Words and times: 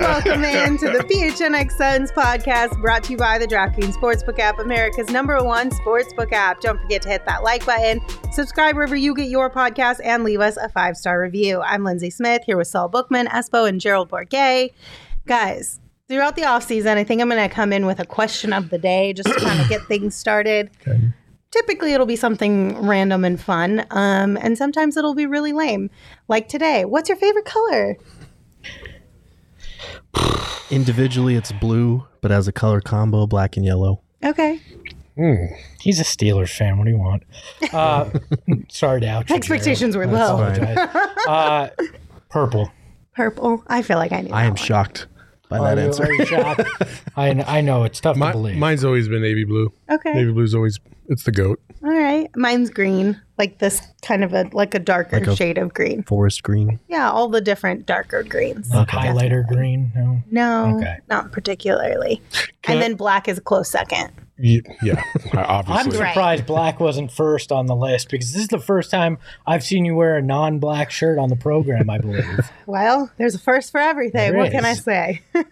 Welcome 0.00 0.44
in 0.44 0.78
to 0.78 0.86
the 0.86 1.00
PHNX 1.00 1.72
Suns 1.72 2.10
podcast 2.10 2.80
brought 2.80 3.04
to 3.04 3.12
you 3.12 3.18
by 3.18 3.38
the 3.38 3.46
DraftKings 3.46 3.92
Sportsbook 3.92 4.38
app, 4.38 4.58
America's 4.58 5.10
number 5.10 5.44
one 5.44 5.68
sportsbook 5.68 6.32
app. 6.32 6.62
Don't 6.62 6.80
forget 6.80 7.02
to 7.02 7.10
hit 7.10 7.26
that 7.26 7.42
like 7.42 7.66
button, 7.66 8.00
subscribe 8.32 8.76
wherever 8.76 8.96
you 8.96 9.14
get 9.14 9.28
your 9.28 9.50
podcast, 9.50 10.00
and 10.02 10.24
leave 10.24 10.40
us 10.40 10.56
a 10.56 10.70
five 10.70 10.96
star 10.96 11.20
review. 11.20 11.60
I'm 11.60 11.84
Lindsay 11.84 12.08
Smith 12.08 12.44
here 12.46 12.56
with 12.56 12.68
Saul 12.68 12.88
Bookman, 12.88 13.26
Espo, 13.26 13.68
and 13.68 13.78
Gerald 13.78 14.08
Bourguet. 14.08 14.72
Guys, 15.26 15.80
throughout 16.08 16.34
the 16.34 16.44
off 16.44 16.62
season, 16.62 16.96
I 16.96 17.04
think 17.04 17.20
I'm 17.20 17.28
going 17.28 17.46
to 17.46 17.54
come 17.54 17.70
in 17.70 17.84
with 17.84 18.00
a 18.00 18.06
question 18.06 18.54
of 18.54 18.70
the 18.70 18.78
day 18.78 19.12
just 19.12 19.28
to 19.28 19.34
kind 19.38 19.60
of 19.60 19.68
get 19.68 19.82
things 19.82 20.16
started. 20.16 20.70
Okay. 20.80 20.98
Typically, 21.50 21.92
it'll 21.92 22.06
be 22.06 22.16
something 22.16 22.74
random 22.86 23.22
and 23.22 23.38
fun, 23.38 23.84
um, 23.90 24.38
and 24.38 24.56
sometimes 24.56 24.96
it'll 24.96 25.14
be 25.14 25.26
really 25.26 25.52
lame. 25.52 25.90
Like 26.26 26.48
today, 26.48 26.86
what's 26.86 27.10
your 27.10 27.18
favorite 27.18 27.44
color? 27.44 27.98
Individually, 30.70 31.34
it's 31.34 31.52
blue, 31.52 32.06
but 32.20 32.30
as 32.30 32.46
a 32.48 32.52
color 32.52 32.80
combo, 32.80 33.26
black 33.26 33.56
and 33.56 33.64
yellow. 33.66 34.00
Okay. 34.24 34.60
Mm, 35.18 35.48
he's 35.80 35.98
a 36.00 36.04
Steelers 36.04 36.54
fan. 36.56 36.78
What 36.78 36.84
do 36.84 36.90
you 36.90 36.98
want? 36.98 37.22
Uh, 37.72 38.10
sorry 38.68 39.00
to 39.00 39.06
out 39.08 39.28
you. 39.30 39.36
Expectations 39.36 39.96
were 39.96 40.06
low. 40.06 40.38
Uh, 41.28 41.68
purple. 42.28 42.70
Purple. 43.14 43.62
I 43.68 43.82
feel 43.82 43.98
like 43.98 44.12
I 44.12 44.22
knew. 44.22 44.32
I 44.32 44.42
am 44.44 44.50
one. 44.50 44.56
shocked 44.56 45.06
by 45.48 45.58
Are 45.58 45.74
that 45.74 45.80
you- 45.80 45.86
answer. 45.88 46.04
are 46.04 46.12
you 46.12 46.26
shocked? 46.26 46.62
I, 47.16 47.30
I 47.46 47.60
know 47.60 47.84
it's 47.84 48.00
tough 48.00 48.16
My, 48.16 48.28
to 48.32 48.38
believe. 48.38 48.56
mine's 48.56 48.84
always 48.84 49.08
been 49.08 49.22
navy 49.22 49.44
blue. 49.44 49.72
Okay. 49.90 50.14
Navy 50.14 50.32
blue's 50.32 50.54
always 50.54 50.78
it's 51.10 51.24
the 51.24 51.32
goat. 51.32 51.60
All 51.84 51.90
right. 51.90 52.28
Mine's 52.36 52.70
green, 52.70 53.20
like 53.38 53.58
this 53.58 53.82
kind 54.02 54.24
of 54.24 54.32
a 54.32 54.48
like 54.52 54.74
a 54.74 54.78
darker 54.78 55.18
Like 55.18 55.26
a- 55.28 55.36
shade 55.36 55.58
of 55.58 55.74
green. 55.74 56.02
Forest 56.04 56.42
green. 56.42 56.78
Yeah, 56.88 57.10
all 57.10 57.28
the 57.28 57.40
different 57.40 57.84
darker 57.86 58.22
greens. 58.22 58.70
Like 58.70 58.88
highlighter 58.88 59.46
green. 59.46 59.92
No. 59.94 60.22
No, 60.30 60.76
Okay. 60.78 60.98
not 61.08 61.32
particularly. 61.32 62.22
Can 62.62 62.76
and 62.76 62.84
I- 62.84 62.88
then 62.88 62.96
black 62.96 63.28
is 63.28 63.38
a 63.38 63.42
close 63.42 63.68
second. 63.70 64.10
Ye- 64.42 64.62
Yeah, 64.82 65.02
I'm 65.34 65.38
obviously. 65.68 66.00
Right. 66.00 66.14
surprised 66.14 66.46
black 66.46 66.80
wasn't 66.80 67.12
first 67.12 67.52
on 67.52 67.66
the 67.66 67.76
list 67.76 68.08
because 68.08 68.32
this 68.32 68.40
is 68.40 68.48
the 68.48 68.58
first 68.58 68.90
time 68.90 69.18
I've 69.46 69.62
seen 69.62 69.84
you 69.84 69.94
wear 69.94 70.16
a 70.16 70.22
non-black 70.22 70.90
shirt 70.90 71.18
on 71.18 71.28
the 71.28 71.36
program. 71.36 71.90
I 71.90 71.98
believe. 71.98 72.24
Well, 72.70 73.10
there's 73.18 73.34
a 73.34 73.38
first 73.40 73.72
for 73.72 73.80
everything. 73.80 74.30
There 74.30 74.40
what 74.40 74.52
can 74.52 74.64
I 74.64 74.70
is. 74.70 74.84
say? 74.84 75.22
all 75.34 75.42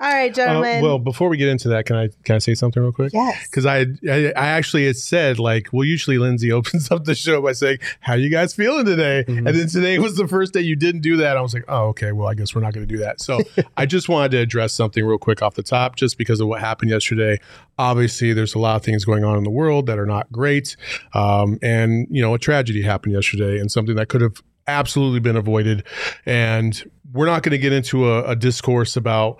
right, 0.00 0.30
Uh, 0.30 0.34
gentlemen. 0.34 0.82
well, 0.82 0.98
before 0.98 1.28
we 1.28 1.36
get 1.36 1.48
into 1.48 1.68
that, 1.68 1.84
can 1.84 1.96
I 1.96 2.08
can 2.24 2.36
I 2.36 2.38
say 2.38 2.54
something 2.54 2.82
real 2.82 2.92
quick? 2.92 3.12
yes. 3.12 3.46
Because 3.46 3.66
I, 3.66 3.84
I 4.10 4.32
I 4.34 4.46
actually 4.70 4.86
had 4.86 4.96
said 4.96 5.40
like, 5.40 5.68
well, 5.72 5.84
usually 5.84 6.16
Lindsay 6.18 6.52
opens 6.60 6.90
up 6.92 7.04
the 7.04 7.14
show 7.14 7.42
by 7.42 7.52
saying, 7.52 7.78
"How 7.98 8.14
you 8.14 8.30
guys 8.30 8.54
feeling 8.54 8.84
today?" 8.84 9.24
Mm-hmm. 9.26 9.46
And 9.46 9.56
then 9.56 9.68
today 9.68 9.98
was 9.98 10.16
the 10.16 10.28
first 10.28 10.52
day 10.52 10.60
you 10.60 10.76
didn't 10.76 11.00
do 11.00 11.16
that. 11.16 11.36
I 11.36 11.40
was 11.40 11.52
like, 11.54 11.64
"Oh, 11.66 11.88
okay. 11.88 12.12
Well, 12.12 12.28
I 12.28 12.34
guess 12.34 12.54
we're 12.54 12.60
not 12.60 12.72
going 12.72 12.86
to 12.86 12.92
do 12.92 13.00
that." 13.00 13.20
So 13.20 13.40
I 13.76 13.86
just 13.86 14.08
wanted 14.08 14.30
to 14.32 14.38
address 14.38 14.72
something 14.72 15.04
real 15.04 15.18
quick 15.18 15.42
off 15.42 15.54
the 15.54 15.64
top, 15.64 15.96
just 15.96 16.18
because 16.18 16.40
of 16.40 16.46
what 16.46 16.60
happened 16.60 16.90
yesterday. 16.90 17.40
Obviously, 17.78 18.32
there's 18.32 18.54
a 18.54 18.60
lot 18.60 18.76
of 18.76 18.84
things 18.84 19.04
going 19.04 19.24
on 19.24 19.36
in 19.36 19.42
the 19.42 19.50
world 19.50 19.86
that 19.86 19.98
are 19.98 20.06
not 20.06 20.30
great, 20.30 20.76
um, 21.14 21.58
and 21.62 22.06
you 22.10 22.22
know, 22.22 22.32
a 22.34 22.38
tragedy 22.38 22.82
happened 22.82 23.14
yesterday, 23.14 23.58
and 23.58 23.72
something 23.72 23.96
that 23.96 24.08
could 24.08 24.20
have 24.20 24.40
absolutely 24.68 25.18
been 25.18 25.36
avoided. 25.36 25.84
And 26.26 26.80
we're 27.12 27.26
not 27.26 27.42
going 27.42 27.52
to 27.52 27.58
get 27.58 27.72
into 27.72 28.08
a, 28.08 28.22
a 28.24 28.36
discourse 28.36 28.96
about 28.96 29.38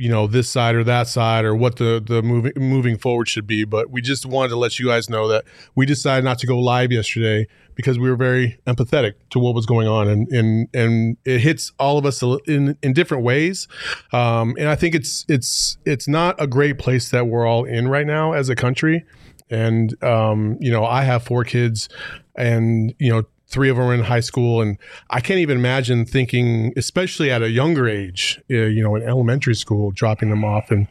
you 0.00 0.08
know 0.08 0.26
this 0.26 0.48
side 0.48 0.74
or 0.74 0.82
that 0.82 1.06
side 1.06 1.44
or 1.44 1.54
what 1.54 1.76
the 1.76 2.02
the 2.04 2.22
moving 2.22 2.52
moving 2.56 2.96
forward 2.96 3.28
should 3.28 3.46
be 3.46 3.64
but 3.64 3.90
we 3.90 4.00
just 4.00 4.24
wanted 4.24 4.48
to 4.48 4.56
let 4.56 4.78
you 4.78 4.86
guys 4.86 5.10
know 5.10 5.28
that 5.28 5.44
we 5.74 5.84
decided 5.84 6.24
not 6.24 6.38
to 6.38 6.46
go 6.46 6.58
live 6.58 6.90
yesterday 6.90 7.46
because 7.80 7.98
we 7.98 8.10
were 8.10 8.16
very 8.16 8.58
empathetic 8.66 9.14
to 9.30 9.38
what 9.38 9.54
was 9.54 9.64
going 9.64 9.88
on 9.88 10.06
and 10.06 10.28
and 10.28 10.68
and 10.74 11.16
it 11.24 11.40
hits 11.40 11.72
all 11.78 11.96
of 11.96 12.04
us 12.04 12.22
in 12.46 12.76
in 12.82 12.92
different 12.92 13.24
ways. 13.24 13.68
Um, 14.12 14.54
and 14.58 14.68
I 14.68 14.74
think 14.74 14.94
it's 14.94 15.24
it's 15.28 15.78
it's 15.86 16.06
not 16.06 16.40
a 16.40 16.46
great 16.46 16.78
place 16.78 17.10
that 17.10 17.26
we're 17.26 17.46
all 17.46 17.64
in 17.64 17.88
right 17.88 18.06
now 18.06 18.32
as 18.32 18.50
a 18.50 18.54
country. 18.54 19.04
And 19.48 20.02
um, 20.04 20.58
you 20.60 20.70
know 20.70 20.84
I 20.84 21.04
have 21.04 21.22
four 21.22 21.42
kids 21.44 21.88
and 22.36 22.94
you 22.98 23.10
know 23.10 23.22
three 23.50 23.68
of 23.68 23.76
them 23.76 23.86
are 23.86 23.94
in 23.94 24.00
high 24.00 24.20
school 24.20 24.62
and 24.62 24.78
i 25.10 25.20
can't 25.20 25.40
even 25.40 25.58
imagine 25.58 26.06
thinking 26.06 26.72
especially 26.76 27.30
at 27.30 27.42
a 27.42 27.50
younger 27.50 27.88
age 27.88 28.40
uh, 28.50 28.54
you 28.54 28.82
know 28.82 28.94
in 28.94 29.02
elementary 29.02 29.54
school 29.54 29.90
dropping 29.90 30.30
them 30.30 30.44
off 30.44 30.70
and 30.70 30.86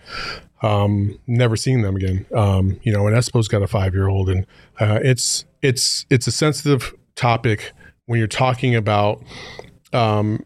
um, 0.61 1.17
never 1.27 1.55
seeing 1.55 1.81
them 1.81 1.95
again. 1.95 2.25
Um, 2.35 2.79
you 2.83 2.91
know 2.91 3.07
and 3.07 3.15
espo's 3.15 3.47
got 3.47 3.61
a 3.61 3.67
five 3.67 3.93
year 3.93 4.07
old 4.07 4.29
and 4.29 4.45
uh, 4.79 4.99
it's 5.01 5.45
it's 5.61 6.05
it's 6.09 6.27
a 6.27 6.31
sensitive 6.31 6.93
topic 7.15 7.71
when 8.05 8.19
you're 8.19 8.27
talking 8.27 8.75
about 8.75 9.23
um, 9.93 10.43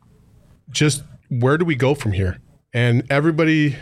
just 0.70 1.04
where 1.30 1.58
do 1.58 1.66
we 1.66 1.76
go 1.76 1.96
from 1.96 2.12
here? 2.12 2.40
And 2.74 3.04
everybody 3.10 3.76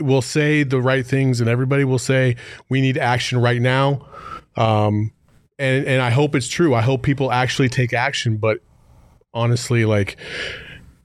will 0.00 0.22
say 0.22 0.62
the 0.64 0.80
right 0.80 1.06
things 1.06 1.40
and 1.40 1.48
everybody 1.48 1.84
will 1.84 1.98
say 1.98 2.36
we 2.68 2.80
need 2.80 2.98
action 2.98 3.40
right 3.40 3.60
now. 3.60 4.06
Um, 4.56 5.12
and 5.62 5.86
and 5.86 6.02
I 6.02 6.10
hope 6.10 6.34
it's 6.34 6.48
true. 6.48 6.74
I 6.74 6.82
hope 6.82 7.02
people 7.02 7.30
actually 7.30 7.68
take 7.68 7.92
action. 7.92 8.36
But 8.36 8.58
honestly, 9.32 9.84
like 9.84 10.16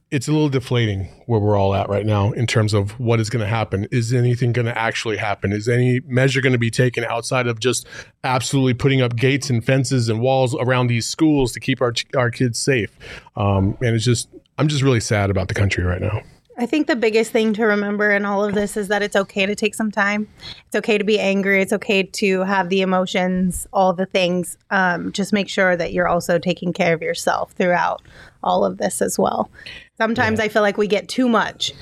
it's 0.09 0.27
a 0.27 0.31
little 0.31 0.49
deflating 0.49 1.03
where 1.25 1.39
we're 1.39 1.57
all 1.57 1.75
at 1.75 1.89
right 1.89 2.05
now 2.05 2.31
in 2.31 2.47
terms 2.47 2.73
of 2.73 2.97
what 2.97 3.19
is 3.19 3.29
going 3.29 3.41
to 3.41 3.47
happen. 3.47 3.87
Is 3.91 4.13
anything 4.13 4.53
going 4.53 4.65
to 4.65 4.77
actually 4.77 5.17
happen? 5.17 5.51
Is 5.51 5.67
any 5.67 5.99
measure 6.05 6.39
going 6.39 6.53
to 6.53 6.59
be 6.59 6.71
taken 6.71 7.03
outside 7.03 7.45
of 7.45 7.59
just 7.59 7.85
absolutely 8.23 8.73
putting 8.73 9.01
up 9.01 9.17
gates 9.17 9.49
and 9.49 9.63
fences 9.63 10.07
and 10.07 10.21
walls 10.21 10.55
around 10.55 10.87
these 10.87 11.05
schools 11.05 11.51
to 11.53 11.59
keep 11.59 11.81
our 11.81 11.93
our 12.15 12.31
kids 12.31 12.57
safe? 12.57 12.91
Um, 13.35 13.77
and 13.81 13.95
it's 13.95 14.05
just 14.05 14.29
I'm 14.57 14.67
just 14.67 14.81
really 14.81 15.01
sad 15.01 15.29
about 15.29 15.49
the 15.49 15.53
country 15.53 15.83
right 15.83 16.01
now. 16.01 16.21
I 16.59 16.65
think 16.65 16.87
the 16.87 16.95
biggest 16.95 17.31
thing 17.31 17.53
to 17.53 17.65
remember 17.65 18.11
in 18.11 18.25
all 18.25 18.43
of 18.43 18.55
this 18.55 18.77
is 18.77 18.87
that 18.87 19.03
it's 19.03 19.15
okay 19.15 19.45
to 19.45 19.53
take 19.53 19.75
some 19.75 19.91
time. 19.91 20.27
It's 20.65 20.75
okay 20.75 20.97
to 20.97 21.03
be 21.03 21.19
angry. 21.19 21.61
It's 21.61 21.73
okay 21.73 22.01
to 22.01 22.41
have 22.41 22.69
the 22.69 22.81
emotions, 22.81 23.67
all 23.71 23.93
the 23.93 24.07
things. 24.07 24.57
Um, 24.71 25.11
just 25.11 25.33
make 25.33 25.49
sure 25.49 25.75
that 25.75 25.93
you're 25.93 26.07
also 26.07 26.39
taking 26.39 26.73
care 26.73 26.95
of 26.95 27.03
yourself 27.03 27.51
throughout 27.51 28.01
all 28.41 28.65
of 28.65 28.79
this 28.79 29.03
as 29.03 29.19
well. 29.19 29.51
Sometimes 29.97 30.39
I 30.39 30.47
feel 30.47 30.63
like 30.63 30.77
we 30.77 30.87
get 30.87 31.07
too 31.07 31.29
much 31.29 31.73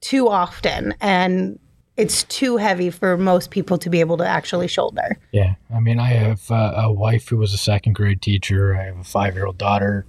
too 0.00 0.28
often 0.28 0.94
and 1.00 1.58
it's 1.96 2.24
too 2.24 2.56
heavy 2.56 2.90
for 2.90 3.16
most 3.16 3.50
people 3.50 3.78
to 3.78 3.88
be 3.90 4.00
able 4.00 4.16
to 4.16 4.26
actually 4.26 4.68
shoulder. 4.68 5.18
Yeah, 5.32 5.54
I 5.72 5.80
mean, 5.80 6.00
I 6.00 6.08
have 6.08 6.50
uh, 6.50 6.72
a 6.76 6.92
wife 6.92 7.28
who 7.28 7.36
was 7.36 7.54
a 7.54 7.58
second 7.58 7.92
grade 7.92 8.20
teacher. 8.20 8.74
I 8.74 8.84
have 8.84 8.98
a 8.98 9.04
five 9.04 9.34
year 9.34 9.46
old 9.46 9.58
daughter 9.58 10.04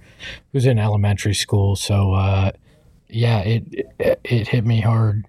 who's 0.52 0.66
in 0.66 0.78
elementary 0.78 1.34
school. 1.34 1.76
So, 1.76 2.14
uh, 2.14 2.52
yeah, 3.08 3.40
it, 3.40 3.64
it 3.98 4.20
it 4.24 4.48
hit 4.48 4.64
me 4.64 4.80
hard 4.80 5.26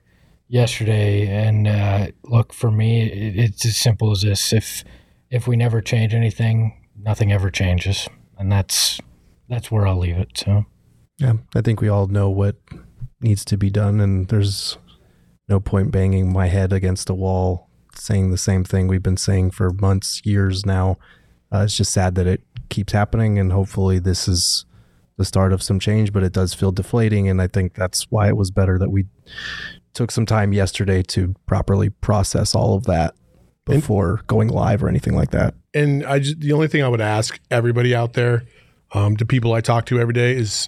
yesterday. 0.47 1.27
And 1.27 1.67
uh, 1.67 2.07
look, 2.23 2.53
for 2.53 2.71
me, 2.71 3.03
it, 3.03 3.37
it's 3.37 3.65
as 3.65 3.77
simple 3.77 4.11
as 4.11 4.21
this: 4.21 4.53
if 4.53 4.83
if 5.29 5.47
we 5.47 5.55
never 5.55 5.81
change 5.81 6.13
anything, 6.13 6.87
nothing 6.99 7.31
ever 7.31 7.49
changes, 7.49 8.07
and 8.37 8.51
that's 8.51 8.99
that's 9.49 9.71
where 9.71 9.87
I'll 9.87 9.97
leave 9.99 10.17
it. 10.17 10.37
So, 10.37 10.65
Yeah, 11.17 11.33
I 11.55 11.61
think 11.61 11.81
we 11.81 11.89
all 11.89 12.07
know 12.07 12.29
what 12.29 12.57
needs 13.21 13.45
to 13.45 13.57
be 13.57 13.69
done, 13.69 13.99
and 13.99 14.27
there's 14.27 14.77
no 15.47 15.59
point 15.59 15.91
banging 15.91 16.31
my 16.31 16.47
head 16.47 16.73
against 16.73 17.09
a 17.09 17.13
wall 17.13 17.69
saying 17.95 18.29
the 18.29 18.37
same 18.37 18.63
thing 18.63 18.87
we've 18.87 19.01
been 19.01 19.17
saying 19.17 19.51
for 19.51 19.71
months, 19.71 20.21
years 20.23 20.65
now. 20.65 20.97
Uh, 21.51 21.59
it's 21.59 21.77
just 21.77 21.91
sad 21.91 22.15
that 22.15 22.27
it 22.27 22.41
keeps 22.69 22.93
happening, 22.93 23.39
and 23.39 23.51
hopefully, 23.51 23.99
this 23.99 24.27
is 24.27 24.65
the 25.17 25.25
start 25.25 25.51
of 25.51 25.61
some 25.61 25.79
change, 25.79 26.13
but 26.13 26.23
it 26.23 26.31
does 26.31 26.53
feel 26.53 26.71
deflating. 26.71 27.27
And 27.27 27.41
I 27.41 27.47
think 27.47 27.73
that's 27.73 28.03
why 28.09 28.27
it 28.27 28.37
was 28.37 28.51
better 28.51 28.77
that 28.79 28.89
we 28.89 29.05
took 29.93 30.11
some 30.11 30.25
time 30.25 30.53
yesterday 30.53 31.01
to 31.01 31.33
properly 31.45 31.89
process 31.89 32.53
all 32.53 32.75
of 32.75 32.85
that 32.85 33.15
before 33.65 34.21
going 34.27 34.47
live 34.47 34.83
or 34.83 34.87
anything 34.87 35.15
like 35.15 35.31
that. 35.31 35.53
and 35.73 36.05
I 36.05 36.19
just, 36.19 36.39
the 36.39 36.53
only 36.53 36.67
thing 36.67 36.83
I 36.83 36.87
would 36.87 37.01
ask 37.01 37.39
everybody 37.51 37.93
out 37.93 38.13
there, 38.13 38.43
um, 38.93 39.15
the 39.15 39.25
people 39.25 39.53
I 39.53 39.61
talk 39.61 39.85
to 39.87 39.99
every 39.99 40.13
day, 40.13 40.35
is 40.35 40.67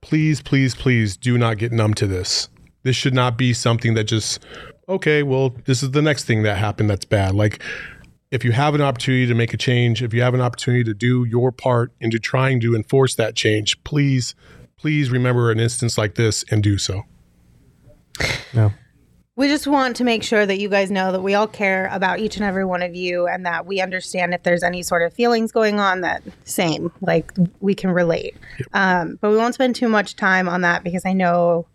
please, 0.00 0.42
please, 0.42 0.74
please 0.74 1.16
do 1.16 1.38
not 1.38 1.58
get 1.58 1.72
numb 1.72 1.94
to 1.94 2.06
this. 2.06 2.48
This 2.82 2.96
should 2.96 3.14
not 3.14 3.38
be 3.38 3.52
something 3.52 3.94
that 3.94 4.04
just, 4.04 4.44
okay, 4.88 5.22
well, 5.22 5.56
this 5.64 5.82
is 5.82 5.92
the 5.92 6.02
next 6.02 6.24
thing 6.24 6.42
that 6.42 6.58
happened 6.58 6.90
that's 6.90 7.06
bad. 7.06 7.34
Like, 7.34 7.62
if 8.34 8.44
you 8.44 8.50
have 8.50 8.74
an 8.74 8.80
opportunity 8.80 9.28
to 9.28 9.34
make 9.34 9.54
a 9.54 9.56
change, 9.56 10.02
if 10.02 10.12
you 10.12 10.20
have 10.20 10.34
an 10.34 10.40
opportunity 10.40 10.82
to 10.82 10.92
do 10.92 11.22
your 11.22 11.52
part 11.52 11.92
into 12.00 12.18
trying 12.18 12.58
to 12.58 12.74
enforce 12.74 13.14
that 13.14 13.36
change, 13.36 13.82
please, 13.84 14.34
please 14.76 15.08
remember 15.08 15.52
an 15.52 15.60
instance 15.60 15.96
like 15.96 16.16
this 16.16 16.44
and 16.50 16.60
do 16.60 16.76
so. 16.76 17.04
No. 18.52 18.72
We 19.36 19.46
just 19.46 19.68
want 19.68 19.94
to 19.96 20.04
make 20.04 20.24
sure 20.24 20.46
that 20.46 20.58
you 20.58 20.68
guys 20.68 20.90
know 20.90 21.12
that 21.12 21.22
we 21.22 21.34
all 21.34 21.46
care 21.46 21.88
about 21.92 22.18
each 22.18 22.34
and 22.36 22.44
every 22.44 22.64
one 22.64 22.82
of 22.82 22.96
you 22.96 23.28
and 23.28 23.46
that 23.46 23.66
we 23.66 23.80
understand 23.80 24.34
if 24.34 24.42
there's 24.42 24.64
any 24.64 24.82
sort 24.82 25.02
of 25.02 25.12
feelings 25.12 25.52
going 25.52 25.78
on 25.78 26.00
that 26.00 26.24
same, 26.42 26.90
like 27.00 27.32
we 27.60 27.74
can 27.74 27.90
relate. 27.90 28.36
Um, 28.72 29.16
but 29.20 29.30
we 29.30 29.36
won't 29.36 29.54
spend 29.54 29.76
too 29.76 29.88
much 29.88 30.16
time 30.16 30.48
on 30.48 30.62
that 30.62 30.82
because 30.82 31.06
I 31.06 31.12
know 31.12 31.66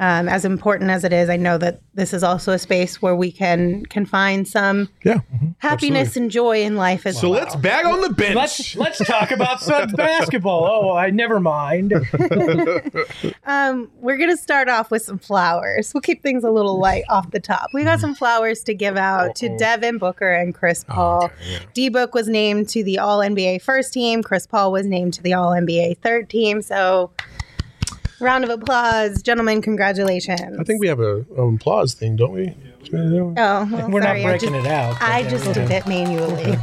um, 0.00 0.28
as 0.28 0.44
important 0.44 0.90
as 0.90 1.04
it 1.04 1.12
is, 1.12 1.28
I 1.30 1.36
know 1.36 1.56
that 1.58 1.80
this 1.94 2.12
is 2.12 2.24
also 2.24 2.50
a 2.52 2.58
space 2.58 3.00
where 3.00 3.14
we 3.14 3.30
can 3.30 3.86
can 3.86 4.04
find 4.06 4.46
some 4.48 4.88
Yeah. 5.04 5.18
happiness 5.58 6.16
and 6.16 6.30
joy 6.30 6.62
in 6.62 6.74
life 6.76 7.06
as 7.06 7.20
So 7.20 7.30
well. 7.30 7.38
So 7.38 7.44
let's 7.44 7.56
bag 7.56 7.86
on 7.86 8.00
the 8.00 8.10
bench. 8.10 8.34
Let's 8.34 8.74
let's 8.76 8.98
talk 8.98 9.30
about 9.30 9.60
Suns 9.62 9.92
basketball. 9.96 10.64
Oh, 10.64 10.96
I 10.96 11.10
never 11.10 11.38
mind. 11.40 11.92
Um, 13.46 13.90
we're 14.00 14.16
gonna 14.16 14.36
start 14.36 14.68
off 14.68 14.90
with 14.90 15.02
some 15.02 15.18
flowers. 15.18 15.92
We'll 15.92 16.00
keep 16.00 16.22
things 16.22 16.44
a 16.44 16.50
little 16.50 16.78
light 16.78 17.04
off 17.10 17.30
the 17.30 17.40
top. 17.40 17.70
We 17.74 17.84
got 17.84 18.00
some 18.00 18.14
flowers 18.14 18.62
to 18.64 18.74
give 18.74 18.96
out 18.96 19.36
to 19.36 19.54
Devin 19.58 19.98
Booker 19.98 20.32
and 20.32 20.54
Chris 20.54 20.82
Paul. 20.84 21.30
D 21.74 21.88
Book 21.90 22.14
was 22.14 22.26
named 22.28 22.68
to 22.70 22.82
the 22.82 22.98
All 22.98 23.18
NBA 23.18 23.60
first 23.62 23.92
team. 23.92 24.22
Chris 24.22 24.46
Paul 24.46 24.72
was 24.72 24.86
named 24.86 25.14
to 25.14 25.22
the 25.22 25.34
All 25.34 25.50
NBA 25.50 25.98
third 25.98 26.30
team. 26.30 26.62
So, 26.62 27.10
round 28.20 28.44
of 28.44 28.50
applause, 28.50 29.22
gentlemen! 29.22 29.62
Congratulations. 29.62 30.40
I 30.58 30.64
think 30.64 30.80
we 30.80 30.88
have 30.88 31.00
a 31.00 31.24
an 31.36 31.56
applause 31.56 31.94
thing, 31.94 32.16
don't 32.16 32.32
we? 32.32 32.54
Oh, 32.92 33.34
well, 33.36 33.88
We're 33.88 34.02
sorry, 34.02 34.22
not 34.22 34.28
breaking 34.28 34.52
just, 34.52 34.66
it 34.66 34.70
out. 34.70 35.00
I 35.00 35.22
there 35.22 35.30
just 35.30 35.52
did 35.54 35.70
it 35.70 35.86
manually. 35.86 36.56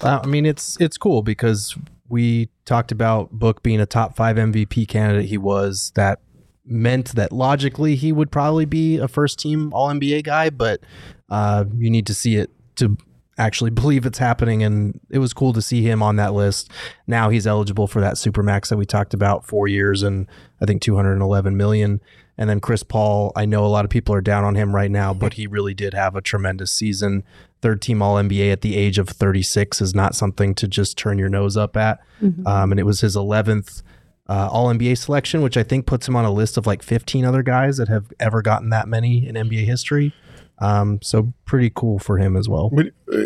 Uh, 0.00 0.20
I 0.22 0.26
mean, 0.26 0.46
it's 0.46 0.80
it's 0.80 0.96
cool 0.96 1.22
because 1.22 1.76
we 2.08 2.48
talked 2.64 2.92
about 2.92 3.30
Book 3.30 3.62
being 3.62 3.80
a 3.80 3.86
top 3.86 4.16
five 4.16 4.36
MVP 4.36 4.88
candidate. 4.88 5.26
He 5.26 5.38
was 5.38 5.92
that 5.94 6.20
meant 6.64 7.14
that 7.14 7.32
logically 7.32 7.96
he 7.96 8.12
would 8.12 8.30
probably 8.30 8.64
be 8.64 8.98
a 8.98 9.08
first 9.08 9.38
team 9.38 9.72
All 9.72 9.88
NBA 9.88 10.24
guy, 10.24 10.50
but 10.50 10.80
uh, 11.28 11.64
you 11.76 11.90
need 11.90 12.06
to 12.06 12.14
see 12.14 12.36
it 12.36 12.50
to 12.76 12.96
actually 13.38 13.70
believe 13.70 14.06
it's 14.06 14.18
happening. 14.18 14.62
And 14.62 15.00
it 15.10 15.18
was 15.18 15.32
cool 15.32 15.52
to 15.52 15.62
see 15.62 15.82
him 15.82 16.02
on 16.02 16.16
that 16.16 16.34
list. 16.34 16.70
Now 17.06 17.30
he's 17.30 17.46
eligible 17.46 17.86
for 17.86 18.00
that 18.00 18.14
supermax 18.14 18.68
that 18.68 18.76
we 18.76 18.84
talked 18.84 19.14
about, 19.14 19.46
four 19.46 19.68
years 19.68 20.02
and 20.02 20.26
I 20.60 20.66
think 20.66 20.82
211 20.82 21.56
million. 21.56 22.00
And 22.36 22.48
then 22.48 22.60
Chris 22.60 22.82
Paul, 22.82 23.32
I 23.36 23.44
know 23.44 23.66
a 23.66 23.68
lot 23.68 23.84
of 23.84 23.90
people 23.90 24.14
are 24.14 24.22
down 24.22 24.44
on 24.44 24.54
him 24.54 24.74
right 24.74 24.90
now, 24.90 25.12
but 25.12 25.34
he 25.34 25.46
really 25.46 25.74
did 25.74 25.92
have 25.92 26.16
a 26.16 26.22
tremendous 26.22 26.70
season. 26.70 27.22
Third 27.60 27.82
team 27.82 28.00
All 28.00 28.16
NBA 28.16 28.50
at 28.50 28.62
the 28.62 28.76
age 28.76 28.98
of 28.98 29.10
36 29.10 29.82
is 29.82 29.94
not 29.94 30.14
something 30.14 30.54
to 30.54 30.66
just 30.66 30.96
turn 30.96 31.18
your 31.18 31.28
nose 31.28 31.58
up 31.58 31.76
at. 31.76 32.00
Um, 32.46 32.72
and 32.72 32.80
it 32.80 32.84
was 32.84 33.02
his 33.02 33.14
11th 33.14 33.82
uh, 34.28 34.48
All 34.50 34.68
NBA 34.68 34.96
selection, 34.96 35.42
which 35.42 35.58
I 35.58 35.62
think 35.62 35.86
puts 35.86 36.08
him 36.08 36.16
on 36.16 36.24
a 36.24 36.30
list 36.30 36.56
of 36.56 36.66
like 36.66 36.82
15 36.82 37.24
other 37.26 37.42
guys 37.42 37.76
that 37.76 37.88
have 37.88 38.10
ever 38.18 38.40
gotten 38.40 38.70
that 38.70 38.88
many 38.88 39.26
in 39.26 39.34
NBA 39.34 39.66
history. 39.66 40.14
Um, 40.60 40.98
so 41.02 41.32
pretty 41.46 41.70
cool 41.74 41.98
for 41.98 42.18
him 42.18 42.36
as 42.36 42.48
well. 42.48 42.70
But, 42.70 42.86
uh, 43.12 43.18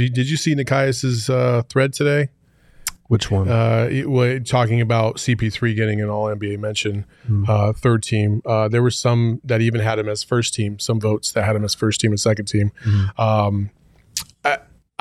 you, 0.00 0.08
did 0.08 0.28
you 0.28 0.36
see 0.36 0.54
Nekias's 0.54 1.30
uh, 1.30 1.62
thread 1.68 1.92
today? 1.92 2.28
Which 3.08 3.30
one? 3.30 3.48
Uh, 3.48 3.88
it- 3.90 4.46
talking 4.46 4.80
about 4.80 5.16
CP3 5.16 5.76
getting 5.76 6.00
an 6.00 6.08
All 6.08 6.26
NBA 6.34 6.58
mention, 6.58 7.04
uh, 7.46 7.72
third 7.74 8.02
team. 8.02 8.40
Uh, 8.46 8.68
there 8.68 8.82
were 8.82 8.90
some 8.90 9.40
that 9.44 9.60
even 9.60 9.80
had 9.80 9.98
him 9.98 10.08
as 10.08 10.22
first 10.22 10.54
team. 10.54 10.78
Some 10.78 10.98
votes 10.98 11.30
that 11.32 11.44
had 11.44 11.54
him 11.54 11.64
as 11.64 11.74
first 11.74 12.00
team 12.00 12.10
and 12.12 12.18
second 12.20 12.46
team. 12.46 12.72
Um, 13.18 13.70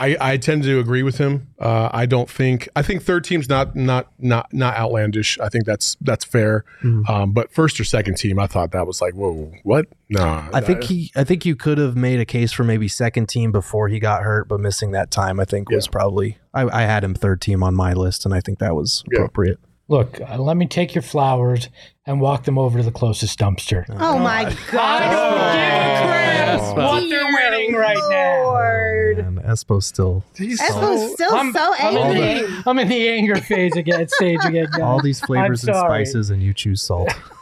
I, 0.01 0.15
I 0.19 0.31
I 0.31 0.38
tend 0.38 0.63
to 0.63 0.80
agree 0.80 1.03
with 1.03 1.18
him. 1.18 1.48
Uh, 1.59 1.89
I 1.92 2.06
don't 2.06 2.30
think 2.30 2.68
I 2.75 2.81
think 2.81 3.03
third 3.03 3.24
team's 3.24 3.48
not 3.48 3.75
not 3.75 4.12
not 4.19 4.51
not 4.53 4.75
outlandish. 4.75 5.38
I 5.39 5.50
think 5.50 5.65
that's 5.65 5.95
that's 6.01 6.25
fair. 6.25 6.65
Um, 7.07 7.31
but 7.33 7.51
first 7.53 7.80
or 7.80 7.83
second 7.83 8.15
team, 8.18 8.39
I 8.39 8.48
thought 8.48 8.71
that 8.71 8.88
was 8.88 9.01
like, 9.01 9.13
whoa, 9.13 9.51
what? 9.63 9.86
Nah, 10.09 10.50
I 10.53 10.62
think 10.62 10.83
he. 10.83 11.12
I 11.15 11.24
think 11.24 11.45
you 11.45 11.56
could 11.56 11.77
have 11.77 11.95
made 11.95 12.19
a 12.19 12.25
case 12.25 12.51
for 12.51 12.63
maybe 12.63 12.88
second 12.88 13.27
team 13.27 13.51
before 13.51 13.88
he 13.88 14.00
got 14.00 14.24
hurt, 14.24 14.48
but 14.48 14.59
missing 14.59 14.92
that 14.92 15.12
time, 15.12 15.39
I 15.39 15.45
think 15.45 15.69
was 15.69 15.88
probably. 15.88 16.38
I, 16.53 16.63
I 16.63 16.81
had 16.83 17.03
him 17.03 17.13
third 17.13 17.39
team 17.42 17.62
on 17.63 17.75
my 17.75 17.94
list, 17.94 18.25
and 18.25 18.33
I 18.33 18.42
think 18.42 18.59
that 18.59 18.75
was 18.75 19.03
Yeah. 19.12 19.19
appropriate. 19.19 19.59
Look, 19.88 20.19
uh, 20.21 20.38
let 20.38 20.56
me 20.57 20.68
take 20.68 20.95
your 20.95 21.01
flowers 21.01 21.68
and 22.06 22.19
walk 22.19 22.44
them 22.45 22.57
over 22.57 22.80
to 22.80 22.83
the 22.83 22.92
closest 22.92 23.38
dumpster. 23.39 23.86
oh, 23.89 23.95
oh 24.15 24.19
my 24.19 24.45
I 24.45 24.57
god! 24.71 25.00
don't 25.00 25.12
give 25.12 26.09
a 26.09 26.74
crap 26.74 26.75
what 26.75 27.09
they're 27.09 27.09
Dear 27.09 27.51
winning 27.51 27.74
right 27.75 27.98
now. 28.09 28.44
Lord. 28.44 29.19
And 29.19 29.38
Espo's 29.39 29.86
still 29.86 30.24
Espo's 30.36 31.13
still 31.13 31.33
I'm, 31.36 31.51
so 31.53 31.74
I'm 31.77 31.95
in 31.95 32.18
angry. 32.18 32.48
the, 32.48 32.63
I'm 32.65 32.80
in 32.80 32.88
the 32.88 33.09
anger 33.09 33.36
phase 33.36 33.75
again, 33.75 34.07
stage 34.07 34.39
again. 34.44 34.68
guys. 34.71 34.80
all 34.81 35.01
these 35.01 35.19
flavors 35.19 35.63
and 35.63 35.75
sorry. 35.75 36.06
spices, 36.06 36.30
and 36.30 36.42
you 36.42 36.53
choose 36.53 36.81
salt. 36.81 37.12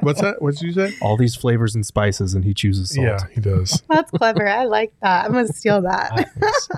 what's 0.00 0.20
that? 0.20 0.36
What 0.40 0.54
did 0.56 0.62
you 0.62 0.72
say? 0.72 0.94
all 1.00 1.16
these 1.16 1.34
flavors 1.34 1.74
and 1.74 1.86
spices, 1.86 2.34
and 2.34 2.44
he 2.44 2.52
chooses 2.54 2.90
salt. 2.94 3.06
Yeah, 3.06 3.18
he 3.32 3.40
does. 3.40 3.82
That's 3.88 4.10
clever. 4.10 4.46
I 4.46 4.64
like 4.64 4.92
that. 5.02 5.24
I'm 5.26 5.32
gonna 5.32 5.48
steal 5.48 5.80
that. 5.82 6.28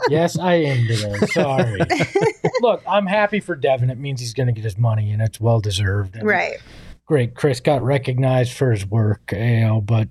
yes, 0.09 0.39
I 0.39 0.55
am 0.55 0.87
today. 0.87 1.15
Sorry. 1.29 1.81
Look, 2.61 2.83
I'm 2.87 3.07
happy 3.07 3.41
for 3.41 3.57
Devin. 3.57 3.91
It 3.91 3.99
means 3.99 4.21
he's 4.21 4.35
going 4.35 4.47
to 4.47 4.53
get 4.53 4.65
his 4.65 4.79
money, 4.79 5.11
and 5.13 5.21
it's 5.23 5.41
well 5.41 5.61
deserved. 5.61 6.17
And 6.17 6.27
right. 6.27 6.59
Great. 7.07 7.35
Chris 7.35 7.61
got 7.61 7.83
recognized 7.83 8.53
for 8.53 8.73
his 8.73 8.87
work, 8.87 9.33
you 9.33 9.61
know, 9.61 9.81
but 9.81 10.09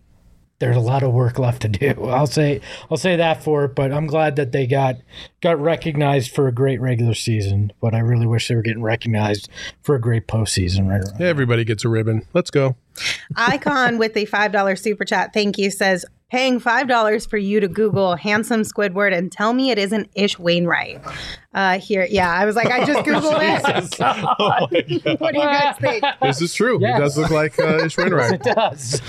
there's 0.59 0.77
a 0.77 0.81
lot 0.81 1.03
of 1.03 1.11
work 1.11 1.39
left 1.39 1.63
to 1.63 1.67
do. 1.67 2.05
I'll 2.09 2.27
say 2.27 2.61
I'll 2.89 2.97
say 2.97 3.15
that 3.17 3.43
for 3.43 3.65
it, 3.65 3.75
but 3.75 3.91
I'm 3.91 4.07
glad 4.07 4.35
that 4.37 4.51
they 4.51 4.67
got 4.67 4.95
got 5.41 5.59
recognized 5.59 6.33
for 6.33 6.47
a 6.47 6.53
great 6.53 6.79
regular 6.79 7.15
season. 7.15 7.73
But 7.81 7.93
I 7.93 7.99
really 7.99 8.27
wish 8.27 8.47
they 8.47 8.55
were 8.55 8.61
getting 8.61 8.83
recognized 8.83 9.49
for 9.81 9.95
a 9.95 10.01
great 10.01 10.27
postseason 10.27 10.87
right 10.87 11.01
around. 11.01 11.21
Everybody 11.21 11.65
gets 11.65 11.83
a 11.83 11.89
ribbon. 11.89 12.25
Let's 12.33 12.51
go. 12.51 12.75
Icon 13.35 13.97
with 13.97 14.15
a 14.15 14.25
five 14.25 14.51
dollar 14.51 14.75
super 14.75 15.03
chat. 15.03 15.33
Thank 15.33 15.57
you. 15.57 15.71
Says 15.71 16.05
paying 16.33 16.59
five 16.59 16.87
dollars 16.87 17.27
for 17.27 17.37
you 17.37 17.59
to 17.59 17.67
Google 17.67 18.15
handsome 18.15 18.61
Squidward 18.61 19.15
and 19.15 19.31
tell 19.31 19.53
me 19.53 19.69
it 19.69 19.77
isn't 19.77 20.09
Ish 20.15 20.39
Wainwright. 20.39 20.99
Uh, 21.53 21.77
here, 21.77 22.07
yeah, 22.09 22.31
I 22.31 22.45
was 22.45 22.55
like, 22.55 22.71
I 22.71 22.83
just 22.83 22.99
googled 23.07 23.37
it. 23.39 25.19
what 25.21 25.33
do 25.33 25.39
you 25.39 25.45
guys 25.45 25.77
think? 25.77 26.03
This 26.23 26.41
is 26.41 26.51
true. 26.55 26.79
Yes. 26.81 26.97
It 26.97 27.01
does 27.01 27.17
look 27.19 27.29
like 27.29 27.59
uh, 27.59 27.85
Ish 27.85 27.97
Wainwright. 27.97 28.33
It 28.33 28.55
does. 28.55 28.99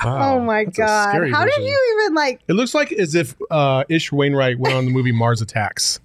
Oh 0.00 0.38
my 0.38 0.64
That's 0.64 0.78
a 0.78 0.82
god! 0.82 1.08
scary 1.10 1.32
How 1.32 1.44
did 1.44 1.56
you 1.56 1.98
even 1.98 2.14
like? 2.14 2.40
It 2.46 2.52
looks 2.52 2.72
like 2.72 2.92
as 2.92 3.16
if 3.16 3.34
uh, 3.50 3.82
Ish 3.88 4.12
Wainwright 4.12 4.60
went 4.60 4.76
on 4.76 4.84
the 4.84 4.92
movie 4.92 5.10
Mars 5.10 5.42
Attacks. 5.42 5.98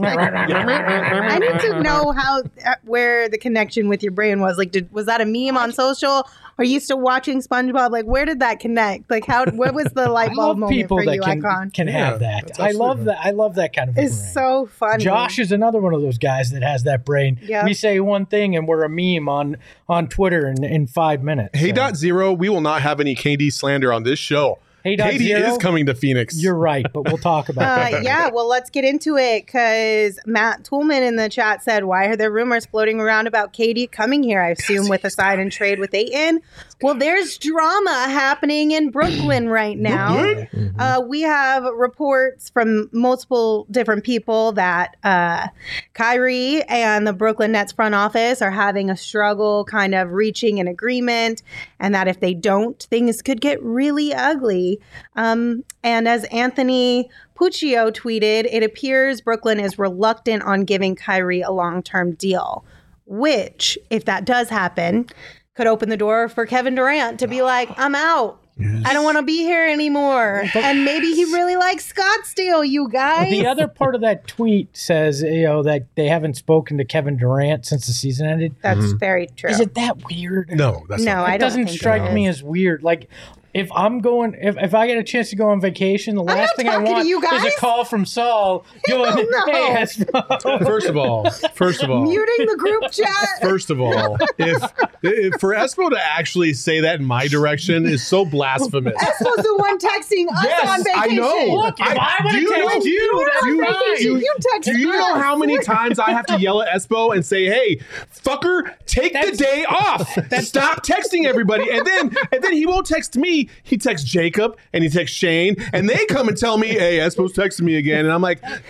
I 0.00 1.38
need 1.38 1.60
to 1.60 1.80
know 1.80 2.10
how 2.10 2.42
uh, 2.66 2.74
where 2.82 3.28
the 3.28 3.38
connection 3.38 3.88
with 3.88 4.02
your 4.02 4.12
brain 4.12 4.40
was. 4.40 4.58
Like, 4.58 4.72
did 4.72 4.92
was 4.92 5.06
that 5.06 5.20
a 5.20 5.24
meme 5.24 5.56
on 5.56 5.72
social? 5.72 6.26
Are 6.58 6.64
you 6.64 6.80
still 6.80 7.00
watching 7.00 7.40
SpongeBob? 7.40 7.90
Like, 7.90 8.04
where 8.04 8.24
did 8.24 8.40
that 8.40 8.60
connect? 8.60 9.10
Like, 9.10 9.26
how? 9.26 9.46
What 9.46 9.74
was 9.74 9.91
the 9.94 10.02
I 10.02 10.06
light 10.06 10.28
bulb 10.28 10.38
love 10.38 10.58
moment 10.58 10.72
people 10.78 10.98
for 10.98 11.04
that 11.06 11.14
you, 11.16 11.20
can, 11.22 11.44
Icon? 11.44 11.70
can 11.70 11.86
Yeah, 11.88 11.92
have 12.10 12.20
that. 12.20 12.60
I 12.60 12.70
love 12.72 13.04
that. 13.04 13.18
I 13.24 13.30
love 13.30 13.54
that 13.56 13.74
kind 13.74 13.90
of 13.90 13.96
a 13.96 14.02
It's 14.02 14.14
brain. 14.18 14.32
so 14.32 14.66
funny. 14.66 15.04
Josh 15.04 15.38
is 15.38 15.52
another 15.52 15.80
one 15.80 15.94
of 15.94 16.02
those 16.02 16.18
guys 16.18 16.50
that 16.50 16.62
has 16.62 16.82
that 16.84 17.04
brain. 17.04 17.38
Yeah. 17.42 17.64
We 17.64 17.74
say 17.74 18.00
one 18.00 18.26
thing 18.26 18.56
and 18.56 18.66
we're 18.68 18.84
a 18.84 18.88
meme 18.88 19.28
on 19.28 19.56
on 19.88 20.08
Twitter 20.08 20.46
in, 20.48 20.62
in 20.64 20.86
five 20.86 21.22
minutes. 21.22 21.58
Hey 21.58 21.68
So, 21.68 21.74
dot 21.74 21.96
zero, 21.96 22.32
we 22.32 22.48
will 22.48 22.60
not 22.60 22.82
have 22.82 23.00
any 23.00 23.14
KD 23.14 23.52
slander 23.52 23.92
on 23.92 24.02
this 24.02 24.18
show. 24.18 24.58
Hey 24.84 24.96
dot 24.96 25.12
KD 25.12 25.18
zero, 25.18 25.52
is 25.52 25.58
coming 25.58 25.86
to 25.86 25.94
Phoenix. 25.94 26.42
You're 26.42 26.56
right, 26.56 26.84
but 26.92 27.04
we'll 27.04 27.18
talk 27.18 27.48
about 27.48 27.60
that. 27.60 27.94
Uh, 27.94 27.98
yeah, 28.02 28.30
well, 28.32 28.48
let's 28.48 28.68
get 28.68 28.84
into 28.84 29.16
it 29.16 29.46
because 29.46 30.18
Matt 30.26 30.64
Toolman 30.64 31.06
in 31.06 31.16
the 31.16 31.28
chat 31.28 31.62
said, 31.62 31.84
Why 31.84 32.06
are 32.06 32.16
there 32.16 32.32
rumors 32.32 32.66
floating 32.66 33.00
around 33.00 33.28
about 33.28 33.52
KD 33.52 33.90
coming 33.92 34.22
here? 34.22 34.42
I 34.42 34.50
assume 34.50 34.88
with 34.88 35.04
a 35.04 35.10
sign 35.10 35.38
and 35.38 35.52
trade 35.52 35.78
with 35.78 35.94
Ayton. 35.94 36.40
Well, 36.80 36.94
there's 36.96 37.38
drama 37.38 38.08
happening 38.08 38.72
in 38.72 38.90
Brooklyn 38.90 39.48
right 39.48 39.78
now. 39.78 40.46
Uh, 40.78 41.00
we 41.06 41.20
have 41.20 41.64
reports 41.64 42.50
from 42.50 42.88
multiple 42.92 43.66
different 43.70 44.02
people 44.02 44.52
that 44.52 44.96
uh, 45.04 45.46
Kyrie 45.94 46.62
and 46.64 47.06
the 47.06 47.12
Brooklyn 47.12 47.52
Nets 47.52 47.72
front 47.72 47.94
office 47.94 48.42
are 48.42 48.50
having 48.50 48.90
a 48.90 48.96
struggle 48.96 49.64
kind 49.64 49.94
of 49.94 50.10
reaching 50.10 50.58
an 50.58 50.66
agreement, 50.66 51.42
and 51.78 51.94
that 51.94 52.08
if 52.08 52.18
they 52.18 52.34
don't, 52.34 52.82
things 52.90 53.22
could 53.22 53.40
get 53.40 53.62
really 53.62 54.12
ugly. 54.12 54.71
Um, 55.16 55.64
and 55.82 56.06
as 56.08 56.24
Anthony 56.24 57.10
Puccio 57.34 57.90
tweeted, 57.92 58.48
it 58.50 58.62
appears 58.62 59.20
Brooklyn 59.20 59.58
is 59.58 59.78
reluctant 59.78 60.42
on 60.42 60.64
giving 60.64 60.94
Kyrie 60.94 61.42
a 61.42 61.50
long 61.50 61.82
term 61.82 62.14
deal, 62.14 62.64
which, 63.06 63.78
if 63.90 64.04
that 64.04 64.24
does 64.24 64.48
happen, 64.48 65.06
could 65.54 65.66
open 65.66 65.88
the 65.88 65.96
door 65.96 66.28
for 66.28 66.46
Kevin 66.46 66.74
Durant 66.74 67.18
to 67.20 67.28
be 67.28 67.42
like, 67.42 67.68
I'm 67.78 67.94
out. 67.94 68.42
I 68.84 68.92
don't 68.92 69.04
want 69.04 69.16
to 69.16 69.22
be 69.22 69.38
here 69.38 69.66
anymore. 69.66 70.44
and 70.54 70.84
maybe 70.84 71.12
he 71.14 71.24
really 71.24 71.56
likes 71.56 71.90
Scottsdale, 71.90 72.68
you 72.68 72.88
guys. 72.88 73.30
The 73.30 73.46
other 73.46 73.66
part 73.66 73.94
of 73.94 74.02
that 74.02 74.26
tweet 74.26 74.76
says, 74.76 75.22
you 75.22 75.44
know, 75.44 75.62
that 75.62 75.86
they 75.96 76.06
haven't 76.06 76.36
spoken 76.36 76.78
to 76.78 76.84
Kevin 76.84 77.16
Durant 77.16 77.64
since 77.66 77.86
the 77.86 77.92
season 77.92 78.28
ended. 78.28 78.54
That's 78.62 78.92
very 78.92 79.28
true. 79.36 79.50
Is 79.50 79.58
it 79.58 79.74
that 79.74 80.04
weird? 80.08 80.50
no, 80.50 80.84
that's 80.88 81.02
no, 81.02 81.14
not. 81.14 81.28
I 81.28 81.34
it 81.34 81.38
don't 81.38 81.48
doesn't 81.48 81.66
think 81.66 81.78
strike 81.78 82.02
it 82.02 82.12
me 82.12 82.28
as 82.28 82.42
weird. 82.42 82.82
Like 82.82 83.08
if 83.54 83.70
I'm 83.72 84.00
going, 84.00 84.34
if, 84.40 84.56
if 84.58 84.74
I 84.74 84.86
get 84.86 84.96
a 84.96 85.02
chance 85.02 85.28
to 85.30 85.36
go 85.36 85.50
on 85.50 85.60
vacation, 85.60 86.14
the 86.16 86.22
last 86.22 86.56
thing 86.56 86.68
I 86.68 86.78
want 86.78 87.06
you 87.06 87.22
is 87.22 87.44
a 87.44 87.50
call 87.58 87.84
from 87.84 88.06
Saul 88.06 88.64
going, 88.88 89.14
no. 89.30 89.44
"Hey, 89.46 89.74
Espo." 89.82 90.64
First 90.64 90.86
of 90.88 90.96
all, 90.96 91.30
first 91.54 91.82
of 91.82 91.90
all, 91.90 92.02
Muting 92.04 92.46
the 92.46 92.56
group 92.56 92.90
chat. 92.90 93.08
First 93.42 93.68
of 93.70 93.80
all, 93.80 94.16
if, 94.38 94.62
if 95.02 95.40
for 95.40 95.50
Espo 95.54 95.90
to 95.90 95.98
actually 96.02 96.54
say 96.54 96.80
that 96.80 97.00
in 97.00 97.04
my 97.04 97.26
direction 97.28 97.84
is 97.86 98.06
so 98.06 98.24
blasphemous. 98.24 98.94
Espo's 98.96 99.42
the 99.44 99.54
one 99.58 99.78
texting 99.78 100.26
us 100.32 100.44
Yes, 100.44 100.68
on 100.68 100.80
I 100.80 101.02
vacation. 101.02 101.16
know. 101.16 101.46
Look, 101.56 101.78
if 101.78 101.86
I, 101.86 102.18
do 102.20 102.24
would 102.24 102.34
you 102.34 102.68
have 102.68 102.84
you, 102.86 103.24
that's 103.26 103.44
do 103.44 103.48
you- 103.50 103.64
fine. 103.64 104.02
you- 104.02 104.16
You 104.18 104.34
text 104.40 104.68
Do 104.70 104.78
you 104.78 104.92
know 104.92 105.14
how 105.20 105.36
many 105.36 105.58
times 105.58 105.98
I 105.98 106.10
have 106.12 106.24
to 106.26 106.38
yell 106.40 106.62
at 106.62 106.68
Espo 106.74 107.14
and 107.14 107.24
say, 107.24 107.44
"Hey, 107.46 107.80
fucker, 108.24 108.74
take 108.86 109.12
That's- 109.12 109.32
the 109.36 109.44
day 109.44 109.64
off. 109.68 110.08
Stop 110.42 110.84
texting 110.84 111.24
everybody." 111.26 111.70
And 111.70 111.86
then 111.86 112.16
and 112.32 112.42
then 112.42 112.52
he 112.54 112.64
won't 112.66 112.86
text 112.86 113.16
me. 113.16 113.41
He 113.62 113.76
texts 113.78 114.08
Jacob 114.08 114.56
and 114.72 114.82
he 114.84 114.90
texts 114.90 115.16
Shane, 115.16 115.56
and 115.72 115.88
they 115.88 116.04
come 116.06 116.28
and 116.28 116.36
tell 116.36 116.58
me, 116.58 116.68
"Hey, 116.68 116.98
Espo's 116.98 117.32
texting 117.32 117.62
me 117.62 117.76
again," 117.76 118.04
and 118.04 118.12
I'm 118.12 118.22
like, 118.22 118.40
"God 118.42 118.60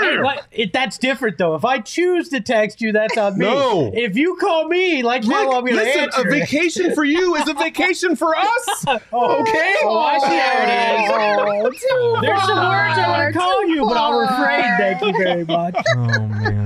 damn." 0.00 0.22
what- 0.22 0.46
it, 0.52 0.72
that's 0.72 0.98
different 0.98 1.38
though. 1.38 1.54
If 1.54 1.64
I 1.64 1.78
choose 1.78 2.28
to 2.30 2.40
text 2.40 2.80
you, 2.80 2.92
that's 2.92 3.16
on 3.16 3.38
me. 3.38 3.46
No. 3.46 3.90
If 3.94 4.16
you 4.16 4.36
call 4.36 4.68
me, 4.68 5.02
like 5.02 5.24
now, 5.24 5.52
I'm 5.52 5.60
going 5.64 5.74
to 5.74 5.82
listen, 5.82 6.00
answer. 6.04 6.26
a 6.28 6.30
vacation 6.30 6.94
for 6.94 7.04
you 7.04 7.34
is 7.36 7.48
a 7.48 7.54
vacation 7.66 8.16
for 8.16 8.36
us. 8.36 8.84
Oh, 9.12 9.40
Okay. 9.40 9.74
Oh, 9.82 9.98
I 9.98 10.18
see 10.18 10.26
how 10.26 10.62
it 10.62 11.74
is. 11.74 11.82
Oh, 11.90 12.18
There's 12.22 12.40
some 12.42 12.56
far, 12.56 12.86
words 12.88 12.98
I 12.98 13.08
want 13.08 13.32
to 13.32 13.38
call 13.38 13.60
too 13.62 13.70
you, 13.72 13.80
but 13.84 13.96
I'm 13.96 14.12
far. 14.12 14.24
afraid. 14.24 14.74
Thank 14.78 15.02
you 15.02 15.12
very 15.24 15.44
much. 15.44 15.74
Oh 15.96 16.26
man. 16.26 16.63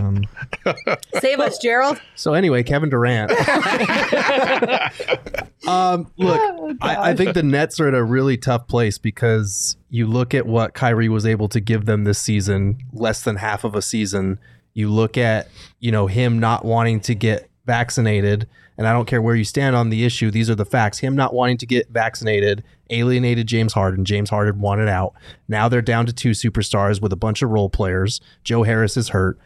Save 1.20 1.40
us, 1.40 1.58
Gerald. 1.58 2.00
So 2.14 2.34
anyway, 2.34 2.62
Kevin 2.62 2.90
Durant. 2.90 3.30
um, 5.66 6.10
look, 6.16 6.76
I, 6.80 7.10
I 7.10 7.14
think 7.14 7.34
the 7.34 7.42
Nets 7.42 7.80
are 7.80 7.88
in 7.88 7.94
a 7.94 8.04
really 8.04 8.36
tough 8.36 8.68
place 8.68 8.98
because 8.98 9.76
you 9.90 10.06
look 10.06 10.34
at 10.34 10.46
what 10.46 10.74
Kyrie 10.74 11.08
was 11.08 11.26
able 11.26 11.48
to 11.48 11.60
give 11.60 11.86
them 11.86 12.04
this 12.04 12.18
season, 12.18 12.78
less 12.92 13.22
than 13.22 13.36
half 13.36 13.64
of 13.64 13.74
a 13.74 13.82
season. 13.82 14.38
You 14.74 14.90
look 14.90 15.18
at, 15.18 15.48
you 15.80 15.90
know, 15.90 16.06
him 16.06 16.38
not 16.38 16.64
wanting 16.64 17.00
to 17.00 17.14
get 17.14 17.50
vaccinated, 17.66 18.48
and 18.76 18.86
I 18.86 18.92
don't 18.92 19.06
care 19.06 19.20
where 19.20 19.34
you 19.34 19.44
stand 19.44 19.74
on 19.74 19.90
the 19.90 20.04
issue, 20.04 20.30
these 20.30 20.48
are 20.48 20.54
the 20.54 20.64
facts. 20.64 20.98
Him 20.98 21.16
not 21.16 21.34
wanting 21.34 21.58
to 21.58 21.66
get 21.66 21.90
vaccinated 21.90 22.62
alienated 22.90 23.46
James 23.46 23.72
Harden. 23.72 24.04
James 24.04 24.30
Harden 24.30 24.60
wanted 24.60 24.88
out. 24.88 25.14
Now 25.46 25.68
they're 25.68 25.82
down 25.82 26.06
to 26.06 26.12
two 26.12 26.30
superstars 26.30 27.00
with 27.00 27.12
a 27.12 27.16
bunch 27.16 27.42
of 27.42 27.50
role 27.50 27.68
players. 27.68 28.20
Joe 28.44 28.62
Harris 28.62 28.96
is 28.96 29.10
hurt. 29.10 29.38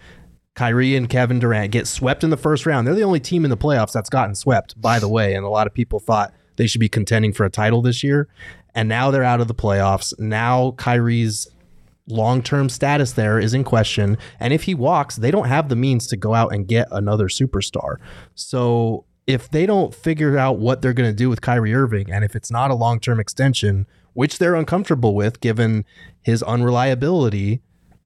Kyrie 0.54 0.96
and 0.96 1.08
Kevin 1.08 1.38
Durant 1.38 1.72
get 1.72 1.86
swept 1.86 2.22
in 2.22 2.30
the 2.30 2.36
first 2.36 2.66
round. 2.66 2.86
They're 2.86 2.94
the 2.94 3.02
only 3.02 3.20
team 3.20 3.44
in 3.44 3.50
the 3.50 3.56
playoffs 3.56 3.92
that's 3.92 4.10
gotten 4.10 4.34
swept, 4.34 4.78
by 4.80 4.98
the 4.98 5.08
way. 5.08 5.34
And 5.34 5.44
a 5.44 5.48
lot 5.48 5.66
of 5.66 5.72
people 5.72 5.98
thought 5.98 6.32
they 6.56 6.66
should 6.66 6.80
be 6.80 6.88
contending 6.88 7.32
for 7.32 7.44
a 7.44 7.50
title 7.50 7.80
this 7.80 8.04
year. 8.04 8.28
And 8.74 8.88
now 8.88 9.10
they're 9.10 9.24
out 9.24 9.40
of 9.40 9.48
the 9.48 9.54
playoffs. 9.54 10.18
Now 10.18 10.72
Kyrie's 10.72 11.48
long 12.08 12.42
term 12.42 12.68
status 12.68 13.12
there 13.12 13.38
is 13.38 13.54
in 13.54 13.64
question. 13.64 14.18
And 14.40 14.52
if 14.52 14.64
he 14.64 14.74
walks, 14.74 15.16
they 15.16 15.30
don't 15.30 15.48
have 15.48 15.68
the 15.68 15.76
means 15.76 16.06
to 16.08 16.16
go 16.16 16.34
out 16.34 16.54
and 16.54 16.66
get 16.66 16.88
another 16.90 17.28
superstar. 17.28 17.96
So 18.34 19.06
if 19.26 19.50
they 19.50 19.66
don't 19.66 19.94
figure 19.94 20.36
out 20.36 20.58
what 20.58 20.82
they're 20.82 20.92
going 20.92 21.10
to 21.10 21.16
do 21.16 21.30
with 21.30 21.40
Kyrie 21.40 21.74
Irving, 21.74 22.10
and 22.10 22.24
if 22.24 22.34
it's 22.34 22.50
not 22.50 22.70
a 22.70 22.74
long 22.74 23.00
term 23.00 23.20
extension, 23.20 23.86
which 24.14 24.38
they're 24.38 24.54
uncomfortable 24.54 25.14
with 25.14 25.40
given 25.40 25.84
his 26.22 26.42
unreliability, 26.42 27.62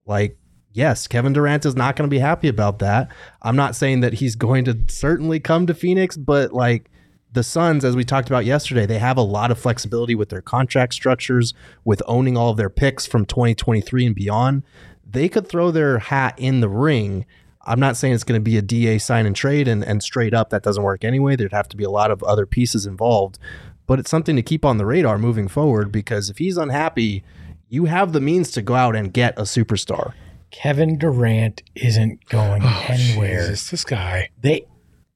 like 0.06 0.38
yes, 0.76 1.06
Kevin 1.06 1.32
Durant 1.32 1.64
is 1.64 1.74
not 1.74 1.96
going 1.96 2.08
to 2.08 2.14
be 2.14 2.18
happy 2.18 2.48
about 2.48 2.78
that. 2.80 3.08
I'm 3.42 3.56
not 3.56 3.74
saying 3.74 4.00
that 4.00 4.14
he's 4.14 4.36
going 4.36 4.66
to 4.66 4.78
certainly 4.88 5.40
come 5.40 5.66
to 5.66 5.74
Phoenix, 5.74 6.16
but 6.16 6.52
like 6.52 6.90
the 7.32 7.42
Suns, 7.42 7.84
as 7.84 7.96
we 7.96 8.04
talked 8.04 8.28
about 8.28 8.44
yesterday, 8.44 8.84
they 8.84 8.98
have 8.98 9.16
a 9.16 9.22
lot 9.22 9.50
of 9.50 9.58
flexibility 9.58 10.14
with 10.14 10.28
their 10.28 10.42
contract 10.42 10.92
structures, 10.94 11.54
with 11.84 12.02
owning 12.06 12.36
all 12.36 12.50
of 12.50 12.58
their 12.58 12.70
picks 12.70 13.06
from 13.06 13.24
2023 13.24 14.06
and 14.06 14.14
beyond. 14.14 14.62
They 15.08 15.28
could 15.28 15.48
throw 15.48 15.70
their 15.70 15.98
hat 15.98 16.34
in 16.36 16.60
the 16.60 16.68
ring. 16.68 17.24
I'm 17.62 17.80
not 17.80 17.96
saying 17.96 18.12
it's 18.12 18.24
going 18.24 18.40
to 18.40 18.44
be 18.44 18.58
a 18.58 18.62
DA 18.62 18.98
sign 18.98 19.24
and 19.24 19.34
trade 19.34 19.68
and, 19.68 19.82
and 19.82 20.02
straight 20.02 20.34
up 20.34 20.50
that 20.50 20.62
doesn't 20.62 20.82
work 20.82 21.04
anyway. 21.04 21.36
There'd 21.36 21.52
have 21.52 21.68
to 21.70 21.76
be 21.76 21.84
a 21.84 21.90
lot 21.90 22.10
of 22.10 22.22
other 22.22 22.44
pieces 22.44 22.84
involved, 22.84 23.38
but 23.86 23.98
it's 23.98 24.10
something 24.10 24.36
to 24.36 24.42
keep 24.42 24.64
on 24.64 24.76
the 24.76 24.86
radar 24.86 25.16
moving 25.18 25.48
forward 25.48 25.90
because 25.90 26.28
if 26.28 26.38
he's 26.38 26.58
unhappy, 26.58 27.24
you 27.68 27.86
have 27.86 28.12
the 28.12 28.20
means 28.20 28.50
to 28.52 28.62
go 28.62 28.74
out 28.74 28.94
and 28.94 29.12
get 29.12 29.38
a 29.38 29.42
superstar. 29.42 30.12
Kevin 30.50 30.98
Durant 30.98 31.62
isn't 31.74 32.28
going 32.28 32.62
oh, 32.64 32.84
anywhere. 32.88 33.48
Jesus, 33.48 33.70
this 33.70 33.84
guy. 33.84 34.30
They, 34.40 34.66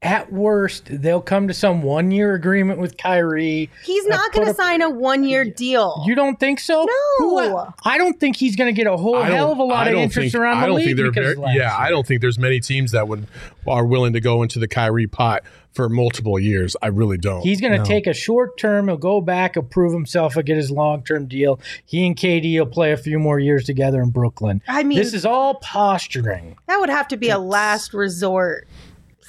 at 0.03 0.33
worst, 0.33 0.89
they'll 0.91 1.21
come 1.21 1.47
to 1.47 1.53
some 1.53 1.83
one-year 1.83 2.35
agreement 2.35 2.81
with 2.81 2.97
Kyrie. 2.97 3.69
He's 3.85 4.07
not 4.07 4.33
going 4.33 4.47
to 4.47 4.55
sign 4.55 4.81
a 4.81 4.89
one-year 4.89 5.45
deal. 5.51 6.03
You 6.07 6.15
don't 6.15 6.41
think 6.41 6.59
so? 6.59 6.87
No. 6.87 7.19
Who- 7.19 7.73
I 7.85 7.99
don't 7.99 8.19
think 8.19 8.37
he's 8.37 8.57
going 8.57 8.75
to 8.75 8.77
get 8.77 8.87
a 8.91 8.97
whole 8.97 9.21
hell 9.21 9.53
of 9.53 9.59
a 9.59 9.63
lot 9.63 9.89
of 9.89 9.95
interest 9.95 10.33
think, 10.33 10.43
around 10.43 10.57
I 10.59 10.61
the 10.63 10.67
don't 10.69 10.77
league 10.77 10.85
think 10.87 10.97
they're 10.97 11.11
because 11.11 11.25
very, 11.25 11.33
of 11.35 11.39
last 11.41 11.57
yeah. 11.57 11.77
I 11.77 11.91
don't 11.91 12.07
think 12.07 12.23
there's 12.23 12.39
many 12.39 12.61
teams 12.61 12.93
that 12.93 13.09
would 13.09 13.27
are 13.67 13.85
willing 13.85 14.15
to 14.15 14.21
go 14.21 14.43
into 14.43 14.59
the 14.59 14.67
Kyrie 14.69 15.07
pot 15.07 15.43
for 15.73 15.89
multiple 15.89 16.39
years. 16.39 16.77
I 16.83 16.87
really 16.89 17.19
don't. 17.19 17.43
He's 17.43 17.61
going 17.61 17.73
to 17.75 17.79
No. 17.79 17.85
take 17.85 18.07
a 18.07 18.15
short 18.15 18.59
term. 18.59 18.89
He'll 18.89 18.97
go 18.97 19.21
back, 19.21 19.55
he'll 19.55 19.63
prove 19.63 19.93
himself, 19.93 20.35
he'll 20.35 20.43
get 20.43 20.57
his 20.57 20.71
long 20.71 21.03
term 21.05 21.27
deal. 21.27 21.61
He 21.85 22.07
and 22.07 22.17
KD 22.17 22.59
will 22.59 22.67
play 22.67 22.93
a 22.93 22.97
few 22.97 23.19
more 23.19 23.39
years 23.39 23.65
together 23.65 24.03
in 24.03 24.11
Brooklyn. 24.11 24.63
I 24.67 24.83
mean, 24.83 24.99
this 24.99 25.13
is 25.15 25.25
all 25.27 25.57
posturing. 25.57 26.57
that 26.67 26.81
would 26.81 26.89
have 26.89 27.07
to 27.09 27.17
be 27.17 27.29
a 27.29 27.39
last 27.39 27.93
resort 27.95 28.67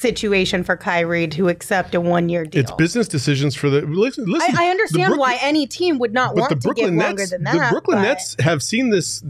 situation 0.01 0.63
for 0.63 0.75
Kyrie 0.75 1.27
to 1.29 1.47
accept 1.49 1.93
a 1.95 2.01
one-year 2.01 2.45
deal. 2.45 2.61
it's 2.61 2.71
business 2.71 3.07
decisions 3.07 3.55
for 3.55 3.69
the 3.69 3.81
listen. 3.81 4.25
listen 4.25 4.55
I, 4.57 4.63
I 4.63 4.65
the 4.65 4.71
understand 4.71 5.07
Brook- 5.09 5.19
why 5.19 5.37
any 5.41 5.67
team 5.67 5.99
would 5.99 6.13
not 6.13 6.35
want 6.35 6.49
the 6.49 6.55
to 6.55 6.61
Brooklyn 6.61 6.97
get 6.97 7.05
longer 7.05 7.21
Nets, 7.21 7.31
than 7.31 7.43
the. 7.43 7.67
Brooklyn 7.71 7.97
but- 7.99 8.03
Nets 8.03 8.35
have 8.39 8.61
seen 8.63 8.89
this 8.89 9.23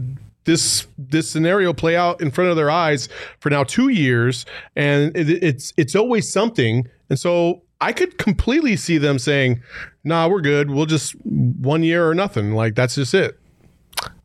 this 0.44 0.86
this 0.98 1.28
scenario 1.28 1.72
play 1.72 1.94
out 1.96 2.20
in 2.20 2.30
front 2.30 2.50
of 2.50 2.56
their 2.56 2.70
eyes 2.70 3.08
for 3.38 3.50
now 3.50 3.62
two 3.62 3.88
years, 3.90 4.44
and 4.74 5.16
it, 5.16 5.28
it's 5.30 5.72
it's 5.76 5.94
always 5.94 6.32
something. 6.32 6.88
And 7.10 7.18
so 7.18 7.62
I 7.80 7.92
could 7.92 8.18
completely 8.18 8.74
see 8.76 8.98
them 8.98 9.18
saying, 9.20 9.62
"Nah, 10.02 10.26
we're 10.28 10.40
good. 10.40 10.70
We'll 10.70 10.86
just 10.86 11.14
one 11.24 11.82
year 11.84 12.08
or 12.08 12.14
nothing. 12.14 12.54
Like 12.54 12.74
that's 12.74 12.94
just 12.96 13.14
it." 13.14 13.38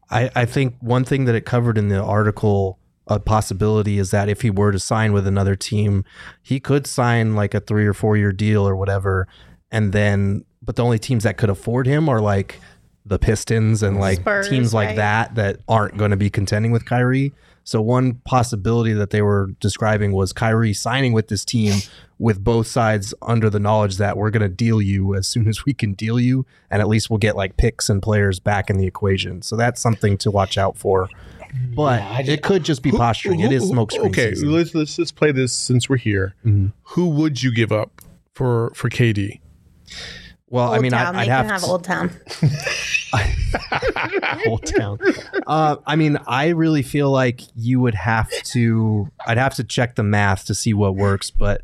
I, 0.10 0.30
I 0.36 0.46
think 0.46 0.76
one 0.80 1.04
thing 1.04 1.26
that 1.26 1.36
it 1.36 1.46
covered 1.46 1.78
in 1.78 1.90
the 1.90 2.02
article, 2.02 2.80
a 3.08 3.20
possibility 3.20 4.00
is 4.00 4.12
that 4.12 4.30
if 4.30 4.42
he 4.42 4.50
were 4.50 4.72
to 4.72 4.80
sign 4.80 5.14
with 5.14 5.28
another 5.28 5.56
team, 5.56 6.04
he 6.42 6.60
could 6.60 6.86
sign 6.86 7.36
like 7.36 7.54
a 7.54 7.60
three 7.60 7.86
or 7.86 7.94
four 7.94 8.18
year 8.18 8.32
deal 8.32 8.68
or 8.68 8.76
whatever. 8.76 9.28
And 9.72 9.94
then, 9.94 10.46
but 10.62 10.76
the 10.76 10.84
only 10.84 11.00
teams 11.00 11.24
that 11.24 11.38
could 11.38 11.50
afford 11.50 11.88
him 11.88 12.10
are 12.10 12.22
like 12.22 12.60
the 13.06 13.20
Pistons 13.20 13.84
and 13.84 14.00
like 14.00 14.20
Spurs, 14.20 14.50
teams 14.50 14.74
like 14.74 14.90
right. 14.90 14.96
that 14.98 15.36
that 15.36 15.60
aren't 15.68 15.98
going 15.98 16.12
to 16.12 16.18
be 16.18 16.30
contending 16.30 16.72
with 16.72 16.86
Kyrie. 16.86 17.34
So 17.64 17.82
one 17.82 18.16
possibility 18.24 18.94
that 18.94 19.10
they 19.10 19.22
were 19.22 19.48
describing 19.60 20.14
was 20.14 20.32
Kyrie 20.32 20.74
signing 20.74 21.12
with 21.12 21.28
this 21.28 21.44
team 21.44 21.74
with 22.18 22.42
both 22.42 22.66
sides 22.66 23.14
under 23.22 23.50
the 23.50 23.60
knowledge 23.60 23.98
that 23.98 24.16
we're 24.16 24.30
going 24.30 24.42
to 24.42 24.48
deal 24.48 24.82
you 24.82 25.16
as 25.16 25.28
soon 25.28 25.48
as 25.50 25.66
we 25.66 25.74
can 25.74 25.94
deal 25.94 26.18
you, 26.18 26.46
and 26.72 26.82
at 26.82 26.88
least 26.88 27.10
we'll 27.10 27.18
get 27.18 27.36
like 27.36 27.58
picks 27.58 27.90
and 27.90 28.02
players 28.02 28.40
back 28.40 28.70
in 28.70 28.78
the 28.78 28.88
equation. 28.88 29.42
So 29.42 29.58
that's 29.58 29.82
something 29.82 30.18
to 30.20 30.32
watch 30.32 30.58
out 30.58 30.78
for. 30.78 31.10
But 31.76 32.02
Yeah, 32.02 32.34
it 32.34 32.42
could 32.44 32.64
just 32.64 32.82
be 32.82 32.92
posturing. 32.92 33.40
It 33.42 33.52
is 33.52 33.64
Who- 33.64 33.70
smoke 33.70 33.92
screen 33.92 34.08
Okay, 34.10 34.30
season. 34.32 34.52
let's 34.52 34.74
let's 34.76 34.96
just 34.96 35.16
play 35.16 35.32
this 35.32 35.54
since 35.54 35.90
we're 35.90 35.98
here. 35.98 36.34
Mhm. 36.46 36.74
Who 36.84 37.10
would 37.10 37.42
you 37.44 37.54
give 37.54 37.72
up 37.72 38.02
for 38.34 38.72
for 38.76 38.90
KD? 38.90 39.40
Well, 40.50 40.68
Old 40.70 40.78
I 40.78 40.80
mean, 40.80 40.92
Town. 40.92 41.16
I, 41.16 41.22
I'd 41.22 41.28
have, 41.28 41.46
can 41.46 41.50
have 41.52 41.62
to, 41.62 41.68
Old 41.68 41.84
Town. 41.84 42.12
Old 44.48 44.66
Town. 44.66 45.00
Uh, 45.46 45.78
I 45.86 45.96
mean, 45.96 46.18
I 46.28 46.50
really 46.50 46.84
feel 46.84 47.12
like 47.12 47.42
you 47.56 47.80
would 47.82 47.96
have 47.96 48.30
to. 48.30 49.10
I'd 49.26 49.38
have 49.38 49.56
to 49.56 49.64
check 49.64 49.96
the 49.96 50.04
math 50.04 50.46
to 50.46 50.56
see 50.56 50.74
what 50.74 50.96
works, 50.96 51.32
but 51.32 51.62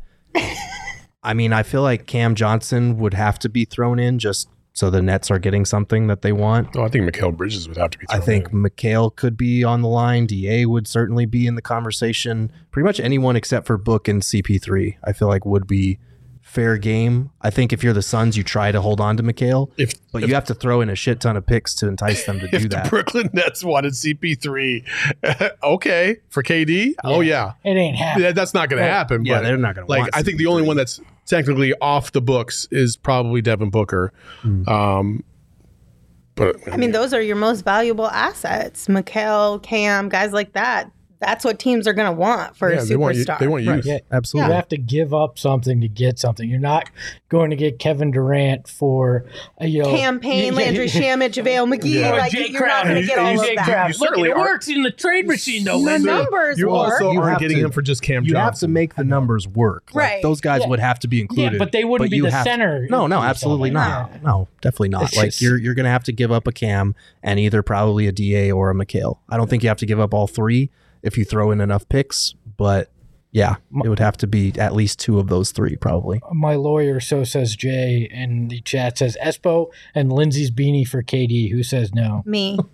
I 1.22 1.34
mean, 1.34 1.52
I 1.52 1.62
feel 1.62 1.82
like 1.82 2.06
Cam 2.06 2.34
Johnson 2.34 2.98
would 2.98 3.14
have 3.14 3.38
to 3.40 3.48
be 3.48 3.64
thrown 3.64 3.98
in 3.98 4.18
just 4.18 4.48
so 4.74 4.90
the 4.90 5.00
Nets 5.00 5.30
are 5.30 5.38
getting 5.38 5.64
something 5.64 6.08
that 6.08 6.22
they 6.22 6.32
want. 6.32 6.76
Oh, 6.76 6.82
I 6.82 6.88
think 6.88 7.08
Mikal 7.08 7.34
Bridges 7.34 7.68
would 7.68 7.76
have 7.76 7.90
to 7.90 7.98
be. 7.98 8.06
I 8.10 8.18
think 8.18 8.48
in. 8.48 8.62
Mikal 8.64 9.14
could 9.14 9.36
be 9.36 9.62
on 9.62 9.82
the 9.82 9.88
line. 9.88 10.26
Da 10.26 10.66
would 10.66 10.88
certainly 10.88 11.26
be 11.26 11.46
in 11.46 11.54
the 11.54 11.62
conversation. 11.62 12.50
Pretty 12.72 12.84
much 12.84 12.98
anyone 12.98 13.36
except 13.36 13.68
for 13.68 13.78
Book 13.78 14.08
and 14.08 14.20
CP3, 14.20 14.96
I 15.04 15.12
feel 15.12 15.28
like 15.28 15.46
would 15.46 15.68
be 15.68 16.00
fair 16.54 16.78
game. 16.78 17.30
I 17.42 17.50
think 17.50 17.72
if 17.72 17.82
you're 17.82 17.92
the 17.92 18.00
Suns, 18.02 18.36
you 18.36 18.44
try 18.44 18.70
to 18.70 18.80
hold 18.80 19.00
on 19.00 19.16
to 19.16 19.22
Mikal, 19.22 19.70
if 19.76 19.92
but 20.12 20.22
if, 20.22 20.28
you 20.28 20.34
have 20.34 20.44
to 20.46 20.54
throw 20.54 20.80
in 20.80 20.88
a 20.88 20.94
shit 20.94 21.20
ton 21.20 21.36
of 21.36 21.44
picks 21.44 21.74
to 21.76 21.88
entice 21.88 22.24
them 22.24 22.38
to 22.40 22.44
if 22.52 22.62
do 22.62 22.68
the 22.68 22.76
that. 22.76 22.90
Brooklyn 22.90 23.28
Nets 23.32 23.64
wanted 23.64 23.92
CP3, 23.92 24.84
okay, 25.64 26.16
for 26.30 26.42
KD, 26.42 26.94
oh 27.02 27.20
yeah, 27.20 27.52
It 27.64 27.70
ain't 27.70 27.96
happening. 27.96 28.26
Yeah, 28.26 28.32
that's 28.32 28.54
not 28.54 28.68
going 28.68 28.80
to 28.80 28.86
Well, 28.86 28.94
happen. 28.94 29.24
yeah, 29.24 29.38
but 29.38 29.42
they're 29.44 29.56
not 29.56 29.74
going 29.74 29.86
to 29.86 29.90
like 29.90 30.08
I 30.16 30.22
think 30.22 30.38
the 30.38 30.46
only 30.46 30.62
one 30.62 30.76
that's 30.76 31.00
technically 31.26 31.74
off 31.80 32.12
the 32.12 32.22
books 32.22 32.68
is 32.70 32.96
probably 32.96 33.42
Devin 33.42 33.70
Booker. 33.70 34.12
Hmm. 34.42 34.68
Um, 34.68 35.24
but 36.36 36.56
I 36.70 36.76
mean, 36.76 36.90
those 36.92 37.12
are 37.12 37.20
your 37.22 37.36
most 37.36 37.64
valuable 37.64 38.08
assets. 38.08 38.88
Mikal, 38.88 39.62
Cam, 39.62 40.08
guys 40.08 40.32
like 40.32 40.52
that. 40.54 40.90
That's 41.26 41.44
what 41.44 41.58
teams 41.58 41.86
are 41.86 41.92
going 41.92 42.06
to 42.12 42.12
want 42.18 42.56
for 42.56 42.72
Yeah, 42.72 42.82
a 42.82 42.84
they 42.84 42.96
want 42.96 43.16
you- 43.16 43.24
superstar. 43.24 43.38
they 43.38 43.46
want 43.48 43.64
youth. 43.64 43.84
Yeah, 43.86 43.98
Absolutely. 44.12 44.50
You 44.50 44.54
have 44.56 44.68
to 44.68 44.76
give 44.78 45.12
up 45.14 45.38
something 45.38 45.80
to 45.80 45.88
get 45.88 46.18
something. 46.18 46.48
You're 46.48 46.58
not 46.60 46.90
going 47.28 47.50
to 47.50 47.56
get 47.56 47.78
Kevin 47.78 48.10
Durant 48.10 48.68
for 48.68 49.24
a 49.58 49.66
you 49.66 49.82
know 49.82 49.90
Cam 49.90 50.20
Payne, 50.20 50.52
Yeah, 50.52 50.58
Landry 50.58 50.86
yeah. 50.88 51.16
Shamet, 51.16 51.30
JaVale 51.32 51.74
McGee. 51.78 52.08
Or 52.12 52.16
Like, 52.18 52.32
Jae 52.32 52.48
you're 52.50 52.66
not 52.66 52.84
going 52.84 52.96
to 53.00 53.06
get 53.06 53.18
all 53.18 53.26
he's- 53.30 53.40
of 53.40 53.46
Jae 53.48 53.56
that. 53.56 53.64
Crowder. 53.66 53.88
Look, 53.94 54.08
certainly 54.08 54.28
it 54.30 54.36
are- 54.36 54.38
works 54.40 54.68
in 54.68 54.82
the 54.82 54.90
trade 54.90 55.26
machine, 55.26 55.64
though. 55.64 55.78
The 55.78 55.84
Lindsay. 55.84 56.06
numbers 56.10 56.58
You 56.58 56.68
work. 56.68 56.76
also 56.92 57.10
You 57.12 57.18
aren't 57.20 57.30
have 57.32 57.40
getting 57.40 57.56
to- 57.58 57.64
him 57.64 57.70
for 57.72 57.82
just 57.82 58.02
Cam 58.02 58.24
you 58.24 58.32
Johnson. 58.32 58.44
have 58.44 58.58
to 58.60 58.68
make 58.68 58.94
the 58.96 59.04
numbers 59.04 59.48
work. 59.48 59.90
Like, 59.94 60.04
Right. 60.04 60.22
those 60.22 60.40
guys 60.40 60.60
Yeah. 60.62 60.68
would 60.68 60.80
have 60.80 60.98
to 61.00 61.08
be 61.08 61.20
included. 61.20 61.52
Yeah, 61.54 61.58
but 61.58 61.72
they 61.72 61.84
wouldn't 61.84 62.10
be 62.10 62.20
the 62.20 62.30
have 62.30 62.44
to- 62.44 62.50
center. 62.50 62.86
no, 62.90 63.06
no, 63.06 63.20
absolutely 63.22 63.70
not. 63.70 64.22
No, 64.22 64.48
definitely 64.60 64.90
not. 64.90 65.14
Like 65.16 65.40
you're 65.40 65.58
you're 65.58 65.74
gonna 65.74 65.88
have 65.90 66.04
to 66.04 66.12
give 66.12 66.30
up 66.32 66.46
a 66.46 66.52
Cam 66.52 66.94
and 67.22 67.38
either 67.40 67.62
probably 67.62 68.06
a 68.06 68.12
Da 68.12 68.50
or 68.52 68.70
a 68.70 68.74
Mikal. 68.74 69.18
I 69.28 69.36
don't 69.36 69.48
think 69.50 69.62
you 69.62 69.68
have 69.68 69.78
to 69.78 69.86
give 69.86 69.98
up 70.00 70.12
all 70.14 70.26
three 70.26 70.70
if 71.04 71.16
you 71.16 71.24
throw 71.24 71.50
in 71.52 71.60
enough 71.60 71.88
picks, 71.88 72.34
but 72.56 72.90
yeah, 73.30 73.56
it 73.84 73.88
would 73.88 73.98
have 73.98 74.16
to 74.18 74.28
be 74.28 74.52
at 74.58 74.74
least 74.74 75.00
two 75.00 75.18
of 75.18 75.26
those 75.26 75.50
three 75.50 75.76
probably. 75.76 76.20
My 76.32 76.54
lawyer, 76.54 77.00
so 77.00 77.24
says 77.24 77.56
Jay, 77.56 78.08
in 78.10 78.48
the 78.48 78.60
chat 78.60 78.98
says 78.98 79.18
Espo 79.22 79.72
and 79.94 80.12
Lindsay's 80.12 80.52
beanie 80.52 80.86
for 80.86 81.02
KD. 81.02 81.50
Who 81.50 81.62
says 81.62 81.92
no? 81.92 82.22
Me. 82.24 82.58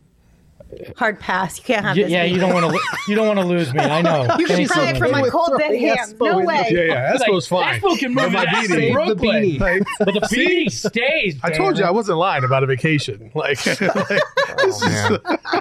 Hard 0.96 1.18
pass. 1.18 1.58
You 1.58 1.64
can't 1.64 1.84
have 1.84 1.96
Y- 1.96 2.02
this. 2.04 2.12
yeah, 2.12 2.24
beat. 2.24 2.32
you 2.34 2.40
don't 2.40 2.52
want 2.54 2.72
to. 2.72 2.80
You 3.08 3.14
don't 3.16 3.26
want 3.26 3.38
to 3.40 3.44
lose 3.44 3.72
me. 3.74 3.80
I 3.80 4.02
know. 4.02 4.22
You 4.38 4.46
can 4.46 4.56
Thanks, 4.56 4.72
try 4.72 4.90
it 4.90 4.98
from 4.98 5.10
my 5.10 5.28
cold 5.28 5.52
dead 5.58 5.68
throwing 5.70 5.80
hands. 5.86 6.14
No 6.20 6.38
way. 6.40 6.68
yeah, 6.70 6.80
yeah, 6.82 7.16
Espo's 7.16 7.46
fine. 7.48 7.80
Espo 7.80 7.98
can 7.98 8.14
move 8.14 8.24
But 8.24 8.32
my 8.32 8.42
it 8.42 8.48
out 8.48 8.64
beanie- 8.64 8.68
the 8.68 8.92
Brooklyn. 8.92 9.42
beanie. 9.42 9.60
Like, 9.60 9.82
But 9.98 10.14
the 10.20 10.26
See? 10.28 10.66
beanie 10.66 10.70
stays. 10.72 11.36
I 11.42 11.50
told 11.50 11.78
you 11.78 11.84
I 11.84 11.90
wasn't 11.90 12.18
lying 12.18 12.44
about 12.44 12.62
a 12.62 12.66
vacation. 12.66 13.30
Like, 13.40 13.64
like, 13.66 13.78
this 14.58 14.82
oh, 14.82 15.14
is- 15.14 15.60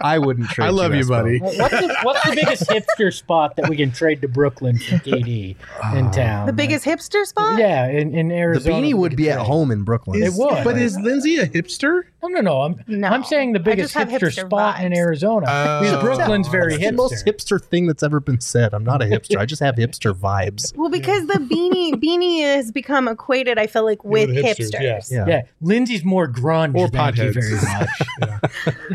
I 0.00 0.18
wouldn't 0.18 0.48
trade. 0.50 0.66
I 0.66 0.70
love 0.70 0.94
you, 0.94 1.02
Espo. 1.04 1.08
buddy. 1.08 1.38
What's 1.38 1.56
the, 1.58 1.96
what's 2.02 2.24
the 2.24 2.34
biggest 2.34 2.68
hipster 2.68 3.12
spot 3.12 3.56
that 3.56 3.68
we 3.68 3.76
can 3.76 3.92
trade 3.92 4.20
to 4.22 4.28
Brooklyn 4.28 4.76
for 4.78 4.96
KD 4.96 5.54
in 5.94 6.06
oh. 6.06 6.10
town? 6.12 6.46
The 6.46 6.52
biggest 6.52 6.84
hipster 6.84 7.24
spot? 7.24 7.58
Yeah, 7.58 7.86
in, 7.88 8.14
in 8.14 8.28
The 8.28 8.34
Arizona. 8.34 8.74
beanie 8.76 8.94
would 8.94 9.12
could 9.12 9.16
be 9.16 9.30
at 9.30 9.38
home 9.38 9.70
in 9.70 9.84
Brooklyn. 9.84 10.22
It 10.22 10.32
would. 10.34 10.64
But 10.64 10.76
is 10.78 10.98
Lindsay 10.98 11.36
a 11.38 11.46
hipster? 11.46 12.02
No, 12.22 12.28
no, 12.28 12.40
no. 12.40 12.62
I'm 12.62 12.84
No. 12.86 13.08
I'm 13.08 13.24
saying 13.24 13.52
the 13.52 13.58
biggest 13.60 13.94
hipster, 13.94 14.20
hipster 14.20 14.46
spot 14.46 14.80
in. 14.82 14.96
Arizona. 14.96 15.46
Oh. 15.48 15.80
because 15.80 16.02
Brooklyn's 16.02 16.48
very 16.48 16.74
It's 16.74 16.84
the 16.84 16.92
most 16.92 17.24
hipster. 17.24 17.58
hipster 17.58 17.62
thing 17.62 17.86
that's 17.86 18.02
ever 18.02 18.20
been 18.20 18.40
said. 18.40 18.74
I'm 18.74 18.84
not 18.84 19.02
a 19.02 19.06
hipster. 19.06 19.38
I 19.38 19.46
just 19.46 19.60
have 19.60 19.74
hipster 19.74 20.14
vibes. 20.14 20.76
Well, 20.76 20.90
because 20.90 21.26
the 21.26 21.34
beanie 21.34 21.92
beanie 22.02 22.42
has 22.42 22.70
become 22.70 23.08
equated, 23.08 23.58
I 23.58 23.66
feel 23.66 23.84
like, 23.84 24.04
with 24.04 24.28
With 24.28 24.36
hipsters, 24.44 24.70
hipsters. 24.72 25.10
yeah. 25.10 25.18
Yeah. 25.18 25.24
Yeah, 25.28 25.42
Lindsay's 25.60 26.04
more 26.04 26.28
grunge. 26.28 26.76
Or 26.76 26.88
thank 26.88 27.16
you 27.16 27.24
potheads. 27.24 27.34
very 27.34 28.36
much. 28.36 28.42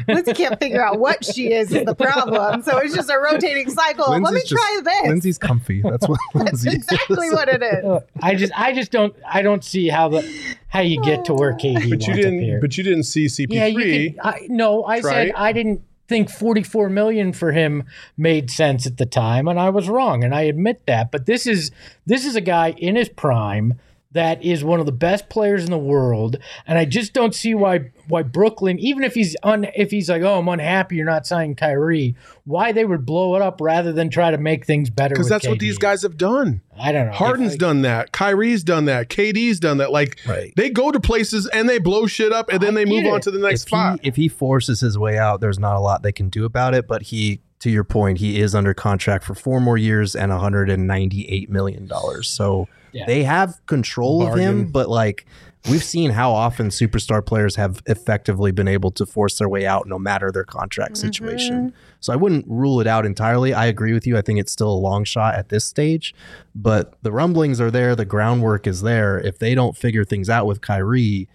Lindsay 0.08 0.34
can't 0.34 0.60
figure 0.60 0.84
out 0.86 1.00
what 1.00 1.26
she 1.26 1.52
is 1.52 1.72
is 1.74 1.84
the 1.86 1.96
problem. 1.96 2.62
So 2.62 2.78
it's 2.78 2.96
just 2.96 3.10
a 3.10 3.18
rotating 3.18 3.70
cycle. 3.70 4.06
of, 4.06 4.12
Let 4.12 4.20
me 4.22 4.40
Lindsay's 4.40 4.50
try 4.52 4.72
just- 4.76 4.86
this. 4.86 5.08
Lindsay's 5.08 5.38
comfy. 5.38 5.82
That's 5.82 6.08
what 6.08 6.20
That's 6.34 6.64
Lindsay 6.64 6.72
exactly 6.78 7.28
is. 7.28 7.34
what 7.34 7.50
it 7.50 7.62
is. 7.64 7.84
Uh, 7.86 8.00
I 8.22 8.36
just, 8.36 8.54
I 8.58 8.74
just 8.74 8.92
don't, 8.92 9.16
I 9.28 9.42
don't 9.42 9.64
see 9.64 9.88
how 9.90 10.10
the, 10.10 10.22
how 10.70 10.82
you 10.82 11.02
get 11.04 11.26
to 11.26 11.34
where 11.34 11.54
uh, 11.54 11.58
KD 11.58 11.74
But 11.76 11.84
you 11.84 11.90
wants 11.92 12.08
up 12.10 12.16
didn't. 12.16 12.42
here. 12.42 12.60
But 12.62 12.78
you 12.78 12.84
didn't 12.84 13.04
see 13.04 13.26
CP3. 13.28 13.48
yeah, 13.50 13.66
you 13.66 14.12
could. 14.12 14.20
I, 14.22 14.48
no, 14.50 14.86
I 14.86 15.02
Try 15.02 15.12
said 15.12 15.28
it. 15.30 15.34
I 15.38 15.52
didn't 15.54 15.82
think 16.08 16.30
44 16.30 16.90
million 16.90 17.34
for 17.34 17.52
him 17.52 17.84
made 18.18 18.50
sense 18.50 18.88
at 18.88 18.98
the 18.98 19.06
time, 19.06 19.48
and 19.48 19.60
I 19.60 19.70
was 19.70 19.90
wrong, 19.90 20.24
and 20.24 20.34
I 20.34 20.44
admit 20.44 20.82
that. 20.88 21.12
But 21.12 21.26
this 21.26 21.46
is 21.46 21.72
this 22.06 22.26
is 22.26 22.36
a 22.36 22.42
guy 22.42 22.72
in 22.78 22.96
his 22.96 23.10
prime 23.10 23.76
that 24.18 24.44
is 24.44 24.64
one 24.64 24.80
of 24.80 24.86
the 24.86 24.92
best 24.92 25.30
players 25.30 25.64
in 25.64 25.72
the 25.72 25.78
world, 25.78 26.38
and 26.68 26.78
I 26.78 26.86
just 26.86 27.14
don't 27.14 27.34
see 27.34 27.54
why 27.56 27.92
why 28.08 28.24
Brooklyn, 28.24 28.80
even 28.80 29.04
if 29.04 29.14
he's 29.14 29.36
un, 29.44 29.68
if 29.76 29.92
he's 29.92 30.10
like, 30.10 30.22
oh, 30.22 30.40
I'm 30.40 30.48
unhappy 30.48 30.96
you're 30.96 31.06
not 31.06 31.28
signing 31.28 31.56
Kyrie, 31.56 32.16
why 32.46 32.72
they 32.72 32.86
would 32.86 33.06
blow 33.06 33.36
it 33.36 33.42
up 33.42 33.60
rather 33.62 33.92
than 33.92 34.10
try 34.10 34.32
to 34.32 34.38
make 34.38 34.66
things 34.66 34.90
better. 34.90 35.14
because 35.16 35.26
with 35.26 35.30
that's 35.32 35.48
what 35.48 35.60
these 35.60 35.78
guys 35.78 36.04
have 36.04 36.18
done. 36.18 36.62
I 36.80 36.92
don't 36.92 37.08
know. 37.08 37.12
Harden's 37.14 37.56
If 37.56 37.62
I- 37.62 37.66
done 37.68 37.82
that. 37.82 38.12
Kyrie's 38.14 38.64
done 38.64 38.86
that. 38.86 39.10
KD's 39.10 39.60
done 39.60 39.78
that. 39.78 39.92
Like 39.92 40.20
Right. 40.28 40.54
they 40.56 40.70
go 40.70 40.92
to 40.92 41.00
places 41.00 41.48
and 41.48 41.68
they 41.68 41.80
blow 41.80 42.06
shit 42.08 42.32
up, 42.32 42.50
and 42.50 42.62
then 42.62 42.78
I 42.78 42.84
they 42.84 42.86
move 42.86 43.04
get 43.04 43.14
on 43.14 43.22
to 43.22 43.32
the 43.32 43.40
next 43.40 43.64
if 43.64 43.68
spot. 43.68 44.00
He, 44.02 44.08
if 44.08 44.16
he 44.16 44.28
forces 44.30 44.80
his 44.80 44.98
way 44.98 45.18
out, 45.18 45.42
there's 45.42 45.60
not 45.60 45.76
a 45.76 45.80
lot 45.80 46.02
they 46.04 46.12
can 46.14 46.30
do 46.30 46.46
about 46.46 46.74
it. 46.74 46.88
But 46.88 47.02
he, 47.04 47.42
to 47.60 47.70
your 47.70 47.84
point, 47.84 48.20
he 48.20 48.40
is 48.40 48.56
under 48.56 48.74
contract 48.74 49.26
for 49.26 49.34
four 49.36 49.60
more 49.60 49.78
years 49.78 50.16
and 50.16 50.32
198 50.32 51.50
million 51.50 51.88
dollars. 51.88 52.30
So 52.30 52.68
Yeah. 52.98 53.06
they 53.06 53.24
have 53.24 53.64
control 53.66 54.26
of 54.26 54.38
him. 54.38 54.68
But 54.72 54.90
like 54.90 55.26
we've 55.70 55.84
seen 55.84 56.12
how 56.12 56.32
often 56.32 56.70
superstar 56.70 57.26
players 57.26 57.56
have 57.56 57.82
effectively 57.86 58.52
been 58.52 58.68
able 58.68 58.92
to 58.92 59.06
force 59.06 59.38
their 59.38 59.50
way 59.50 59.66
out, 59.66 59.88
no 59.88 60.00
matter 60.00 60.32
their 60.32 60.44
contract 60.44 60.94
mm-hmm. 60.94 61.08
situation. 61.08 61.74
So 62.00 62.14
I 62.14 62.16
wouldn't 62.16 62.46
rule 62.48 62.80
it 62.80 62.88
out 62.88 63.06
entirely. 63.06 63.54
I 63.54 63.66
agree 63.66 63.94
with 63.94 64.08
you. 64.08 64.18
I 64.18 64.22
think 64.22 64.40
it's 64.40 64.52
still 64.52 64.72
a 64.72 64.78
long 64.78 65.04
shot 65.04 65.36
at 65.36 65.50
this 65.50 65.66
stage, 65.66 66.14
but 66.56 66.94
the 67.02 67.12
rumblings 67.12 67.60
are 67.60 67.72
there. 67.72 67.96
The 67.96 68.06
groundwork 68.06 68.68
is 68.68 68.82
there. 68.82 69.20
If 69.20 69.40
they 69.40 69.56
don't 69.56 69.76
figure 69.76 70.06
things 70.06 70.30
out 70.30 70.46
with 70.46 70.62
Kyrie. 70.62 71.28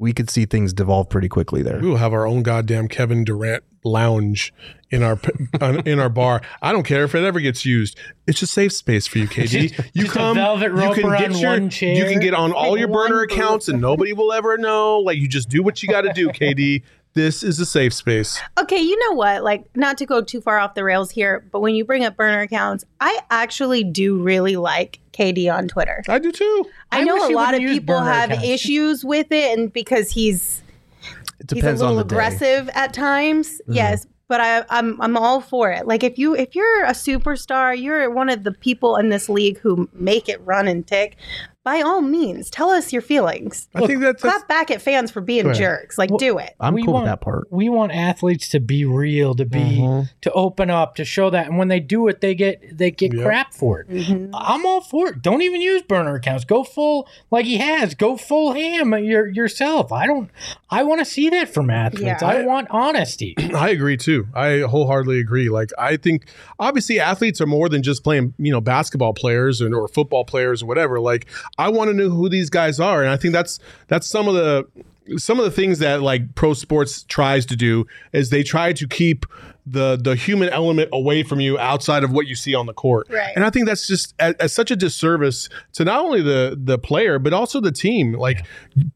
We 0.00 0.14
could 0.14 0.30
see 0.30 0.46
things 0.46 0.72
devolve 0.72 1.10
pretty 1.10 1.28
quickly 1.28 1.62
there. 1.62 1.78
we 1.78 1.86
will 1.86 1.98
have 1.98 2.14
our 2.14 2.26
own 2.26 2.42
goddamn 2.42 2.88
Kevin 2.88 3.22
Durant 3.22 3.62
lounge 3.84 4.52
in 4.90 5.02
our 5.02 5.20
in 5.84 5.98
our 5.98 6.08
bar. 6.08 6.40
I 6.62 6.72
don't 6.72 6.84
care 6.84 7.04
if 7.04 7.14
it 7.14 7.22
ever 7.22 7.38
gets 7.38 7.66
used. 7.66 7.98
It's 8.26 8.40
a 8.40 8.46
safe 8.46 8.72
space 8.72 9.06
for 9.06 9.18
you, 9.18 9.28
KD. 9.28 9.90
You 9.92 10.04
just 10.04 10.16
a 10.16 10.18
come, 10.18 10.36
velvet 10.36 10.72
you 10.72 10.94
can 10.94 11.18
get 11.18 11.38
your, 11.38 11.94
you 11.94 12.04
can 12.06 12.18
get 12.18 12.32
on 12.32 12.52
all 12.52 12.78
your 12.78 12.88
burner 12.88 13.20
accounts, 13.20 13.68
and 13.68 13.78
nobody 13.82 14.14
will 14.14 14.32
ever 14.32 14.56
know. 14.56 15.00
Like 15.00 15.18
you 15.18 15.28
just 15.28 15.50
do 15.50 15.62
what 15.62 15.82
you 15.82 15.88
got 15.90 16.02
to 16.02 16.12
do, 16.14 16.28
KD. 16.28 16.82
This 17.14 17.42
is 17.42 17.58
a 17.58 17.66
safe 17.66 17.92
space. 17.92 18.40
Okay, 18.60 18.78
you 18.78 18.96
know 18.98 19.16
what? 19.16 19.42
Like, 19.42 19.64
not 19.74 19.98
to 19.98 20.06
go 20.06 20.22
too 20.22 20.40
far 20.40 20.58
off 20.58 20.74
the 20.74 20.84
rails 20.84 21.10
here, 21.10 21.44
but 21.50 21.60
when 21.60 21.74
you 21.74 21.84
bring 21.84 22.04
up 22.04 22.16
burner 22.16 22.40
accounts, 22.40 22.84
I 23.00 23.18
actually 23.30 23.82
do 23.82 24.22
really 24.22 24.56
like 24.56 25.00
KD 25.12 25.52
on 25.52 25.66
Twitter. 25.66 26.04
I 26.08 26.20
do 26.20 26.30
too. 26.30 26.64
I, 26.92 27.00
I 27.00 27.04
know 27.04 27.28
a 27.28 27.34
lot 27.34 27.54
of 27.54 27.60
people 27.60 27.98
have 27.98 28.30
accounts. 28.30 28.46
issues 28.46 29.04
with 29.04 29.32
it, 29.32 29.58
and 29.58 29.72
because 29.72 30.12
he's 30.12 30.62
he's 31.52 31.64
a 31.64 31.72
little 31.72 31.96
the 31.96 32.04
day. 32.04 32.14
aggressive 32.14 32.70
at 32.74 32.94
times. 32.94 33.60
Mm-hmm. 33.62 33.72
Yes, 33.72 34.06
but 34.28 34.40
I, 34.40 34.64
I'm 34.70 35.00
I'm 35.00 35.16
all 35.16 35.40
for 35.40 35.72
it. 35.72 35.88
Like 35.88 36.04
if 36.04 36.16
you 36.16 36.36
if 36.36 36.54
you're 36.54 36.84
a 36.84 36.92
superstar, 36.92 37.76
you're 37.76 38.08
one 38.10 38.28
of 38.28 38.44
the 38.44 38.52
people 38.52 38.96
in 38.96 39.08
this 39.08 39.28
league 39.28 39.58
who 39.58 39.88
make 39.92 40.28
it 40.28 40.40
run 40.44 40.68
and 40.68 40.86
tick. 40.86 41.16
By 41.62 41.82
all 41.82 42.00
means, 42.00 42.48
tell 42.48 42.70
us 42.70 42.90
your 42.90 43.02
feelings. 43.02 43.68
I 43.74 43.86
think 43.86 44.00
that's, 44.00 44.22
that's 44.22 44.36
Clap 44.38 44.48
back 44.48 44.70
at 44.70 44.80
fans 44.80 45.10
for 45.10 45.20
being 45.20 45.52
jerks. 45.52 45.98
Like, 45.98 46.08
do 46.16 46.38
it. 46.38 46.54
I'm 46.58 46.72
We 46.72 46.84
cool 46.84 46.94
want- 46.94 47.04
with 47.04 47.10
that 47.12 47.20
part. 47.20 47.48
we 47.50 47.68
want 47.68 47.92
athletes 47.92 48.48
to 48.50 48.60
be 48.60 48.86
real, 48.86 49.34
to 49.34 49.44
be 49.44 49.58
Mhm. 49.58 50.08
to 50.22 50.32
open 50.32 50.70
up, 50.70 50.94
to 50.94 51.04
show 51.04 51.28
that, 51.28 51.46
and 51.48 51.58
when 51.58 51.68
they 51.68 51.78
do 51.78 52.08
it, 52.08 52.22
they 52.22 52.34
get 52.34 52.78
they 52.78 52.90
get 52.90 53.12
Yep. 53.12 53.24
crap 53.26 53.52
for 53.52 53.80
it. 53.80 53.90
Mhm. 53.90 54.30
I'm 54.32 54.64
all 54.64 54.80
for 54.80 55.08
it. 55.08 55.20
Don't 55.20 55.42
even 55.42 55.60
use 55.60 55.82
burner 55.82 56.14
accounts. 56.14 56.46
Go 56.46 56.64
full 56.64 57.06
like 57.30 57.44
he 57.44 57.58
has. 57.58 57.94
Go 57.94 58.16
full 58.16 58.52
ham 58.52 58.94
your, 59.04 59.28
yourself. 59.28 59.92
I 59.92 60.06
don't. 60.06 60.30
I 60.70 60.82
want 60.82 61.00
to 61.00 61.04
see 61.04 61.28
that 61.28 61.52
from 61.52 61.68
athletes. 61.68 62.22
Yeah. 62.22 62.26
I 62.26 62.42
want 62.46 62.68
honesty. 62.70 63.34
I 63.54 63.68
agree 63.68 63.98
too. 63.98 64.28
I 64.34 64.60
wholeheartedly 64.60 65.20
agree. 65.20 65.50
Like 65.50 65.70
I 65.78 65.98
think 65.98 66.24
obviously 66.58 66.98
athletes 66.98 67.38
are 67.42 67.46
more 67.46 67.68
than 67.68 67.82
just 67.82 68.02
playing, 68.02 68.32
you 68.38 68.50
know, 68.50 68.62
basketball 68.62 69.12
players 69.12 69.60
and 69.60 69.74
or 69.74 69.88
football 69.88 70.24
players 70.24 70.62
or 70.62 70.66
whatever. 70.66 70.98
Like 71.00 71.26
I 71.58 71.68
want 71.68 71.88
to 71.88 71.94
know 71.94 72.08
who 72.10 72.28
these 72.28 72.50
guys 72.50 72.80
are, 72.80 73.02
and 73.02 73.10
I 73.10 73.16
think 73.16 73.32
that's 73.32 73.58
that's 73.88 74.06
some 74.06 74.28
of 74.28 74.34
the 74.34 74.66
some 75.18 75.38
of 75.38 75.44
the 75.44 75.50
things 75.50 75.78
that 75.80 76.02
like 76.02 76.34
pro 76.34 76.54
sports 76.54 77.02
tries 77.04 77.46
to 77.46 77.56
do 77.56 77.86
is 78.12 78.30
they 78.30 78.42
try 78.42 78.72
to 78.72 78.86
keep 78.86 79.26
the 79.66 79.96
the 79.96 80.14
human 80.14 80.48
element 80.48 80.88
away 80.92 81.22
from 81.22 81.40
you 81.40 81.58
outside 81.58 82.04
of 82.04 82.12
what 82.12 82.26
you 82.26 82.34
see 82.34 82.54
on 82.54 82.66
the 82.66 82.72
court. 82.72 83.06
Right. 83.10 83.32
And 83.34 83.44
I 83.44 83.50
think 83.50 83.66
that's 83.66 83.86
just 83.86 84.14
as, 84.18 84.34
at 84.40 84.50
such 84.50 84.70
a 84.70 84.76
disservice 84.76 85.48
to 85.74 85.84
not 85.84 86.00
only 86.00 86.22
the 86.22 86.58
the 86.62 86.78
player 86.78 87.18
but 87.18 87.32
also 87.32 87.60
the 87.60 87.72
team. 87.72 88.12
Like 88.14 88.46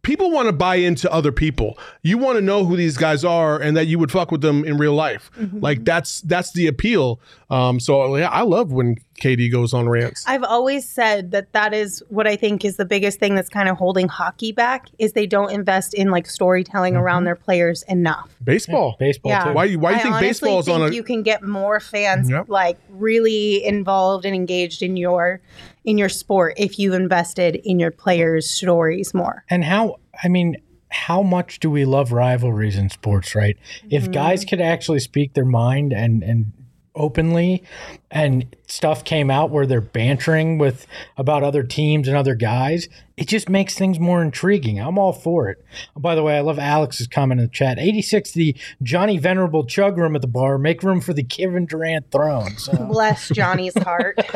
people 0.03 0.31
want 0.31 0.47
to 0.47 0.53
buy 0.53 0.77
into 0.77 1.13
other 1.13 1.33
people. 1.33 1.79
You 2.03 2.19
want 2.19 2.37
to 2.37 2.43
know 2.43 2.65
who 2.65 2.77
these 2.77 2.97
guys 2.97 3.25
are 3.25 3.61
and 3.61 3.77
that 3.77 3.87
you 3.87 3.99
would 3.99 4.11
fuck 4.11 4.31
with 4.31 4.41
them 4.41 4.65
in 4.65 4.77
real 4.77 4.95
life. 4.95 5.31
Like 5.53 5.85
that's 5.85 6.21
that's 6.23 6.53
the 6.53 6.67
appeal. 6.67 7.21
Um, 7.51 7.79
so 7.79 8.17
yeah, 8.17 8.29
I 8.31 8.43
love 8.43 8.73
when 8.73 8.97
KD 9.21 9.53
goes 9.53 9.73
on 9.73 9.89
rants. 9.89 10.25
I've 10.27 10.43
always 10.43 10.89
said 10.89 11.31
that 11.31 11.53
that 11.53 11.73
is 11.73 12.03
what 12.09 12.27
I 12.27 12.35
think 12.35 12.65
is 12.65 12.77
the 12.77 12.85
biggest 12.85 13.21
thing 13.21 13.37
that's 13.37 13.49
kind 13.49 13.69
of 13.69 13.77
holding 13.77 14.09
hockey 14.09 14.51
back 14.51 14.89
is 14.99 15.13
they 15.13 15.27
don't 15.27 15.53
invest 15.53 15.95
in 15.95 16.11
like 16.11 16.27
storytelling 16.27 16.97
around 16.97 17.25
their 17.25 17.37
players 17.37 17.85
enough. 17.85 18.29
Baseball. 18.43 18.97
Baseball 18.99 19.31
Yeah. 19.31 19.45
too. 19.45 19.53
Why 19.53 19.65
you 19.67 19.79
why 19.79 19.91
you 19.91 19.97
I 19.97 19.99
think 20.01 20.15
honestly 20.15 20.29
baseball 20.29 20.63
is 20.69 20.75
on 20.75 20.81
think 20.81 20.93
a 20.93 20.95
you 20.95 21.03
can 21.03 21.23
get 21.23 21.43
more 21.43 21.81
fans 21.81 22.31
Yep. 22.31 22.49
like 22.49 22.79
really 22.91 23.65
involved 23.65 24.25
and 24.25 24.35
engaged 24.35 24.83
in 24.83 24.97
your 24.97 25.41
in 25.85 25.99
your 25.99 26.09
sport 26.09 26.55
if 26.57 26.79
you 26.79 26.95
invested 26.95 27.57
in 27.65 27.79
your 27.79 27.91
players' 27.91 28.49
stories 28.49 29.15
more. 29.15 29.45
And 29.51 29.65
how, 29.65 29.97
I 30.23 30.29
mean, 30.29 30.57
how 30.89 31.23
much 31.23 31.61
do 31.61 31.71
we 31.71 31.85
love 31.85 32.13
rivalries 32.13 32.77
in 32.77 32.89
sports, 32.89 33.35
right? 33.35 33.57
If 33.91 34.11
guys 34.11 34.41
mm-hmm. 34.41 34.49
could 34.49 34.61
actually 34.61 35.01
speak 35.01 35.35
their 35.35 35.45
mind 35.45 35.93
and, 35.93 36.23
and, 36.23 36.53
openly 36.95 37.63
and 38.11 38.55
stuff 38.67 39.05
came 39.05 39.31
out 39.31 39.51
where 39.51 39.67
they're 39.67 39.81
bantering 39.81 40.59
with 40.59 40.87
about 41.17 41.43
other 41.43 41.63
teams 41.63 42.07
and 42.09 42.17
other 42.17 42.35
guys, 42.35 42.89
it 43.17 43.29
just 43.29 43.49
makes 43.49 43.75
things 43.75 43.99
more 43.99 44.23
intriguing. 44.23 44.79
I'm 44.81 44.99
all 44.99 45.13
for 45.13 45.49
it. 45.49 45.65
Oh, 45.97 46.01
by 46.01 46.15
the 46.15 46.23
way, 46.23 46.37
I 46.37 46.41
love 46.41 46.59
Alex's 46.59 47.07
comment 47.07 47.41
in 47.41 47.47
the 47.47 47.53
chat. 47.53 47.79
86, 47.79 48.33
the 48.33 48.57
Johnny 48.83 49.19
Venerable 49.19 49.65
chug 49.65 49.99
room 49.99 50.15
at 50.15 50.23
the 50.23 50.29
bar. 50.29 50.59
Make 50.59 50.83
room 50.83 51.01
for 51.01 51.13
the 51.13 51.23
Kevin 51.23 51.67
Durant 51.67 52.11
throne. 52.11 52.57
So. 52.57 52.73
Bless 52.91 53.29
Johnny's 53.29 53.77
heart. 53.83 54.19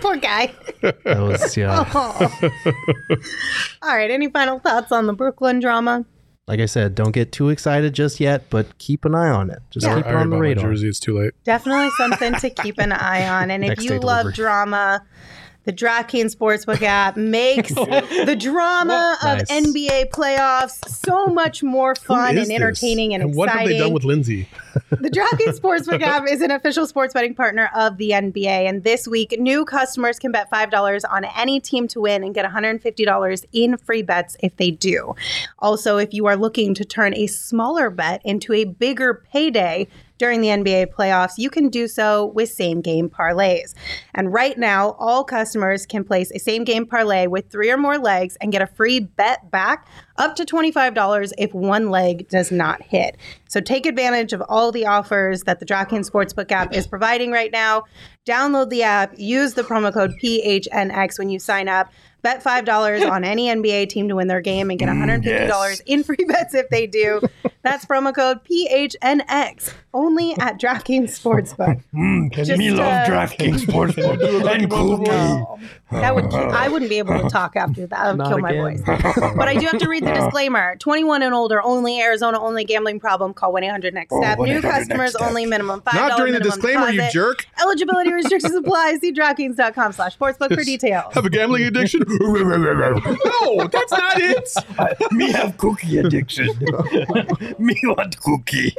Poor 0.00 0.16
guy. 0.16 0.54
That 0.82 1.20
was 1.20 1.56
yeah. 1.56 1.84
All 3.82 3.96
right. 3.96 4.10
Any 4.10 4.28
final 4.28 4.58
thoughts 4.58 4.92
on 4.92 5.06
the 5.06 5.12
Brooklyn 5.12 5.60
drama? 5.60 6.04
Like 6.48 6.60
I 6.60 6.66
said, 6.66 6.94
don't 6.94 7.10
get 7.10 7.32
too 7.32 7.48
excited 7.48 7.92
just 7.92 8.20
yet, 8.20 8.48
but 8.50 8.78
keep 8.78 9.04
an 9.04 9.16
eye 9.16 9.30
on 9.30 9.50
it. 9.50 9.58
Just 9.70 9.84
Yeah. 9.84 9.96
keep 9.96 10.06
I 10.06 10.10
it 10.10 10.14
on 10.14 10.30
the 10.30 10.36
radar. 10.38 10.62
jersey. 10.70 10.88
It's 10.88 11.00
too 11.00 11.18
late. 11.18 11.32
Definitely 11.42 11.90
something 11.98 12.34
to 12.34 12.50
keep 12.50 12.78
an 12.78 12.92
eye 12.92 13.26
on. 13.28 13.50
And 13.50 13.64
if 13.64 13.70
Next 13.70 13.84
you 13.84 13.98
love 13.98 14.20
delivery. 14.22 14.32
drama, 14.32 15.02
the 15.66 15.72
DraftKings 15.72 16.34
Sportsbook 16.34 16.80
app 16.80 17.16
makes 17.18 17.74
the 17.74 18.36
drama 18.40 19.18
of 19.22 19.38
Nice. 19.38 19.50
NBA 19.50 20.10
playoffs 20.10 20.88
so 20.88 21.26
much 21.26 21.62
more 21.62 21.94
fun 21.94 22.30
and 22.30 22.38
this? 22.38 22.50
entertaining 22.50 23.12
and, 23.14 23.34
What 23.34 23.48
have 23.50 23.58
they 23.66 23.72
done 23.72 23.74
exciting. 23.74 23.92
with 23.94 24.04
Lindsay? 24.04 24.48
The 24.90 25.08
DraftKings 25.10 25.58
Sportsbook 25.58 26.02
app 26.02 26.24
is 26.28 26.42
an 26.42 26.50
official 26.50 26.86
sports 26.86 27.14
betting 27.14 27.34
partner 27.34 27.70
of 27.74 27.96
the 27.96 28.10
NBA. 28.10 28.46
And 28.68 28.84
this 28.84 29.08
week, 29.08 29.34
new 29.38 29.64
customers 29.64 30.18
can 30.18 30.32
bet 30.32 30.50
$5 30.50 31.02
on 31.10 31.24
any 31.36 31.60
team 31.60 31.88
to 31.88 32.00
win 32.02 32.22
and 32.22 32.34
get 32.34 32.44
$150 32.44 33.44
in 33.52 33.78
free 33.78 34.02
bets 34.02 34.36
if 34.40 34.54
they 34.58 34.70
do. 34.70 35.14
Also, 35.60 35.96
if 35.96 36.12
you 36.12 36.26
are 36.26 36.36
looking 36.36 36.74
to 36.74 36.84
turn 36.84 37.14
a 37.14 37.26
smaller 37.26 37.88
bet 37.88 38.20
into 38.24 38.52
a 38.52 38.64
bigger 38.64 39.14
payday, 39.32 39.88
during 40.18 40.40
the 40.40 40.48
NBA 40.48 40.94
playoffs, 40.94 41.34
you 41.36 41.50
can 41.50 41.68
do 41.68 41.88
so 41.88 42.26
with 42.26 42.50
same 42.50 42.80
game 42.80 43.08
parlays. 43.08 43.74
And 44.14 44.32
right 44.32 44.56
now, 44.58 44.92
all 44.98 45.24
customers 45.24 45.86
can 45.86 46.04
place 46.04 46.30
a 46.32 46.38
same 46.38 46.64
game 46.64 46.86
parlay 46.86 47.26
with 47.26 47.50
three 47.50 47.70
or 47.70 47.76
more 47.76 47.98
legs 47.98 48.36
and 48.40 48.52
get 48.52 48.62
a 48.62 48.66
free 48.66 49.00
bet 49.00 49.50
back 49.50 49.86
up 50.18 50.36
to 50.36 50.44
$25 50.44 51.32
if 51.38 51.52
one 51.52 51.90
leg 51.90 52.28
does 52.28 52.50
not 52.50 52.82
hit. 52.82 53.16
So 53.48 53.60
take 53.60 53.86
advantage 53.86 54.32
of 54.32 54.42
all 54.48 54.72
the 54.72 54.86
offers 54.86 55.42
that 55.42 55.60
the 55.60 55.66
DraftKings 55.66 56.10
Sportsbook 56.10 56.50
app 56.50 56.74
is 56.74 56.86
providing 56.86 57.30
right 57.30 57.52
now. 57.52 57.84
Download 58.26 58.68
the 58.70 58.82
app, 58.82 59.14
use 59.16 59.54
the 59.54 59.62
promo 59.62 59.92
code 59.92 60.12
PHNX 60.22 61.18
when 61.18 61.28
you 61.28 61.38
sign 61.38 61.68
up. 61.68 61.92
Bet 62.22 62.42
$5 62.42 63.08
on 63.08 63.22
any 63.22 63.46
NBA 63.46 63.88
team 63.88 64.08
to 64.08 64.16
win 64.16 64.26
their 64.26 64.40
game 64.40 64.70
and 64.70 64.78
get 64.78 64.88
$150 64.90 65.80
in 65.86 66.02
free 66.02 66.24
bets 66.26 66.54
if 66.54 66.68
they 66.70 66.86
do. 66.86 67.20
That's 67.66 67.84
promo 67.84 68.14
code 68.14 68.44
PHNX 68.44 69.72
only 69.92 70.32
at 70.38 70.60
DraftKings 70.60 71.10
Sportsbook. 71.18 72.32
Just, 72.32 72.58
me 72.58 72.70
love 72.70 72.80
uh, 72.80 73.10
DraftKings 73.10 73.64
Sportsbook 73.64 74.22
and 74.54 74.70
cookie. 74.70 75.10
No. 75.10 75.58
That 75.90 76.14
would 76.14 76.32
I 76.34 76.68
wouldn't 76.72 76.90
be 76.90 76.98
able 76.98 77.20
to 77.20 77.28
talk 77.28 77.56
after 77.56 77.86
that. 77.86 77.98
I 77.98 78.08
would 78.10 78.18
Not 78.18 78.28
kill 78.28 78.38
my 78.38 78.52
voice. 78.52 78.82
But 78.84 79.48
I 79.48 79.54
do 79.54 79.66
have 79.66 79.78
to 79.78 79.88
read 79.88 80.04
the 80.04 80.12
disclaimer. 80.12 80.76
21 80.76 81.22
and 81.22 81.32
older 81.32 81.62
only, 81.62 82.00
Arizona 82.00 82.40
only, 82.40 82.64
gambling 82.64 83.00
problem, 83.00 83.32
call 83.32 83.52
1-800 83.52 83.92
next 83.94 84.14
step. 84.14 84.38
New 84.38 84.60
customers 84.60 85.16
only, 85.16 85.46
minimum 85.46 85.80
$5 85.80 85.94
Not 85.94 86.16
during 86.18 86.32
the 86.32 86.40
minimum 86.40 86.60
disclaimer, 86.60 86.90
you 86.90 87.10
jerk. 87.10 87.46
Eligibility 87.60 88.12
restrictions 88.12 88.54
apply. 88.54 88.98
See 89.00 89.12
DraftKings.com 89.12 89.92
slash 89.92 90.18
sportsbook 90.18 90.54
for 90.54 90.64
details. 90.64 91.14
Have 91.14 91.24
a 91.24 91.30
gambling 91.30 91.64
addiction? 91.64 92.02
no, 92.06 93.66
that's 93.68 93.92
not 93.92 94.20
it. 94.20 95.12
me 95.12 95.30
have 95.32 95.56
cookie 95.56 95.98
addiction. 95.98 96.48
Me 97.58 97.78
want 97.84 98.20
cookie. 98.20 98.74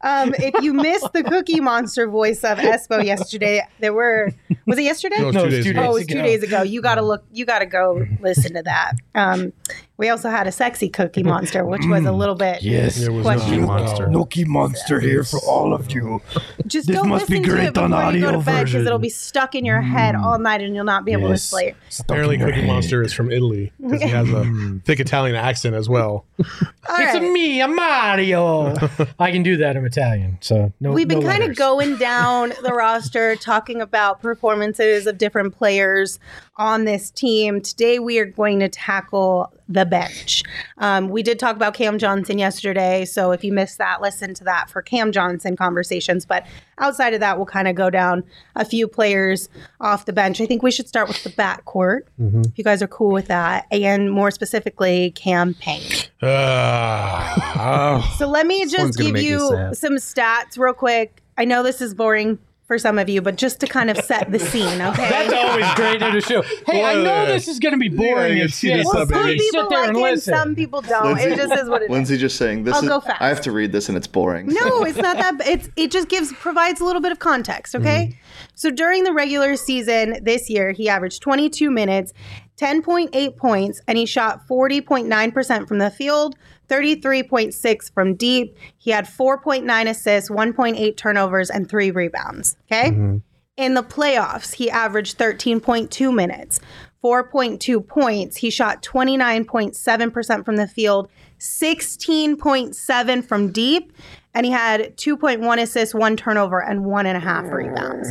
Um, 0.00 0.34
if 0.38 0.62
you 0.62 0.72
missed 0.74 1.12
the 1.12 1.22
Cookie 1.22 1.60
Monster 1.60 2.08
voice 2.08 2.42
of 2.44 2.58
Espo 2.58 3.04
yesterday, 3.04 3.66
there 3.80 3.92
were 3.92 4.32
was 4.66 4.78
it 4.78 4.82
yesterday? 4.82 5.18
No, 5.18 5.28
it's 5.28 5.34
No, 5.36 5.44
two 5.44 5.50
days 5.50 5.66
ago. 5.66 5.80
Oh, 5.80 5.90
it 5.90 5.94
was 5.94 6.06
two 6.06 6.22
days 6.22 6.42
ago. 6.42 6.62
You 6.62 6.82
gotta 6.82 7.02
look. 7.02 7.24
You 7.32 7.44
gotta 7.46 7.66
go 7.66 8.06
listen 8.20 8.54
to 8.54 8.62
that. 8.62 8.92
Um, 9.14 9.52
we 9.98 10.08
also 10.08 10.30
had 10.30 10.46
a 10.46 10.52
sexy 10.52 10.88
Cookie 10.88 11.22
Monster, 11.24 11.64
which 11.66 11.84
was 11.86 12.04
a 12.04 12.08
mm, 12.08 12.16
little 12.16 12.36
bit. 12.36 12.62
Yes. 12.62 12.96
There 12.96 13.12
was 13.12 13.24
Question. 13.24 13.60
no 13.62 13.66
Monster. 13.66 14.06
Nookie 14.06 14.46
Monster 14.46 15.00
here 15.00 15.24
for 15.24 15.40
all 15.40 15.74
of 15.74 15.90
you. 15.90 16.22
Just 16.66 16.86
This 16.86 16.96
go 16.96 17.04
must 17.04 17.28
be 17.28 17.40
listen 17.40 17.50
to 17.50 17.56
great 17.56 17.66
it 17.68 17.74
before 17.74 17.92
on 17.94 18.14
you 18.14 18.20
go 18.20 18.32
to 18.32 18.38
bed 18.38 18.44
because 18.44 18.72
version. 18.72 18.86
it'll 18.86 18.98
be 19.00 19.08
stuck 19.10 19.54
in 19.56 19.64
your 19.64 19.80
head 19.80 20.14
mm. 20.14 20.22
all 20.22 20.38
night 20.38 20.62
and 20.62 20.74
you'll 20.74 20.84
not 20.84 21.04
be 21.04 21.12
able 21.12 21.24
to 21.24 21.28
Yes. 21.30 21.42
sleep. 21.42 21.74
Apparently, 22.00 22.36
Stuck 22.36 22.40
in 22.40 22.40
your 22.40 22.48
Cookie 22.48 22.60
head. 22.60 22.66
Monster 22.72 23.02
is 23.02 23.12
from 23.12 23.30
Italy 23.32 23.72
because 23.80 24.02
he 24.02 24.08
has 24.08 24.28
a 24.30 24.44
thick 24.84 25.00
Italian 25.00 25.34
accent 25.36 25.74
as 25.74 25.88
well. 25.88 26.24
All 26.38 26.44
It's 26.44 27.14
right. 27.14 27.16
a 27.16 27.20
me, 27.20 27.60
a 27.60 27.66
Mario. 27.68 28.74
I 29.18 29.32
can 29.32 29.42
do 29.42 29.56
that 29.58 29.76
in 29.76 29.84
Italian. 29.84 30.38
So 30.40 30.72
no. 30.80 30.92
We've 30.92 31.08
been 31.08 31.20
no 31.20 31.26
kind 31.26 31.42
of 31.42 31.48
letters. 31.48 31.58
going 31.58 31.96
down 31.96 32.52
the 32.62 32.72
roster, 32.72 33.34
talking 33.34 33.80
about 33.80 34.22
performances 34.22 35.06
of 35.08 35.18
different 35.18 35.56
players 35.56 36.20
on 36.56 36.84
this 36.84 37.10
team. 37.10 37.60
Today, 37.60 37.98
we 37.98 38.18
are 38.20 38.24
going 38.26 38.60
to 38.60 38.68
tackle 38.68 39.52
the 39.68 39.84
bench. 39.84 40.42
Um, 40.78 41.08
we 41.10 41.22
did 41.22 41.38
talk 41.38 41.54
about 41.54 41.74
Cam 41.74 41.98
Johnson 41.98 42.38
yesterday, 42.38 43.04
so 43.04 43.32
if 43.32 43.44
you 43.44 43.52
missed 43.52 43.78
that, 43.78 44.00
listen 44.00 44.32
to 44.34 44.44
that 44.44 44.70
for 44.70 44.80
Cam 44.80 45.12
Johnson 45.12 45.56
conversations. 45.56 46.24
But 46.24 46.46
outside 46.78 47.12
of 47.12 47.20
that, 47.20 47.36
we'll 47.36 47.46
kind 47.46 47.68
of 47.68 47.74
go 47.74 47.90
down 47.90 48.24
a 48.56 48.64
few 48.64 48.88
players 48.88 49.48
off 49.80 50.06
the 50.06 50.12
bench. 50.12 50.40
I 50.40 50.46
think 50.46 50.62
we 50.62 50.70
should 50.70 50.88
start 50.88 51.06
with 51.08 51.22
the 51.22 51.30
backcourt, 51.30 52.02
if 52.18 52.56
you 52.56 52.64
guys 52.64 52.82
are 52.82 52.88
cool 52.88 53.12
with 53.12 53.26
that, 53.26 53.66
and 53.70 54.10
more 54.10 54.30
specifically, 54.30 55.10
Cam 55.12 55.54
Payne. 55.54 55.82
Uh, 56.22 58.02
So 58.18 58.26
let 58.26 58.46
me 58.46 58.64
just 58.66 58.98
give 58.98 59.16
you 59.18 59.38
some 59.74 59.94
stats 59.96 60.56
real 60.58 60.72
quick. 60.72 61.22
I 61.36 61.44
know 61.44 61.62
this 61.62 61.80
is 61.80 61.94
boring 61.94 62.38
for 62.68 62.78
some 62.78 62.98
of 62.98 63.08
you, 63.08 63.22
but 63.22 63.36
just 63.36 63.60
to 63.60 63.66
kind 63.66 63.88
of 63.88 63.96
set 63.96 64.30
the 64.30 64.38
scene, 64.38 64.80
okay? 64.82 65.08
That's 65.08 65.32
always 65.32 65.74
great 65.74 66.02
in 66.02 66.14
a 66.14 66.20
show. 66.20 66.42
Hey, 66.66 66.84
I 66.84 67.02
know 67.02 67.24
this 67.24 67.48
is 67.48 67.58
going 67.58 67.72
to 67.72 67.78
be 67.78 67.88
boring 67.88 68.36
yeah, 68.36 68.44
as 68.44 68.54
see 68.54 68.68
shit. 68.68 68.76
this 68.76 68.86
Well, 68.86 69.06
some 69.06 69.08
baby. 69.08 69.38
people 69.38 69.62
Sit 69.62 69.70
there 69.70 69.80
like 69.80 69.88
and 69.88 69.96
it, 69.96 70.00
listen. 70.00 70.34
some 70.34 70.54
people 70.54 70.82
don't. 70.82 71.18
It 71.18 71.34
just 71.34 71.52
is 71.54 71.68
what 71.68 71.80
it 71.80 71.86
is. 71.86 71.90
Lindsay 71.90 72.18
just 72.18 72.36
saying 72.36 72.64
this 72.64 72.74
I'll 72.74 72.82
is 72.82 72.88
go 72.88 73.00
fast. 73.00 73.22
I 73.22 73.28
have 73.28 73.40
to 73.40 73.52
read 73.52 73.72
this 73.72 73.88
and 73.88 73.96
it's 73.96 74.06
boring. 74.06 74.48
No, 74.48 74.84
it's 74.84 74.98
not 74.98 75.16
that. 75.16 75.34
It's 75.46 75.70
it 75.76 75.90
just 75.90 76.08
gives 76.08 76.32
provides 76.34 76.80
a 76.80 76.84
little 76.84 77.00
bit 77.00 77.10
of 77.10 77.18
context. 77.18 77.74
Okay, 77.74 78.10
mm-hmm. 78.10 78.48
so 78.54 78.70
during 78.70 79.04
the 79.04 79.14
regular 79.14 79.56
season 79.56 80.18
this 80.22 80.50
year, 80.50 80.72
he 80.72 80.90
averaged 80.90 81.22
22 81.22 81.70
minutes, 81.70 82.12
10.8 82.60 83.36
points, 83.38 83.80
and 83.88 83.96
he 83.96 84.04
shot 84.04 84.46
40.9 84.46 85.32
percent 85.32 85.68
from 85.68 85.78
the 85.78 85.90
field, 85.90 86.36
33.6 86.68 87.92
from 87.92 88.14
deep. 88.14 88.56
He 88.76 88.90
had 88.90 89.06
4.9 89.06 89.88
assists, 89.88 90.30
1.8 90.30 90.96
turnovers, 90.96 91.50
and 91.50 91.68
three 91.68 91.90
rebounds. 91.90 92.56
Okay. 92.70 92.90
Mm-hmm. 92.90 93.18
In 93.56 93.74
the 93.74 93.82
playoffs, 93.82 94.54
he 94.54 94.70
averaged 94.70 95.18
13.2 95.18 96.14
minutes, 96.14 96.60
4.2 97.02 97.86
points. 97.86 98.36
He 98.36 98.50
shot 98.50 98.82
29.7% 98.82 100.44
from 100.44 100.56
the 100.56 100.68
field, 100.68 101.08
16.7 101.40 103.24
from 103.24 103.50
deep, 103.50 103.92
and 104.32 104.46
he 104.46 104.52
had 104.52 104.96
2.1 104.96 105.60
assists, 105.60 105.92
one 105.92 106.16
turnover, 106.16 106.62
and 106.62 106.84
one 106.84 107.06
and 107.06 107.16
a 107.16 107.20
half 107.20 107.50
rebounds. 107.50 108.08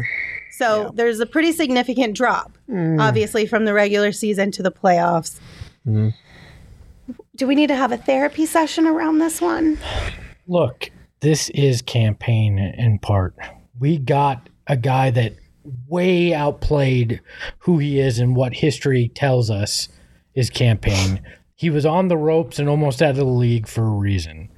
So 0.51 0.91
there's 0.95 1.19
a 1.19 1.25
pretty 1.25 1.51
significant 1.51 2.15
drop, 2.15 2.57
mm. 2.69 2.99
obviously, 2.99 3.45
from 3.45 3.65
the 3.65 3.73
regular 3.73 4.11
season 4.11 4.51
to 4.51 4.63
the 4.63 4.71
playoffs. 4.71 5.39
Mm-hmm. 5.87 6.09
Do 7.37 7.45
we 7.45 7.53
need 7.53 7.67
to 7.67 7.75
have 7.75 7.91
a 7.91 7.97
therapy 7.97 8.47
session 8.47 8.87
around 8.87 9.19
this 9.19 9.39
one? 9.39 9.77
Look, 10.47 10.89
this 11.19 11.49
is 11.49 11.83
Cam 11.83 12.15
Payne 12.15 12.57
in 12.57 12.97
part. 12.97 13.35
We 13.79 13.99
got 13.99 14.49
a 14.65 14.75
guy 14.75 15.11
that 15.11 15.35
way 15.87 16.33
outplayed 16.33 17.21
who 17.59 17.77
he 17.77 17.99
is 17.99 18.17
and 18.17 18.35
what 18.35 18.55
history 18.55 19.09
tells 19.09 19.51
us 19.51 19.87
is 20.33 20.49
Cam 20.49 20.79
Payne. 20.79 21.21
He 21.53 21.69
was 21.69 21.85
on 21.85 22.07
the 22.07 22.17
ropes 22.17 22.57
and 22.57 22.67
almost 22.67 23.03
out 23.03 23.11
of 23.11 23.17
the 23.17 23.25
league 23.25 23.67
for 23.67 23.83
a 23.83 23.91
reason. 23.91 24.49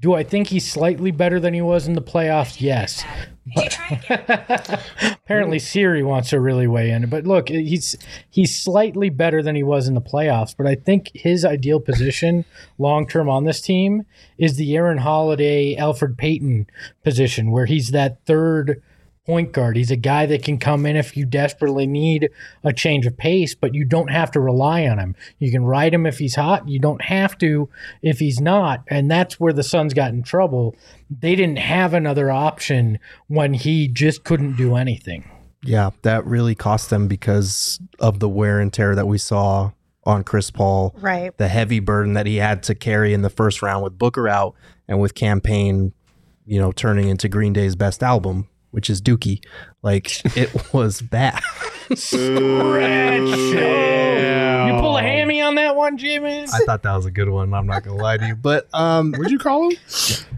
Do 0.00 0.14
I 0.14 0.22
think 0.22 0.48
he's 0.48 0.70
slightly 0.70 1.10
better 1.10 1.40
than 1.40 1.54
he 1.54 1.62
was 1.62 1.88
in 1.88 1.94
the 1.94 2.02
playoffs? 2.02 2.60
Yes. 2.60 3.04
Apparently 5.24 5.58
Siri 5.58 6.04
wants 6.04 6.30
to 6.30 6.40
really 6.40 6.68
weigh 6.68 6.90
in. 6.90 7.08
But 7.08 7.26
look, 7.26 7.48
he's 7.48 7.96
he's 8.30 8.56
slightly 8.56 9.10
better 9.10 9.42
than 9.42 9.56
he 9.56 9.64
was 9.64 9.88
in 9.88 9.94
the 9.94 10.00
playoffs. 10.00 10.54
But 10.56 10.66
I 10.66 10.76
think 10.76 11.10
his 11.14 11.44
ideal 11.44 11.80
position 11.80 12.44
long 12.78 13.08
term 13.08 13.28
on 13.28 13.44
this 13.44 13.60
team 13.60 14.04
is 14.36 14.56
the 14.56 14.76
Aaron 14.76 14.98
Holiday, 14.98 15.74
Elfrid 15.74 16.16
Payton 16.16 16.68
position, 17.02 17.50
where 17.50 17.66
he's 17.66 17.90
that 17.90 18.24
third 18.24 18.80
point 19.28 19.52
guard. 19.52 19.76
He's 19.76 19.90
a 19.90 19.96
guy 19.96 20.24
that 20.24 20.42
can 20.42 20.56
come 20.56 20.86
in 20.86 20.96
if 20.96 21.14
you 21.14 21.26
desperately 21.26 21.86
need 21.86 22.30
a 22.64 22.72
change 22.72 23.04
of 23.04 23.18
pace, 23.18 23.54
but 23.54 23.74
you 23.74 23.84
don't 23.84 24.10
have 24.10 24.30
to 24.30 24.40
rely 24.40 24.86
on 24.86 24.98
him. 24.98 25.14
You 25.38 25.50
can 25.50 25.64
ride 25.64 25.92
him 25.92 26.06
if 26.06 26.18
he's 26.18 26.34
hot. 26.34 26.66
You 26.66 26.78
don't 26.78 27.02
have 27.02 27.36
to 27.38 27.68
if 28.00 28.20
he's 28.20 28.40
not. 28.40 28.84
And 28.88 29.10
that's 29.10 29.38
where 29.38 29.52
the 29.52 29.62
Suns 29.62 29.92
got 29.92 30.12
in 30.12 30.22
trouble. 30.22 30.74
They 31.10 31.36
didn't 31.36 31.58
have 31.58 31.92
another 31.92 32.30
option 32.30 32.98
when 33.26 33.52
he 33.52 33.86
just 33.86 34.24
couldn't 34.24 34.56
do 34.56 34.76
anything. 34.76 35.30
Yeah, 35.62 35.90
that 36.02 36.24
really 36.24 36.54
cost 36.54 36.88
them 36.88 37.06
because 37.06 37.78
of 38.00 38.20
the 38.20 38.28
wear 38.30 38.60
and 38.60 38.72
tear 38.72 38.94
that 38.94 39.06
we 39.06 39.18
saw 39.18 39.72
on 40.04 40.24
Chris 40.24 40.50
Paul. 40.50 40.94
Right. 40.96 41.36
The 41.36 41.48
heavy 41.48 41.80
burden 41.80 42.14
that 42.14 42.24
he 42.24 42.36
had 42.36 42.62
to 42.62 42.74
carry 42.74 43.12
in 43.12 43.20
the 43.20 43.28
first 43.28 43.60
round 43.60 43.84
with 43.84 43.98
Booker 43.98 44.26
out 44.26 44.54
and 44.86 45.00
with 45.00 45.14
Cam 45.14 45.42
Payne 45.42 45.92
you 46.48 46.58
know, 46.58 46.72
turning 46.72 47.08
into 47.08 47.28
Green 47.28 47.52
Day's 47.52 47.76
best 47.76 48.02
album, 48.02 48.48
which 48.70 48.90
is 48.90 49.00
Dookie. 49.00 49.44
Like 49.82 50.24
it 50.36 50.72
was 50.72 51.00
bad. 51.00 51.42
You 51.90 51.96
pull 54.74 54.98
a 54.98 55.02
hammy 55.02 55.40
on 55.40 55.54
that 55.54 55.74
one, 55.74 55.96
Jimmy? 55.96 56.42
I 56.42 56.58
thought 56.66 56.82
that 56.82 56.94
was 56.94 57.06
a 57.06 57.10
good 57.10 57.30
one. 57.30 57.54
I'm 57.54 57.66
not 57.66 57.82
gonna 57.82 57.96
lie 57.96 58.18
to 58.18 58.26
you, 58.26 58.34
but 58.36 58.68
um, 58.74 59.12
What'd 59.12 59.30
you 59.30 59.38
call 59.38 59.70
him? 59.70 59.76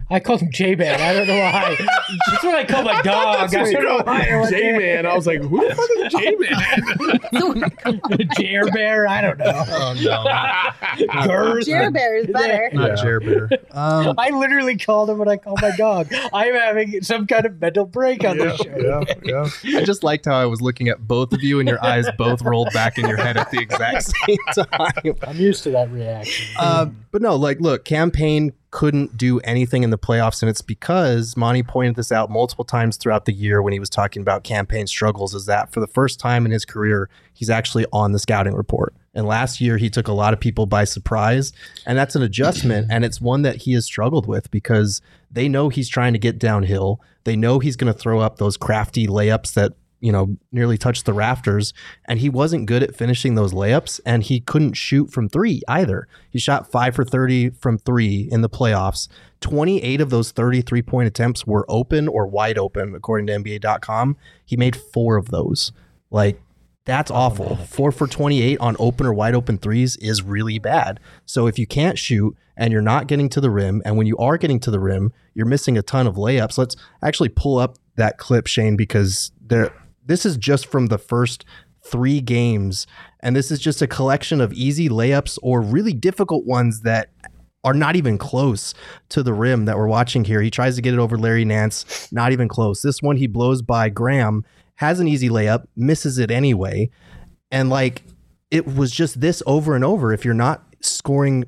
I 0.09 0.19
called 0.19 0.41
him 0.41 0.51
J 0.51 0.75
Man. 0.75 0.99
I 0.99 1.13
don't 1.13 1.27
know 1.27 1.37
why. 1.39 1.75
That's 2.31 2.43
what 2.43 2.55
I 2.55 2.65
call 2.65 2.83
my 2.83 3.01
dog. 3.01 3.53
I 3.53 3.63
don't 3.63 3.83
know 3.83 4.01
why. 4.05 4.49
J 4.49 4.77
Man. 4.77 5.05
I 5.05 5.15
was 5.15 5.27
like, 5.27 5.41
who 5.41 5.67
the 5.67 5.75
fuck 5.75 5.89
is 5.97 6.13
J 6.13 6.35
Man? 8.19 8.29
Jer 8.37 8.65
Bear. 8.71 9.07
I 9.07 9.21
don't 9.21 9.37
know. 9.37 9.51
oh 9.55 9.93
no, 10.01 10.23
Girth. 11.27 11.65
Jer 11.65 11.91
Bear 11.91 12.15
is 12.17 12.27
better. 12.27 12.69
not 12.73 12.97
Jer 12.97 13.19
Bear. 13.19 13.49
Um, 13.71 14.15
I 14.17 14.29
literally 14.31 14.77
called 14.77 15.09
him 15.09 15.17
what 15.17 15.27
I 15.27 15.35
call 15.37 15.55
my 15.61 15.75
dog. 15.77 16.07
I'm 16.33 16.53
having 16.53 17.01
some 17.03 17.27
kind 17.27 17.45
of 17.45 17.59
mental 17.59 17.85
break 17.85 18.23
on 18.25 18.37
this 18.37 18.57
show. 18.57 19.03
Yeah. 19.31 19.49
I 19.79 19.83
just 19.83 20.03
liked 20.03 20.25
how 20.25 20.35
I 20.35 20.45
was 20.45 20.61
looking 20.61 20.89
at 20.89 21.07
both 21.07 21.33
of 21.33 21.41
you, 21.41 21.59
and 21.59 21.67
your 21.67 21.83
eyes 21.83 22.05
both 22.17 22.41
rolled 22.41 22.71
back 22.73 22.97
in 22.97 23.07
your 23.07 23.17
head 23.17 23.37
at 23.37 23.51
the 23.51 23.59
exact 23.59 24.03
same 24.27 24.37
time. 24.53 25.15
I'm 25.27 25.37
used 25.37 25.63
to 25.63 25.71
that 25.71 25.91
reaction. 25.91 26.55
Um, 26.59 26.97
but 27.11 27.21
no, 27.21 27.35
like, 27.35 27.59
look, 27.59 27.85
Cam 27.85 28.11
Payne 28.11 28.53
couldn't 28.71 29.17
do 29.17 29.39
anything 29.41 29.83
in 29.83 29.89
the 29.89 29.97
playoffs, 29.97 30.41
and 30.41 30.49
it's 30.49 30.61
because 30.61 31.35
Monty 31.35 31.61
pointed 31.61 31.95
this 31.95 32.11
out 32.11 32.29
multiple 32.29 32.65
times 32.65 32.97
throughout 32.97 33.25
the 33.25 33.33
year 33.33 33.61
when 33.61 33.73
he 33.73 33.79
was 33.79 33.89
talking 33.89 34.21
about 34.21 34.43
Cam 34.43 34.65
Payne 34.65 34.87
struggles. 34.87 35.33
Is 35.33 35.45
that 35.45 35.71
for 35.71 35.79
the 35.79 35.87
first 35.87 36.19
time 36.19 36.45
in 36.45 36.51
his 36.51 36.65
career, 36.65 37.09
he's 37.33 37.49
actually 37.49 37.85
on 37.91 38.13
the 38.13 38.19
scouting 38.19 38.53
report. 38.53 38.93
And 39.13 39.27
last 39.27 39.59
year, 39.59 39.77
he 39.77 39.89
took 39.89 40.07
a 40.07 40.13
lot 40.13 40.31
of 40.31 40.39
people 40.39 40.65
by 40.65 40.85
surprise, 40.85 41.51
and 41.85 41.97
that's 41.97 42.15
an 42.15 42.23
adjustment, 42.23 42.87
and 42.89 43.03
it's 43.03 43.19
one 43.19 43.41
that 43.41 43.57
he 43.57 43.73
has 43.73 43.85
struggled 43.85 44.25
with 44.25 44.49
because 44.51 45.01
they 45.31 45.47
know 45.47 45.69
he's 45.69 45.89
trying 45.89 46.13
to 46.13 46.19
get 46.19 46.39
downhill. 46.39 47.01
They 47.23 47.35
know 47.35 47.59
he's 47.59 47.75
going 47.75 47.91
to 47.91 47.97
throw 47.97 48.19
up 48.19 48.37
those 48.37 48.57
crafty 48.57 49.07
layups 49.07 49.53
that 49.53 49.73
you 50.01 50.11
know, 50.11 50.35
nearly 50.51 50.77
touched 50.77 51.05
the 51.05 51.13
rafters. 51.13 51.73
And 52.05 52.19
he 52.19 52.27
wasn't 52.27 52.65
good 52.65 52.83
at 52.83 52.95
finishing 52.95 53.35
those 53.35 53.53
layups. 53.53 54.01
And 54.05 54.23
he 54.23 54.41
couldn't 54.41 54.73
shoot 54.73 55.11
from 55.11 55.29
three 55.29 55.61
either. 55.67 56.07
He 56.29 56.39
shot 56.39 56.69
five 56.69 56.95
for 56.95 57.05
30 57.05 57.51
from 57.51 57.77
three 57.77 58.27
in 58.29 58.41
the 58.41 58.49
playoffs. 58.49 59.07
28 59.39 60.01
of 60.01 60.09
those 60.09 60.31
33 60.31 60.81
point 60.81 61.07
attempts 61.07 61.47
were 61.47 61.65
open 61.69 62.07
or 62.07 62.27
wide 62.27 62.57
open, 62.57 62.93
according 62.95 63.27
to 63.27 63.33
NBA.com. 63.33 64.17
He 64.43 64.57
made 64.57 64.75
four 64.75 65.15
of 65.15 65.29
those. 65.29 65.71
Like, 66.09 66.41
that's 66.85 67.11
oh, 67.11 67.15
awful. 67.15 67.55
Four 67.57 67.91
for 67.91 68.07
28 68.07 68.59
on 68.59 68.75
open 68.79 69.05
or 69.05 69.13
wide 69.13 69.35
open 69.35 69.57
threes 69.57 69.97
is 69.97 70.23
really 70.23 70.59
bad. 70.59 70.99
So 71.25 71.47
if 71.47 71.59
you 71.59 71.67
can't 71.67 71.97
shoot 71.97 72.35
and 72.57 72.71
you're 72.71 72.81
not 72.81 73.07
getting 73.07 73.29
to 73.29 73.41
the 73.41 73.49
rim, 73.49 73.81
and 73.85 73.97
when 73.97 74.07
you 74.07 74.17
are 74.17 74.37
getting 74.37 74.59
to 74.61 74.71
the 74.71 74.79
rim, 74.79 75.13
you're 75.33 75.45
missing 75.45 75.77
a 75.77 75.81
ton 75.81 76.07
of 76.07 76.15
layups. 76.15 76.57
Let's 76.57 76.75
actually 77.03 77.29
pull 77.29 77.59
up 77.59 77.77
that 77.95 78.17
clip, 78.17 78.47
Shane, 78.47 78.75
because 78.75 79.31
there 79.39 79.73
this 80.05 80.25
is 80.25 80.37
just 80.37 80.65
from 80.65 80.87
the 80.87 80.97
first 80.97 81.45
three 81.83 82.19
games. 82.21 82.87
And 83.21 83.35
this 83.35 83.51
is 83.51 83.59
just 83.59 83.81
a 83.81 83.87
collection 83.87 84.41
of 84.41 84.53
easy 84.53 84.89
layups 84.89 85.37
or 85.43 85.61
really 85.61 85.93
difficult 85.93 86.45
ones 86.45 86.81
that 86.81 87.09
are 87.63 87.73
not 87.73 87.95
even 87.95 88.17
close 88.17 88.73
to 89.09 89.21
the 89.21 89.33
rim 89.33 89.65
that 89.65 89.77
we're 89.77 89.87
watching 89.87 90.25
here. 90.25 90.41
He 90.41 90.49
tries 90.49 90.75
to 90.75 90.81
get 90.81 90.93
it 90.93 90.99
over 90.99 91.17
Larry 91.17 91.45
Nance, 91.45 92.11
not 92.11 92.31
even 92.31 92.47
close. 92.47 92.81
This 92.81 93.01
one 93.01 93.17
he 93.17 93.27
blows 93.27 93.61
by 93.61 93.89
Graham, 93.89 94.43
has 94.81 94.99
an 94.99 95.07
easy 95.07 95.29
layup, 95.29 95.67
misses 95.75 96.17
it 96.17 96.31
anyway. 96.31 96.89
And 97.51 97.69
like 97.69 98.01
it 98.49 98.65
was 98.65 98.91
just 98.91 99.21
this 99.21 99.43
over 99.45 99.75
and 99.75 99.85
over. 99.85 100.11
If 100.11 100.25
you're 100.25 100.33
not 100.33 100.63
scoring 100.81 101.45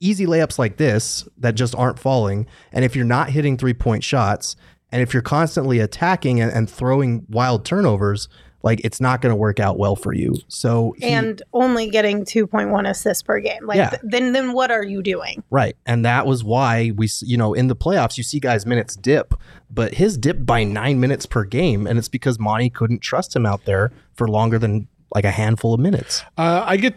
easy 0.00 0.24
layups 0.24 0.58
like 0.58 0.78
this 0.78 1.28
that 1.36 1.54
just 1.54 1.74
aren't 1.74 1.98
falling, 1.98 2.46
and 2.72 2.82
if 2.82 2.96
you're 2.96 3.04
not 3.04 3.28
hitting 3.28 3.58
three 3.58 3.74
point 3.74 4.02
shots, 4.02 4.56
and 4.90 5.02
if 5.02 5.12
you're 5.12 5.22
constantly 5.22 5.80
attacking 5.80 6.40
and, 6.40 6.50
and 6.50 6.70
throwing 6.70 7.26
wild 7.28 7.66
turnovers, 7.66 8.26
like 8.66 8.80
it's 8.84 9.00
not 9.00 9.22
going 9.22 9.30
to 9.32 9.36
work 9.36 9.58
out 9.60 9.78
well 9.78 9.96
for 9.96 10.12
you. 10.12 10.34
So 10.48 10.94
he- 10.98 11.04
and 11.06 11.40
only 11.54 11.88
getting 11.88 12.24
2.1 12.24 12.86
assists 12.90 13.22
per 13.22 13.38
game. 13.40 13.64
Like 13.64 13.76
Yeah. 13.76 13.90
th- 13.90 14.02
then 14.04 14.32
then 14.32 14.52
what 14.52 14.70
are 14.70 14.84
you 14.84 15.02
doing? 15.02 15.42
Right. 15.50 15.76
And 15.86 16.04
that 16.04 16.26
was 16.26 16.44
why 16.44 16.92
we, 16.96 17.08
you 17.22 17.36
know, 17.38 17.54
in 17.54 17.68
the 17.68 17.76
playoffs, 17.76 18.18
you 18.18 18.24
see 18.24 18.40
guys' 18.40 18.66
minutes 18.66 18.96
dip, 18.96 19.32
but 19.70 19.94
his 19.94 20.18
dip 20.18 20.44
by 20.44 20.64
nine 20.64 21.00
minutes 21.00 21.24
per 21.26 21.44
game. 21.44 21.86
And 21.86 21.98
it's 21.98 22.08
because 22.08 22.38
Monty 22.38 22.68
couldn't 22.68 23.00
trust 23.00 23.34
him 23.34 23.46
out 23.46 23.64
there 23.64 23.92
for 24.14 24.28
longer 24.28 24.58
than 24.58 24.88
like 25.14 25.24
a 25.24 25.30
handful 25.30 25.72
of 25.72 25.80
minutes. 25.80 26.24
Uh, 26.36 26.62
I 26.66 26.76
get, 26.76 26.96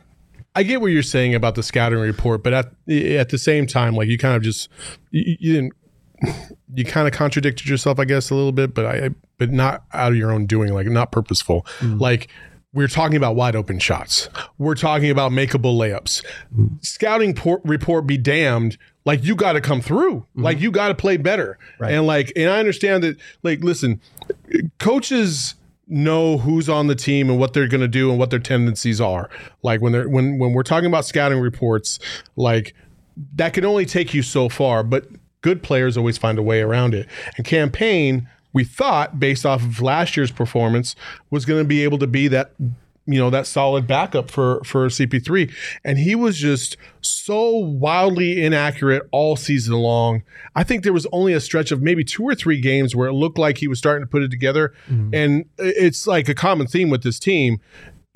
I 0.56 0.64
get 0.64 0.82
what 0.82 0.88
you're 0.88 1.04
saying 1.04 1.36
about 1.36 1.54
the 1.56 1.62
scouting 1.64 2.00
report, 2.00 2.44
but 2.44 2.54
at 2.54 2.72
at 2.90 3.30
the 3.30 3.38
same 3.38 3.68
time, 3.68 3.96
like 3.96 4.08
you 4.10 4.18
kind 4.18 4.36
of 4.36 4.42
just 4.42 4.68
you, 5.12 5.38
you 5.40 5.54
didn't, 5.54 5.74
you 6.74 6.86
kind 6.86 7.08
of 7.08 7.14
contradicted 7.14 7.68
yourself, 7.68 8.00
I 8.00 8.06
guess, 8.06 8.30
a 8.30 8.36
little 8.36 8.52
bit, 8.52 8.74
but 8.74 8.86
I, 8.86 9.10
but 9.38 9.52
not 9.52 9.84
out 9.94 10.12
of 10.12 10.18
your 10.18 10.32
own 10.32 10.46
doing, 10.46 10.74
like 10.74 10.88
not 10.88 11.12
purposeful. 11.12 11.66
Mm. 11.80 12.00
Like 12.00 12.30
we're 12.74 12.88
talking 12.88 13.18
about 13.18 13.36
wide 13.36 13.56
open 13.56 13.80
shots. 13.80 14.30
We're 14.58 14.76
talking 14.76 15.10
about 15.10 15.32
makeable 15.32 15.78
layups. 15.78 16.24
Mm. 16.56 16.86
Scouting 16.86 17.34
por- 17.34 17.62
report 17.64 18.06
be 18.06 18.18
damned. 18.18 18.78
Like 19.06 19.24
you 19.24 19.36
got 19.36 19.54
to 19.54 19.62
come 19.62 19.82
through. 19.82 20.18
Mm-hmm. 20.18 20.44
Like 20.44 20.60
you 20.60 20.72
got 20.72 20.90
to 20.90 20.96
play 20.96 21.18
better. 21.18 21.58
Right. 21.80 21.94
And 21.94 22.06
like, 22.06 22.32
and 22.36 22.50
I 22.50 22.60
understand 22.60 23.04
that. 23.04 23.18
Like, 23.42 23.64
listen, 23.64 24.02
coaches 24.78 25.56
know 25.88 26.38
who's 26.38 26.70
on 26.70 26.86
the 26.86 26.96
team 26.96 27.30
and 27.30 27.40
what 27.40 27.54
they're 27.54 27.68
going 27.68 27.82
to 27.82 27.88
do 27.88 28.12
and 28.12 28.20
what 28.20 28.30
their 28.30 28.40
tendencies 28.40 29.02
are. 29.02 29.30
Like 29.64 29.82
when 29.82 29.92
they're 29.92 30.08
when 30.08 30.38
when 30.38 30.54
we're 30.54 30.64
talking 30.64 30.86
about 30.86 31.06
scouting 31.06 31.40
reports, 31.40 32.00
like 32.36 32.76
that 33.36 33.54
can 33.54 33.66
only 33.66 33.86
take 33.86 34.14
you 34.14 34.22
so 34.22 34.48
far, 34.48 34.84
but 34.84 35.08
good 35.42 35.64
players 35.64 35.98
always 35.98 36.18
find 36.18 36.38
a 36.38 36.44
way 36.44 36.62
around 36.62 36.94
it. 36.94 37.08
And 37.38 37.46
Cam 37.46 37.72
Payne, 37.72 38.28
we 38.54 38.64
thought 38.64 39.20
based 39.20 39.46
off 39.46 39.64
of 39.64 39.82
last 39.82 40.18
year's 40.18 40.32
performance 40.32 40.96
was 41.30 41.46
going 41.46 41.62
to 41.62 41.68
be 41.68 41.84
able 41.84 42.00
to 42.00 42.08
be 42.08 42.28
that 42.30 42.52
you 43.06 43.18
know 43.18 43.32
that 43.32 43.48
solid 43.48 43.88
backup 43.88 44.30
for 44.30 44.64
for 44.64 44.88
CP3 44.88 45.52
and 45.84 45.98
he 45.98 46.14
was 46.14 46.38
just 46.38 46.78
so 47.02 47.50
wildly 47.50 48.44
inaccurate 48.44 49.04
all 49.12 49.36
season 49.36 49.74
long. 49.74 50.22
I 50.56 50.64
think 50.64 50.84
there 50.84 50.94
was 50.94 51.08
only 51.12 51.34
a 51.34 51.40
stretch 51.40 51.72
of 51.72 51.82
maybe 51.82 52.04
two 52.04 52.24
or 52.24 52.36
three 52.36 52.62
games 52.62 52.96
where 52.96 53.08
it 53.08 53.14
looked 53.14 53.40
like 53.40 53.58
he 53.58 53.68
was 53.68 53.80
starting 53.80 54.06
to 54.06 54.10
put 54.10 54.22
it 54.22 54.30
together 54.30 54.74
mm-hmm. 54.88 55.10
and 55.14 55.46
it's 55.58 56.06
like 56.06 56.30
a 56.30 56.36
common 56.36 56.68
theme 56.68 56.90
with 56.92 57.02
this 57.02 57.20
team 57.20 57.60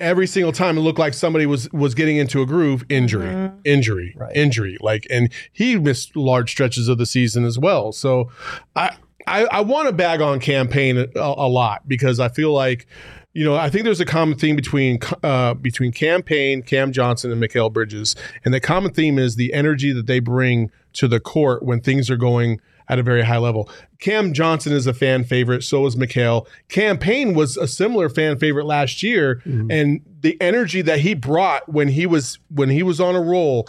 every 0.04 0.26
single 0.26 0.52
time 0.52 0.76
it 0.76 0.82
looked 0.82 0.98
like 0.98 1.14
somebody 1.14 1.46
was 1.46 1.70
was 1.72 1.94
getting 1.94 2.16
into 2.16 2.42
a 2.42 2.46
groove 2.46 2.84
injury 2.88 3.50
injury 3.64 4.16
injury. 4.34 4.76
Like 4.80 5.06
and 5.10 5.32
he 5.52 5.78
missed 5.78 6.16
large 6.16 6.50
stretches 6.50 6.88
of 6.88 6.98
the 6.98 7.06
season 7.06 7.44
as 7.44 7.58
well. 7.58 7.92
So 7.92 8.30
i 8.76 8.96
i, 9.26 9.44
I 9.44 9.60
want 9.62 9.88
to 9.88 9.92
bag 9.92 10.20
on 10.20 10.40
Cam 10.40 10.68
Payne 10.68 10.98
a, 10.98 11.08
a 11.16 11.48
lot 11.48 11.88
because 11.88 12.20
i 12.20 12.28
feel 12.28 12.52
like 12.52 12.86
you 13.34 13.44
know, 13.44 13.56
I 13.56 13.68
think 13.68 13.82
there's 13.82 14.00
a 14.00 14.04
common 14.04 14.38
theme 14.38 14.54
between 14.54 15.00
uh, 15.24 15.54
between 15.54 15.90
Cam 15.90 16.22
Payne, 16.22 16.62
Cam 16.62 16.92
Johnson, 16.92 17.32
and 17.32 17.42
Mikal 17.42 17.72
Bridges, 17.72 18.14
and 18.44 18.54
the 18.54 18.60
common 18.60 18.92
theme 18.92 19.18
is 19.18 19.34
the 19.34 19.52
energy 19.52 19.92
that 19.92 20.06
they 20.06 20.20
bring 20.20 20.70
to 20.94 21.08
the 21.08 21.18
court 21.18 21.64
when 21.64 21.80
things 21.80 22.08
are 22.08 22.16
going 22.16 22.60
at 22.88 22.98
a 22.98 23.02
very 23.02 23.22
high 23.22 23.38
level. 23.38 23.68
Cam 23.98 24.32
Johnson 24.32 24.72
is 24.72 24.86
a 24.86 24.94
fan 24.94 25.24
favorite, 25.24 25.62
so 25.62 25.86
is 25.86 25.96
Mikal. 25.96 26.46
Campaign 26.68 27.34
was 27.34 27.56
a 27.56 27.66
similar 27.66 28.08
fan 28.08 28.38
favorite 28.38 28.66
last 28.66 29.02
year, 29.02 29.36
mm-hmm. 29.46 29.70
and 29.70 30.00
the 30.20 30.40
energy 30.40 30.82
that 30.82 31.00
he 31.00 31.14
brought 31.14 31.68
when 31.68 31.88
he 31.88 32.06
was 32.06 32.38
when 32.48 32.68
he 32.68 32.82
was 32.82 33.00
on 33.00 33.14
a 33.14 33.20
roll, 33.20 33.68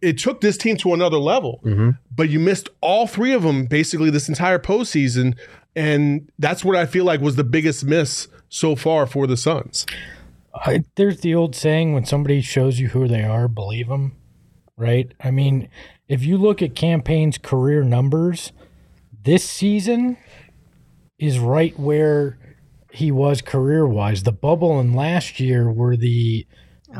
it 0.00 0.18
took 0.18 0.40
this 0.40 0.56
team 0.56 0.76
to 0.78 0.94
another 0.94 1.18
level. 1.18 1.60
Mm-hmm. 1.64 1.90
But 2.14 2.30
you 2.30 2.38
missed 2.38 2.68
all 2.80 3.06
three 3.06 3.32
of 3.32 3.42
them 3.42 3.66
basically 3.66 4.10
this 4.10 4.28
entire 4.28 4.58
postseason, 4.58 5.36
and 5.74 6.30
that's 6.38 6.64
what 6.64 6.76
I 6.76 6.86
feel 6.86 7.04
like 7.04 7.20
was 7.20 7.36
the 7.36 7.44
biggest 7.44 7.84
miss 7.84 8.28
so 8.48 8.76
far 8.76 9.06
for 9.06 9.26
the 9.26 9.36
Suns. 9.36 9.86
I, 10.54 10.84
there's 10.94 11.20
the 11.20 11.34
old 11.34 11.56
saying 11.56 11.94
when 11.94 12.04
somebody 12.04 12.40
shows 12.40 12.78
you 12.78 12.88
who 12.88 13.08
they 13.08 13.24
are, 13.24 13.48
believe 13.48 13.88
them, 13.88 14.16
right? 14.76 15.12
I 15.20 15.32
mean, 15.32 15.68
if 16.08 16.24
you 16.24 16.36
look 16.36 16.62
at 16.62 16.74
Cam 16.74 17.02
Payne's 17.02 17.38
career 17.38 17.82
numbers, 17.82 18.52
this 19.22 19.48
season 19.48 20.16
is 21.18 21.38
right 21.38 21.78
where 21.78 22.38
he 22.90 23.10
was 23.10 23.42
career 23.42 23.86
wise. 23.86 24.22
The 24.22 24.32
bubble 24.32 24.78
and 24.78 24.94
last 24.94 25.40
year 25.40 25.70
were 25.70 25.96
the 25.96 26.46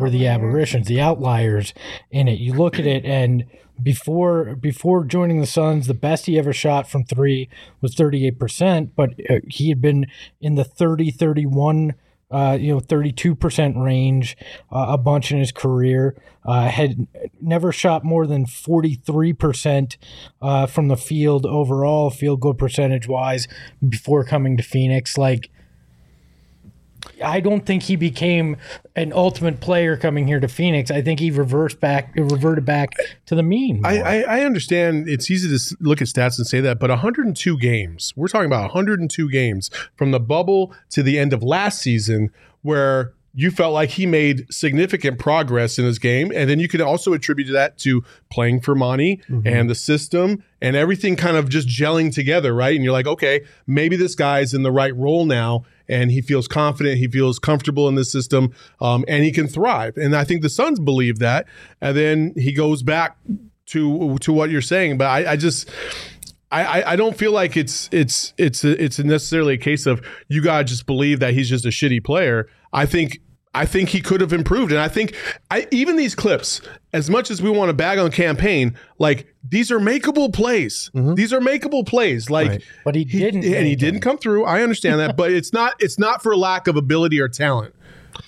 were 0.01 0.11
the 0.11 0.27
aberrations, 0.27 0.89
the 0.89 1.01
outliers 1.01 1.73
in 2.11 2.27
it. 2.27 2.41
You 2.41 2.55
look 2.55 2.79
at 2.79 2.87
it 2.87 3.05
and 3.05 3.45
before 3.83 4.57
before 4.57 5.05
joining 5.05 5.41
the 5.41 5.47
Suns, 5.47 5.87
the 5.87 5.95
best 5.95 6.27
he 6.27 6.39
ever 6.39 6.53
shot 6.53 6.89
from 6.89 7.05
3 7.05 7.49
was 7.81 7.95
38%, 7.95 8.91
but 8.97 9.11
uh, 9.29 9.41
he 9.49 9.69
had 9.69 9.81
been 9.81 10.07
in 10.41 10.55
the 10.55 10.65
30 10.65 11.11
31 11.11 11.95
uh, 12.35 12.59
you 12.61 12.75
know, 12.75 12.81
32% 12.81 13.81
range 13.81 14.37
uh, 14.73 14.87
a 14.89 14.99
bunch 14.99 15.31
in 15.31 15.39
his 15.39 15.53
career. 15.53 16.17
Uh, 16.45 16.69
had 16.69 17.07
never 17.41 17.71
shot 17.71 18.05
more 18.05 18.27
than 18.27 18.45
43% 18.45 19.97
uh, 20.43 20.67
from 20.67 20.89
the 20.89 20.97
field 20.97 21.47
overall, 21.47 22.11
field 22.11 22.41
goal 22.41 22.53
percentage 22.53 23.07
wise, 23.07 23.47
before 23.89 24.25
coming 24.25 24.57
to 24.57 24.65
Phoenix. 24.65 25.17
Like, 25.17 25.51
I 27.25 27.41
don't 27.41 27.65
think 27.65 27.85
he 27.85 27.97
became 27.97 28.57
an 28.97 29.13
ultimate 29.13 29.61
player 29.61 29.97
coming 29.97 30.27
here 30.27 30.41
to 30.41 30.49
Phoenix. 30.49 30.91
I 30.91 31.03
think 31.03 31.21
he 31.21 31.31
reversed 31.31 31.81
back, 31.81 32.15
reverted 32.15 32.65
back 32.65 32.95
to 33.27 33.35
the 33.35 33.43
mean. 33.43 33.85
I. 33.85 34.01
I, 34.05 34.21
I 34.39 34.41
understand 34.43 35.09
it's 35.09 35.31
easy 35.31 35.57
to 35.57 35.77
look 35.81 36.01
at 36.01 36.09
stats 36.09 36.39
and 36.39 36.47
say 36.47 36.61
that, 36.61 36.79
but 36.79 36.91
102 36.91 37.59
games, 37.59 38.13
we're 38.17 38.29
talking 38.29 38.47
about 38.47 38.63
102 38.63 39.31
games 39.31 39.71
from 39.97 40.11
the 40.11 40.21
bubble 40.21 40.75
to 40.91 41.03
the 41.03 41.19
end 41.19 41.33
of 41.33 41.43
last 41.43 41.81
season 41.81 42.31
where 42.63 43.13
you 43.37 43.51
felt 43.51 43.73
like 43.75 43.91
he 43.91 44.07
made 44.07 44.47
significant 44.53 45.19
progress 45.19 45.77
in 45.79 45.85
his 45.85 45.99
game. 45.99 46.31
And 46.35 46.49
then 46.49 46.61
you 46.61 46.69
could 46.69 46.81
also 46.81 47.13
attribute 47.15 47.51
that 47.53 47.77
to 47.79 48.05
playing 48.31 48.61
for 48.61 48.75
Monty 48.77 49.21
and 49.45 49.69
the 49.69 49.75
system 49.75 50.45
and 50.63 50.77
everything 50.77 51.17
kind 51.17 51.37
of 51.37 51.49
just 51.49 51.67
gelling 51.67 52.15
together, 52.15 52.55
right? 52.55 52.75
And 52.77 52.85
you're 52.85 52.93
like, 52.93 53.09
okay, 53.09 53.41
maybe 53.67 53.97
this 53.97 54.15
guy's 54.15 54.55
in 54.55 54.63
the 54.63 54.71
right 54.71 54.95
role 54.97 55.25
now 55.27 55.65
and 55.89 56.13
he 56.13 56.21
feels 56.21 56.47
confident, 56.47 56.99
he 56.99 57.09
feels 57.09 57.39
comfortable 57.41 57.89
in 57.89 57.97
this 57.97 58.11
system, 58.13 58.55
um, 58.81 59.05
and 59.09 59.25
he 59.25 59.33
can 59.33 59.49
thrive. 59.49 59.97
And 59.97 60.15
I 60.15 60.23
think 60.25 60.43
the 60.43 60.49
Suns 60.49 60.79
believe 60.79 61.19
that. 61.19 61.47
And 61.81 61.97
then 61.97 62.35
he 62.37 62.53
goes 62.53 62.83
back 62.85 63.17
to 63.67 64.17
to 64.19 64.33
what 64.33 64.51
you're 64.51 64.63
saying, 64.63 64.97
but 64.99 65.07
I, 65.07 65.33
I 65.33 65.37
just 65.37 65.69
I, 66.53 66.65
I- 66.83 66.93
I 66.93 66.97
don't 66.97 67.17
feel 67.17 67.33
like 67.33 67.57
it's 67.57 67.89
it's 67.93 68.33
it's 68.39 68.63
it's 68.65 68.99
necessarily 69.01 69.55
a 69.55 69.59
case 69.59 69.87
of 69.87 70.07
you 70.29 70.41
gotta 70.43 70.65
just 70.65 70.87
believe 70.87 71.19
that 71.21 71.35
he's 71.35 71.49
just 71.49 71.65
a 71.65 71.71
shitty 71.71 72.05
player. 72.05 72.47
I 72.73 72.87
think 72.87 73.21
I 73.55 73.67
think 73.67 73.89
he 73.89 74.01
could 74.01 74.21
have 74.21 74.33
improved, 74.33 74.73
and 74.73 74.81
I 74.81 74.89
think 74.89 75.15
I, 75.51 75.67
even 75.71 75.97
these 75.97 76.15
clips, 76.15 76.61
as 76.93 77.09
much 77.09 77.31
as 77.31 77.41
we 77.41 77.51
want 77.51 77.69
to 77.69 77.73
bag 77.73 77.99
on 77.99 78.11
Cam 78.11 78.37
Payne, 78.37 78.77
like 78.99 79.33
these 79.49 79.71
are 79.71 79.79
makeable 79.79 80.33
plays. 80.33 80.91
Mm-hmm. 80.95 81.15
These 81.15 81.33
are 81.33 81.41
makeable 81.41 81.87
plays. 81.87 82.31
Like, 82.31 82.49
Right. 82.49 82.65
But 82.85 82.95
he 82.95 83.05
didn't 83.05 83.45
and 83.45 83.67
he 83.67 83.77
didn't 83.77 84.01
come 84.01 84.19
through. 84.19 84.45
I 84.45 84.63
understand 84.63 85.01
that, 85.01 85.17
but 85.17 85.31
it's 85.33 85.53
not 85.53 85.75
it's 85.79 85.99
not 85.99 86.23
for 86.23 86.37
lack 86.37 86.67
of 86.67 86.77
ability 86.77 87.21
or 87.21 87.29
talent, 87.29 87.75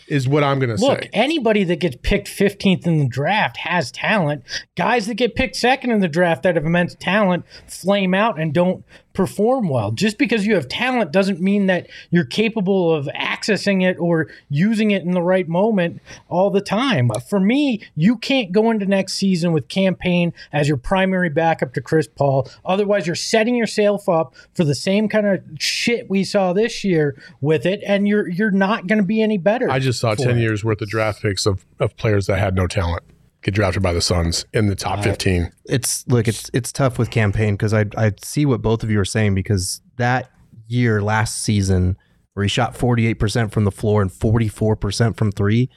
is 0.09 0.29
what 0.29 0.45
I'm 0.45 0.59
gonna 0.59 0.79
say. 0.79 0.87
Look, 0.87 1.09
anybody 1.13 1.65
that 1.65 1.81
gets 1.81 1.97
picked 2.03 2.29
15th 2.29 2.87
in 2.87 2.99
the 2.99 3.09
draft 3.09 3.59
has 3.59 3.91
talent. 3.91 4.43
Guys 4.77 5.07
that 5.07 5.15
get 5.15 5.35
picked 5.35 5.57
second 5.57 5.91
in 5.91 6.01
the 6.01 6.09
draft 6.09 6.43
that 6.43 6.55
have 6.57 6.65
immense 6.65 6.95
talent 6.95 7.45
flame 7.67 8.15
out 8.15 8.39
and 8.39 8.53
don't 8.53 8.85
perform 9.17 9.71
well. 9.71 9.91
Just 9.93 10.19
because 10.19 10.47
you 10.47 10.55
have 10.55 10.69
talent 10.69 11.11
doesn't 11.11 11.41
mean 11.41 11.67
that 11.67 11.89
you're 12.11 12.27
capable 12.27 12.93
of 12.93 13.07
accessing 13.19 13.83
it 13.83 13.97
or 13.99 14.29
using 14.51 14.91
it 14.91 15.03
in 15.03 15.13
the 15.13 15.23
right 15.23 15.49
moment 15.49 16.03
all 16.29 16.51
the 16.51 16.61
time. 16.61 17.11
For 17.29 17.41
me, 17.41 17.83
you 17.97 18.19
can't 18.19 18.53
go 18.53 18.71
into 18.71 18.85
next 18.85 19.15
season 19.15 19.53
with 19.53 19.69
Cam 19.69 19.95
Payne 19.95 20.35
as 20.53 20.69
your 20.69 20.77
primary 20.77 21.31
backup 21.31 21.73
to 21.75 21.81
Chris 21.81 22.07
Paul. 22.07 22.47
Otherwise, 22.63 23.07
you're 23.07 23.17
setting 23.17 23.57
yourself 23.57 24.07
up 24.07 24.35
for 24.55 24.65
the 24.65 24.75
same 24.75 25.09
kind 25.09 25.27
of 25.27 25.43
shit 25.59 26.11
we 26.11 26.23
saw 26.23 26.53
this 26.53 26.85
year 26.85 27.17
with 27.41 27.65
it, 27.65 27.83
and 27.87 28.07
you're 28.07 28.29
you're 28.29 28.51
not 28.51 28.87
going 28.87 28.99
to 28.99 29.05
be 29.05 29.23
any 29.23 29.39
better. 29.39 29.71
I 29.71 29.79
just 29.79 29.96
saw 29.97 30.15
for 30.15 30.25
10 30.25 30.39
years 30.39 30.65
worth 30.65 30.81
of 30.81 30.89
draft 30.89 31.23
picks 31.23 31.47
of, 31.47 31.65
of 31.81 31.97
players 31.97 32.27
that 32.27 32.39
had 32.39 32.55
no 32.55 32.67
talent 32.67 33.03
get 33.43 33.55
drafted 33.55 33.83
by 33.83 33.93
the 33.93 34.01
Suns 34.01 34.45
in 34.53 34.67
the 34.67 34.75
top 34.75 35.05
15. 35.05 35.51
it's 35.67 36.07
look 36.09 36.27
it's 36.27 36.51
it's 36.53 36.73
tough 36.73 36.99
with 36.99 37.11
Cam 37.11 37.33
Payne 37.33 37.55
because 37.55 37.73
I 37.73 37.85
I 37.97 38.13
see 38.23 38.45
what 38.45 38.61
both 38.61 38.83
of 38.83 38.91
you 38.91 38.99
are 39.01 39.05
saying 39.05 39.35
because 39.35 39.81
that 39.97 40.31
year 40.67 41.01
last 41.01 41.43
season 41.43 41.97
where 42.35 42.43
he 42.43 42.49
shot 42.49 42.75
48% 42.75 43.53
from 43.53 43.65
the 43.65 43.71
floor 43.71 44.03
and 44.03 44.11
44% 44.11 45.17
from 45.17 45.33
3 45.33 45.71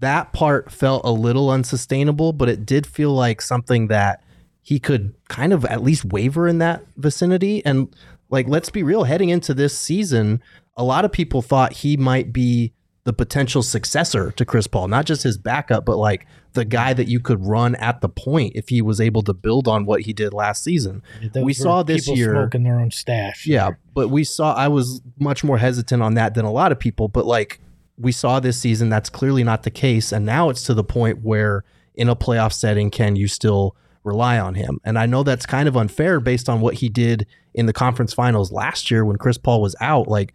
that 0.00 0.32
part 0.32 0.70
felt 0.70 1.02
a 1.04 1.10
little 1.10 1.50
unsustainable 1.50 2.32
but 2.32 2.48
it 2.48 2.66
did 2.66 2.86
feel 2.86 3.12
like 3.12 3.40
something 3.40 3.88
that 3.88 4.22
he 4.60 4.78
could 4.78 5.14
kind 5.28 5.52
of 5.52 5.64
at 5.64 5.82
least 5.82 6.04
waver 6.04 6.46
in 6.46 6.58
that 6.58 6.84
vicinity 6.96 7.64
and 7.64 7.94
like 8.28 8.46
let's 8.46 8.68
be 8.68 8.82
real 8.82 9.04
heading 9.04 9.30
into 9.30 9.54
this 9.54 9.76
season 9.76 10.42
a 10.76 10.84
lot 10.84 11.04
of 11.06 11.10
people 11.10 11.40
thought 11.40 11.72
he 11.72 11.96
might 11.96 12.32
be 12.32 12.72
the 13.04 13.12
potential 13.12 13.62
successor 13.62 14.32
to 14.32 14.44
Chris 14.44 14.66
Paul, 14.66 14.88
not 14.88 15.06
just 15.06 15.22
his 15.22 15.38
backup, 15.38 15.84
but 15.84 15.96
like 15.96 16.26
the 16.52 16.64
guy 16.64 16.92
that 16.92 17.08
you 17.08 17.20
could 17.20 17.44
run 17.44 17.74
at 17.76 18.00
the 18.00 18.08
point 18.08 18.52
if 18.54 18.68
he 18.68 18.82
was 18.82 19.00
able 19.00 19.22
to 19.22 19.32
build 19.32 19.68
on 19.68 19.86
what 19.86 20.02
he 20.02 20.12
did 20.12 20.32
last 20.32 20.62
season. 20.62 21.02
Those 21.32 21.44
we 21.44 21.54
saw 21.54 21.82
this 21.82 22.04
people 22.04 22.18
year. 22.18 22.32
smoking 22.32 22.64
their 22.64 22.78
own 22.78 22.90
stash. 22.90 23.46
Yeah, 23.46 23.72
but 23.94 24.08
we 24.08 24.24
saw 24.24 24.54
I 24.54 24.68
was 24.68 25.00
much 25.18 25.42
more 25.44 25.58
hesitant 25.58 26.02
on 26.02 26.14
that 26.14 26.34
than 26.34 26.44
a 26.44 26.52
lot 26.52 26.72
of 26.72 26.78
people, 26.78 27.08
but 27.08 27.24
like 27.24 27.60
we 27.96 28.12
saw 28.12 28.40
this 28.40 28.58
season 28.58 28.88
that's 28.88 29.10
clearly 29.10 29.42
not 29.42 29.62
the 29.64 29.70
case 29.70 30.12
and 30.12 30.24
now 30.24 30.50
it's 30.50 30.62
to 30.64 30.74
the 30.74 30.84
point 30.84 31.22
where 31.22 31.64
in 31.94 32.08
a 32.08 32.14
playoff 32.14 32.52
setting 32.52 32.90
can 32.90 33.16
you 33.16 33.26
still 33.26 33.74
rely 34.04 34.38
on 34.38 34.54
him? 34.54 34.80
And 34.84 34.98
I 34.98 35.06
know 35.06 35.22
that's 35.22 35.46
kind 35.46 35.68
of 35.68 35.76
unfair 35.76 36.20
based 36.20 36.48
on 36.48 36.60
what 36.60 36.74
he 36.74 36.88
did 36.88 37.26
in 37.58 37.66
the 37.66 37.72
conference 37.72 38.14
finals 38.14 38.52
last 38.52 38.88
year 38.88 39.04
when 39.04 39.16
Chris 39.16 39.36
Paul 39.36 39.60
was 39.60 39.74
out 39.80 40.06
like 40.06 40.32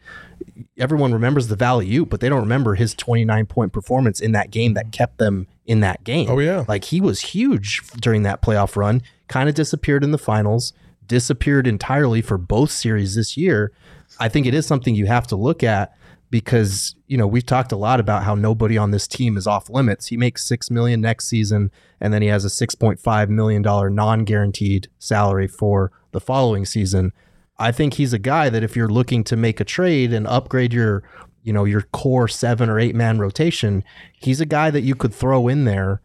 everyone 0.77 1.13
remembers 1.13 1.47
the 1.47 1.55
Valley 1.55 1.95
Oop, 1.95 2.09
but 2.09 2.19
they 2.19 2.27
don't 2.27 2.41
remember 2.41 2.75
his 2.75 2.93
29 2.93 3.45
point 3.45 3.71
performance 3.71 4.19
in 4.19 4.33
that 4.33 4.51
game 4.51 4.73
that 4.73 4.91
kept 4.91 5.19
them 5.19 5.47
in 5.65 5.79
that 5.79 6.03
game. 6.03 6.29
Oh, 6.29 6.39
yeah. 6.39 6.65
Like 6.67 6.83
he 6.83 6.99
was 6.99 7.21
huge 7.21 7.81
during 8.01 8.23
that 8.23 8.41
playoff 8.41 8.75
run, 8.75 9.01
kind 9.29 9.47
of 9.47 9.55
disappeared 9.55 10.03
in 10.03 10.11
the 10.11 10.17
finals, 10.17 10.73
disappeared 11.07 11.65
entirely 11.65 12.21
for 12.21 12.37
both 12.37 12.71
series 12.71 13.15
this 13.15 13.37
year. 13.37 13.71
I 14.19 14.27
think 14.27 14.45
it 14.45 14.53
is 14.53 14.65
something 14.65 14.93
you 14.93 15.05
have 15.05 15.25
to 15.27 15.37
look 15.37 15.63
at 15.63 15.95
because, 16.29 16.93
you 17.07 17.15
know, 17.17 17.27
we've 17.27 17.45
talked 17.45 17.71
a 17.71 17.77
lot 17.77 18.01
about 18.01 18.23
how 18.23 18.35
nobody 18.35 18.77
on 18.77 18.91
this 18.91 19.07
team 19.07 19.37
is 19.37 19.47
off 19.47 19.69
limits. 19.69 20.07
He 20.07 20.17
makes 20.17 20.45
6 20.45 20.69
million 20.69 20.99
next 20.99 21.27
season 21.27 21.71
and 22.01 22.13
then 22.13 22.21
he 22.21 22.27
has 22.27 22.43
a 22.43 22.49
6.5 22.49 23.29
million 23.29 23.61
dollar 23.61 23.89
non-guaranteed 23.89 24.89
salary 24.99 25.47
for 25.47 25.93
the 26.13 26.21
following 26.21 26.65
season. 26.65 27.11
I 27.59 27.71
think 27.71 27.95
he's 27.95 28.13
a 28.13 28.19
guy 28.19 28.49
that 28.49 28.63
if 28.63 28.75
you're 28.75 28.89
looking 28.89 29.23
to 29.25 29.35
make 29.35 29.59
a 29.59 29.63
trade 29.63 30.11
and 30.13 30.25
upgrade 30.27 30.73
your, 30.73 31.03
you 31.43 31.53
know, 31.53 31.65
your 31.65 31.81
core 31.93 32.27
7 32.27 32.69
or 32.69 32.79
8 32.79 32.95
man 32.95 33.19
rotation, 33.19 33.83
he's 34.19 34.41
a 34.41 34.45
guy 34.45 34.71
that 34.71 34.81
you 34.81 34.95
could 34.95 35.13
throw 35.13 35.47
in 35.47 35.65
there 35.65 36.01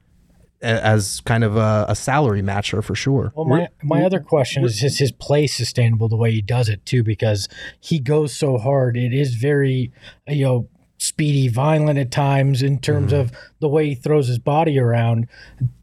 as 0.60 1.20
kind 1.20 1.44
of 1.44 1.56
a, 1.56 1.86
a 1.88 1.94
salary 1.94 2.42
matcher 2.42 2.82
for 2.82 2.94
sure. 2.94 3.32
Well, 3.36 3.46
my, 3.46 3.68
my 3.82 4.02
other 4.04 4.18
question 4.20 4.64
is 4.64 4.82
is 4.82 4.98
his 4.98 5.12
play 5.12 5.46
sustainable 5.46 6.08
the 6.08 6.16
way 6.16 6.32
he 6.32 6.42
does 6.42 6.68
it 6.68 6.84
too? 6.84 7.02
Because 7.04 7.48
he 7.80 8.00
goes 8.00 8.34
so 8.34 8.58
hard. 8.58 8.96
It 8.96 9.14
is 9.14 9.34
very, 9.34 9.92
you 10.26 10.44
know, 10.44 10.68
speedy, 10.98 11.46
violent 11.46 11.96
at 11.98 12.10
times 12.10 12.60
in 12.60 12.80
terms 12.80 13.12
Mm-hmm. 13.12 13.20
of 13.20 13.32
the 13.60 13.68
way 13.68 13.90
he 13.90 13.94
throws 13.94 14.26
his 14.26 14.40
body 14.40 14.78
around. 14.80 15.28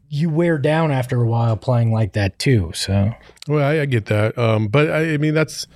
You 0.08 0.30
wear 0.30 0.58
down 0.58 0.92
after 0.92 1.20
a 1.20 1.26
while 1.26 1.56
playing 1.56 1.92
like 1.92 2.12
that 2.12 2.38
too. 2.38 2.72
So 2.74 3.12
Well, 3.48 3.64
I, 3.66 3.80
I 3.80 3.86
get 3.86 4.06
that. 4.06 4.36
Um, 4.38 4.68
but 4.68 4.90
I, 4.90 5.14
I 5.14 5.16
mean, 5.16 5.34
that's 5.34 5.66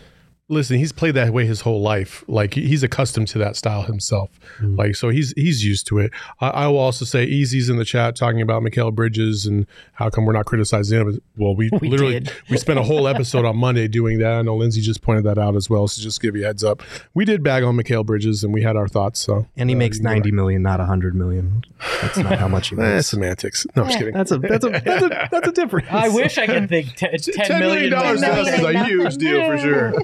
listen. 0.51 0.77
He's 0.79 0.93
played 0.93 1.15
that 1.15 1.33
way 1.33 1.47
his 1.47 1.63
whole 1.63 1.81
life. 1.81 2.25
Like 2.29 2.55
he's 2.55 2.83
accustomed 2.83 3.29
to 3.29 3.39
that 3.39 3.57
style 3.57 3.83
himself. 3.83 4.31
Like 4.61 4.95
so, 4.97 5.09
he's 5.09 5.33
he's 5.37 5.65
used 5.65 5.87
to 5.87 5.99
it. 5.99 6.11
I, 6.41 6.49
I 6.49 6.67
will 6.67 6.79
also 6.79 7.05
say, 7.07 7.25
Easy's 7.25 7.69
in 7.71 7.77
the 7.79 7.85
chat 7.85 8.17
talking 8.17 8.43
about 8.43 8.63
Mikal 8.63 8.95
Bridges 8.95 9.47
and 9.47 9.67
how 9.95 10.11
come 10.11 10.27
we're 10.27 10.33
not 10.35 10.45
criticizing 10.47 11.01
him. 11.01 11.21
Well, 11.37 11.55
we, 11.57 11.71
We 11.81 11.89
literally 11.89 12.21
did. 12.21 12.33
we 12.51 12.59
spent 12.59 12.79
a 12.79 12.83
whole 12.83 13.09
episode 13.09 13.45
on 13.47 13.57
Monday 13.57 13.89
doing 13.89 14.19
that. 14.19 14.33
I 14.33 14.43
know 14.43 14.57
Lindsay 14.57 14.81
just 14.83 15.01
pointed 15.03 15.25
that 15.25 15.39
out 15.39 15.57
as 15.57 15.71
well. 15.71 15.89
So 15.89 16.03
just 16.03 16.21
give 16.21 16.37
you 16.37 16.43
a 16.43 16.47
heads 16.47 16.63
up. 16.65 16.83
We 17.15 17.25
did 17.25 17.43
bag 17.43 17.63
on 17.63 17.77
Mikal 17.77 18.05
Bridges 18.05 18.45
and 18.45 18.53
we 18.53 18.63
had 18.63 18.77
our 18.77 18.89
thoughts. 18.89 19.21
So 19.21 19.47
And 19.57 19.71
he 19.71 19.77
uh, 19.77 19.79
makes 19.79 19.97
you 19.99 20.03
can 20.05 20.11
go 20.11 20.15
90 20.17 20.33
million, 20.33 20.63
not 20.63 20.79
100 20.81 21.15
million. 21.15 21.63
That's 22.03 22.19
not 22.19 22.39
how 22.39 22.49
much 22.49 22.69
he 22.69 22.77
back. 22.77 22.85
Eh, 22.91 22.95
makes. 22.97 23.07
semantics. 23.07 23.67
No, 23.77 23.83
I'm 23.83 23.89
just 23.89 23.99
kidding. 23.99 24.15
That's 24.15 24.33
a 24.33 24.39
that's 24.39 24.65
a 24.65 24.69
that's 24.85 25.03
a 25.05 25.29
that's 25.31 25.49
a 25.49 25.53
difference. 25.53 25.87
I 25.91 26.09
wish 26.09 26.37
I 26.39 26.47
could 26.47 26.69
think 26.69 26.97
t- 26.97 27.07
Ten 27.33 27.61
million 27.61 27.91
dollars 27.93 28.21
to 28.21 28.33
us 28.33 28.49
is 28.49 28.61
a 28.65 28.85
huge 28.85 29.17
deal 29.17 29.47
for 29.47 29.59
sure. 29.59 29.95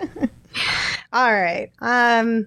All 1.12 1.32
right. 1.32 1.70
Um, 1.80 2.46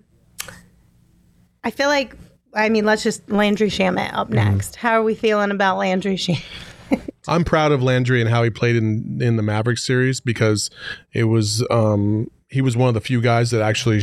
I 1.63 1.71
feel 1.71 1.87
like, 1.87 2.15
I 2.53 2.69
mean, 2.69 2.85
let's 2.85 3.03
just 3.03 3.29
Landry 3.29 3.69
Shamet 3.69 4.13
up 4.13 4.29
next. 4.29 4.75
How 4.75 4.93
are 4.93 5.03
we 5.03 5.15
feeling 5.15 5.51
about 5.51 5.77
Landry 5.77 6.15
Shamet? 6.15 6.43
I'm 7.27 7.43
proud 7.43 7.71
of 7.71 7.83
Landry 7.83 8.21
and 8.21 8.29
how 8.29 8.43
he 8.43 8.49
played 8.49 8.75
in 8.75 9.19
in 9.21 9.35
the 9.35 9.43
Mavericks 9.43 9.83
series 9.83 10.19
because 10.19 10.69
it 11.13 11.25
was 11.25 11.65
um, 11.69 12.31
he 12.47 12.61
was 12.61 12.75
one 12.75 12.87
of 12.87 12.95
the 12.95 13.01
few 13.01 13.21
guys 13.21 13.51
that 13.51 13.61
actually 13.61 14.01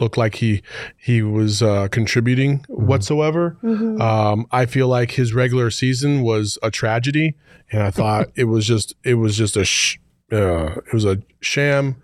looked 0.00 0.16
like 0.16 0.36
he 0.36 0.62
he 0.96 1.22
was 1.22 1.62
uh, 1.62 1.88
contributing 1.88 2.64
whatsoever. 2.68 3.56
Um, 3.64 4.46
I 4.52 4.66
feel 4.66 4.86
like 4.86 5.12
his 5.12 5.34
regular 5.34 5.70
season 5.70 6.22
was 6.22 6.58
a 6.62 6.70
tragedy, 6.70 7.34
and 7.72 7.82
I 7.82 7.90
thought 7.90 8.28
it 8.36 8.44
was 8.44 8.66
just 8.66 8.94
it 9.02 9.14
was 9.14 9.36
just 9.36 9.56
a 9.56 9.64
sh- 9.64 9.98
uh, 10.30 10.76
it 10.86 10.92
was 10.92 11.04
a 11.04 11.20
sham. 11.40 12.00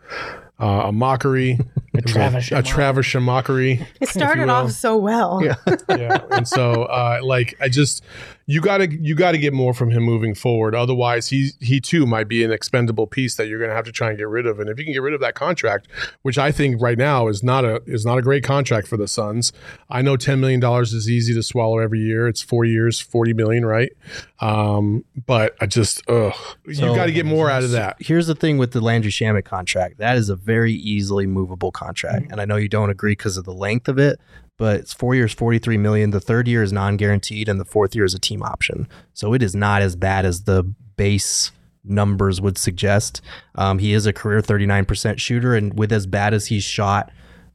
Uh, 0.60 0.84
a 0.86 0.92
mockery, 0.92 1.58
a 1.94 2.02
Travis 2.02 2.52
a 2.52 2.62
Travis 2.62 3.14
mockery. 3.16 3.86
It 4.00 4.08
started 4.08 4.48
off 4.48 4.70
so 4.70 4.96
well. 4.96 5.42
yeah 5.88 6.20
and 6.30 6.46
so 6.46 6.84
uh 6.84 7.18
like 7.22 7.56
i 7.60 7.68
just 7.68 8.02
you 8.46 8.60
gotta 8.60 8.90
you 8.90 9.14
gotta 9.14 9.38
get 9.38 9.52
more 9.52 9.72
from 9.72 9.90
him 9.90 10.02
moving 10.02 10.34
forward. 10.34 10.74
Otherwise 10.74 11.28
he 11.28 11.50
he 11.60 11.80
too 11.80 12.04
might 12.06 12.28
be 12.28 12.44
an 12.44 12.52
expendable 12.52 13.06
piece 13.06 13.36
that 13.36 13.48
you're 13.48 13.58
gonna 13.60 13.74
have 13.74 13.84
to 13.86 13.92
try 13.92 14.08
and 14.10 14.18
get 14.18 14.28
rid 14.28 14.46
of. 14.46 14.60
And 14.60 14.68
if 14.68 14.78
you 14.78 14.84
can 14.84 14.92
get 14.92 15.02
rid 15.02 15.14
of 15.14 15.20
that 15.20 15.34
contract 15.34 15.88
which 16.22 16.36
i 16.38 16.52
think 16.52 16.80
right 16.80 16.98
now 16.98 17.28
is 17.28 17.42
not 17.42 17.64
a 17.64 17.82
is 17.86 18.04
not 18.04 18.18
a 18.18 18.22
great 18.22 18.44
contract 18.44 18.86
for 18.86 18.96
the 18.96 19.08
suns. 19.08 19.52
I 19.88 20.02
know 20.02 20.16
10 20.16 20.40
million 20.40 20.60
dollars 20.60 20.92
is 20.92 21.08
easy 21.08 21.32
to 21.34 21.42
swallow 21.42 21.78
every 21.78 22.00
year. 22.00 22.28
It's 22.28 22.42
four 22.42 22.64
years 22.64 23.00
40 23.00 23.32
million 23.32 23.64
right? 23.64 23.92
Um 24.40 25.04
but 25.26 25.54
i 25.60 25.66
just 25.66 26.02
ugh. 26.08 26.34
You 26.66 26.74
So- 26.74 26.94
gotta 26.94 27.12
get 27.12 27.26
more 27.26 27.50
out 27.50 27.62
of 27.64 27.70
that. 27.70 27.96
Here's 28.00 28.26
the 28.26 28.34
thing 28.34 28.58
with 28.58 28.72
the 28.72 28.80
Landry 28.80 29.10
Shamet 29.10 29.44
contract. 29.44 29.98
That 29.98 30.16
is 30.16 30.28
a 30.28 30.36
very 30.36 30.72
easily 30.74 31.26
movable 31.26 31.70
contract. 31.72 32.26
And 32.30 32.40
I 32.40 32.44
know 32.44 32.56
you 32.56 32.68
don't 32.68 32.90
agree 32.90 33.12
because 33.12 33.36
of 33.36 33.44
the 33.44 33.52
length 33.54 33.88
of 33.88 33.98
it, 33.98 34.20
but 34.56 34.80
it's 34.80 34.92
four 34.92 35.14
years, 35.14 35.32
43 35.32 35.76
million. 35.78 36.10
The 36.10 36.20
third 36.20 36.46
year 36.48 36.62
is 36.62 36.72
non 36.72 36.96
guaranteed, 36.96 37.48
and 37.48 37.60
the 37.60 37.64
fourth 37.64 37.94
year 37.94 38.04
is 38.04 38.14
a 38.14 38.20
team 38.20 38.42
option. 38.42 38.88
So 39.12 39.34
it 39.34 39.42
is 39.42 39.54
not 39.54 39.82
as 39.82 39.96
bad 39.96 40.24
as 40.24 40.44
the 40.44 40.62
base 40.96 41.50
numbers 41.84 42.40
would 42.40 42.56
suggest. 42.56 43.20
Um, 43.56 43.78
he 43.78 43.92
is 43.92 44.06
a 44.06 44.12
career 44.12 44.40
39% 44.40 45.18
shooter, 45.18 45.54
and 45.54 45.76
with 45.78 45.92
as 45.92 46.06
bad 46.06 46.34
as 46.34 46.46
he's 46.46 46.64
shot 46.64 47.10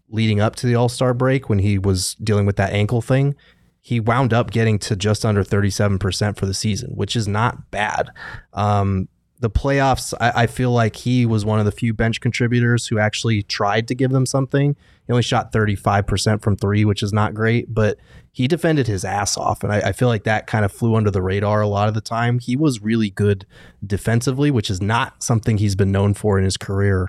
leading 0.10 0.40
up 0.40 0.56
to 0.58 0.68
the 0.68 0.76
All 0.76 0.90
Star 0.90 1.14
break 1.14 1.50
when 1.50 1.60
he 1.60 1.78
was 1.78 2.16
dealing 2.16 2.46
with 2.46 2.58
that 2.58 2.74
ankle 2.74 3.02
thing, 3.02 3.36
he 3.82 4.00
wound 4.00 4.34
up 4.34 4.52
getting 4.52 4.78
to 4.80 4.96
just 4.96 5.26
under 5.26 5.44
37% 5.44 6.38
for 6.38 6.46
the 6.46 6.54
season, 6.54 6.92
which 6.92 7.16
is 7.16 7.28
not 7.28 7.72
bad. 7.72 8.10
Um, 8.54 9.08
the 9.40 9.50
playoffs, 9.50 10.14
I, 10.20 10.44
I, 10.44 10.48
feel 10.48 10.72
like 10.72 10.98
he 10.98 11.26
was 11.26 11.46
one 11.46 11.60
of 11.60 11.66
the 11.66 11.72
few 11.72 11.94
bench 11.94 12.20
contributors 12.20 12.88
who 12.88 13.00
actually 13.00 13.42
tried 13.44 13.88
to 13.88 13.96
give 13.96 14.12
them 14.12 14.26
something. 14.26 14.76
He 15.08 15.14
only 15.14 15.24
shot 15.24 15.54
35% 15.54 16.42
from 16.42 16.58
three, 16.58 16.84
which 16.84 17.02
is 17.02 17.14
not 17.14 17.34
great, 17.34 17.74
but 17.74 17.98
he 18.34 18.48
defended 18.48 18.88
his 18.88 19.06
ass 19.06 19.38
off. 19.38 19.64
And 19.64 19.72
I, 19.72 19.80
I, 19.80 19.92
feel 19.94 20.10
like 20.10 20.26
that 20.26 20.46
kind 20.46 20.66
of 20.66 20.72
flew 20.74 20.96
under 20.96 21.10
the 21.10 21.22
radar 21.22 21.62
a 21.62 21.68
lot 21.68 21.88
of 21.88 21.94
the 21.94 22.02
time. 22.02 22.40
He 22.40 22.58
was 22.58 22.82
really 22.82 23.10
good 23.10 23.46
defensively, 23.86 24.52
which 24.52 24.70
is 24.70 24.82
not 24.82 25.24
something 25.24 25.58
he's 25.58 25.76
been 25.76 25.92
known 25.92 26.14
for 26.14 26.38
in 26.38 26.44
his 26.44 26.58
career. 26.58 27.08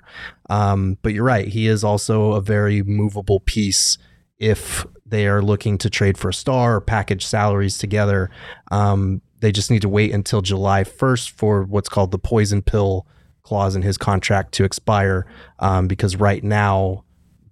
Um, 0.49 0.97
but 1.01 1.13
you're 1.13 1.25
right. 1.25 1.49
He 1.49 1.67
is 1.67 1.83
also 1.83 2.33
a 2.33 2.41
very 2.41 2.81
movable 2.81 3.41
piece 3.41 3.97
if 4.39 4.85
they 5.05 5.27
are 5.27 5.41
looking 5.41 5.77
to 5.79 5.89
trade 5.89 6.17
for 6.17 6.29
a 6.29 6.33
star 6.33 6.77
or 6.77 6.81
package 6.81 7.25
salaries 7.25 7.77
together. 7.77 8.31
Um, 8.71 9.21
they 9.41 9.51
just 9.51 9.69
need 9.69 9.81
to 9.81 9.89
wait 9.89 10.13
until 10.13 10.41
July 10.41 10.83
1st 10.83 11.31
for 11.31 11.63
what's 11.63 11.89
called 11.89 12.11
the 12.11 12.19
poison 12.19 12.61
pill 12.61 13.05
clause 13.43 13.75
in 13.75 13.81
his 13.81 13.97
contract 13.97 14.53
to 14.53 14.63
expire 14.63 15.25
um, 15.59 15.87
because 15.87 16.15
right 16.15 16.43
now 16.43 17.03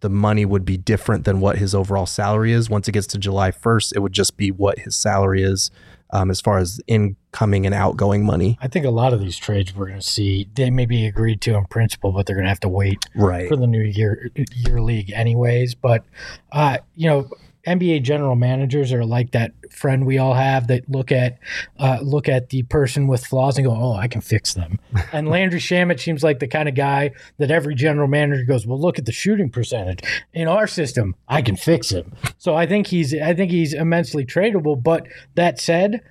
the 0.02 0.10
money 0.10 0.46
would 0.46 0.64
be 0.64 0.78
different 0.78 1.26
than 1.26 1.42
what 1.42 1.58
his 1.58 1.76
overall 1.76 2.06
salary 2.06 2.54
is. 2.54 2.70
Once 2.70 2.88
it 2.88 2.94
gets 2.94 3.08
to 3.08 3.18
July 3.18 3.52
1st, 3.52 3.96
it 3.96 4.00
would 4.00 4.14
just 4.14 4.38
be 4.38 4.50
what 4.50 4.80
his 4.80 4.96
salary 4.96 5.44
is 5.44 5.72
um, 6.12 6.32
as 6.32 6.40
far 6.40 6.58
as 6.58 6.80
incoming 6.88 7.66
and 7.66 7.76
outgoing 7.76 8.26
money. 8.26 8.58
I 8.62 8.68
think 8.68 8.86
a 8.86 8.92
lot 8.92 9.14
of 9.14 9.20
these 9.20 9.38
trades 9.38 9.76
we're 9.76 9.88
going 9.88 10.00
to 10.00 10.06
see, 10.06 10.48
they 10.56 10.70
may 10.70 10.86
be 10.86 11.06
agreed 11.06 11.42
to 11.42 11.56
in 11.56 11.66
principle, 11.66 12.12
but 12.12 12.26
they're 12.26 12.36
going 12.36 12.46
to 12.46 12.50
have 12.50 12.60
to 12.62 12.70
wait 12.70 13.00
right. 13.16 13.50
for 13.50 13.56
the 13.56 13.68
new 13.68 13.82
year 13.82 14.30
year 14.56 14.82
league 14.82 15.12
anyways. 15.12 15.76
But, 15.76 16.06
uh, 16.52 16.78
you 16.96 17.10
know, 17.10 17.30
NBA 17.70 18.02
general 18.04 18.36
managers 18.36 18.92
are 18.92 19.06
like 19.06 19.32
that 19.32 19.52
friend 19.72 20.06
we 20.06 20.18
all 20.18 20.34
have 20.34 20.68
that 20.68 20.90
look 20.90 21.12
at 21.12 21.38
uh, 21.78 22.00
look 22.02 22.28
at 22.28 22.50
the 22.50 22.64
person 22.64 23.08
with 23.08 23.26
flaws 23.26 23.58
and 23.58 23.68
go, 23.68 23.74
"Oh, 23.74 23.94
I 23.94 24.08
can 24.08 24.22
fix 24.22 24.54
them." 24.54 24.80
and 25.14 25.30
Landry 25.30 25.60
Shamet 25.60 26.00
seems 26.00 26.24
like 26.24 26.40
the 26.40 26.48
kind 26.48 26.68
of 26.68 26.76
guy 26.76 27.12
that 27.38 27.52
every 27.52 27.76
general 27.76 28.08
manager 28.08 28.44
goes, 28.44 28.66
"Well, 28.66 28.80
look 28.80 28.98
at 28.98 29.06
the 29.06 29.12
shooting 29.12 29.50
percentage 29.50 30.02
in 30.34 30.48
our 30.48 30.68
system. 30.68 31.16
I 31.28 31.42
can 31.42 31.56
fix 31.56 31.92
him." 31.92 32.14
So 32.38 32.56
I 32.56 32.66
think 32.66 32.88
he's 32.88 33.14
I 33.14 33.34
think 33.34 33.52
he's 33.52 33.74
immensely 33.74 34.26
tradable. 34.26 34.82
But 34.82 35.08
that 35.36 35.60
said, 35.60 36.02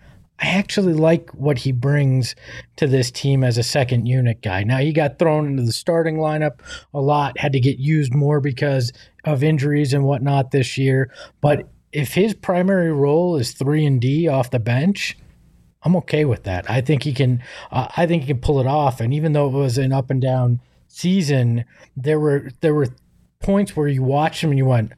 I 0.40 0.48
actually 0.50 0.92
like 0.92 1.30
what 1.30 1.58
he 1.58 1.72
brings 1.72 2.36
to 2.76 2.86
this 2.86 3.10
team 3.10 3.42
as 3.42 3.58
a 3.58 3.62
second 3.62 4.06
unit 4.06 4.40
guy. 4.40 4.62
Now, 4.62 4.78
he 4.78 4.92
got 4.92 5.18
thrown 5.18 5.46
into 5.46 5.64
the 5.64 5.72
starting 5.72 6.16
lineup 6.16 6.60
a 6.94 7.00
lot, 7.00 7.38
had 7.38 7.52
to 7.52 7.60
get 7.60 7.78
used 7.78 8.14
more 8.14 8.40
because 8.40 8.92
of 9.24 9.42
injuries 9.42 9.92
and 9.92 10.04
whatnot 10.04 10.52
this 10.52 10.78
year. 10.78 11.12
But 11.40 11.68
if 11.92 12.14
his 12.14 12.34
primary 12.34 12.92
role 12.92 13.36
is 13.36 13.52
3 13.52 13.84
and 13.84 14.00
D 14.00 14.28
off 14.28 14.50
the 14.50 14.60
bench, 14.60 15.16
I'm 15.82 15.96
okay 15.96 16.24
with 16.24 16.44
that. 16.44 16.70
I 16.70 16.80
think 16.80 17.02
he 17.02 17.12
can 17.12 17.42
uh, 17.70 17.88
I 17.96 18.06
think 18.06 18.22
he 18.22 18.28
can 18.28 18.40
pull 18.40 18.60
it 18.60 18.66
off 18.66 19.00
and 19.00 19.14
even 19.14 19.32
though 19.32 19.46
it 19.46 19.52
was 19.52 19.78
an 19.78 19.92
up 19.92 20.10
and 20.10 20.20
down 20.20 20.60
season, 20.88 21.64
there 21.96 22.18
were 22.18 22.50
there 22.60 22.74
were 22.74 22.88
points 23.40 23.76
where 23.76 23.88
you 23.88 24.02
watched 24.02 24.42
him 24.42 24.50
and 24.50 24.58
you 24.58 24.66
went, 24.66 24.92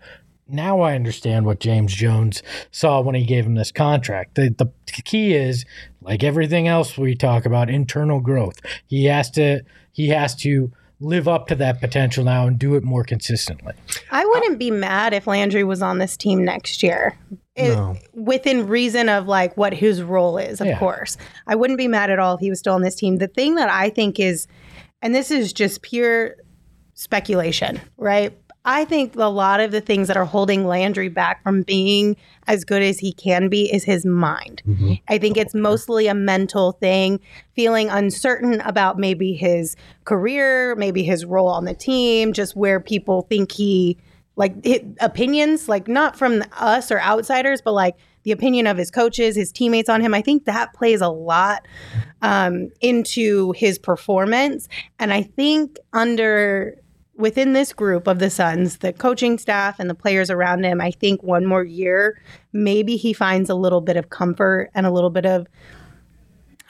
now 0.51 0.81
I 0.81 0.95
understand 0.95 1.47
what 1.47 1.61
James 1.61 1.95
Jones 1.95 2.43
saw 2.71 3.01
when 3.01 3.15
he 3.15 3.25
gave 3.25 3.47
him 3.47 3.55
this 3.55 3.73
contract. 3.73 4.35
The, 4.35 4.55
the 4.57 4.71
key 5.05 5.35
is, 5.35 5.65
like 6.03 6.25
everything 6.25 6.69
else 6.69 6.97
we 6.97 7.15
talk 7.15 7.47
about, 7.47 7.71
internal 7.71 8.21
growth. 8.21 8.61
He 8.87 9.05
has 9.07 9.31
to 9.33 9.63
he 9.93 10.09
has 10.09 10.35
to 10.37 10.73
live 11.01 11.27
up 11.27 11.49
to 11.49 11.55
that 11.55 11.81
potential 11.81 12.25
now 12.25 12.47
and 12.47 12.59
do 12.59 12.75
it 12.75 12.85
more 12.85 13.03
consistently. 13.05 13.73
I 14.11 14.25
wouldn't 14.25 14.59
be 14.59 14.71
mad 14.71 15.15
if 15.15 15.27
Landry 15.27 15.65
was 15.65 15.81
on 15.81 15.99
this 15.99 16.17
team 16.17 16.45
next 16.45 16.83
year. 16.83 17.17
It, 17.57 17.75
no. 17.75 17.97
Within 18.13 18.69
reason 18.69 19.09
of 19.09 19.27
like 19.27 19.57
what 19.57 19.73
his 19.73 20.03
role 20.03 20.37
is, 20.37 20.61
of 20.61 20.67
yeah. 20.67 20.79
course. 20.79 21.17
I 21.47 21.55
wouldn't 21.55 21.79
be 21.79 21.89
mad 21.89 22.11
at 22.11 22.19
all 22.19 22.35
if 22.35 22.41
he 22.41 22.51
was 22.51 22.59
still 22.59 22.75
on 22.75 22.83
this 22.83 22.95
team. 22.95 23.17
The 23.17 23.29
thing 23.29 23.55
that 23.55 23.71
I 23.71 23.89
think 23.89 24.21
is, 24.21 24.47
and 25.01 25.15
this 25.15 25.31
is 25.31 25.53
just 25.53 25.83
pure 25.83 26.37
speculation, 26.95 27.81
right? 27.97 28.37
I 28.65 28.85
think 28.85 29.17
a 29.17 29.25
lot 29.25 29.61
of 29.61 29.71
the 29.71 29.81
things 29.81 30.09
that 30.09 30.17
are 30.17 30.25
holding 30.27 30.67
Landry 30.67 31.09
back 31.09 31.43
from 31.43 31.63
being 31.63 32.17
as 32.47 32.65
good 32.65 32.83
as 32.83 32.99
he 32.99 33.13
can 33.13 33.49
be 33.49 33.73
is 33.73 33.85
his 33.85 34.05
mind. 34.05 34.63
Mm-hmm. 34.67 34.95
I 35.09 35.19
think 35.19 35.37
it's 35.39 35.55
mostly 35.55 36.09
a 36.09 36.15
mental 36.15 36.73
thing, 36.73 37.21
feeling 37.55 37.89
uncertain 37.89 38.61
about 38.61 38.99
maybe 38.99 39.33
his 39.33 39.77
career, 40.05 40.75
maybe 40.77 41.03
his 41.03 41.25
role 41.25 41.49
on 41.49 41.65
the 41.65 41.75
team, 41.75 42.35
just 42.35 42.55
where 42.55 42.81
people 42.81 43.23
think 43.23 43.53
he 43.53 43.97
like 44.37 44.55
opinions, 45.01 45.69
like 45.69 45.87
not 45.89 46.17
from 46.17 46.43
us 46.59 46.91
or 46.91 47.01
outsiders, 47.01 47.61
but 47.61 47.73
like 47.73 47.97
the 48.23 48.33
opinion 48.33 48.67
of 48.67 48.77
his 48.77 48.91
coaches, 48.91 49.37
his 49.37 49.53
teammates 49.53 49.89
on 49.89 50.01
him. 50.01 50.15
I 50.15 50.23
think 50.23 50.45
that 50.45 50.73
plays 50.75 51.01
a 51.01 51.09
lot 51.09 51.67
um, 52.23 52.71
into 52.81 53.53
his 53.53 53.79
performance. 53.79 54.69
And 54.99 55.13
I 55.13 55.23
think 55.23 55.79
under 55.93 56.80
within 57.21 57.53
this 57.53 57.73
group 57.73 58.07
of 58.07 58.18
the 58.18 58.31
Suns, 58.31 58.79
the 58.79 58.93
coaching 58.93 59.39
staff 59.39 59.79
and 59.79 59.89
the 59.89 59.95
players 59.95 60.31
around 60.31 60.64
him, 60.64 60.81
I 60.81 60.91
think 60.91 61.23
one 61.23 61.47
more 61.47 61.64
year, 61.64 62.21
maybe 62.53 62.97
he 62.97 63.12
finds 63.12 63.51
a 63.51 63.55
little 63.55 63.81
bit 63.81 63.97
of 63.97 64.11
comfort 64.11 64.71
and 64.75 64.87
a 64.87 64.91
little 64.91 65.11
bit 65.11 65.27
of 65.27 65.47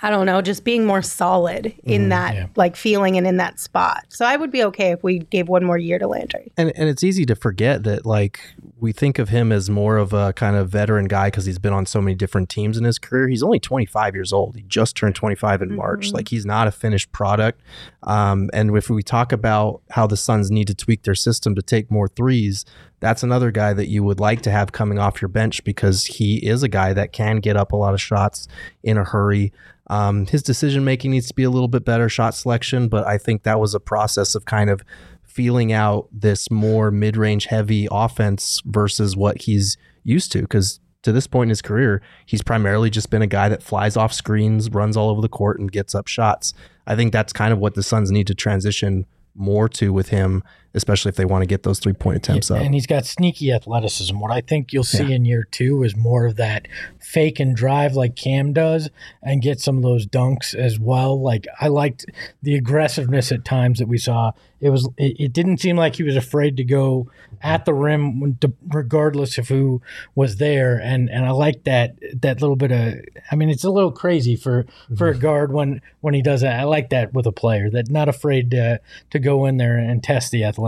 I 0.02 0.10
don't 0.10 0.26
know, 0.26 0.40
just 0.40 0.64
being 0.64 0.86
more 0.86 1.02
solid 1.02 1.74
in 1.84 2.06
mm, 2.06 2.08
that 2.10 2.34
yeah. 2.34 2.46
like 2.56 2.74
feeling 2.74 3.16
and 3.16 3.26
in 3.26 3.36
that 3.36 3.60
spot. 3.60 4.06
So 4.08 4.24
I 4.24 4.36
would 4.36 4.50
be 4.50 4.64
okay 4.64 4.92
if 4.92 5.02
we 5.02 5.18
gave 5.18 5.48
one 5.48 5.64
more 5.64 5.76
year 5.76 5.98
to 5.98 6.06
Landry. 6.06 6.50
And 6.56 6.72
and 6.76 6.88
it's 6.88 7.04
easy 7.04 7.26
to 7.26 7.34
forget 7.34 7.82
that 7.84 8.06
like 8.06 8.40
we 8.78 8.92
think 8.92 9.18
of 9.18 9.28
him 9.28 9.52
as 9.52 9.68
more 9.68 9.98
of 9.98 10.12
a 10.12 10.32
kind 10.32 10.56
of 10.56 10.70
veteran 10.70 11.06
guy 11.06 11.28
because 11.28 11.44
he's 11.44 11.58
been 11.58 11.74
on 11.74 11.84
so 11.84 12.00
many 12.00 12.14
different 12.14 12.48
teams 12.48 12.78
in 12.78 12.84
his 12.84 12.98
career. 12.98 13.28
He's 13.28 13.42
only 13.42 13.60
25 13.60 14.14
years 14.14 14.32
old. 14.32 14.56
He 14.56 14.62
just 14.62 14.96
turned 14.96 15.14
25 15.14 15.62
in 15.62 15.68
mm-hmm. 15.68 15.76
March. 15.76 16.12
Like 16.12 16.28
he's 16.28 16.46
not 16.46 16.66
a 16.66 16.70
finished 16.70 17.12
product. 17.12 17.60
Um, 18.02 18.48
and 18.54 18.74
if 18.76 18.88
we 18.88 19.02
talk 19.02 19.32
about 19.32 19.82
how 19.90 20.06
the 20.06 20.16
Suns 20.16 20.50
need 20.50 20.66
to 20.68 20.74
tweak 20.74 21.02
their 21.02 21.14
system 21.14 21.54
to 21.54 21.62
take 21.62 21.90
more 21.90 22.08
threes, 22.08 22.64
that's 23.00 23.22
another 23.22 23.50
guy 23.50 23.72
that 23.72 23.88
you 23.88 24.04
would 24.04 24.20
like 24.20 24.42
to 24.42 24.50
have 24.50 24.72
coming 24.72 24.98
off 24.98 25.20
your 25.20 25.28
bench 25.28 25.64
because 25.64 26.04
he 26.04 26.36
is 26.46 26.62
a 26.62 26.68
guy 26.68 26.92
that 26.92 27.12
can 27.12 27.40
get 27.40 27.56
up 27.56 27.72
a 27.72 27.76
lot 27.76 27.94
of 27.94 28.00
shots 28.00 28.46
in 28.82 28.96
a 28.96 29.04
hurry. 29.04 29.52
Um, 29.90 30.26
his 30.26 30.44
decision 30.44 30.84
making 30.84 31.10
needs 31.10 31.26
to 31.26 31.34
be 31.34 31.42
a 31.42 31.50
little 31.50 31.68
bit 31.68 31.84
better, 31.84 32.08
shot 32.08 32.36
selection, 32.36 32.88
but 32.88 33.04
I 33.08 33.18
think 33.18 33.42
that 33.42 33.58
was 33.58 33.74
a 33.74 33.80
process 33.80 34.36
of 34.36 34.44
kind 34.44 34.70
of 34.70 34.82
feeling 35.24 35.72
out 35.72 36.08
this 36.12 36.48
more 36.48 36.92
mid 36.92 37.16
range 37.16 37.46
heavy 37.46 37.88
offense 37.90 38.62
versus 38.64 39.16
what 39.16 39.42
he's 39.42 39.76
used 40.04 40.30
to. 40.30 40.42
Because 40.42 40.78
to 41.02 41.10
this 41.10 41.26
point 41.26 41.46
in 41.46 41.50
his 41.50 41.60
career, 41.60 42.02
he's 42.24 42.40
primarily 42.40 42.88
just 42.88 43.10
been 43.10 43.20
a 43.20 43.26
guy 43.26 43.48
that 43.48 43.64
flies 43.64 43.96
off 43.96 44.12
screens, 44.12 44.70
runs 44.70 44.96
all 44.96 45.10
over 45.10 45.20
the 45.20 45.28
court, 45.28 45.58
and 45.58 45.72
gets 45.72 45.92
up 45.92 46.06
shots. 46.06 46.54
I 46.86 46.94
think 46.94 47.12
that's 47.12 47.32
kind 47.32 47.52
of 47.52 47.58
what 47.58 47.74
the 47.74 47.82
Suns 47.82 48.12
need 48.12 48.28
to 48.28 48.34
transition 48.34 49.06
more 49.34 49.68
to 49.70 49.92
with 49.92 50.10
him, 50.10 50.44
especially 50.74 51.08
if 51.08 51.16
they 51.16 51.24
want 51.24 51.42
to 51.42 51.46
get 51.46 51.62
those 51.62 51.78
three 51.78 51.92
point 51.92 52.16
attempts 52.16 52.50
yeah, 52.50 52.56
up. 52.56 52.62
And 52.62 52.74
he's 52.74 52.86
got 52.86 53.04
sneaky 53.04 53.52
athleticism. 53.52 54.18
What 54.18 54.30
I 54.30 54.40
think 54.40 54.72
you'll 54.72 54.84
see 54.84 55.04
yeah. 55.04 55.16
in 55.16 55.24
year 55.24 55.44
two 55.50 55.82
is 55.82 55.96
more 55.96 56.26
of 56.26 56.36
that 56.36 56.68
fake 57.00 57.40
and 57.40 57.56
drive 57.56 57.94
like 57.94 58.14
Cam 58.14 58.52
does 58.52 58.88
and 59.22 59.42
get 59.42 59.60
some 59.60 59.76
of 59.76 59.82
those 59.82 60.06
dunks 60.06 60.54
as 60.54 60.78
well. 60.78 61.20
Like 61.20 61.46
I 61.60 61.68
liked 61.68 62.06
the 62.42 62.54
aggressiveness 62.54 63.32
at 63.32 63.44
times 63.44 63.78
that 63.78 63.88
we 63.88 63.98
saw. 63.98 64.32
It 64.60 64.70
was 64.70 64.88
it, 64.96 65.16
it 65.18 65.32
didn't 65.32 65.58
seem 65.58 65.76
like 65.76 65.96
he 65.96 66.02
was 66.02 66.16
afraid 66.16 66.56
to 66.58 66.64
go 66.64 67.10
at 67.42 67.64
the 67.64 67.72
rim 67.72 68.38
regardless 68.68 69.38
of 69.38 69.48
who 69.48 69.80
was 70.14 70.36
there 70.36 70.76
and 70.76 71.08
and 71.08 71.24
I 71.24 71.30
like 71.30 71.64
that 71.64 71.96
that 72.20 72.42
little 72.42 72.56
bit 72.56 72.70
of 72.70 72.94
I 73.32 73.36
mean 73.36 73.48
it's 73.48 73.64
a 73.64 73.70
little 73.70 73.90
crazy 73.90 74.36
for 74.36 74.66
for 74.96 75.08
a 75.08 75.12
mm-hmm. 75.12 75.20
guard 75.22 75.52
when 75.52 75.80
when 76.00 76.14
he 76.14 76.22
does 76.22 76.42
that. 76.42 76.60
I 76.60 76.64
like 76.64 76.90
that 76.90 77.14
with 77.14 77.26
a 77.26 77.32
player 77.32 77.70
that 77.70 77.90
not 77.90 78.08
afraid 78.08 78.50
to 78.52 78.80
to 79.10 79.18
go 79.18 79.46
in 79.46 79.56
there 79.56 79.78
and 79.78 80.02
test 80.04 80.30
the 80.30 80.44
athleticism. 80.44 80.59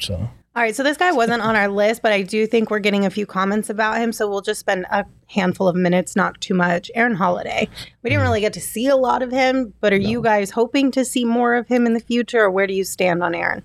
So 0.00 0.28
all 0.58 0.64
right, 0.64 0.74
so 0.74 0.82
this 0.82 0.96
guy 0.96 1.12
wasn't 1.12 1.40
on 1.40 1.54
our 1.54 1.68
list, 1.68 2.02
but 2.02 2.10
I 2.10 2.22
do 2.22 2.44
think 2.44 2.68
we're 2.68 2.80
getting 2.80 3.06
a 3.06 3.10
few 3.10 3.26
comments 3.26 3.70
about 3.70 3.98
him. 3.98 4.12
So 4.12 4.28
we'll 4.28 4.40
just 4.40 4.58
spend 4.58 4.86
a 4.90 5.04
handful 5.28 5.68
of 5.68 5.76
minutes, 5.76 6.16
not 6.16 6.40
too 6.40 6.54
much. 6.54 6.90
Aaron 6.96 7.14
Holiday. 7.14 7.68
We 8.02 8.10
didn't 8.10 8.22
mm. 8.22 8.26
really 8.26 8.40
get 8.40 8.54
to 8.54 8.60
see 8.60 8.88
a 8.88 8.96
lot 8.96 9.22
of 9.22 9.30
him, 9.30 9.72
but 9.80 9.92
are 9.92 10.00
no. 10.00 10.08
you 10.08 10.20
guys 10.20 10.50
hoping 10.50 10.90
to 10.90 11.04
see 11.04 11.24
more 11.24 11.54
of 11.54 11.68
him 11.68 11.86
in 11.86 11.94
the 11.94 12.00
future, 12.00 12.40
or 12.40 12.50
where 12.50 12.66
do 12.66 12.74
you 12.74 12.82
stand 12.82 13.22
on 13.22 13.36
Aaron? 13.36 13.62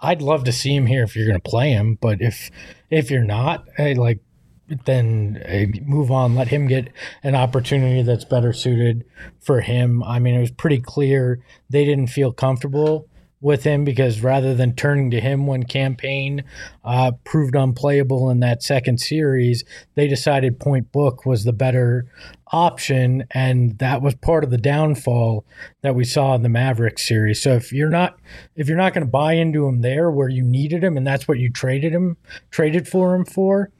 I'd 0.00 0.20
love 0.20 0.44
to 0.44 0.52
see 0.52 0.76
him 0.76 0.84
here 0.84 1.02
if 1.02 1.16
you're 1.16 1.26
going 1.26 1.40
to 1.40 1.50
play 1.50 1.70
him, 1.70 1.96
but 1.98 2.20
if 2.20 2.50
if 2.90 3.10
you're 3.10 3.24
not, 3.24 3.64
hey, 3.78 3.94
like 3.94 4.18
then 4.84 5.42
hey, 5.46 5.72
move 5.82 6.10
on. 6.10 6.34
Let 6.34 6.48
him 6.48 6.66
get 6.66 6.90
an 7.22 7.34
opportunity 7.34 8.02
that's 8.02 8.26
better 8.26 8.52
suited 8.52 9.06
for 9.40 9.62
him. 9.62 10.02
I 10.02 10.18
mean, 10.18 10.34
it 10.34 10.40
was 10.40 10.50
pretty 10.50 10.80
clear 10.80 11.42
they 11.70 11.86
didn't 11.86 12.08
feel 12.08 12.32
comfortable 12.32 13.08
with 13.42 13.64
him 13.64 13.84
because 13.84 14.22
rather 14.22 14.54
than 14.54 14.74
turning 14.74 15.10
to 15.10 15.20
him 15.20 15.46
when 15.46 15.64
Cam 15.64 15.96
Payne 15.96 16.44
uh, 16.84 17.12
proved 17.24 17.54
unplayable 17.54 18.30
in 18.30 18.40
that 18.40 18.62
second 18.62 18.98
series, 18.98 19.64
they 19.96 20.06
decided 20.06 20.60
Point 20.60 20.92
Book 20.92 21.26
was 21.26 21.44
the 21.44 21.52
better 21.52 22.06
option, 22.52 23.24
and 23.32 23.78
that 23.78 24.00
was 24.00 24.14
part 24.14 24.44
of 24.44 24.50
the 24.50 24.58
downfall 24.58 25.44
that 25.82 25.94
we 25.94 26.04
saw 26.04 26.34
in 26.34 26.42
the 26.42 26.48
Mavericks 26.48 27.06
series. 27.06 27.42
So 27.42 27.54
if 27.54 27.72
you're 27.72 27.90
not 27.90 28.18
if 28.54 28.68
you're 28.68 28.78
not 28.78 28.94
going 28.94 29.04
to 29.04 29.10
buy 29.10 29.34
into 29.34 29.66
him 29.66 29.80
there 29.80 30.10
where 30.10 30.28
you 30.28 30.44
needed 30.44 30.84
him, 30.84 30.96
and 30.96 31.06
that's 31.06 31.26
what 31.26 31.38
you 31.38 31.50
traded 31.50 31.92
him 31.92 32.16
traded 32.50 32.86
for 32.86 33.14
him 33.14 33.24
for, 33.24 33.70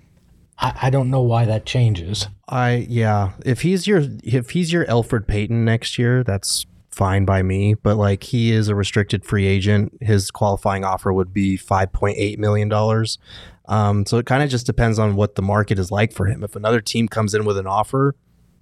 I, 0.59 0.73
I 0.83 0.91
don't 0.91 1.11
know 1.11 1.23
why 1.23 1.45
that 1.45 1.67
changes. 1.67 2.27
I 2.49 2.87
yeah, 2.89 3.33
if 3.45 3.63
he's 3.63 3.87
your 3.87 4.03
if 4.25 4.51
he's 4.51 4.73
your 4.73 4.85
Elfrid 4.87 5.27
Payton 5.27 5.65
next 5.65 5.99
year, 5.99 6.25
that's 6.25 6.67
fine 6.93 7.25
by 7.25 7.43
me. 7.43 7.75
But 7.75 7.97
like 7.97 8.23
he 8.23 8.53
is 8.53 8.69
a 8.69 8.75
restricted 8.75 9.25
free 9.25 9.47
agent. 9.47 9.97
His 10.01 10.31
qualifying 10.31 10.85
offer 10.85 11.13
would 11.13 11.33
be 11.33 11.57
five 11.57 11.93
point 11.93 12.17
eight 12.19 12.39
million 12.39 12.69
dollars. 12.69 13.19
Um, 13.67 14.07
so 14.07 14.19
it 14.19 14.27
kind 14.27 14.43
of 14.43 14.51
just 14.51 14.67
depends 14.67 14.99
on 14.99 15.17
what 15.17 15.35
the 15.35 15.43
market 15.43 15.79
is 15.79 15.91
like 15.91 16.13
for 16.13 16.27
him. 16.27 16.43
If 16.45 16.57
another 16.57 16.81
team 16.81 17.09
comes 17.09 17.33
in 17.33 17.45
with 17.45 17.57
an 17.57 17.67
offer, 17.67 18.15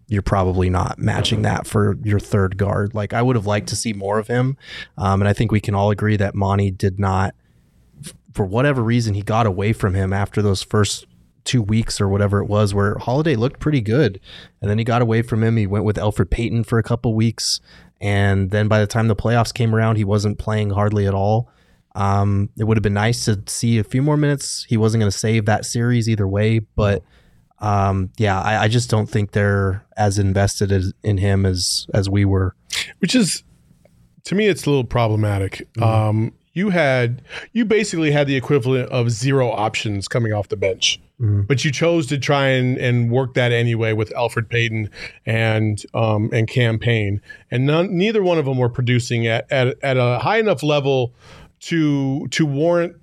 you're 0.08 0.22
probably 0.22 0.68
not 0.68 0.98
matching 0.98 1.42
that 1.42 1.66
for 1.66 1.96
your 2.02 2.20
third 2.20 2.56
guard. 2.56 2.94
Like 2.94 3.12
I 3.12 3.22
would 3.22 3.36
have 3.36 3.46
liked 3.46 3.68
to 3.68 3.76
see 3.76 3.92
more 3.92 4.18
of 4.18 4.26
him, 4.28 4.56
um, 4.98 5.22
and 5.22 5.28
I 5.28 5.32
think 5.32 5.52
we 5.52 5.60
can 5.60 5.74
all 5.74 5.90
agree 5.90 6.16
that 6.16 6.34
Monty 6.34 6.70
did 6.70 6.98
not, 6.98 7.34
for 8.32 8.44
whatever 8.44 8.82
reason, 8.82 9.14
he 9.14 9.22
got 9.22 9.46
away 9.46 9.72
from 9.72 9.94
him 9.94 10.12
after 10.12 10.42
those 10.42 10.62
first 10.62 11.06
two 11.50 11.62
weeks 11.62 12.00
or 12.00 12.08
whatever 12.08 12.40
it 12.40 12.46
was, 12.46 12.72
where 12.72 12.96
Holiday 12.98 13.34
looked 13.34 13.58
pretty 13.58 13.80
good, 13.80 14.20
and 14.60 14.70
then 14.70 14.78
he 14.78 14.84
got 14.84 15.02
away 15.02 15.20
from 15.22 15.42
him. 15.42 15.56
He 15.56 15.66
went 15.66 15.84
with 15.84 15.96
Elfrid 15.96 16.30
Payton 16.30 16.62
for 16.62 16.78
a 16.78 16.82
couple 16.82 17.12
weeks, 17.14 17.60
and 18.00 18.52
then 18.52 18.68
by 18.68 18.78
the 18.78 18.86
time 18.86 19.08
the 19.08 19.16
playoffs 19.16 19.52
came 19.52 19.74
around, 19.74 19.96
he 19.96 20.04
wasn't 20.04 20.38
playing 20.38 20.70
hardly 20.70 21.08
at 21.08 21.14
all. 21.14 21.50
Um, 21.96 22.50
it 22.56 22.64
would 22.64 22.76
have 22.76 22.84
been 22.84 22.94
nice 22.94 23.24
to 23.24 23.42
see 23.48 23.78
a 23.78 23.84
few 23.84 24.00
more 24.00 24.16
minutes. 24.16 24.64
He 24.68 24.76
wasn't 24.76 25.00
going 25.00 25.10
to 25.10 25.18
save 25.18 25.46
that 25.46 25.64
series 25.64 26.08
either 26.08 26.28
way, 26.28 26.60
but 26.60 27.02
um, 27.58 28.10
yeah, 28.16 28.40
I, 28.40 28.62
I, 28.62 28.68
just 28.68 28.88
don't 28.88 29.08
think 29.08 29.32
they're 29.32 29.84
as 29.96 30.18
invested 30.18 30.70
as, 30.70 30.94
in 31.02 31.18
him 31.18 31.44
as 31.44 31.86
as 31.92 32.08
we 32.08 32.24
were. 32.24 32.54
Which 33.00 33.14
is, 33.14 33.42
to 34.24 34.34
me, 34.34 34.46
it's 34.46 34.64
a 34.64 34.70
little 34.70 34.84
problematic. 34.84 35.68
Mm-hmm. 35.74 35.82
Um, 35.82 36.32
you 36.52 36.70
had 36.70 37.22
you 37.52 37.64
basically 37.64 38.12
had 38.12 38.26
the 38.26 38.36
equivalent 38.36 38.88
of 38.90 39.10
zero 39.10 39.50
options 39.50 40.08
coming 40.08 40.32
off 40.32 40.48
the 40.48 40.56
bench. 40.56 41.00
Mm-hmm. 41.20 41.42
But 41.42 41.64
you 41.64 41.70
chose 41.70 42.06
to 42.06 42.18
try 42.18 42.48
and, 42.48 42.78
and 42.78 43.10
work 43.10 43.34
that 43.34 43.52
anyway 43.52 43.92
with 43.92 44.10
Elfrid 44.16 44.48
Payton 44.48 44.88
and 45.26 45.82
um, 45.92 46.30
and 46.32 46.48
Cam 46.48 46.78
Payne, 46.78 47.20
and 47.50 47.66
none, 47.66 47.94
neither 47.94 48.22
one 48.22 48.38
of 48.38 48.46
them 48.46 48.56
were 48.56 48.70
producing 48.70 49.26
at, 49.26 49.50
at, 49.52 49.76
at 49.82 49.98
a 49.98 50.18
high 50.18 50.38
enough 50.38 50.62
level 50.62 51.14
to 51.60 52.26
to 52.28 52.46
warrant 52.46 52.96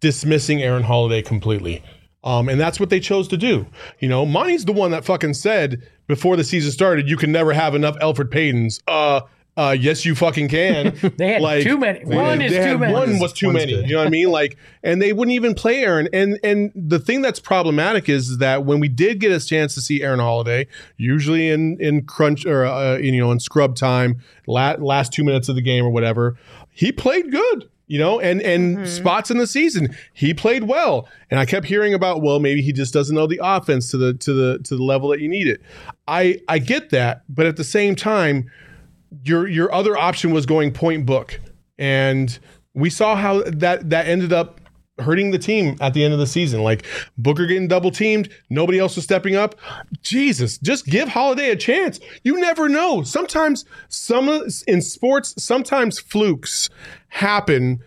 dismissing 0.00 0.62
Aaron 0.62 0.84
Holiday 0.84 1.22
completely. 1.22 1.82
Um, 2.22 2.48
and 2.48 2.60
that's 2.60 2.78
what 2.78 2.90
they 2.90 3.00
chose 3.00 3.28
to 3.28 3.36
do. 3.36 3.66
You 4.00 4.08
know, 4.08 4.24
Monty's 4.26 4.64
the 4.64 4.72
one 4.72 4.90
that 4.92 5.04
fucking 5.04 5.34
said 5.34 5.82
before 6.06 6.36
the 6.36 6.44
season 6.44 6.70
started, 6.72 7.08
you 7.08 7.16
can 7.16 7.32
never 7.32 7.52
have 7.52 7.74
enough 7.74 7.96
Elfrid 7.98 8.30
Paytons. 8.30 8.80
Uh, 8.86 9.20
uh, 9.56 9.74
yes, 9.78 10.04
you 10.04 10.14
fucking 10.14 10.48
can. 10.48 10.96
they 11.16 11.32
had 11.32 11.42
like, 11.42 11.62
too 11.62 11.78
many. 11.78 12.04
One 12.04 12.42
is 12.42 12.52
too 12.52 12.78
many. 12.78 12.92
One 12.92 13.18
was 13.18 13.32
too 13.32 13.52
many. 13.52 13.72
Good. 13.72 13.88
You 13.88 13.94
know 13.94 14.00
what 14.00 14.08
I 14.08 14.10
mean? 14.10 14.30
Like, 14.30 14.58
and 14.82 15.00
they 15.00 15.14
wouldn't 15.14 15.34
even 15.34 15.54
play 15.54 15.82
Aaron. 15.82 16.08
And 16.12 16.38
and 16.44 16.70
the 16.74 16.98
thing 16.98 17.22
that's 17.22 17.40
problematic 17.40 18.08
is 18.08 18.38
that 18.38 18.66
when 18.66 18.80
we 18.80 18.88
did 18.88 19.18
get 19.18 19.32
a 19.32 19.44
chance 19.44 19.74
to 19.74 19.80
see 19.80 20.02
Aaron 20.02 20.20
Holiday, 20.20 20.66
usually 20.98 21.48
in 21.48 21.80
in 21.80 22.04
crunch 22.04 22.44
or 22.44 22.66
uh, 22.66 22.98
you 22.98 23.18
know 23.18 23.32
in 23.32 23.40
scrub 23.40 23.76
time, 23.76 24.20
last, 24.46 24.80
last 24.80 25.12
two 25.12 25.24
minutes 25.24 25.48
of 25.48 25.54
the 25.54 25.62
game 25.62 25.86
or 25.86 25.90
whatever, 25.90 26.36
he 26.70 26.92
played 26.92 27.30
good 27.30 27.70
you 27.88 28.00
know, 28.00 28.18
and 28.18 28.42
and 28.42 28.78
mm-hmm. 28.78 28.86
spots 28.86 29.30
in 29.30 29.38
the 29.38 29.46
season 29.46 29.94
he 30.12 30.34
played 30.34 30.64
well, 30.64 31.08
and 31.30 31.38
I 31.38 31.46
kept 31.46 31.66
hearing 31.66 31.94
about 31.94 32.20
well 32.20 32.40
maybe 32.40 32.60
he 32.60 32.72
just 32.72 32.92
doesn't 32.92 33.14
know 33.14 33.28
the 33.28 33.40
offense 33.42 33.90
to 33.92 33.96
the 33.96 34.14
to 34.14 34.32
the 34.32 34.58
to 34.64 34.76
the 34.76 34.82
level 34.82 35.08
that 35.10 35.20
you 35.20 35.28
need 35.28 35.46
it. 35.46 35.62
I 36.08 36.40
I 36.48 36.58
get 36.58 36.90
that, 36.90 37.22
but 37.28 37.46
at 37.46 37.56
the 37.56 37.64
same 37.64 37.94
time, 37.94 38.50
your 39.24 39.48
your 39.48 39.72
other 39.72 39.96
option 39.96 40.32
was 40.32 40.46
going 40.46 40.72
point 40.72 41.06
book, 41.06 41.40
and 41.78 42.38
we 42.74 42.90
saw 42.90 43.16
how 43.16 43.42
that 43.42 43.90
that 43.90 44.06
ended 44.06 44.32
up 44.32 44.60
hurting 44.98 45.30
the 45.30 45.38
team 45.38 45.76
at 45.80 45.94
the 45.94 46.02
end 46.02 46.12
of 46.14 46.18
the 46.18 46.26
season. 46.26 46.62
Like 46.62 46.86
Booker 47.18 47.46
getting 47.46 47.68
double 47.68 47.90
teamed, 47.90 48.30
nobody 48.48 48.78
else 48.78 48.96
was 48.96 49.04
stepping 49.04 49.36
up. 49.36 49.54
Jesus, 50.02 50.58
just 50.58 50.86
give 50.86 51.08
Holiday 51.08 51.50
a 51.50 51.56
chance. 51.56 52.00
You 52.24 52.40
never 52.40 52.68
know. 52.68 53.02
Sometimes 53.02 53.64
some 53.88 54.28
in 54.66 54.82
sports, 54.82 55.34
sometimes 55.42 55.98
flukes 55.98 56.68
happen 57.08 57.82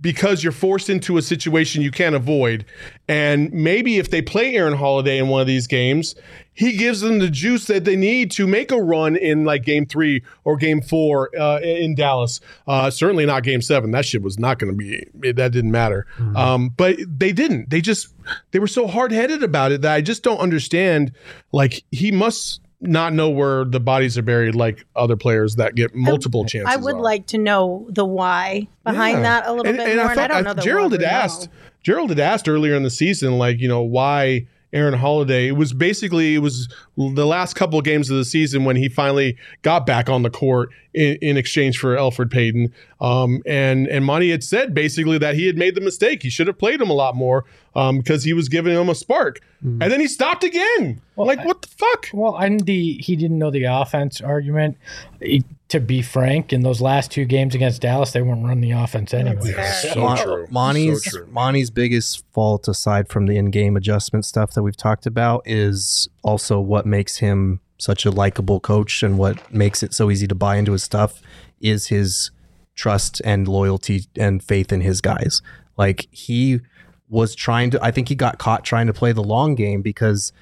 because 0.00 0.44
you're 0.44 0.52
forced 0.52 0.88
into 0.88 1.16
a 1.16 1.22
situation 1.22 1.82
you 1.82 1.90
can't 1.90 2.14
avoid. 2.14 2.64
And 3.08 3.52
maybe 3.52 3.98
if 3.98 4.10
they 4.10 4.22
play 4.22 4.54
Aaron 4.54 4.74
Holiday 4.74 5.18
in 5.18 5.28
one 5.28 5.40
of 5.40 5.46
these 5.46 5.66
games, 5.66 6.14
he 6.54 6.76
gives 6.76 7.00
them 7.00 7.18
the 7.18 7.28
juice 7.28 7.66
that 7.66 7.84
they 7.84 7.96
need 7.96 8.30
to 8.32 8.46
make 8.46 8.70
a 8.70 8.80
run 8.80 9.16
in 9.16 9.44
like 9.44 9.64
game 9.64 9.84
three 9.84 10.22
or 10.44 10.56
game 10.56 10.80
four 10.80 11.30
uh, 11.38 11.58
in 11.60 11.94
Dallas. 11.94 12.40
Uh, 12.66 12.88
certainly 12.90 13.26
not 13.26 13.42
game 13.42 13.60
seven. 13.60 13.90
That 13.90 14.04
shit 14.04 14.22
was 14.22 14.38
not 14.38 14.58
going 14.58 14.72
to 14.72 14.76
be, 14.76 15.32
that 15.32 15.50
didn't 15.52 15.72
matter. 15.72 16.06
Mm-hmm. 16.18 16.36
Um, 16.36 16.68
but 16.70 16.96
they 17.06 17.32
didn't. 17.32 17.70
They 17.70 17.80
just, 17.80 18.14
they 18.52 18.58
were 18.58 18.68
so 18.68 18.86
hard 18.86 19.12
headed 19.12 19.42
about 19.42 19.72
it 19.72 19.82
that 19.82 19.92
I 19.92 20.00
just 20.00 20.22
don't 20.22 20.38
understand. 20.38 21.12
Like, 21.52 21.82
he 21.90 22.12
must 22.12 22.60
not 22.80 23.12
know 23.12 23.30
where 23.30 23.64
the 23.64 23.80
bodies 23.80 24.18
are 24.18 24.22
buried 24.22 24.54
like 24.54 24.84
other 24.94 25.16
players 25.16 25.56
that 25.56 25.74
get 25.74 25.94
multiple 25.94 26.42
I, 26.44 26.46
chances. 26.46 26.74
I 26.74 26.76
would 26.76 26.96
are. 26.96 27.00
like 27.00 27.26
to 27.28 27.38
know 27.38 27.86
the 27.90 28.04
why 28.04 28.68
behind 28.84 29.18
yeah. 29.18 29.22
that 29.22 29.46
a 29.46 29.50
little 29.52 29.66
and, 29.66 29.76
bit 29.76 29.88
and 29.88 29.96
more. 29.96 30.06
I, 30.10 30.14
thought, 30.14 30.30
and 30.30 30.32
I 30.32 30.42
don't 30.42 30.56
know. 30.56 30.62
Gerald 30.62 30.92
had 30.92 31.02
asked. 31.02 31.48
Gerald 31.82 32.10
had 32.10 32.18
asked 32.18 32.48
earlier 32.48 32.74
in 32.74 32.82
the 32.82 32.90
season, 32.90 33.38
like 33.38 33.60
you 33.60 33.68
know, 33.68 33.82
why 33.82 34.46
Aaron 34.72 34.94
Holiday. 34.94 35.48
It 35.48 35.52
was 35.52 35.72
basically 35.72 36.34
it 36.34 36.40
was 36.40 36.68
the 36.96 37.26
last 37.26 37.54
couple 37.54 37.78
of 37.78 37.84
games 37.84 38.10
of 38.10 38.16
the 38.16 38.24
season 38.24 38.64
when 38.64 38.76
he 38.76 38.88
finally 38.88 39.36
got 39.62 39.86
back 39.86 40.08
on 40.08 40.22
the 40.22 40.30
court 40.30 40.70
in, 40.92 41.16
in 41.22 41.36
exchange 41.36 41.78
for 41.78 41.96
Elfrid 41.96 42.30
Payton. 42.30 42.72
Um, 43.00 43.42
and 43.46 43.86
and 43.86 44.04
Monty 44.04 44.30
had 44.30 44.42
said 44.42 44.74
basically 44.74 45.18
that 45.18 45.34
he 45.34 45.46
had 45.46 45.56
made 45.56 45.74
the 45.74 45.80
mistake. 45.80 46.22
He 46.22 46.30
should 46.30 46.46
have 46.46 46.58
played 46.58 46.80
him 46.80 46.90
a 46.90 46.94
lot 46.94 47.14
more 47.14 47.44
because 47.72 48.24
um, 48.24 48.26
he 48.26 48.32
was 48.32 48.48
giving 48.48 48.74
him 48.74 48.88
a 48.88 48.94
spark, 48.94 49.40
mm. 49.64 49.82
and 49.82 49.92
then 49.92 50.00
he 50.00 50.08
stopped 50.08 50.44
again. 50.44 51.00
Well, 51.14 51.26
like 51.26 51.44
what 51.44 51.62
the 51.62 51.68
fuck? 51.68 52.08
Well, 52.12 52.36
and 52.36 52.60
the 52.60 52.94
he 52.94 53.16
didn't 53.16 53.38
know 53.38 53.50
the 53.50 53.64
offense 53.64 54.20
argument. 54.20 54.78
He, 55.20 55.44
to 55.68 55.80
be 55.80 56.00
frank, 56.00 56.52
in 56.52 56.60
those 56.62 56.80
last 56.80 57.10
two 57.10 57.24
games 57.24 57.54
against 57.54 57.82
Dallas, 57.82 58.12
they 58.12 58.22
weren't 58.22 58.44
running 58.44 58.60
the 58.60 58.70
offense 58.70 59.12
anyway. 59.12 59.52
so 59.82 60.00
Mon- 60.00 60.18
true. 60.18 60.46
Monty's 60.50 61.04
so 61.04 61.10
true. 61.10 61.26
Monty's 61.32 61.70
biggest 61.70 62.24
fault, 62.32 62.68
aside 62.68 63.08
from 63.08 63.26
the 63.26 63.36
in-game 63.36 63.76
adjustment 63.76 64.24
stuff 64.24 64.52
that 64.54 64.62
we've 64.62 64.76
talked 64.76 65.06
about, 65.06 65.42
is 65.44 66.08
also 66.22 66.60
what 66.60 66.86
makes 66.86 67.16
him 67.16 67.60
such 67.78 68.06
a 68.06 68.10
likable 68.10 68.60
coach 68.60 69.02
and 69.02 69.18
what 69.18 69.52
makes 69.52 69.82
it 69.82 69.92
so 69.92 70.10
easy 70.10 70.26
to 70.26 70.34
buy 70.34 70.56
into 70.56 70.72
his 70.72 70.82
stuff 70.82 71.20
is 71.60 71.88
his 71.88 72.30
trust 72.74 73.20
and 73.24 73.48
loyalty 73.48 74.04
and 74.16 74.42
faith 74.42 74.72
in 74.72 74.82
his 74.82 75.00
guys. 75.00 75.42
Like 75.76 76.06
he 76.10 76.60
was 77.08 77.34
trying 77.34 77.70
to, 77.70 77.84
I 77.84 77.90
think 77.90 78.08
he 78.08 78.14
got 78.14 78.38
caught 78.38 78.64
trying 78.64 78.86
to 78.86 78.92
play 78.92 79.12
the 79.12 79.22
long 79.22 79.54
game 79.54 79.82
because 79.82 80.32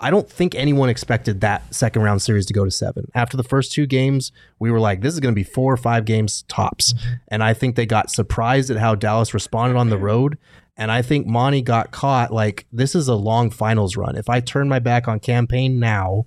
I 0.00 0.10
don't 0.10 0.30
think 0.30 0.54
anyone 0.54 0.88
expected 0.88 1.40
that 1.40 1.74
second 1.74 2.02
round 2.02 2.22
series 2.22 2.46
to 2.46 2.52
go 2.52 2.64
to 2.64 2.70
seven. 2.70 3.10
After 3.14 3.36
the 3.36 3.42
first 3.42 3.72
two 3.72 3.86
games, 3.86 4.30
we 4.58 4.70
were 4.70 4.78
like, 4.78 5.00
this 5.00 5.14
is 5.14 5.20
going 5.20 5.32
to 5.34 5.38
be 5.38 5.44
four 5.44 5.72
or 5.72 5.76
five 5.76 6.04
games 6.04 6.42
tops. 6.48 6.92
Mm-hmm. 6.92 7.14
And 7.28 7.42
I 7.42 7.52
think 7.52 7.74
they 7.74 7.86
got 7.86 8.10
surprised 8.10 8.70
at 8.70 8.76
how 8.76 8.94
Dallas 8.94 9.34
responded 9.34 9.76
on 9.76 9.90
the 9.90 9.98
road. 9.98 10.38
And 10.76 10.92
I 10.92 11.02
think 11.02 11.26
Monty 11.26 11.62
got 11.62 11.90
caught 11.90 12.32
like, 12.32 12.66
this 12.72 12.94
is 12.94 13.08
a 13.08 13.16
long 13.16 13.50
finals 13.50 13.96
run. 13.96 14.16
If 14.16 14.28
I 14.28 14.38
turn 14.38 14.68
my 14.68 14.78
back 14.78 15.08
on 15.08 15.18
Cam 15.18 15.48
Payne 15.48 15.80
now, 15.80 16.26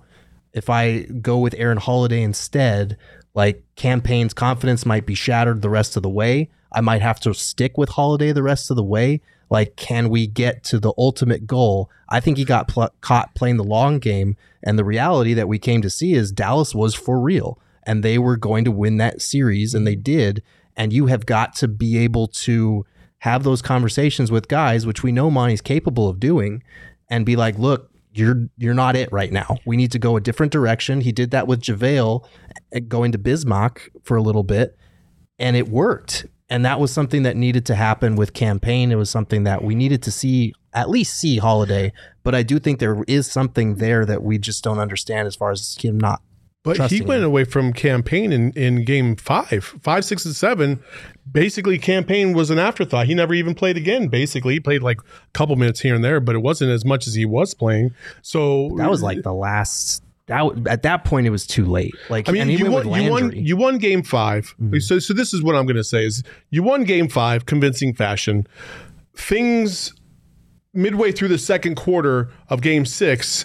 if 0.52 0.68
I 0.68 1.04
go 1.04 1.38
with 1.38 1.54
Aaron 1.56 1.78
Holiday 1.78 2.22
instead, 2.22 2.98
like 3.32 3.64
Cam 3.76 4.02
Payne's 4.02 4.34
confidence 4.34 4.84
might 4.84 5.06
be 5.06 5.14
shattered 5.14 5.62
the 5.62 5.70
rest 5.70 5.96
of 5.96 6.02
the 6.02 6.10
way. 6.10 6.50
I 6.70 6.82
might 6.82 7.00
have 7.00 7.20
to 7.20 7.32
stick 7.32 7.78
with 7.78 7.88
Holiday 7.88 8.32
the 8.32 8.42
rest 8.42 8.70
of 8.70 8.76
the 8.76 8.84
way 8.84 9.22
like 9.52 9.76
can 9.76 10.08
we 10.08 10.26
get 10.26 10.64
to 10.64 10.80
the 10.80 10.92
ultimate 10.96 11.46
goal 11.46 11.90
i 12.08 12.18
think 12.18 12.36
he 12.36 12.44
got 12.44 12.66
pl- 12.66 12.92
caught 13.00 13.34
playing 13.34 13.58
the 13.58 13.64
long 13.64 13.98
game 13.98 14.36
and 14.62 14.78
the 14.78 14.84
reality 14.84 15.34
that 15.34 15.48
we 15.48 15.58
came 15.58 15.82
to 15.82 15.90
see 15.90 16.14
is 16.14 16.32
dallas 16.32 16.74
was 16.74 16.94
for 16.94 17.20
real 17.20 17.60
and 17.84 18.02
they 18.02 18.18
were 18.18 18.36
going 18.36 18.64
to 18.64 18.72
win 18.72 18.96
that 18.96 19.20
series 19.20 19.74
and 19.74 19.86
they 19.86 19.94
did 19.94 20.42
and 20.76 20.92
you 20.92 21.06
have 21.06 21.26
got 21.26 21.54
to 21.54 21.68
be 21.68 21.98
able 21.98 22.26
to 22.26 22.84
have 23.18 23.44
those 23.44 23.62
conversations 23.62 24.32
with 24.32 24.48
guys 24.48 24.86
which 24.86 25.02
we 25.02 25.12
know 25.12 25.30
monty's 25.30 25.60
capable 25.60 26.08
of 26.08 26.18
doing 26.18 26.62
and 27.10 27.26
be 27.26 27.36
like 27.36 27.58
look 27.58 27.90
you're 28.14 28.48
you're 28.58 28.74
not 28.74 28.94
it 28.94 29.10
right 29.10 29.32
now. 29.32 29.56
We 29.64 29.76
need 29.76 29.92
to 29.92 29.98
go 29.98 30.16
a 30.16 30.20
different 30.20 30.52
direction. 30.52 31.00
He 31.00 31.12
did 31.12 31.30
that 31.30 31.46
with 31.46 31.62
JaVale 31.62 32.22
eh, 32.72 32.80
going 32.80 33.12
to 33.12 33.18
Bismack 33.18 33.88
for 34.02 34.18
a 34.18 34.22
little 34.22 34.42
bit 34.42 34.76
and 35.38 35.56
it 35.56 35.68
worked 35.68 36.26
and 36.52 36.66
that 36.66 36.78
was 36.78 36.92
something 36.92 37.22
that 37.22 37.34
needed 37.34 37.64
to 37.64 37.74
happen 37.74 38.14
with 38.14 38.34
Cam 38.34 38.60
Payne. 38.60 38.92
It 38.92 38.96
was 38.96 39.08
something 39.08 39.44
that 39.44 39.64
we 39.64 39.74
needed 39.74 40.02
to 40.02 40.10
see 40.10 40.52
at 40.74 40.90
least 40.90 41.18
see 41.18 41.38
Holiday, 41.38 41.94
but 42.24 42.34
I 42.34 42.42
do 42.42 42.58
think 42.58 42.78
there 42.78 43.02
is 43.08 43.26
something 43.26 43.76
there 43.76 44.04
that 44.04 44.22
we 44.22 44.36
just 44.36 44.62
don't 44.62 44.78
understand 44.78 45.26
as 45.26 45.34
far 45.34 45.50
as 45.50 45.76
him 45.80 45.98
not 45.98 46.20
But 46.62 46.90
he 46.90 47.00
went 47.00 47.22
him. 47.22 47.26
away 47.28 47.44
from 47.44 47.72
Cam 47.72 48.02
Payne 48.02 48.32
in, 48.32 48.52
in 48.52 48.84
game 48.84 49.16
five, 49.16 49.64
five, 49.82 50.04
six, 50.04 50.26
and 50.26 50.36
seven. 50.36 50.82
Basically, 51.30 51.78
Cam 51.78 52.04
Payne 52.04 52.34
was 52.34 52.50
an 52.50 52.58
afterthought. 52.58 53.06
He 53.06 53.14
never 53.14 53.32
even 53.32 53.54
played 53.54 53.78
again. 53.78 54.08
Basically, 54.08 54.52
he 54.52 54.60
played 54.60 54.82
like 54.82 55.00
a 55.00 55.30
couple 55.32 55.56
minutes 55.56 55.80
here 55.80 55.94
and 55.94 56.04
there, 56.04 56.20
but 56.20 56.34
it 56.34 56.40
wasn't 56.40 56.70
as 56.70 56.84
much 56.84 57.06
as 57.06 57.14
he 57.14 57.24
was 57.24 57.54
playing. 57.54 57.94
So 58.20 58.74
That 58.76 58.90
was 58.90 59.02
like 59.02 59.22
the 59.22 59.32
last. 59.32 60.02
That 60.32 60.66
at 60.68 60.82
that 60.82 61.04
point 61.04 61.26
it 61.26 61.30
was 61.30 61.46
too 61.46 61.64
late. 61.66 61.92
Like 62.08 62.28
I 62.28 62.32
mean, 62.32 62.48
you 62.48 62.70
won, 62.70 62.86
you 63.04 63.10
won. 63.10 63.32
You 63.36 63.56
won 63.56 63.78
game 63.78 64.02
5 64.02 64.54
So, 64.80 64.98
so 64.98 65.12
this 65.14 65.34
is 65.34 65.42
what 65.42 65.54
I'm 65.54 65.66
going 65.66 65.76
to 65.76 65.84
say: 65.84 66.04
is 66.06 66.22
you 66.50 66.62
won 66.62 66.84
game 66.84 67.08
five, 67.08 67.44
convincing 67.46 67.94
fashion. 67.94 68.46
Things 69.14 69.92
midway 70.74 71.12
through 71.12 71.28
the 71.28 71.38
second 71.38 71.74
quarter 71.76 72.30
of 72.48 72.62
game 72.62 72.86
six, 72.86 73.44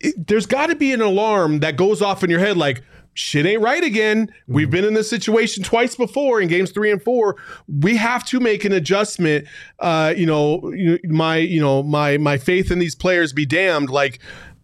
it- 0.00 0.26
there's 0.28 0.46
got 0.46 0.68
to 0.68 0.76
be 0.76 0.92
an 0.92 1.00
alarm 1.00 1.58
that 1.60 1.76
goes 1.76 2.00
off 2.00 2.22
in 2.24 2.30
your 2.30 2.40
head, 2.40 2.56
like. 2.56 2.82
Shit 3.14 3.44
ain't 3.44 3.60
right 3.60 3.84
again. 3.84 4.32
We've 4.48 4.70
been 4.70 4.86
in 4.86 4.94
this 4.94 5.10
situation 5.10 5.62
twice 5.62 5.94
before 5.94 6.40
in 6.40 6.48
games 6.48 6.70
three 6.70 6.90
and 6.90 7.02
four. 7.02 7.36
We 7.68 7.98
have 7.98 8.24
to 8.28 8.40
make 8.40 8.64
an 8.64 8.72
adjustment. 8.72 9.46
Uh, 9.78 10.14
you 10.16 10.24
know, 10.24 10.72
my 11.04 11.36
you 11.36 11.60
know 11.60 11.82
my 11.82 12.16
my 12.16 12.38
faith 12.38 12.70
in 12.70 12.78
these 12.78 12.94
players 12.94 13.34
be 13.34 13.44
damned. 13.44 13.90
Like 13.90 14.18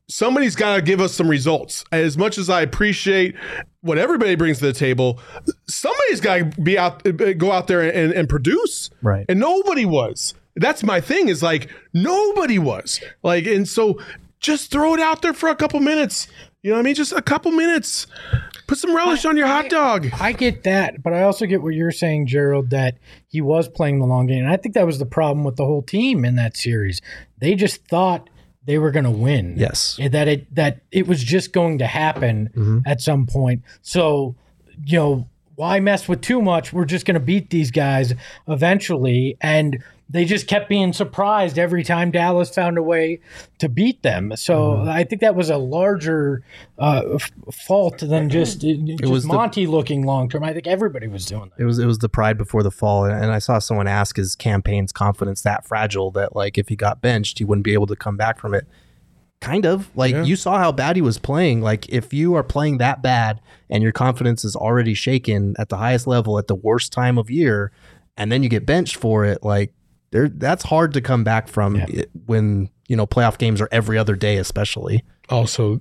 somebody's 0.08 0.56
got 0.56 0.76
to 0.76 0.82
give 0.82 1.00
us 1.00 1.14
some 1.14 1.28
results. 1.28 1.84
As 1.92 2.18
much 2.18 2.38
as 2.38 2.50
I 2.50 2.62
appreciate 2.62 3.36
what 3.82 3.98
everybody 3.98 4.34
brings 4.34 4.58
to 4.58 4.66
the 4.66 4.72
table, 4.72 5.20
somebody's 5.68 6.20
got 6.20 6.38
to 6.38 6.62
be 6.62 6.78
out, 6.78 7.02
go 7.38 7.52
out 7.52 7.66
there 7.66 7.82
and, 7.82 8.12
and 8.12 8.28
produce. 8.28 8.90
Right. 9.02 9.26
And 9.28 9.38
nobody 9.38 9.86
was. 9.86 10.34
That's 10.56 10.82
my 10.82 11.00
thing. 11.00 11.28
Is 11.28 11.42
like 11.42 11.70
nobody 11.94 12.58
was. 12.58 13.00
Like, 13.22 13.46
and 13.46 13.68
so 13.68 14.00
just 14.40 14.70
throw 14.70 14.94
it 14.94 15.00
out 15.00 15.22
there 15.22 15.32
for 15.32 15.48
a 15.48 15.56
couple 15.56 15.80
minutes. 15.80 16.26
You 16.62 16.70
know 16.70 16.76
what 16.76 16.80
I 16.80 16.84
mean? 16.84 16.94
Just 16.96 17.12
a 17.12 17.22
couple 17.22 17.52
minutes. 17.52 18.08
Put 18.66 18.78
some 18.78 18.94
relish 18.94 19.24
on 19.24 19.36
your 19.36 19.46
hot 19.46 19.70
dog. 19.70 20.08
I 20.18 20.32
get 20.32 20.64
that, 20.64 21.02
but 21.02 21.12
I 21.12 21.22
also 21.22 21.46
get 21.46 21.62
what 21.62 21.74
you're 21.74 21.92
saying, 21.92 22.26
Gerald, 22.26 22.70
that 22.70 22.98
he 23.28 23.40
was 23.40 23.68
playing 23.68 24.00
the 24.00 24.06
long 24.06 24.26
game. 24.26 24.44
And 24.44 24.52
I 24.52 24.56
think 24.56 24.74
that 24.74 24.84
was 24.84 24.98
the 24.98 25.06
problem 25.06 25.44
with 25.44 25.56
the 25.56 25.64
whole 25.64 25.82
team 25.82 26.24
in 26.24 26.34
that 26.34 26.56
series. 26.56 27.00
They 27.38 27.54
just 27.54 27.86
thought 27.86 28.28
they 28.68 28.76
were 28.76 28.90
going 28.90 29.04
to 29.04 29.10
win. 29.10 29.54
Yes. 29.56 29.96
Eh, 29.98 30.08
that 30.08 30.28
it 30.28 30.54
that 30.54 30.82
it 30.92 31.08
was 31.08 31.24
just 31.24 31.54
going 31.54 31.78
to 31.78 31.86
happen 31.86 32.50
mm-hmm. 32.50 32.78
at 32.84 33.00
some 33.00 33.26
point. 33.26 33.62
So, 33.80 34.36
you 34.84 34.98
know, 34.98 35.28
why 35.54 35.80
mess 35.80 36.06
with 36.06 36.20
too 36.20 36.42
much? 36.42 36.70
We're 36.70 36.84
just 36.84 37.06
going 37.06 37.14
to 37.14 37.20
beat 37.20 37.48
these 37.48 37.70
guys 37.70 38.12
eventually. 38.46 39.38
And 39.40 39.82
they 40.10 40.24
just 40.24 40.46
kept 40.46 40.68
being 40.68 40.92
surprised 40.92 41.58
every 41.58 41.84
time 41.84 42.10
Dallas 42.10 42.48
found 42.48 42.78
a 42.78 42.82
way 42.82 43.20
to 43.58 43.68
beat 43.68 44.02
them. 44.02 44.32
So 44.36 44.72
mm-hmm. 44.72 44.88
I 44.88 45.04
think 45.04 45.20
that 45.20 45.34
was 45.34 45.50
a 45.50 45.58
larger 45.58 46.42
uh, 46.78 47.02
f- 47.16 47.30
fault 47.52 47.98
than 47.98 48.10
mm-hmm. 48.10 48.28
just, 48.28 48.64
uh, 48.64 48.72
just 48.96 49.04
was 49.10 49.24
the- 49.24 49.28
Monty 49.28 49.66
looking 49.66 50.06
long 50.06 50.30
term. 50.30 50.44
I 50.44 50.54
think 50.54 50.66
everybody 50.66 51.08
was 51.08 51.26
doing 51.26 51.50
that. 51.50 51.62
It 51.62 51.66
was 51.66 51.78
it 51.78 51.86
was 51.86 51.98
the 51.98 52.08
pride 52.08 52.38
before 52.38 52.62
the 52.62 52.70
fall, 52.70 53.04
and 53.04 53.30
I 53.30 53.38
saw 53.38 53.58
someone 53.58 53.86
ask, 53.86 54.18
"Is 54.18 54.34
Cam 54.34 54.62
Payne's 54.62 54.92
confidence 54.92 55.42
that 55.42 55.66
fragile 55.66 56.10
that 56.12 56.34
like 56.34 56.56
if 56.56 56.68
he 56.68 56.76
got 56.76 57.02
benched, 57.02 57.38
he 57.38 57.44
wouldn't 57.44 57.64
be 57.64 57.74
able 57.74 57.86
to 57.86 57.96
come 57.96 58.16
back 58.16 58.38
from 58.38 58.54
it?" 58.54 58.66
Kind 59.40 59.66
of 59.66 59.94
like 59.94 60.12
Yeah. 60.14 60.24
you 60.24 60.34
saw 60.34 60.58
how 60.58 60.72
bad 60.72 60.96
he 60.96 61.02
was 61.02 61.18
playing. 61.18 61.60
Like 61.60 61.88
if 61.90 62.12
you 62.12 62.34
are 62.34 62.42
playing 62.42 62.78
that 62.78 63.02
bad 63.02 63.40
and 63.70 63.82
your 63.82 63.92
confidence 63.92 64.44
is 64.44 64.56
already 64.56 64.94
shaken 64.94 65.54
at 65.58 65.68
the 65.68 65.76
highest 65.76 66.06
level 66.06 66.38
at 66.38 66.48
the 66.48 66.56
worst 66.56 66.92
time 66.92 67.18
of 67.18 67.30
year, 67.30 67.70
and 68.16 68.32
then 68.32 68.42
you 68.42 68.48
get 68.48 68.66
benched 68.66 68.96
for 68.96 69.24
it, 69.24 69.44
like 69.44 69.72
there 70.10 70.28
that's 70.28 70.64
hard 70.64 70.94
to 70.94 71.00
come 71.00 71.24
back 71.24 71.48
from 71.48 71.76
it, 71.76 72.10
when 72.26 72.70
you 72.88 72.96
know 72.96 73.06
playoff 73.06 73.38
games 73.38 73.60
are 73.60 73.68
every 73.70 73.98
other 73.98 74.16
day, 74.16 74.36
especially. 74.36 75.04
Also, 75.28 75.80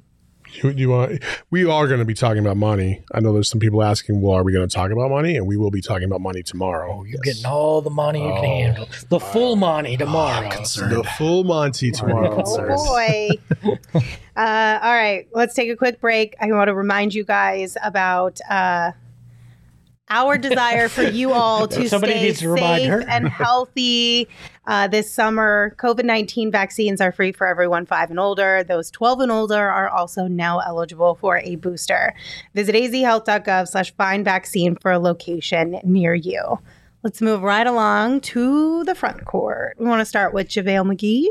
you, 0.53 0.69
you 0.71 0.89
want 0.89 1.23
we 1.49 1.65
are 1.65 1.88
going 1.88 1.99
to 1.99 2.05
be 2.05 2.13
talking 2.13 2.39
about 2.39 2.57
money. 2.57 3.03
I 3.13 3.19
know 3.19 3.34
there's 3.34 3.49
some 3.49 3.59
people 3.59 3.84
asking, 3.84 4.21
well, 4.21 4.34
are 4.34 4.43
we 4.43 4.51
going 4.51 4.67
to 4.67 4.73
talk 4.73 4.91
about 4.91 5.09
money? 5.09 5.38
And 5.38 5.47
we 5.47 5.57
will 5.57 5.71
be 5.71 5.82
talking 5.82 6.05
about 6.05 6.21
money 6.21 6.43
tomorrow. 6.43 7.03
You're 7.03 7.21
getting 7.21 7.45
all 7.45 7.82
the 7.82 7.89
money 7.89 8.25
you 8.25 8.34
can 8.34 8.43
handle. 8.43 8.89
The 9.09 9.19
full 9.19 9.55
money 9.55 9.97
tomorrow. 9.97 10.49
The 10.49 11.03
full 11.17 11.43
Monty 11.43 11.91
tomorrow. 11.91 12.43
Oh 12.45 12.86
boy. 12.86 13.30
uh, 14.36 14.80
all 14.82 14.93
right, 14.93 15.28
let's 15.34 15.53
take 15.53 15.69
a 15.69 15.75
quick 15.75 16.01
break. 16.01 16.36
I 16.39 16.51
want 16.51 16.67
to 16.67 16.75
remind 16.75 17.13
you 17.13 17.23
guys 17.23 17.78
about 17.84 18.39
uh, 18.49 18.91
our 20.10 20.38
desire 20.38 20.89
for 20.89 21.03
you 21.03 21.32
all 21.34 21.68
to 21.68 21.88
Somebody 21.89 22.14
stay 22.14 22.24
needs 22.24 22.39
to 22.39 22.49
remind 22.49 22.82
safe 22.82 22.89
her. 22.91 23.01
and 23.10 23.28
healthy 23.28 24.28
uh, 24.66 24.88
this 24.88 25.12
summer. 25.12 25.76
COVID 25.78 26.05
19 26.05 26.51
vaccines 26.51 27.01
are 27.01 27.12
free 27.12 27.32
for 27.32 27.47
everyone 27.47 27.86
five 27.86 28.10
and 28.10 28.20
older. 28.20 28.64
Those 28.64 28.89
12 28.91 29.22
and 29.22 29.32
older 29.32 29.70
are 29.70 29.89
also 29.89 30.28
now 30.28 30.60
eligible 30.60 31.16
for 31.16 31.39
a 31.39 31.55
booster. 31.55 32.14
Visit 32.53 32.76
azhealth.gov 32.76 33.68
slash 33.68 33.93
find 33.95 34.24
vaccine 34.26 34.76
for 34.76 34.91
a 34.91 34.99
location 34.99 35.80
near 35.84 36.14
you. 36.14 36.60
Let's 37.03 37.22
move 37.22 37.41
right 37.43 37.68
along 37.68 38.22
to 38.22 38.84
the 38.84 38.95
front 38.95 39.26
court. 39.26 39.76
We 39.80 39.86
want 39.86 40.01
to 40.01 40.05
start 40.05 40.34
with 40.34 40.47
JaVale 40.49 40.93
McGee. 40.93 41.28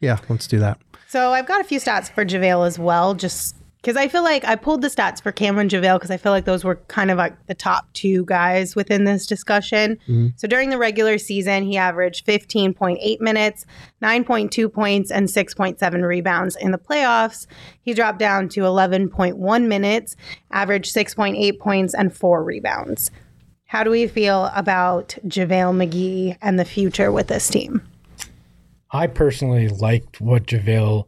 Yeah, 0.00 0.18
let's 0.28 0.46
do 0.46 0.58
that. 0.58 0.78
So 1.08 1.32
I've 1.32 1.46
got 1.46 1.60
a 1.60 1.64
few 1.64 1.80
stats 1.80 2.10
for 2.10 2.24
JaVale 2.24 2.66
as 2.66 2.78
well, 2.78 3.14
just 3.14 3.56
because 3.86 3.96
I 3.96 4.08
feel 4.08 4.24
like 4.24 4.44
I 4.44 4.56
pulled 4.56 4.82
the 4.82 4.88
stats 4.88 5.22
for 5.22 5.30
Cameron 5.30 5.68
JaVale 5.68 5.94
because 5.94 6.10
I 6.10 6.16
feel 6.16 6.32
like 6.32 6.44
those 6.44 6.64
were 6.64 6.74
kind 6.88 7.08
of 7.08 7.18
like 7.18 7.46
the 7.46 7.54
top 7.54 7.86
two 7.92 8.24
guys 8.24 8.74
within 8.74 9.04
this 9.04 9.28
discussion. 9.28 9.94
Mm-hmm. 10.08 10.28
So 10.34 10.48
during 10.48 10.70
the 10.70 10.76
regular 10.76 11.18
season, 11.18 11.62
he 11.62 11.76
averaged 11.76 12.26
15.8 12.26 13.20
minutes, 13.20 13.64
9.2 14.02 14.72
points, 14.72 15.12
and 15.12 15.28
6.7 15.28 16.02
rebounds. 16.02 16.56
In 16.56 16.72
the 16.72 16.78
playoffs, 16.78 17.46
he 17.80 17.94
dropped 17.94 18.18
down 18.18 18.48
to 18.48 18.62
11.1 18.62 19.66
minutes, 19.68 20.16
averaged 20.50 20.92
6.8 20.92 21.60
points, 21.60 21.94
and 21.94 22.12
four 22.12 22.42
rebounds. 22.42 23.12
How 23.66 23.84
do 23.84 23.90
we 23.90 24.08
feel 24.08 24.50
about 24.52 25.16
JaVale 25.28 25.88
McGee 25.88 26.38
and 26.42 26.58
the 26.58 26.64
future 26.64 27.12
with 27.12 27.28
this 27.28 27.48
team? 27.48 27.82
I 28.90 29.06
personally 29.06 29.68
liked 29.68 30.20
what 30.20 30.46
JaVale 30.46 31.06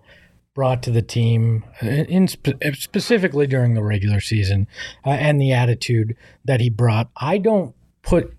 brought 0.58 0.82
to 0.82 0.90
the 0.90 1.02
team, 1.02 1.64
in 1.80 2.26
spe- 2.26 2.60
specifically 2.72 3.46
during 3.46 3.74
the 3.74 3.82
regular 3.84 4.18
season, 4.18 4.66
uh, 5.06 5.10
and 5.10 5.40
the 5.40 5.52
attitude 5.52 6.16
that 6.46 6.60
he 6.60 6.68
brought. 6.68 7.08
I 7.16 7.38
don't 7.38 7.76
put 8.02 8.34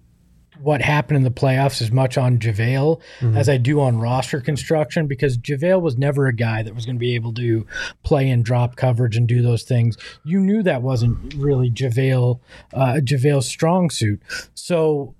what 0.60 0.82
happened 0.82 1.16
in 1.16 1.24
the 1.24 1.32
playoffs 1.32 1.82
as 1.82 1.94
much 1.94 2.18
on 2.18 2.38
JaVale 2.38 3.00
as 3.38 3.48
I 3.48 3.56
do 3.56 3.80
on 3.80 4.00
roster 4.00 4.42
construction 4.42 5.08
because 5.08 5.38
JaVale 5.38 5.82
was 5.82 5.98
never 5.98 6.28
a 6.28 6.36
guy 6.36 6.62
that 6.62 6.76
was 6.76 6.86
going 6.86 6.98
to 6.98 7.00
be 7.00 7.16
able 7.16 7.34
to 7.36 7.66
play 8.04 8.30
in 8.30 8.44
drop 8.44 8.76
coverage 8.76 9.16
and 9.16 9.26
do 9.26 9.42
those 9.42 9.64
things. 9.64 9.96
You 10.26 10.42
knew 10.42 10.62
that 10.64 10.82
wasn't 10.82 11.34
really 11.36 11.72
JaVale, 11.72 12.42
uh, 12.74 12.96
JaVale's 12.96 13.48
strong 13.48 13.90
suit. 13.90 14.22
So 14.56 15.16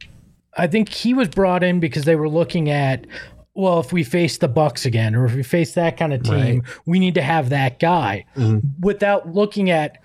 I 0.58 0.68
think 0.68 0.90
he 0.90 1.14
was 1.14 1.30
brought 1.30 1.64
in 1.64 1.80
because 1.80 2.04
they 2.04 2.18
were 2.18 2.28
looking 2.28 2.70
at 2.70 3.08
well, 3.56 3.80
if 3.80 3.92
we 3.92 4.04
face 4.04 4.38
the 4.38 4.48
Bucks 4.48 4.86
again, 4.86 5.16
or 5.16 5.26
if 5.26 5.36
we 5.36 5.44
face 5.44 5.74
that 5.74 5.98
kind 5.98 6.14
of 6.14 6.24
team, 6.24 6.64
we 6.86 7.00
need 7.00 7.16
to 7.16 7.22
have 7.22 7.50
that 7.50 7.80
guy. 7.80 8.26
Without 8.80 9.34
looking 9.34 9.70
at 9.70 9.98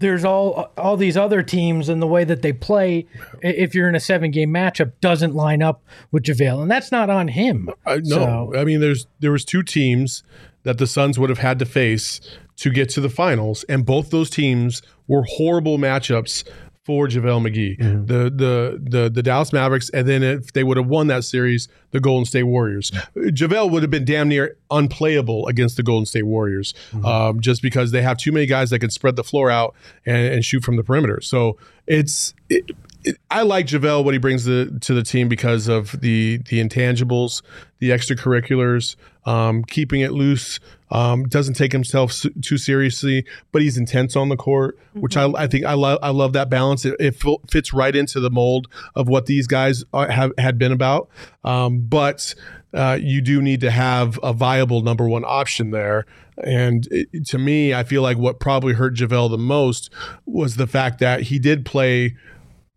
there's 0.00 0.24
all 0.24 0.70
all 0.78 0.96
these 0.96 1.16
other 1.16 1.42
teams 1.42 1.88
and 1.88 2.00
the 2.00 2.06
way 2.06 2.22
that 2.22 2.40
they 2.42 2.52
play. 2.52 3.04
If 3.42 3.74
you're 3.74 3.88
in 3.88 3.96
a 3.96 4.00
seven 4.00 4.30
game 4.30 4.50
matchup, 4.50 4.92
doesn't 5.00 5.34
line 5.34 5.60
up 5.62 5.82
with 6.12 6.22
JaVale, 6.22 6.62
and 6.62 6.70
that's 6.70 6.92
not 6.92 7.10
on 7.10 7.26
him. 7.28 7.68
Uh, 7.84 7.98
no, 8.04 8.50
So- 8.52 8.52
I 8.56 8.64
mean 8.64 8.80
there's 8.80 9.06
there 9.20 9.32
was 9.32 9.44
two 9.44 9.62
teams 9.64 10.22
that 10.62 10.78
the 10.78 10.86
Suns 10.86 11.18
would 11.18 11.30
have 11.30 11.38
had 11.40 11.58
to 11.60 11.64
face 11.66 12.20
to 12.58 12.70
get 12.70 12.88
to 12.90 13.00
the 13.00 13.08
finals, 13.08 13.64
and 13.68 13.84
both 13.86 14.10
those 14.10 14.30
teams 14.30 14.82
were 15.08 15.24
horrible 15.26 15.78
matchups 15.78 16.44
for 16.88 17.06
JaVale 17.06 17.46
McGee. 17.46 18.06
The, 18.06 18.30
the 18.30 18.80
the 18.82 19.10
the 19.10 19.22
Dallas 19.22 19.52
Mavericks, 19.52 19.90
and 19.90 20.08
then 20.08 20.22
if 20.22 20.54
they 20.54 20.64
would 20.64 20.78
have 20.78 20.86
won 20.86 21.08
that 21.08 21.22
series, 21.22 21.68
the 21.90 22.00
Golden 22.00 22.24
State 22.24 22.44
Warriors. 22.44 22.90
JaVale 23.14 23.70
would 23.70 23.82
have 23.82 23.90
been 23.90 24.06
damn 24.06 24.26
near 24.26 24.56
unplayable 24.70 25.46
against 25.48 25.76
the 25.76 25.82
Golden 25.82 26.06
State 26.06 26.22
Warriors, 26.22 26.72
um, 27.04 27.42
just 27.42 27.60
because 27.60 27.90
they 27.90 28.00
have 28.00 28.16
too 28.16 28.32
many 28.32 28.46
guys 28.46 28.70
that 28.70 28.78
can 28.78 28.88
spread 28.88 29.16
the 29.16 29.22
floor 29.22 29.50
out 29.50 29.74
and, 30.06 30.32
and 30.32 30.44
shoot 30.46 30.64
from 30.64 30.76
the 30.76 30.82
perimeter. 30.82 31.20
So 31.20 31.58
it's. 31.86 32.32
It, 32.48 32.70
it, 33.04 33.16
I 33.30 33.42
like 33.42 33.66
JaVale 33.66 34.02
what 34.04 34.12
he 34.12 34.18
brings 34.18 34.44
the, 34.44 34.76
to 34.80 34.92
the 34.92 35.04
team 35.04 35.28
because 35.28 35.68
of 35.68 36.00
the 36.00 36.38
the 36.48 36.60
intangibles, 36.60 37.42
the 37.78 37.90
extracurriculars, 37.90 38.96
um, 39.28 39.64
keeping 39.64 40.00
it 40.00 40.12
loose. 40.12 40.58
Um, 40.90 41.24
doesn't 41.24 41.52
take 41.54 41.72
himself 41.72 42.10
s- 42.10 42.26
too 42.40 42.56
seriously, 42.56 43.26
but 43.52 43.60
he's 43.60 43.76
intense 43.76 44.16
on 44.16 44.30
the 44.30 44.36
court, 44.36 44.78
which 44.94 45.18
I, 45.18 45.30
I 45.36 45.46
think 45.46 45.66
I 45.66 45.74
love. 45.74 45.98
I 46.02 46.08
love 46.10 46.32
that 46.32 46.48
balance. 46.48 46.86
It, 46.86 46.96
it 46.98 47.14
fil- 47.14 47.42
fits 47.50 47.74
right 47.74 47.94
into 47.94 48.20
the 48.20 48.30
mold 48.30 48.68
of 48.94 49.06
what 49.06 49.26
these 49.26 49.46
guys 49.46 49.84
are, 49.92 50.08
have 50.08 50.32
had 50.38 50.56
been 50.58 50.72
about. 50.72 51.10
Um, 51.44 51.80
but 51.80 52.34
uh, 52.72 52.98
you 53.00 53.20
do 53.20 53.42
need 53.42 53.60
to 53.60 53.70
have 53.70 54.18
a 54.22 54.32
viable 54.32 54.80
number 54.82 55.06
one 55.06 55.24
option 55.26 55.72
there. 55.72 56.06
And 56.42 56.88
it, 56.90 57.26
to 57.26 57.38
me, 57.38 57.74
I 57.74 57.84
feel 57.84 58.00
like 58.00 58.16
what 58.16 58.40
probably 58.40 58.72
hurt 58.72 58.94
JaVale 58.94 59.30
the 59.30 59.36
most 59.38 59.90
was 60.24 60.56
the 60.56 60.66
fact 60.66 61.00
that 61.00 61.22
he 61.22 61.38
did 61.38 61.66
play 61.66 62.16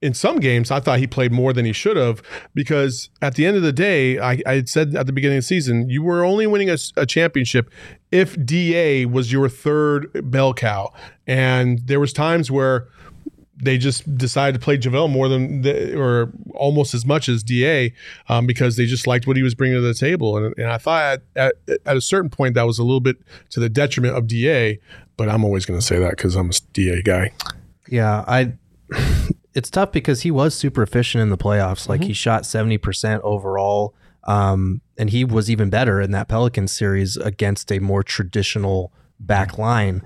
in 0.01 0.15
some 0.15 0.39
games, 0.39 0.71
I 0.71 0.79
thought 0.79 0.99
he 0.99 1.05
played 1.05 1.31
more 1.31 1.53
than 1.53 1.63
he 1.63 1.73
should 1.73 1.95
have 1.95 2.23
because 2.53 3.09
at 3.21 3.35
the 3.35 3.45
end 3.45 3.55
of 3.55 3.63
the 3.63 3.71
day, 3.71 4.19
I, 4.19 4.41
I 4.45 4.63
said 4.65 4.95
at 4.95 5.05
the 5.05 5.13
beginning 5.13 5.37
of 5.37 5.43
the 5.43 5.47
season, 5.47 5.89
you 5.89 6.01
were 6.01 6.25
only 6.25 6.47
winning 6.47 6.69
a, 6.69 6.77
a, 6.97 7.05
championship 7.05 7.69
if 8.11 8.35
Da 8.43 9.05
was 9.05 9.31
your 9.31 9.47
third 9.47 10.09
bell 10.31 10.53
cow, 10.53 10.91
and 11.27 11.79
there 11.85 11.99
was 11.99 12.13
times 12.13 12.49
where 12.49 12.87
they 13.63 13.77
just 13.77 14.17
decided 14.17 14.59
to 14.59 14.63
play 14.63 14.75
JaVale 14.75 15.11
more 15.11 15.29
than 15.29 15.61
the, 15.61 15.95
or 15.95 16.31
almost 16.55 16.95
as 16.95 17.05
much 17.05 17.29
as 17.29 17.43
Da 17.43 17.93
um, 18.27 18.47
because 18.47 18.77
they 18.77 18.87
just 18.87 19.05
liked 19.05 19.27
what 19.27 19.37
he 19.37 19.43
was 19.43 19.53
bringing 19.53 19.77
to 19.77 19.81
the 19.81 19.93
table, 19.93 20.35
and, 20.35 20.57
and 20.57 20.67
I 20.67 20.79
thought 20.79 21.21
at, 21.35 21.53
at, 21.67 21.79
at 21.85 21.97
a 21.97 22.01
certain 22.01 22.31
point 22.31 22.55
that 22.55 22.63
was 22.63 22.79
a 22.79 22.83
little 22.83 23.01
bit 23.01 23.17
to 23.51 23.59
the 23.59 23.69
detriment 23.69 24.17
of 24.17 24.25
Da, 24.27 24.79
but 25.15 25.29
I'm 25.29 25.45
always 25.45 25.67
going 25.67 25.79
to 25.79 25.85
say 25.85 25.99
that 25.99 26.11
because 26.11 26.35
I'm 26.35 26.49
a 26.49 26.53
Da 26.73 27.01
guy. 27.03 27.33
Yeah, 27.87 28.25
I 28.27 28.53
it's 29.53 29.69
tough 29.69 29.91
because 29.91 30.21
he 30.21 30.31
was 30.31 30.55
super 30.55 30.81
efficient 30.81 31.21
in 31.21 31.29
the 31.29 31.37
playoffs. 31.37 31.89
Like 31.89 32.01
mm-hmm. 32.01 32.07
he 32.07 32.13
shot 32.13 32.43
70% 32.43 33.19
overall. 33.21 33.93
Um, 34.23 34.81
and 34.97 35.09
he 35.09 35.25
was 35.25 35.49
even 35.49 35.69
better 35.69 35.99
in 35.99 36.11
that 36.11 36.27
Pelican 36.27 36.67
series 36.67 37.17
against 37.17 37.71
a 37.71 37.79
more 37.79 38.03
traditional 38.03 38.93
back 39.19 39.57
line. 39.57 40.03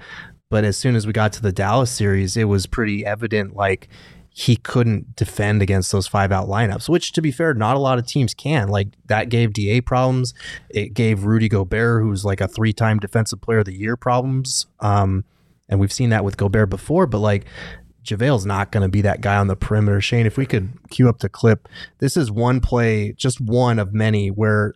But 0.49 0.63
as 0.63 0.77
soon 0.77 0.95
as 0.95 1.05
we 1.05 1.13
got 1.13 1.33
to 1.33 1.41
the 1.41 1.51
Dallas 1.51 1.91
series, 1.91 2.37
it 2.37 2.45
was 2.45 2.65
pretty 2.65 3.05
evident 3.05 3.55
like 3.55 3.89
he 4.29 4.57
couldn't 4.57 5.15
defend 5.15 5.61
against 5.61 5.91
those 5.91 6.07
five 6.07 6.31
out 6.31 6.47
lineups, 6.47 6.89
which 6.89 7.13
to 7.13 7.21
be 7.21 7.31
fair, 7.31 7.53
not 7.53 7.77
a 7.77 7.79
lot 7.79 7.97
of 7.97 8.05
teams 8.05 8.33
can. 8.33 8.67
Like 8.67 8.89
that 9.05 9.29
gave 9.29 9.53
DA 9.53 9.81
problems. 9.81 10.33
It 10.69 10.93
gave 10.93 11.23
Rudy 11.23 11.47
Gobert, 11.47 12.03
who's 12.03 12.25
like 12.25 12.41
a 12.41 12.47
three 12.47 12.73
time 12.73 12.99
defensive 12.99 13.41
player 13.41 13.59
of 13.59 13.65
the 13.65 13.73
year, 13.73 13.95
problems. 13.95 14.65
Um, 14.81 15.23
and 15.69 15.79
we've 15.79 15.93
seen 15.93 16.09
that 16.09 16.23
with 16.23 16.37
Gobert 16.37 16.69
before, 16.69 17.07
but 17.07 17.19
like 17.19 17.45
JaVale's 18.06 18.45
not 18.45 18.72
going 18.72 18.84
to 18.84 18.89
be 18.89 19.01
that 19.01 19.22
guy 19.22 19.36
on 19.36 19.47
the 19.47 19.56
perimeter. 19.56 19.99
Shane, 19.99 20.26
if 20.26 20.38
we 20.38 20.45
could 20.45 20.72
cue 20.89 21.10
up 21.10 21.20
the 21.20 21.30
clip, 21.30 21.68
this 21.99 22.16
is 22.16 22.32
one 22.32 22.62
play, 22.62 23.14
just 23.14 23.41
one 23.41 23.80
of 23.80 23.93
many 23.93 24.30
where 24.30 24.74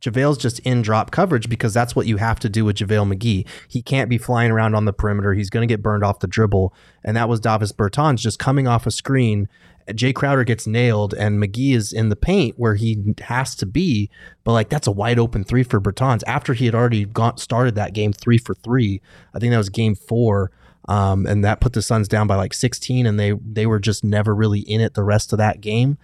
JaVale's 0.00 0.38
just 0.38 0.60
in 0.60 0.80
drop 0.80 1.10
coverage 1.10 1.48
because 1.48 1.74
that's 1.74 1.94
what 1.94 2.06
you 2.06 2.16
have 2.16 2.40
to 2.40 2.48
do 2.48 2.64
with 2.64 2.76
JaVale 2.76 3.14
McGee. 3.14 3.46
He 3.68 3.82
can't 3.82 4.08
be 4.08 4.18
flying 4.18 4.50
around 4.50 4.74
on 4.74 4.84
the 4.84 4.92
perimeter. 4.92 5.34
He's 5.34 5.50
going 5.50 5.66
to 5.66 5.72
get 5.72 5.82
burned 5.82 6.04
off 6.04 6.20
the 6.20 6.26
dribble. 6.26 6.72
And 7.04 7.16
that 7.16 7.28
was 7.28 7.40
Davis 7.40 7.72
Bertans 7.72 8.18
just 8.18 8.38
coming 8.38 8.66
off 8.66 8.86
a 8.86 8.90
screen. 8.90 9.48
Jay 9.94 10.12
Crowder 10.12 10.44
gets 10.44 10.66
nailed, 10.66 11.14
and 11.14 11.42
McGee 11.42 11.74
is 11.74 11.92
in 11.92 12.10
the 12.10 12.16
paint 12.16 12.58
where 12.58 12.76
he 12.76 13.14
has 13.22 13.54
to 13.56 13.66
be. 13.66 14.08
But 14.44 14.52
like 14.52 14.68
that's 14.68 14.86
a 14.86 14.92
wide 14.92 15.18
open 15.18 15.44
three 15.44 15.62
for 15.62 15.80
Bertans 15.80 16.22
after 16.26 16.54
he 16.54 16.66
had 16.66 16.74
already 16.74 17.04
gone, 17.06 17.38
started 17.38 17.74
that 17.74 17.92
game 17.92 18.12
three 18.12 18.38
for 18.38 18.54
three. 18.54 19.00
I 19.34 19.38
think 19.38 19.50
that 19.50 19.58
was 19.58 19.68
game 19.68 19.94
four. 19.94 20.52
Um, 20.88 21.26
and 21.26 21.44
that 21.44 21.60
put 21.60 21.72
the 21.72 21.82
Suns 21.82 22.08
down 22.08 22.26
by 22.26 22.36
like 22.36 22.54
16, 22.54 23.06
and 23.06 23.18
they 23.18 23.32
they 23.32 23.66
were 23.66 23.78
just 23.78 24.04
never 24.04 24.34
really 24.34 24.60
in 24.60 24.80
it 24.80 24.94
the 24.94 25.02
rest 25.02 25.32
of 25.32 25.38
that 25.38 25.60
game. 25.60 25.98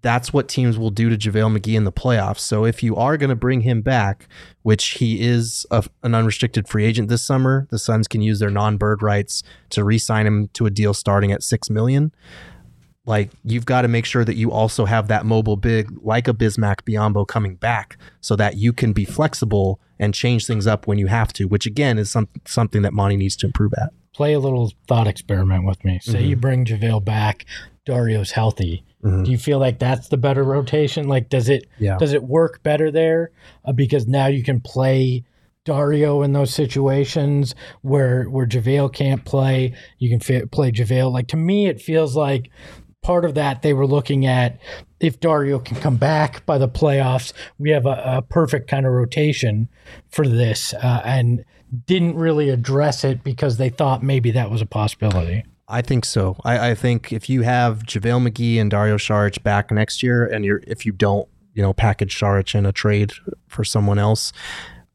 That's 0.00 0.32
what 0.32 0.48
teams 0.48 0.78
will 0.78 0.90
do 0.90 1.10
to 1.10 1.16
JaVale 1.16 1.58
McGee 1.58 1.74
in 1.74 1.84
the 1.84 1.92
playoffs. 1.92 2.38
So 2.38 2.64
if 2.64 2.84
you 2.84 2.94
are 2.94 3.16
going 3.16 3.30
to 3.30 3.36
bring 3.36 3.62
him 3.62 3.82
back, 3.82 4.28
which 4.62 4.90
he 4.90 5.20
is 5.20 5.66
a, 5.72 5.84
an 6.04 6.14
unrestricted 6.14 6.68
free 6.68 6.84
agent 6.84 7.08
this 7.08 7.22
summer, 7.22 7.66
the 7.70 7.80
Suns 7.80 8.06
can 8.06 8.22
use 8.22 8.38
their 8.38 8.50
non-bird 8.50 9.02
rights 9.02 9.42
to 9.70 9.82
re-sign 9.82 10.24
him 10.26 10.48
to 10.52 10.66
a 10.66 10.70
deal 10.70 10.94
starting 10.94 11.32
at 11.32 11.42
six 11.42 11.68
million 11.68 12.12
like 13.08 13.30
you've 13.42 13.64
got 13.64 13.82
to 13.82 13.88
make 13.88 14.04
sure 14.04 14.24
that 14.24 14.36
you 14.36 14.52
also 14.52 14.84
have 14.84 15.08
that 15.08 15.24
mobile 15.24 15.56
big 15.56 15.90
like 16.02 16.28
a 16.28 16.34
Bismack 16.34 16.82
Biyombo 16.82 17.26
coming 17.26 17.56
back 17.56 17.96
so 18.20 18.36
that 18.36 18.58
you 18.58 18.72
can 18.72 18.92
be 18.92 19.06
flexible 19.06 19.80
and 19.98 20.14
change 20.14 20.46
things 20.46 20.66
up 20.66 20.86
when 20.86 20.98
you 20.98 21.06
have 21.06 21.32
to, 21.32 21.46
which 21.46 21.64
again 21.64 21.98
is 21.98 22.10
some, 22.10 22.28
something 22.46 22.82
that 22.82 22.92
Monty 22.92 23.16
needs 23.16 23.34
to 23.36 23.46
improve 23.46 23.72
at 23.80 23.90
play 24.18 24.32
a 24.32 24.40
little 24.40 24.72
thought 24.88 25.06
experiment 25.06 25.64
with 25.64 25.84
me. 25.84 26.00
Say 26.02 26.14
mm-hmm. 26.14 26.28
you 26.30 26.34
bring 26.34 26.64
JaVale 26.64 27.04
back, 27.04 27.46
Dario's 27.86 28.32
healthy. 28.32 28.84
Mm-hmm. 29.04 29.22
Do 29.22 29.30
you 29.30 29.38
feel 29.38 29.60
like 29.60 29.78
that's 29.78 30.08
the 30.08 30.16
better 30.16 30.42
rotation? 30.42 31.06
Like, 31.06 31.28
does 31.28 31.48
it 31.48 31.68
yeah. 31.78 31.96
does 31.98 32.12
it 32.12 32.24
work 32.24 32.60
better 32.64 32.90
there? 32.90 33.30
Uh, 33.64 33.70
because 33.70 34.08
now 34.08 34.26
you 34.26 34.42
can 34.42 34.60
play 34.60 35.22
Dario 35.64 36.22
in 36.22 36.32
those 36.32 36.52
situations 36.52 37.54
where 37.82 38.24
where 38.24 38.44
JaVale 38.44 38.92
can't 38.92 39.24
play. 39.24 39.76
You 39.98 40.10
can 40.10 40.18
fi- 40.18 40.46
play 40.46 40.72
JaVale. 40.72 41.12
Like 41.12 41.28
to 41.28 41.36
me, 41.36 41.68
it 41.68 41.80
feels 41.80 42.16
like 42.16 42.50
part 43.04 43.24
of 43.24 43.34
that 43.34 43.62
they 43.62 43.72
were 43.72 43.86
looking 43.86 44.26
at 44.26 44.58
if 44.98 45.20
Dario 45.20 45.60
can 45.60 45.76
come 45.76 45.96
back 45.96 46.44
by 46.44 46.58
the 46.58 46.68
playoffs, 46.68 47.32
we 47.56 47.70
have 47.70 47.86
a, 47.86 48.02
a 48.16 48.22
perfect 48.22 48.68
kind 48.68 48.84
of 48.84 48.90
rotation 48.90 49.68
for 50.10 50.26
this. 50.26 50.74
Uh, 50.74 51.02
and 51.04 51.44
didn't 51.86 52.16
really 52.16 52.50
address 52.50 53.04
it 53.04 53.22
because 53.22 53.56
they 53.56 53.68
thought 53.68 54.02
maybe 54.02 54.30
that 54.32 54.50
was 54.50 54.62
a 54.62 54.66
possibility. 54.66 55.44
I 55.68 55.82
think 55.82 56.04
so. 56.04 56.36
I, 56.44 56.70
I 56.70 56.74
think 56.74 57.12
if 57.12 57.28
you 57.28 57.42
have 57.42 57.82
JaVale 57.82 58.28
McGee 58.28 58.58
and 58.58 58.70
Dario 58.70 58.96
Saric 58.96 59.42
back 59.42 59.70
next 59.70 60.02
year, 60.02 60.26
and 60.26 60.44
you're 60.44 60.62
if 60.66 60.86
you 60.86 60.92
don't, 60.92 61.28
you 61.52 61.62
know, 61.62 61.74
package 61.74 62.18
Saric 62.18 62.54
in 62.54 62.64
a 62.64 62.72
trade 62.72 63.12
for 63.48 63.64
someone 63.64 63.98
else, 63.98 64.32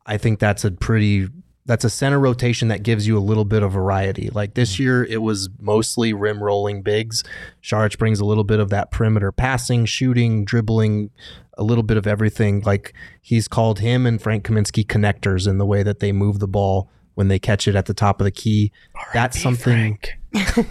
I 0.05 0.17
think 0.17 0.39
that's 0.39 0.65
a 0.65 0.71
pretty 0.71 1.28
that's 1.66 1.86
a 1.86 1.89
center 1.89 2.20
rotation 2.20 2.68
that 2.68 2.84
gives 2.84 3.07
you 3.07 3.18
a 3.18 3.20
little 3.20 3.45
bit 3.45 3.64
of 3.64 3.72
variety. 3.72 4.30
Like 4.30 4.53
this 4.53 4.74
mm-hmm. 4.74 4.84
year, 4.84 5.03
it 5.05 5.22
was 5.22 5.49
mostly 5.59 6.14
rim 6.14 6.43
rolling 6.43 6.82
bigs. 6.82 7.24
Saric 7.61 7.97
brings 7.97 8.20
a 8.20 8.26
little 8.26 8.43
bit 8.43 8.59
of 8.59 8.70
that 8.70 8.91
perimeter 8.91 9.32
passing, 9.32 9.86
shooting, 9.86 10.43
dribbling, 10.43 11.09
a 11.57 11.64
little 11.64 11.84
bit 11.84 11.97
of 11.97 12.05
everything. 12.05 12.61
Like 12.61 12.93
he's 13.22 13.47
called 13.47 13.80
him 13.80 14.05
and 14.05 14.22
Frank 14.22 14.45
Kaminsky 14.45 14.86
connectors 14.86 15.47
in 15.47 15.57
the 15.57 15.66
way 15.66 15.84
that 15.84 15.99
they 15.99 16.11
move 16.11 16.39
the 16.39 16.47
ball 16.47 16.89
when 17.16 17.28
they 17.28 17.39
catch 17.39 17.68
it 17.68 17.76
at 17.76 17.86
the 17.86 17.93
top 17.93 18.20
of 18.20 18.26
the 18.26 18.32
key. 18.32 18.72
That's 19.14 19.39
something. 19.39 19.99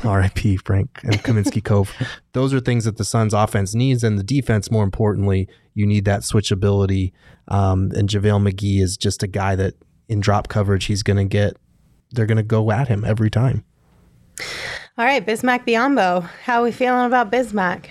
R.I.P. 0.05 0.57
Frank 0.65 0.99
and 1.05 1.15
Kaminsky 1.23 1.63
Cove. 1.63 1.93
Those 2.33 2.53
are 2.53 2.61
things 2.61 2.85
that 2.85 2.97
the 2.97 3.05
Suns' 3.05 3.33
offense 3.33 3.75
needs, 3.77 4.03
and 4.03 4.19
the 4.19 4.25
defense, 4.25 4.71
more 4.71 4.83
importantly, 4.83 5.49
you 5.75 5.87
need 5.87 6.05
that 6.05 6.23
switchability. 6.23 7.13
Um, 7.47 7.93
and 7.95 8.09
JaVale 8.09 8.51
McGee 8.51 8.81
is 8.81 8.97
just 8.97 9.23
a 9.23 9.29
guy 9.29 9.55
that 9.55 9.75
in 10.13 10.21
drop 10.21 10.49
coverage, 10.49 10.85
he's 10.85 11.03
going 11.03 11.17
to 11.17 11.25
get. 11.25 11.57
They're 12.11 12.27
going 12.27 12.37
to 12.37 12.43
go 12.43 12.71
at 12.71 12.89
him 12.89 13.05
every 13.05 13.31
time. 13.31 13.65
All 14.99 15.07
right, 15.07 15.25
Bismack 15.25 15.67
Biyombo. 15.67 16.29
How 16.45 16.61
are 16.61 16.65
we 16.65 16.73
feeling 16.73 17.07
about 17.07 17.33
Bismack? 17.33 17.87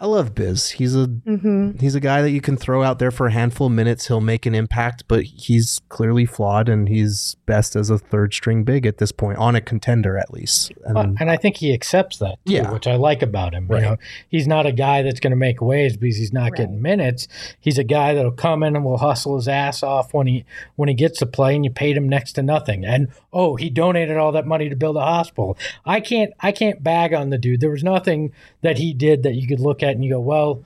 I 0.00 0.06
love 0.06 0.34
Biz. 0.34 0.70
He's 0.70 0.96
a 0.96 1.06
mm-hmm. 1.06 1.78
he's 1.78 1.94
a 1.94 2.00
guy 2.00 2.22
that 2.22 2.30
you 2.30 2.40
can 2.40 2.56
throw 2.56 2.82
out 2.82 2.98
there 2.98 3.10
for 3.10 3.26
a 3.26 3.32
handful 3.32 3.66
of 3.66 3.74
minutes. 3.74 4.08
He'll 4.08 4.22
make 4.22 4.46
an 4.46 4.54
impact, 4.54 5.04
but 5.08 5.24
he's 5.24 5.82
clearly 5.90 6.24
flawed, 6.24 6.70
and 6.70 6.88
he's 6.88 7.36
best 7.44 7.76
as 7.76 7.90
a 7.90 7.98
third 7.98 8.32
string 8.32 8.64
big 8.64 8.86
at 8.86 8.96
this 8.96 9.12
point 9.12 9.36
on 9.36 9.54
a 9.54 9.60
contender 9.60 10.16
at 10.16 10.32
least. 10.32 10.72
And, 10.86 10.94
well, 10.94 11.14
and 11.20 11.30
I 11.30 11.36
think 11.36 11.58
he 11.58 11.74
accepts 11.74 12.16
that, 12.16 12.38
too, 12.46 12.54
yeah. 12.54 12.72
which 12.72 12.86
I 12.86 12.96
like 12.96 13.20
about 13.20 13.52
him. 13.52 13.66
Right. 13.68 13.82
You 13.82 13.88
know, 13.90 13.96
he's 14.28 14.46
not 14.46 14.64
a 14.64 14.72
guy 14.72 15.02
that's 15.02 15.20
going 15.20 15.32
to 15.32 15.36
make 15.36 15.60
waves 15.60 15.98
because 15.98 16.16
he's 16.16 16.32
not 16.32 16.44
right. 16.44 16.54
getting 16.56 16.80
minutes. 16.80 17.28
He's 17.60 17.76
a 17.76 17.84
guy 17.84 18.14
that'll 18.14 18.32
come 18.32 18.62
in 18.62 18.76
and 18.76 18.84
will 18.86 18.98
hustle 18.98 19.36
his 19.36 19.48
ass 19.48 19.82
off 19.82 20.14
when 20.14 20.26
he 20.26 20.46
when 20.76 20.88
he 20.88 20.94
gets 20.94 21.18
to 21.18 21.26
play, 21.26 21.54
and 21.54 21.62
you 21.62 21.70
paid 21.70 21.98
him 21.98 22.08
next 22.08 22.32
to 22.32 22.42
nothing. 22.42 22.86
And 22.86 23.08
oh, 23.34 23.56
he 23.56 23.68
donated 23.68 24.16
all 24.16 24.32
that 24.32 24.46
money 24.46 24.70
to 24.70 24.76
build 24.76 24.96
a 24.96 25.00
hospital. 25.00 25.58
I 25.84 26.00
can't 26.00 26.32
I 26.40 26.52
can't 26.52 26.82
bag 26.82 27.12
on 27.12 27.28
the 27.28 27.36
dude. 27.36 27.60
There 27.60 27.70
was 27.70 27.84
nothing 27.84 28.32
that 28.62 28.78
he 28.78 28.94
did 28.94 29.24
that 29.24 29.34
you 29.34 29.46
could 29.46 29.60
look 29.60 29.82
at 29.82 29.89
and 29.96 30.04
you 30.04 30.12
go, 30.12 30.20
well, 30.20 30.64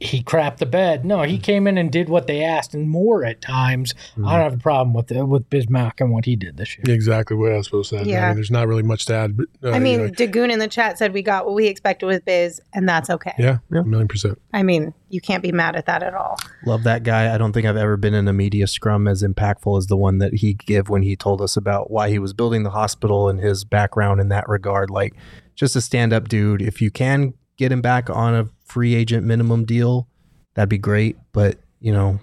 he 0.00 0.22
crapped 0.22 0.56
the 0.56 0.66
bed. 0.66 1.04
No, 1.04 1.24
he 1.24 1.36
came 1.36 1.66
in 1.66 1.76
and 1.76 1.92
did 1.92 2.08
what 2.08 2.26
they 2.26 2.42
asked 2.42 2.72
and 2.72 2.88
more 2.88 3.22
at 3.22 3.42
times. 3.42 3.92
Mm-hmm. 3.92 4.26
I 4.26 4.32
don't 4.32 4.42
have 4.44 4.54
a 4.54 4.62
problem 4.62 4.94
with 4.94 5.08
the, 5.08 5.26
with 5.26 5.50
Bismack 5.50 6.00
and 6.00 6.10
what 6.10 6.24
he 6.24 6.36
did 6.36 6.56
this 6.56 6.78
year. 6.78 6.84
Exactly 6.88 7.36
what 7.36 7.52
I 7.52 7.58
was 7.58 7.66
supposed 7.66 7.90
to 7.90 7.98
say. 7.98 8.04
Yeah. 8.10 8.24
I 8.24 8.28
mean, 8.28 8.36
there's 8.36 8.50
not 8.50 8.66
really 8.66 8.82
much 8.82 9.04
to 9.06 9.14
add. 9.14 9.36
But, 9.36 9.48
uh, 9.62 9.72
I 9.72 9.80
mean, 9.80 10.00
you 10.00 10.06
know, 10.06 10.12
Dagoon 10.12 10.50
in 10.50 10.58
the 10.58 10.68
chat 10.68 10.96
said 10.96 11.12
we 11.12 11.20
got 11.20 11.44
what 11.44 11.54
we 11.54 11.66
expected 11.66 12.06
with 12.06 12.24
Biz, 12.24 12.62
and 12.72 12.88
that's 12.88 13.10
okay. 13.10 13.34
Yeah, 13.38 13.58
yeah, 13.70 13.80
a 13.80 13.84
million 13.84 14.08
percent. 14.08 14.40
I 14.54 14.62
mean, 14.62 14.94
you 15.10 15.20
can't 15.20 15.42
be 15.42 15.52
mad 15.52 15.76
at 15.76 15.84
that 15.84 16.02
at 16.02 16.14
all. 16.14 16.38
Love 16.64 16.84
that 16.84 17.02
guy. 17.02 17.34
I 17.34 17.36
don't 17.36 17.52
think 17.52 17.66
I've 17.66 17.76
ever 17.76 17.98
been 17.98 18.14
in 18.14 18.26
a 18.26 18.32
media 18.32 18.66
scrum 18.66 19.06
as 19.06 19.22
impactful 19.22 19.76
as 19.76 19.88
the 19.88 19.98
one 19.98 20.16
that 20.16 20.32
he 20.36 20.54
gave 20.54 20.88
when 20.88 21.02
he 21.02 21.14
told 21.14 21.42
us 21.42 21.58
about 21.58 21.90
why 21.90 22.08
he 22.08 22.18
was 22.18 22.32
building 22.32 22.62
the 22.62 22.70
hospital 22.70 23.28
and 23.28 23.38
his 23.38 23.64
background 23.64 24.18
in 24.18 24.30
that 24.30 24.48
regard. 24.48 24.88
Like, 24.88 25.12
just 25.54 25.76
a 25.76 25.82
stand 25.82 26.14
up 26.14 26.26
dude. 26.26 26.62
If 26.62 26.80
you 26.80 26.90
can 26.90 27.34
get 27.56 27.72
him 27.72 27.80
back 27.82 28.10
on 28.10 28.34
a 28.34 28.48
free 28.64 28.94
agent 28.94 29.26
minimum 29.26 29.64
deal, 29.64 30.08
that'd 30.54 30.68
be 30.68 30.78
great. 30.78 31.16
But 31.32 31.58
you 31.80 31.92
know, 31.92 32.20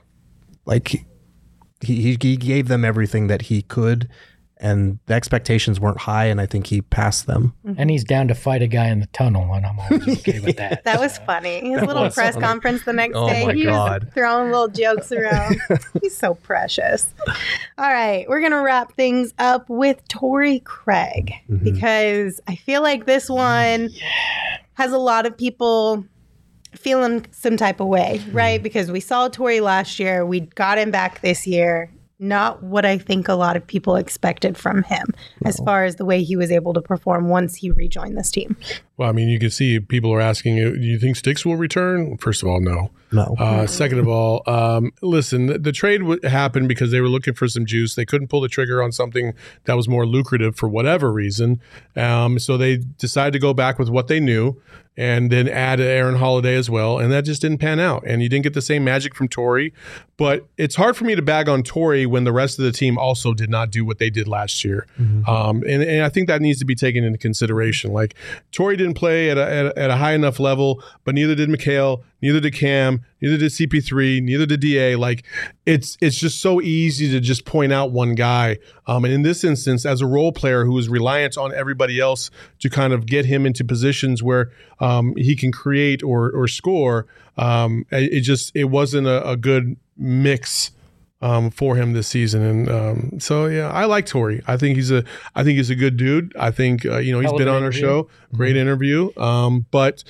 like 0.66 0.88
he 0.88 1.06
he, 1.82 2.18
he 2.22 2.38
gave 2.38 2.68
them 2.68 2.86
everything 2.86 3.28
that 3.28 3.44
he 3.44 3.62
could, 3.62 4.08
and 4.62 5.00
the 5.08 5.16
expectations 5.16 5.80
weren't 5.80 5.98
high, 5.98 6.26
and 6.26 6.40
I 6.40 6.46
think 6.46 6.68
he 6.68 6.82
passed 6.82 7.26
them. 7.26 7.56
And 7.78 7.90
he's 7.90 8.04
down 8.04 8.28
to 8.28 8.36
fight 8.36 8.62
a 8.62 8.68
guy 8.68 8.88
in 8.88 9.00
the 9.00 9.08
tunnel, 9.08 9.52
and 9.54 9.66
I'm 9.66 9.80
always 9.80 10.20
okay 10.20 10.40
with 10.40 10.58
that. 10.58 10.84
that 10.84 11.00
was 11.00 11.18
funny. 11.20 11.72
His 11.72 11.82
little 11.82 12.10
press 12.12 12.36
funny. 12.36 12.46
conference 12.46 12.84
the 12.84 12.94
next 12.94 13.16
oh 13.16 13.28
day, 13.28 13.54
he 13.54 13.66
God. 13.66 14.04
was 14.06 14.14
throwing 14.14 14.52
little 14.52 14.68
jokes 14.68 15.12
around. 15.12 15.60
he's 16.02 16.16
so 16.16 16.36
precious. 16.36 17.14
All 17.78 17.92
right, 17.92 18.30
we're 18.30 18.42
gonna 18.42 18.62
wrap 18.62 18.94
things 18.94 19.34
up 19.40 19.68
with 19.68 20.08
Torrey 20.08 20.60
Craig 20.60 21.34
mm-hmm. 21.50 21.64
because 21.64 22.40
I 22.48 22.56
feel 22.56 22.84
like 22.84 23.08
this 23.08 23.30
one 23.30 23.90
yeah. 23.90 24.58
has 24.74 24.92
a 24.92 25.00
lot 25.00 25.26
of 25.26 25.36
people 25.36 26.06
feeling 26.76 27.26
some 27.32 27.58
type 27.58 27.80
of 27.80 27.88
way, 27.88 28.22
right? 28.32 28.60
Mm-hmm. 28.60 28.64
Because 28.64 28.92
we 28.92 29.00
saw 29.00 29.28
Torrey 29.28 29.60
last 29.60 30.00
year, 30.00 30.24
we 30.24 30.42
got 30.42 30.78
him 30.78 30.92
back 30.92 31.22
this 31.22 31.48
year 31.48 31.90
not 32.22 32.62
what 32.62 32.86
I 32.86 32.98
think 32.98 33.28
a 33.28 33.34
lot 33.34 33.58
of 33.58 33.66
people 33.66 33.96
expected 33.96 34.56
from 34.58 34.84
him 34.84 35.08
as 35.44 35.58
far 35.66 35.84
as 35.84 35.96
the 35.96 36.06
way 36.06 36.24
he 36.24 36.36
was 36.36 36.52
able 36.52 36.74
to 36.74 36.82
perform 36.82 37.28
once 37.30 37.56
he 37.56 37.72
rejoined 37.72 38.16
this 38.16 38.30
team. 38.30 38.56
Well, 38.98 39.10
I 39.10 39.12
mean, 39.12 39.28
you 39.28 39.40
can 39.40 39.50
see 39.50 39.80
people 39.80 40.14
are 40.14 40.22
asking, 40.22 40.58
"Do 40.58 40.80
you 40.80 41.00
think 41.00 41.16
Sticks 41.16 41.46
will 41.46 41.58
return?" 41.58 42.18
First 42.18 42.44
of 42.44 42.50
all, 42.50 42.62
no. 42.62 42.92
No. 43.12 43.36
Uh, 43.38 43.68
second 43.68 44.00
of 44.00 44.08
all, 44.08 44.42
um, 44.46 44.92
listen, 45.02 45.48
the, 45.48 45.60
the 45.60 45.72
trade 45.74 45.98
w- 45.98 46.22
happened 46.24 46.70
because 46.70 46.92
they 46.92 47.02
were 47.02 47.10
looking 47.10 47.34
for 47.34 47.48
some 47.48 47.66
juice. 47.66 47.96
They 47.96 48.06
couldn't 48.06 48.28
pull 48.28 48.40
the 48.40 48.48
trigger 48.48 48.82
on 48.82 48.92
something 48.94 49.34
that 49.66 49.76
was 49.76 49.90
more 49.90 50.06
lucrative 50.06 50.56
for 50.56 50.70
whatever 50.70 51.12
reason. 51.12 51.60
Um, 51.98 52.40
so 52.40 52.56
they 52.56 52.78
decided 52.78 53.34
to 53.34 53.40
go 53.40 53.54
back 53.54 53.80
with 53.80 53.90
what 53.90 54.08
they 54.08 54.22
knew 54.22 54.62
and 54.98 55.32
then 55.32 55.48
add 55.48 55.80
Aaron 55.80 56.16
Holiday 56.16 56.56
as 56.56 56.70
well. 56.70 57.00
And 57.00 57.12
that 57.12 57.24
just 57.24 57.42
didn't 57.42 57.60
pan 57.60 57.80
out. 57.80 58.04
And 58.06 58.22
you 58.22 58.30
didn't 58.30 58.44
get 58.44 58.54
the 58.54 58.62
same 58.62 58.84
magic 58.84 59.16
from 59.16 59.28
Torrey. 59.30 59.74
But 60.18 60.46
it's 60.58 60.76
hard 60.76 60.98
for 60.98 61.06
me 61.06 61.16
to 61.16 61.22
bag 61.22 61.48
on 61.48 61.64
Torrey 61.64 62.06
when 62.06 62.26
the 62.26 62.32
rest 62.32 62.60
of 62.60 62.66
the 62.66 62.72
team 62.72 62.98
also 62.98 63.34
did 63.34 63.50
not 63.50 63.72
do 63.72 63.86
what 63.86 64.00
they 64.00 64.10
did 64.10 64.28
last 64.28 64.64
year. 64.64 64.86
Um, 65.28 65.64
and, 65.68 65.82
and 65.82 66.04
I 66.04 66.10
think 66.10 66.28
that 66.28 66.42
needs 66.42 66.60
to 66.60 66.66
be 66.66 66.76
taken 66.76 67.04
into 67.04 67.18
consideration. 67.18 67.94
Like 67.94 68.16
Torrey 68.52 68.76
didn't 68.76 68.96
play 68.96 69.30
at 69.30 69.38
a, 69.38 69.50
at 69.50 69.66
a, 69.66 69.80
at 69.80 69.90
a 69.90 69.96
high 69.96 70.14
enough 70.14 70.40
level, 70.40 70.84
but 71.06 71.16
neither 71.16 71.36
did 71.36 71.50
McHale, 71.50 72.04
neither 72.22 72.40
did 72.40 72.54
Cam, 72.54 73.04
neither 73.22 73.38
did 73.38 73.52
CP3, 73.52 74.22
neither 74.22 74.46
did 74.46 74.60
DA. 74.60 74.96
Like 74.96 75.26
it's 75.66 75.98
it's 76.02 76.18
just 76.18 76.42
so 76.42 76.62
easy 76.62 77.10
to 77.12 77.20
just 77.20 77.46
point 77.46 77.74
out 77.74 77.92
one 77.92 78.16
guy. 78.16 78.58
Um, 78.88 79.06
and 79.06 79.14
in 79.14 79.22
this 79.22 79.44
instance, 79.44 79.86
as 79.86 80.02
a 80.02 80.06
role 80.06 80.32
player 80.32 80.66
who 80.66 80.78
is 80.78 80.90
reliant 80.90 81.38
on 81.38 81.54
everybody 81.54 82.00
else 82.00 82.30
to 82.60 82.70
kind 82.70 82.94
of 82.94 83.06
get 83.06 83.26
him 83.26 83.46
into 83.46 83.64
positions 83.64 84.22
where 84.22 84.52
um, 84.80 85.16
he 85.16 85.36
can 85.36 85.52
create 85.52 86.04
or 86.04 86.32
or 86.32 86.48
score, 86.48 87.08
um, 87.38 87.86
it, 87.92 88.14
it 88.14 88.22
just 88.22 88.56
it 88.56 88.66
wasn't 88.66 89.08
a, 89.08 89.28
a 89.28 89.38
good 89.38 89.78
mix 89.98 90.72
um, 91.22 91.52
for 91.52 91.76
him 91.76 91.94
this 91.94 92.08
season. 92.08 92.42
And 92.42 92.70
um, 92.70 93.20
so 93.20 93.46
yeah, 93.46 93.70
I 93.70 93.86
like 93.86 94.06
Torrey. 94.06 94.42
I 94.48 94.58
think 94.58 94.76
he's 94.76 94.92
a 94.92 95.04
I 95.36 95.44
think 95.44 95.58
he's 95.58 95.70
a 95.70 95.76
good 95.76 95.98
dude. 95.98 96.36
I 96.38 96.52
think 96.52 96.86
uh, 96.86 96.98
you 96.98 97.12
know 97.12 97.20
he's 97.20 97.30
Hell 97.30 97.38
been 97.38 97.48
on 97.48 97.56
our 97.56 97.70
interview. 97.70 97.82
show, 97.82 98.10
great 98.34 98.58
interview. 98.58 99.12
Um, 99.18 99.66
but 99.72 100.04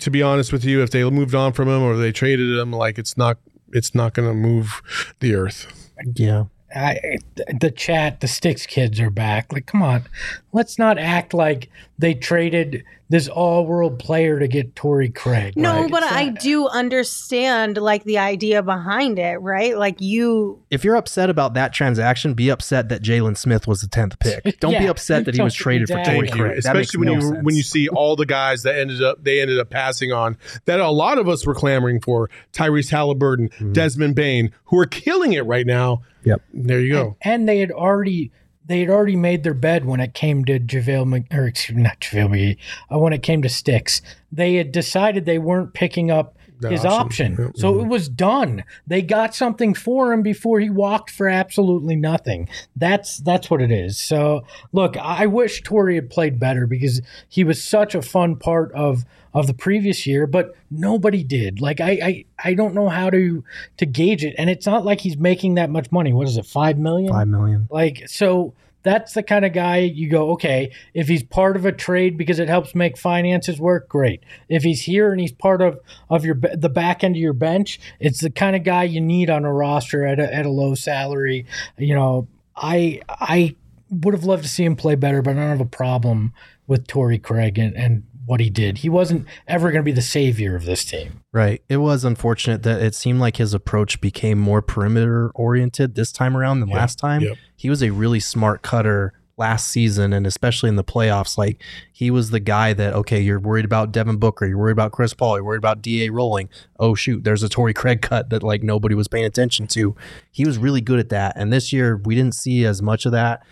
to 0.00 0.10
be 0.10 0.22
honest 0.22 0.52
with 0.52 0.64
you, 0.64 0.82
if 0.82 0.90
they 0.90 1.08
moved 1.08 1.34
on 1.34 1.52
from 1.52 1.68
him 1.68 1.82
or 1.82 1.96
they 1.96 2.12
traded 2.12 2.58
him, 2.58 2.72
like 2.72 2.98
it's 2.98 3.16
not 3.16 3.38
it's 3.72 3.94
not 3.94 4.14
going 4.14 4.28
to 4.28 4.34
move 4.34 4.82
the 5.20 5.34
earth. 5.34 5.90
yeah. 6.14 6.44
I, 6.74 7.18
the 7.60 7.70
chat, 7.70 8.20
the 8.20 8.28
Sticks 8.28 8.66
kids 8.66 9.00
are 9.00 9.10
back. 9.10 9.52
Like, 9.52 9.66
come 9.66 9.82
on, 9.82 10.04
let's 10.52 10.78
not 10.78 10.98
act 10.98 11.34
like 11.34 11.68
they 11.98 12.14
traded 12.14 12.84
this 13.12 13.28
all-world 13.28 13.98
player 13.98 14.38
to 14.38 14.48
get 14.48 14.74
Torrey 14.74 15.10
Craig. 15.10 15.52
No, 15.54 15.82
Right? 15.82 15.90
but 15.90 16.02
It's 16.02 16.12
I 16.12 16.28
do 16.30 16.66
understand 16.68 17.76
like 17.76 18.04
the 18.04 18.16
idea 18.16 18.62
behind 18.62 19.18
it, 19.18 19.36
right? 19.42 19.76
Like 19.76 20.00
you 20.00 20.62
If 20.70 20.82
you're 20.82 20.96
upset 20.96 21.28
about 21.28 21.52
that 21.52 21.74
transaction, 21.74 22.32
be 22.32 22.48
upset 22.48 22.88
that 22.88 23.02
Jalen 23.02 23.36
Smith 23.36 23.66
was 23.66 23.82
the 23.82 23.88
tenth 23.88 24.18
pick. 24.18 24.58
Don't 24.60 24.78
be 24.78 24.86
upset 24.86 25.26
that 25.26 25.34
he 25.34 25.42
was 25.42 25.54
traded 25.54 25.88
for 25.88 25.98
exactly. 25.98 26.14
Torrey 26.14 26.28
Thank. 26.28 26.40
Craig. 26.40 26.62
That 26.62 26.74
makes 26.74 26.88
Especially 26.88 26.98
when 27.00 27.06
no 27.08 27.14
you 27.14 27.20
sense. 27.20 27.44
when 27.44 27.54
you 27.54 27.62
see 27.62 27.88
all 27.88 28.16
the 28.16 28.24
guys 28.26 28.62
that 28.62 28.76
ended 28.76 29.02
up 29.02 29.22
they 29.22 29.42
ended 29.42 29.58
up 29.58 29.68
passing 29.68 30.10
on 30.10 30.38
that 30.64 30.80
a 30.80 30.88
lot 30.88 31.18
of 31.18 31.28
us 31.28 31.46
were 31.46 31.54
clamoring 31.54 32.00
for 32.00 32.30
Tyrese 32.54 32.90
Halliburton, 32.90 33.50
mm-hmm. 33.50 33.72
Desmond 33.72 34.14
Bane, 34.14 34.52
who 34.64 34.78
are 34.78 34.86
killing 34.86 35.34
it 35.34 35.44
right 35.44 35.66
now. 35.66 36.00
Yep. 36.24 36.42
There 36.52 36.80
you 36.80 36.92
go. 36.92 37.16
and 37.22 37.48
they 37.48 37.58
had 37.58 37.70
already 37.70 38.32
they 38.64 38.80
had 38.80 38.90
already 38.90 39.16
made 39.16 39.42
their 39.42 39.54
bed 39.54 39.84
when 39.84 40.00
it 40.00 40.14
came 40.14 40.44
to 40.44 40.60
JaVale 40.60 41.06
Mc, 41.06 41.34
or 41.34 41.46
excuse 41.46 41.76
me, 41.76 41.82
not 41.82 42.00
JaVale 42.00 42.28
McGee, 42.28 42.58
uh, 42.94 42.98
when 42.98 43.12
it 43.12 43.22
came 43.22 43.42
to 43.42 43.48
Sticks. 43.48 44.00
They 44.30 44.54
had 44.54 44.70
decided 44.70 45.24
they 45.24 45.38
weren't 45.38 45.74
picking 45.74 46.10
up 46.10 46.36
His 46.70 46.84
option. 46.84 47.32
option. 47.32 47.54
So 47.56 47.80
it 47.80 47.86
was 47.86 48.08
done. 48.08 48.64
They 48.86 49.02
got 49.02 49.34
something 49.34 49.74
for 49.74 50.12
him 50.12 50.22
before 50.22 50.60
he 50.60 50.70
walked 50.70 51.10
for 51.10 51.28
absolutely 51.28 51.96
nothing. 51.96 52.48
That's 52.76 53.18
that's 53.18 53.50
what 53.50 53.60
it 53.60 53.70
is. 53.70 53.98
So 53.98 54.44
look, 54.72 54.96
I 54.96 55.26
wish 55.26 55.62
Torrey 55.62 55.96
had 55.96 56.10
played 56.10 56.38
better 56.38 56.66
because 56.66 57.00
he 57.28 57.44
was 57.44 57.62
such 57.62 57.94
a 57.94 58.02
fun 58.02 58.36
part 58.36 58.72
of 58.72 59.04
of 59.34 59.46
the 59.46 59.54
previous 59.54 60.06
year, 60.06 60.26
but 60.26 60.54
nobody 60.70 61.24
did. 61.24 61.60
Like 61.60 61.80
I 61.80 61.90
I, 61.90 62.24
I 62.42 62.54
don't 62.54 62.74
know 62.74 62.88
how 62.88 63.10
to 63.10 63.42
to 63.78 63.86
gauge 63.86 64.24
it. 64.24 64.34
And 64.38 64.50
it's 64.50 64.66
not 64.66 64.84
like 64.84 65.00
he's 65.00 65.16
making 65.16 65.54
that 65.54 65.70
much 65.70 65.90
money. 65.90 66.12
What 66.12 66.28
is 66.28 66.36
it, 66.36 66.46
five 66.46 66.78
million? 66.78 67.12
five 67.12 67.28
million. 67.28 67.68
Like, 67.70 68.08
so 68.08 68.54
that's 68.82 69.14
the 69.14 69.22
kind 69.22 69.44
of 69.44 69.52
guy 69.52 69.78
you 69.78 70.08
go, 70.08 70.30
okay, 70.32 70.72
if 70.94 71.08
he's 71.08 71.22
part 71.22 71.56
of 71.56 71.64
a 71.64 71.72
trade 71.72 72.16
because 72.18 72.38
it 72.38 72.48
helps 72.48 72.74
make 72.74 72.98
finances 72.98 73.60
work, 73.60 73.88
great. 73.88 74.22
If 74.48 74.62
he's 74.62 74.82
here 74.82 75.12
and 75.12 75.20
he's 75.20 75.32
part 75.32 75.62
of, 75.62 75.78
of 76.10 76.24
your 76.24 76.34
the 76.34 76.68
back 76.68 77.04
end 77.04 77.16
of 77.16 77.20
your 77.20 77.32
bench, 77.32 77.80
it's 78.00 78.20
the 78.20 78.30
kind 78.30 78.56
of 78.56 78.64
guy 78.64 78.84
you 78.84 79.00
need 79.00 79.30
on 79.30 79.44
a 79.44 79.52
roster 79.52 80.06
at 80.06 80.18
a, 80.18 80.34
at 80.34 80.46
a 80.46 80.50
low 80.50 80.74
salary. 80.74 81.46
You 81.78 81.94
know, 81.94 82.28
I 82.56 83.00
I 83.08 83.56
would 83.90 84.14
have 84.14 84.24
loved 84.24 84.42
to 84.42 84.48
see 84.48 84.64
him 84.64 84.76
play 84.76 84.94
better, 84.94 85.22
but 85.22 85.32
I 85.32 85.34
don't 85.34 85.48
have 85.50 85.60
a 85.60 85.66
problem 85.66 86.32
with 86.66 86.86
Torrey 86.86 87.18
Craig 87.18 87.58
and, 87.58 87.76
and 87.76 88.04
what 88.32 88.40
he 88.40 88.48
did. 88.48 88.78
He 88.78 88.88
wasn't 88.88 89.26
ever 89.46 89.70
going 89.70 89.82
to 89.82 89.84
be 89.84 89.92
the 89.92 90.00
savior 90.00 90.56
of 90.56 90.64
this 90.64 90.86
team. 90.86 91.20
Right. 91.32 91.62
It 91.68 91.76
was 91.76 92.02
unfortunate 92.02 92.62
that 92.62 92.80
it 92.80 92.94
seemed 92.94 93.20
like 93.20 93.36
his 93.36 93.52
approach 93.52 94.00
became 94.00 94.38
more 94.38 94.62
perimeter 94.62 95.30
oriented 95.34 95.96
this 95.96 96.10
time 96.12 96.34
around 96.34 96.60
than 96.60 96.70
last 96.70 96.98
time. 96.98 97.20
yep. 97.20 97.36
He 97.54 97.68
was 97.68 97.82
a 97.82 97.90
really 97.90 98.20
smart 98.20 98.62
cutter 98.62 99.12
last 99.36 99.68
season 99.68 100.14
and 100.14 100.26
especially 100.26 100.70
in 100.70 100.76
the 100.76 100.82
playoffs. 100.82 101.36
Like 101.36 101.62
he 101.92 102.10
was 102.10 102.30
the 102.30 102.40
guy 102.40 102.72
that, 102.72 102.94
okay, 102.94 103.20
you're 103.20 103.38
worried 103.38 103.66
about 103.66 103.92
Devin 103.92 104.16
Booker, 104.16 104.46
you're 104.46 104.56
worried 104.56 104.72
about 104.72 104.92
Chris 104.92 105.12
Paul, 105.12 105.36
you're 105.36 105.44
worried 105.44 105.58
about 105.58 105.82
DA 105.82 106.08
rolling. 106.08 106.48
Oh 106.78 106.94
shoot, 106.94 107.24
there's 107.24 107.42
a 107.42 107.50
Torrey 107.50 107.74
Craig 107.74 108.00
cut 108.00 108.30
that 108.30 108.42
like 108.42 108.62
nobody 108.62 108.94
was 108.94 109.08
paying 109.08 109.26
attention 109.26 109.66
to. 109.66 109.94
He 110.30 110.46
was 110.46 110.56
really 110.56 110.80
good 110.80 110.98
at 110.98 111.10
that. 111.10 111.34
And 111.36 111.52
this 111.52 111.70
year 111.70 111.98
we 111.98 112.14
didn't 112.14 112.34
see 112.34 112.64
as 112.64 112.80
much 112.80 113.04
of 113.04 113.12
that. 113.12 113.42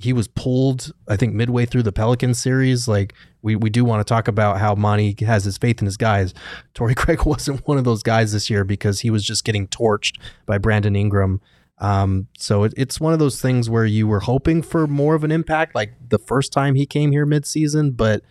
He 0.00 0.12
was 0.12 0.28
pulled, 0.28 0.92
I 1.08 1.16
think, 1.16 1.34
midway 1.34 1.66
through 1.66 1.82
the 1.82 1.92
Pelicans 1.92 2.40
series. 2.40 2.88
Like 2.88 3.14
we, 3.42 3.56
we 3.56 3.70
do 3.70 3.84
want 3.84 4.06
to 4.06 4.08
talk 4.08 4.28
about 4.28 4.58
how 4.58 4.74
Monty 4.74 5.14
has 5.24 5.44
his 5.44 5.58
faith 5.58 5.80
in 5.80 5.86
his 5.86 5.96
guys. 5.96 6.34
Torrey 6.74 6.94
Craig 6.96 7.24
wasn't 7.24 7.66
one 7.66 7.78
of 7.78 7.84
those 7.84 8.02
guys 8.02 8.32
this 8.32 8.48
year 8.50 8.64
because 8.64 9.00
he 9.00 9.10
was 9.10 9.24
just 9.24 9.44
getting 9.44 9.68
torched 9.68 10.18
by 10.46 10.58
Brandon 10.58 10.96
Ingram. 10.96 11.40
Um, 11.78 12.28
so 12.36 12.64
it, 12.64 12.74
it's 12.76 13.00
one 13.00 13.12
of 13.12 13.18
those 13.18 13.40
things 13.40 13.70
where 13.70 13.86
you 13.86 14.06
were 14.06 14.20
hoping 14.20 14.62
for 14.62 14.86
more 14.86 15.14
of 15.14 15.24
an 15.24 15.30
impact, 15.30 15.74
like 15.74 15.92
the 16.08 16.18
first 16.18 16.52
time 16.52 16.74
he 16.74 16.86
came 16.86 17.10
here 17.10 17.26
midseason, 17.26 17.96
but 17.96 18.22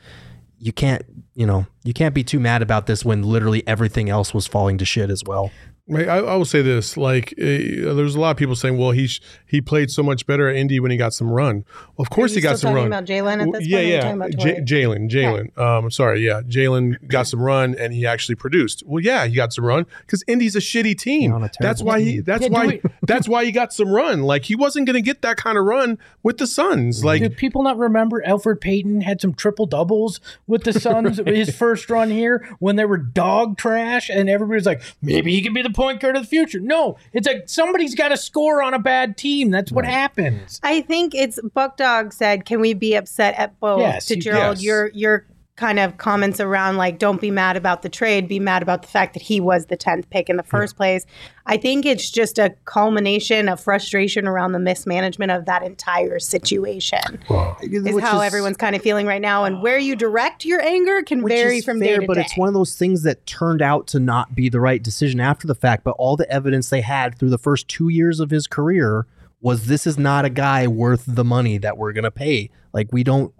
you 0.59 0.71
can't, 0.71 1.03
you 1.33 1.47
know, 1.47 1.65
you 1.83 1.93
can't 1.93 2.13
be 2.13 2.23
too 2.23 2.39
mad 2.39 2.61
about 2.61 2.85
this 2.85 3.03
when 3.03 3.23
literally 3.23 3.65
everything 3.67 4.09
else 4.09 4.33
was 4.33 4.45
falling 4.45 4.77
to 4.77 4.85
shit 4.85 5.09
as 5.09 5.23
well. 5.25 5.51
I, 5.93 6.03
I 6.19 6.35
will 6.35 6.45
say 6.45 6.61
this: 6.61 6.97
like, 6.97 7.33
uh, 7.33 7.93
there's 7.93 8.15
a 8.15 8.19
lot 8.19 8.31
of 8.31 8.37
people 8.37 8.55
saying, 8.55 8.77
"Well, 8.77 8.91
he 8.91 9.07
sh- 9.07 9.21
he 9.45 9.61
played 9.61 9.89
so 9.91 10.03
much 10.03 10.25
better 10.25 10.47
at 10.49 10.55
Indy 10.55 10.79
when 10.79 10.91
he 10.91 10.97
got 10.97 11.13
some 11.13 11.29
run." 11.31 11.65
Well, 11.97 12.03
of 12.03 12.09
course, 12.09 12.31
Are 12.31 12.35
he 12.35 12.41
got 12.41 12.57
still 12.57 12.69
some 12.69 12.75
talking 12.75 12.91
run. 12.91 13.03
about 13.03 13.05
Jalen 13.05 13.47
at 13.47 13.51
this 13.59 13.67
yeah, 13.67 13.77
point, 13.77 13.85
or 13.85 13.89
yeah, 13.89 14.01
talking 14.01 14.15
about 14.17 14.29
J- 14.31 14.37
Torrey? 14.37 14.65
Jalen, 14.65 15.09
Jalen. 15.09 15.57
Um, 15.57 15.91
sorry, 15.91 16.25
yeah, 16.25 16.41
Jalen 16.41 17.07
got 17.07 17.27
some 17.27 17.41
run 17.41 17.75
and 17.75 17.93
he 17.93 18.05
actually 18.05 18.35
produced. 18.35 18.83
Well, 18.85 19.03
yeah, 19.03 19.25
he 19.25 19.35
got 19.35 19.51
some 19.53 19.65
run 19.65 19.85
because 20.01 20.23
Indy's 20.27 20.55
a 20.55 20.59
shitty 20.59 20.97
team. 20.97 21.31
A 21.33 21.49
that's 21.59 21.81
why 21.81 22.01
he. 22.01 22.19
That's 22.19 22.43
Yeah, 22.43 22.49
why. 22.49 22.81
that's 23.03 23.27
why 23.27 23.45
he 23.45 23.51
got 23.51 23.73
some 23.73 23.89
run. 23.89 24.21
Like 24.23 24.45
he 24.45 24.55
wasn't 24.55 24.85
going 24.85 24.95
to 24.95 25.01
get 25.01 25.21
that 25.23 25.37
kind 25.37 25.57
of 25.57 25.65
run 25.65 25.97
with 26.23 26.37
the 26.37 26.47
Suns. 26.47 27.03
Like 27.03 27.21
Do 27.21 27.29
people 27.29 27.63
not 27.63 27.77
remember 27.77 28.21
Elfrid 28.27 28.61
Payton 28.61 29.01
had 29.01 29.21
some 29.21 29.33
triple 29.33 29.65
doubles 29.65 30.19
with 30.47 30.63
the 30.63 30.73
Suns 30.73 31.17
his 31.25 31.55
first 31.55 31.89
run 31.89 32.09
here 32.11 32.47
when 32.59 32.75
they 32.75 32.85
were 32.85 32.97
dog 32.97 33.57
trash 33.57 34.09
and 34.09 34.29
everybody's 34.29 34.65
like, 34.65 34.81
maybe 35.01 35.31
he 35.33 35.41
could 35.41 35.53
be 35.53 35.61
the 35.61 35.69
point 35.79 36.01
guard 36.01 36.15
of 36.15 36.23
the 36.23 36.27
future. 36.27 36.59
No, 36.59 36.97
it's 37.13 37.27
like 37.27 37.43
somebody's 37.47 37.95
got 37.95 38.09
to 38.09 38.17
score 38.17 38.61
on 38.61 38.73
a 38.73 38.79
bad 38.79 39.17
team. 39.17 39.49
That's 39.49 39.71
what 39.71 39.85
happens. 39.85 40.59
I 40.61 40.81
think 40.81 41.15
it's 41.15 41.39
Buck 41.53 41.77
Dog 41.77 42.11
said, 42.13 42.45
"Can 42.45 42.59
we 42.59 42.73
be 42.73 42.95
upset 42.95 43.35
at 43.37 43.59
both?" 43.59 43.79
Yes, 43.79 44.05
to 44.07 44.15
you- 44.15 44.21
Gerald, 44.21 44.57
yes. 44.57 44.63
your 44.63 44.87
your 44.93 45.25
kind 45.59 45.77
of 45.77 45.97
comments 45.97 46.39
around 46.39 46.77
like, 46.77 46.97
"Don't 46.97 47.19
be 47.19 47.29
mad 47.29 47.57
about 47.57 47.81
the 47.81 47.89
trade. 47.89 48.27
Be 48.27 48.39
mad 48.39 48.63
about 48.63 48.81
the 48.81 48.87
fact 48.87 49.13
that 49.13 49.21
he 49.21 49.39
was 49.39 49.65
the 49.65 49.75
tenth 49.75 50.09
pick 50.09 50.29
in 50.29 50.37
the 50.37 50.43
first 50.43 50.75
place." 50.75 51.05
I 51.45 51.57
think 51.57 51.85
it's 51.85 52.09
just 52.09 52.39
a 52.39 52.53
culmination 52.65 53.49
of 53.49 53.59
frustration 53.59 54.27
around 54.27 54.53
the 54.53 54.59
mismanagement 54.59 55.31
of 55.31 55.45
that 55.45 55.63
entire 55.63 56.19
situation. 56.19 57.19
Is 57.61 57.93
Which 57.93 58.03
how 58.03 58.21
is- 58.21 58.27
everyone's 58.27 58.57
kind 58.57 58.75
of 58.75 58.81
feeling 58.81 59.05
right 59.05 59.21
now, 59.21 59.43
and 59.43 59.61
where 59.61 59.77
you 59.77 59.95
direct 59.95 60.45
your 60.45 60.61
anger 60.61 61.01
can 61.03 61.27
vary 61.27 61.61
from 61.61 61.79
fair, 61.79 61.95
day 61.97 62.01
to 62.01 62.07
but 62.07 62.13
day. 62.13 62.21
But 62.21 62.25
it's 62.25 62.37
one 62.37 62.47
of 62.47 62.53
those 62.53 62.75
things 62.75 63.03
that 63.03 63.25
turned 63.25 63.61
out 63.61 63.87
to 63.87 63.99
not 63.99 64.33
be 64.33 64.47
the 64.49 64.59
right 64.59 64.81
decision 64.81 65.19
after 65.19 65.45
the 65.45 65.55
fact. 65.55 65.83
But 65.83 65.95
all 65.97 66.15
the 66.15 66.29
evidence 66.31 66.69
they 66.69 66.81
had 66.81 67.17
through 67.17 67.31
the 67.31 67.37
first 67.37 67.67
two 67.67 67.89
years 67.89 68.19
of 68.19 68.29
his 68.29 68.47
career 68.47 69.05
was 69.41 69.67
this 69.67 69.87
is 69.87 69.97
not 69.97 70.25
a 70.25 70.29
guy 70.29 70.67
worth 70.67 71.03
the 71.07 71.23
money 71.23 71.57
that 71.57 71.77
we're 71.77 71.93
gonna 71.93 72.11
pay. 72.11 72.49
Like 72.73 72.89
we 72.91 73.03
don't. 73.03 73.33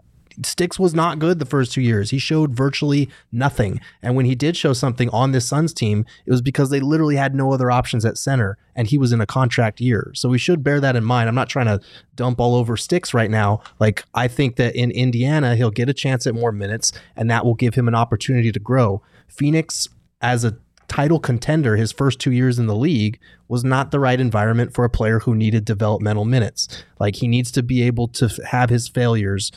Sticks 0.44 0.80
was 0.80 0.94
not 0.94 1.20
good 1.20 1.40
the 1.40 1.46
first 1.46 1.74
two 1.74 1.82
years. 1.82 2.12
He 2.12 2.20
showed 2.20 2.56
virtually 2.56 3.10
nothing. 3.32 3.80
And 4.02 4.16
when 4.16 4.26
he 4.26 4.36
did 4.36 4.56
show 4.56 4.74
something 4.74 5.10
on 5.10 5.32
this 5.32 5.48
Suns 5.48 5.74
team, 5.74 6.06
it 6.26 6.32
was 6.32 6.42
because 6.42 6.70
they 6.70 6.80
literally 6.80 7.16
had 7.16 7.36
no 7.36 7.52
other 7.52 7.72
options 7.72 8.06
at 8.06 8.18
center 8.18 8.58
and 8.76 8.88
he 8.88 8.98
was 8.98 9.12
in 9.12 9.22
a 9.22 9.26
contract 9.26 9.82
year. 9.82 10.12
So 10.16 10.30
we 10.30 10.38
should 10.38 10.64
bear 10.64 10.80
that 10.80 10.96
in 10.96 11.04
mind. 11.04 11.28
I'm 11.28 11.36
not 11.36 11.50
trying 11.50 11.66
to 11.66 11.80
dump 12.16 12.40
all 12.40 12.56
over 12.56 12.78
Sticks 12.78 13.14
right 13.14 13.30
now. 13.30 13.62
Like, 13.80 14.04
I 14.14 14.28
think 14.28 14.56
that 14.56 14.76
in 14.76 14.92
Indiana, 14.92 15.56
he'll 15.56 15.72
get 15.72 15.90
a 15.90 15.94
chance 15.94 16.26
at 16.26 16.36
more 16.36 16.52
minutes 16.52 16.94
and 17.16 17.30
that 17.30 17.46
will 17.46 17.56
give 17.56 17.76
him 17.76 17.88
an 17.88 17.96
opportunity 17.96 18.52
to 18.52 18.60
grow. 18.60 19.02
Phoenix, 19.28 19.90
as 20.22 20.44
a 20.44 20.58
title 20.90 21.20
contender 21.20 21.76
his 21.76 21.92
first 21.92 22.20
two 22.20 22.32
years 22.32 22.60
in 22.60 22.68
the 22.68 22.76
league 22.76 23.20
was 23.48 23.64
not 23.64 23.92
the 23.92 24.00
right 24.00 24.20
environment 24.20 24.74
for 24.74 24.84
a 24.84 24.90
player 24.90 25.20
who 25.20 25.36
needed 25.36 25.64
developmental 25.64 26.26
minutes. 26.26 26.68
Like 27.00 27.18
he 27.18 27.28
needs 27.28 27.52
to 27.52 27.64
be 27.64 27.84
able 27.84 28.08
to 28.10 28.26
f- 28.26 28.40
have 28.48 28.70
his 28.70 28.88
failures 28.88 29.52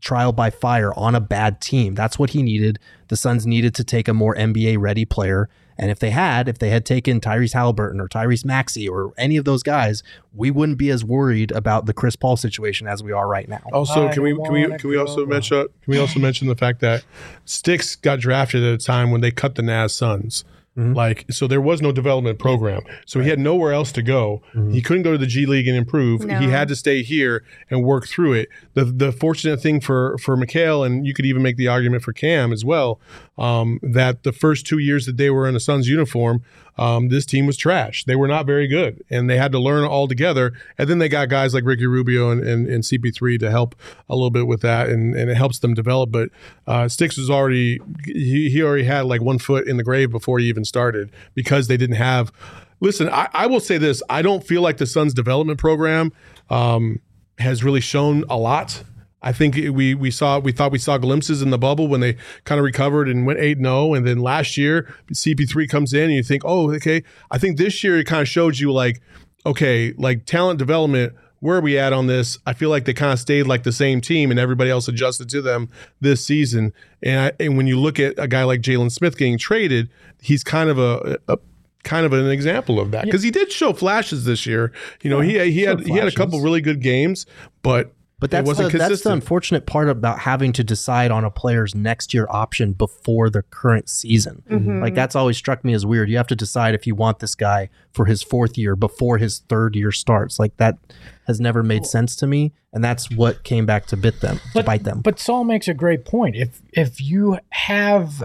trial 0.00 0.32
by 0.32 0.50
fire 0.50 0.92
on 0.94 1.14
a 1.14 1.20
bad 1.20 1.60
team. 1.60 1.94
That's 1.94 2.18
what 2.18 2.30
he 2.30 2.42
needed. 2.42 2.78
The 3.08 3.16
Suns 3.16 3.46
needed 3.46 3.74
to 3.76 3.84
take 3.84 4.08
a 4.08 4.14
more 4.14 4.34
NBA 4.34 4.78
ready 4.78 5.04
player. 5.04 5.48
And 5.78 5.90
if 5.90 5.98
they 5.98 6.10
had, 6.10 6.48
if 6.48 6.58
they 6.58 6.70
had 6.70 6.84
taken 6.84 7.20
Tyrese 7.20 7.54
Halliburton 7.54 8.00
or 8.00 8.08
Tyrese 8.08 8.44
Maxey 8.44 8.88
or 8.88 9.12
any 9.16 9.36
of 9.36 9.44
those 9.44 9.62
guys, 9.62 10.02
we 10.34 10.50
wouldn't 10.50 10.78
be 10.78 10.90
as 10.90 11.04
worried 11.04 11.50
about 11.52 11.86
the 11.86 11.94
Chris 11.94 12.14
Paul 12.14 12.36
situation 12.36 12.86
as 12.86 13.02
we 13.02 13.12
are 13.12 13.26
right 13.26 13.48
now. 13.48 13.62
Also, 13.72 14.08
can 14.10 14.22
we 14.22 14.34
can 14.34 14.52
we 14.52 14.78
can 14.78 14.90
we 14.90 14.96
also 14.96 15.24
mention 15.26 15.66
can 15.82 15.90
we 15.90 15.98
also 15.98 16.20
mention 16.20 16.48
the 16.48 16.56
fact 16.56 16.80
that 16.80 17.04
Sticks 17.44 17.96
got 17.96 18.20
drafted 18.20 18.62
at 18.62 18.74
a 18.74 18.78
time 18.78 19.10
when 19.10 19.22
they 19.22 19.30
cut 19.30 19.54
the 19.54 19.62
Nas 19.62 19.94
Suns. 19.94 20.44
Like 20.74 21.26
so, 21.30 21.46
there 21.46 21.60
was 21.60 21.82
no 21.82 21.92
development 21.92 22.38
program, 22.38 22.80
so 23.04 23.20
he 23.20 23.28
had 23.28 23.38
nowhere 23.38 23.74
else 23.74 23.92
to 23.92 24.02
go. 24.02 24.40
He 24.70 24.80
couldn't 24.80 25.02
go 25.02 25.12
to 25.12 25.18
the 25.18 25.26
G 25.26 25.44
League 25.44 25.68
and 25.68 25.76
improve. 25.76 26.24
No. 26.24 26.38
He 26.38 26.48
had 26.48 26.66
to 26.68 26.76
stay 26.76 27.02
here 27.02 27.44
and 27.68 27.84
work 27.84 28.06
through 28.06 28.32
it. 28.32 28.48
The 28.72 28.86
the 28.86 29.12
fortunate 29.12 29.60
thing 29.60 29.80
for 29.80 30.16
for 30.16 30.34
Mikal, 30.34 30.86
and 30.86 31.06
you 31.06 31.12
could 31.12 31.26
even 31.26 31.42
make 31.42 31.58
the 31.58 31.68
argument 31.68 32.02
for 32.02 32.14
Cam 32.14 32.52
as 32.54 32.64
well, 32.64 33.00
um, 33.36 33.80
that 33.82 34.22
the 34.22 34.32
first 34.32 34.66
two 34.66 34.78
years 34.78 35.04
that 35.04 35.18
they 35.18 35.28
were 35.28 35.46
in 35.46 35.54
a 35.54 35.60
Suns 35.60 35.88
uniform, 35.88 36.42
um, 36.78 37.08
this 37.08 37.26
team 37.26 37.46
was 37.46 37.56
trash. 37.56 38.04
They 38.04 38.16
were 38.16 38.28
not 38.28 38.46
very 38.46 38.66
good, 38.66 39.04
and 39.10 39.28
they 39.28 39.36
had 39.36 39.52
to 39.52 39.58
learn 39.58 39.84
all 39.84 40.08
together. 40.08 40.52
And 40.78 40.88
then 40.88 40.98
they 40.98 41.08
got 41.08 41.28
guys 41.28 41.52
like 41.52 41.64
Ricky 41.64 41.86
Rubio 41.86 42.30
and, 42.30 42.42
and, 42.42 42.66
and 42.66 42.82
CP3 42.82 43.38
to 43.40 43.50
help 43.50 43.74
a 44.08 44.14
little 44.14 44.30
bit 44.30 44.46
with 44.46 44.62
that, 44.62 44.88
and, 44.88 45.14
and 45.14 45.30
it 45.30 45.36
helps 45.36 45.58
them 45.58 45.74
develop. 45.74 46.10
But 46.10 46.30
uh, 46.66 46.88
Sticks 46.88 47.18
was 47.18 47.30
already 47.30 47.80
he, 48.04 48.50
he 48.50 48.62
already 48.62 48.84
had 48.84 49.02
like 49.06 49.20
one 49.20 49.38
foot 49.38 49.68
in 49.68 49.76
the 49.76 49.84
grave 49.84 50.10
before 50.10 50.38
he 50.38 50.46
even 50.46 50.64
started 50.64 51.10
because 51.34 51.68
they 51.68 51.76
didn't 51.76 51.96
have. 51.96 52.32
Listen, 52.80 53.08
I, 53.10 53.28
I 53.32 53.46
will 53.46 53.60
say 53.60 53.78
this: 53.78 54.02
I 54.08 54.22
don't 54.22 54.44
feel 54.44 54.62
like 54.62 54.78
the 54.78 54.86
Suns 54.86 55.14
development 55.14 55.58
program 55.58 56.12
um, 56.48 57.00
has 57.38 57.62
really 57.62 57.80
shown 57.80 58.24
a 58.30 58.36
lot. 58.36 58.82
I 59.22 59.32
think 59.32 59.54
we 59.54 59.94
we 59.94 60.10
saw 60.10 60.38
we 60.38 60.52
thought 60.52 60.72
we 60.72 60.78
saw 60.78 60.98
glimpses 60.98 61.42
in 61.42 61.50
the 61.50 61.58
bubble 61.58 61.88
when 61.88 62.00
they 62.00 62.16
kind 62.44 62.58
of 62.58 62.64
recovered 62.64 63.08
and 63.08 63.26
went 63.26 63.38
eight 63.38 63.58
0 63.58 63.94
and 63.94 64.06
then 64.06 64.18
last 64.18 64.56
year 64.56 64.92
CP3 65.12 65.68
comes 65.68 65.92
in 65.92 66.04
and 66.04 66.14
you 66.14 66.22
think 66.22 66.42
oh 66.44 66.72
okay. 66.74 67.02
I 67.30 67.38
think 67.38 67.58
this 67.58 67.82
year 67.84 67.98
it 67.98 68.04
kind 68.04 68.22
of 68.22 68.28
showed 68.28 68.58
you 68.58 68.72
like 68.72 69.00
okay 69.46 69.92
like 69.96 70.26
talent 70.26 70.58
development 70.58 71.14
where 71.40 71.58
are 71.58 71.60
we 71.60 71.76
at 71.76 71.92
on 71.92 72.06
this? 72.06 72.38
I 72.46 72.52
feel 72.52 72.70
like 72.70 72.84
they 72.84 72.94
kind 72.94 73.12
of 73.12 73.18
stayed 73.18 73.48
like 73.48 73.64
the 73.64 73.72
same 73.72 74.00
team 74.00 74.30
and 74.30 74.38
everybody 74.38 74.70
else 74.70 74.86
adjusted 74.86 75.28
to 75.30 75.42
them 75.42 75.70
this 76.00 76.24
season. 76.24 76.72
And 77.02 77.18
I, 77.18 77.32
and 77.42 77.56
when 77.56 77.66
you 77.66 77.80
look 77.80 77.98
at 77.98 78.14
a 78.16 78.28
guy 78.28 78.44
like 78.44 78.60
Jalen 78.60 78.92
Smith 78.92 79.18
getting 79.18 79.38
traded 79.38 79.90
he's 80.22 80.44
kind 80.44 80.70
of 80.70 80.78
a, 80.78 81.18
a 81.28 81.36
kind 81.82 82.06
of 82.06 82.12
an 82.12 82.30
example 82.30 82.78
of 82.80 82.92
that. 82.92 83.04
Because 83.04 83.22
he 83.22 83.30
did 83.30 83.52
show 83.52 83.72
flashes 83.72 84.24
this 84.24 84.46
year. 84.46 84.72
You 85.02 85.10
know 85.10 85.20
he 85.20 85.32
he 85.50 85.62
had 85.62 85.80
he 85.80 85.92
had 85.92 86.08
a 86.08 86.12
couple 86.12 86.40
really 86.40 86.60
good 86.60 86.80
games 86.80 87.26
but 87.62 87.92
But 88.22 88.30
that's 88.30 88.44
the, 88.44 88.62
wasn't 88.62 88.78
that's 88.78 89.00
the 89.00 89.10
unfortunate 89.10 89.66
part 89.66 89.88
about 89.88 90.20
having 90.20 90.52
to 90.52 90.62
decide 90.62 91.10
on 91.10 91.24
a 91.24 91.30
player's 91.30 91.74
next 91.74 92.14
year 92.14 92.28
option 92.30 92.72
before 92.72 93.28
the 93.28 93.42
current 93.42 93.88
season. 93.88 94.44
Mm-hmm. 94.48 94.80
Like 94.80 94.94
that's 94.94 95.16
always 95.16 95.36
struck 95.36 95.64
me 95.64 95.74
as 95.74 95.84
weird. 95.84 96.08
You 96.08 96.18
have 96.18 96.28
to 96.28 96.36
decide 96.36 96.76
if 96.76 96.86
you 96.86 96.94
want 96.94 97.18
this 97.18 97.34
guy 97.34 97.68
for 97.90 98.04
his 98.04 98.22
fourth 98.22 98.56
year 98.56 98.76
before 98.76 99.18
his 99.18 99.40
third 99.48 99.74
year 99.74 99.90
starts. 99.90 100.38
Like 100.38 100.56
that 100.58 100.78
has 101.26 101.40
never 101.40 101.64
made 101.64 101.84
sense 101.84 102.14
to 102.14 102.28
me, 102.28 102.52
and 102.72 102.84
that's 102.84 103.10
what 103.10 103.42
came 103.42 103.66
back 103.66 103.86
to 103.86 103.96
bit 103.96 104.20
them, 104.20 104.38
to 104.52 104.62
bite 104.62 104.84
them. 104.84 105.00
But 105.00 105.18
Saul 105.18 105.42
makes 105.42 105.66
a 105.66 105.74
great 105.74 106.04
point. 106.04 106.36
If 106.36 106.62
if 106.72 107.00
you 107.00 107.40
have 107.50 108.22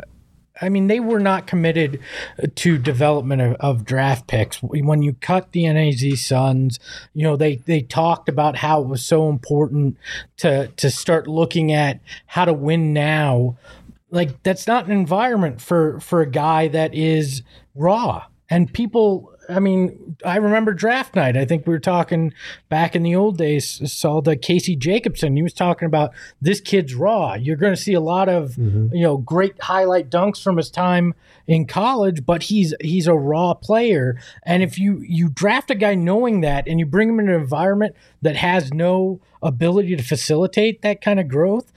I 0.62 0.70
mean, 0.70 0.88
they 0.88 1.00
were 1.00 1.20
not 1.20 1.48
committed 1.48 2.00
uh, 2.42 2.48
to 2.56 2.78
development 2.78 3.42
of, 3.42 3.54
of 3.60 3.86
draft 3.86 4.28
picks. 4.28 4.62
When 4.62 5.02
you 5.02 5.14
cut 5.14 5.52
the 5.52 5.72
NAZ 5.72 6.22
Suns, 6.22 6.80
you 7.14 7.24
know 7.24 7.36
they 7.36 7.58
they 7.58 7.82
talked 7.82 8.30
about 8.30 8.58
how 8.58 8.82
it 8.82 8.88
was 8.88 9.04
so 9.04 9.30
important 9.30 9.98
to 10.38 10.68
to 10.68 10.90
start 10.90 11.28
looking 11.28 11.72
at 11.72 12.00
how 12.26 12.46
to 12.46 12.54
win 12.54 12.94
now. 12.94 13.58
Like 14.10 14.42
that's 14.44 14.68
not 14.68 14.86
an 14.86 14.92
environment 14.92 15.62
for 15.62 16.00
for 16.00 16.22
a 16.22 16.30
guy 16.30 16.68
that 16.70 16.94
is 16.94 17.44
raw. 17.76 18.26
And 18.50 18.72
people, 18.72 19.34
I 19.50 19.60
mean, 19.60 20.18
I 20.26 20.38
remember 20.38 20.74
draft 20.74 21.16
night. 21.16 21.38
I 21.38 21.46
think 21.46 21.66
we 21.66 21.74
were 21.74 21.80
talking 21.80 22.34
back 22.70 22.96
in 22.96 23.04
the 23.04 23.16
old 23.16 23.38
days. 23.38 23.92
Saw 23.92 24.22
the 24.22 24.36
Casey 24.36 24.76
Jacobsen. 24.76 25.36
He 25.36 25.44
was 25.44 25.54
talking 25.54 25.86
about 25.86 26.12
this 26.42 26.60
kid's 26.60 26.94
raw. 26.96 27.36
You're 27.36 27.56
going 27.56 27.74
to 27.74 27.82
see 27.82 27.94
a 27.94 28.02
lot 28.02 28.30
of 28.30 28.52
mm-hmm. 28.52 28.94
you 28.94 29.04
know 29.04 29.18
great 29.18 29.62
highlight 29.62 30.10
dunks 30.10 30.44
from 30.44 30.58
his 30.58 30.70
time 30.70 31.14
in 31.48 31.66
college, 31.66 32.26
but 32.26 32.44
he's 32.44 32.74
he's 32.82 33.08
a 33.08 33.14
raw 33.14 33.54
player. 33.54 34.20
And 34.44 34.64
if 34.64 34.78
you 34.78 35.00
you 35.08 35.30
draft 35.30 35.72
a 35.72 35.76
guy 35.76 35.96
knowing 35.96 36.42
that, 36.42 36.68
and 36.68 36.80
you 36.80 36.86
bring 36.86 37.10
him 37.10 37.20
in 37.20 37.30
an 37.30 37.36
environment 37.36 37.96
that 38.22 38.36
has 38.36 38.74
no 38.74 39.22
ability 39.42 39.96
to 39.96 40.04
facilitate 40.04 40.82
that 40.82 41.02
kind 41.02 41.20
of 41.20 41.28
growth, 41.28 41.72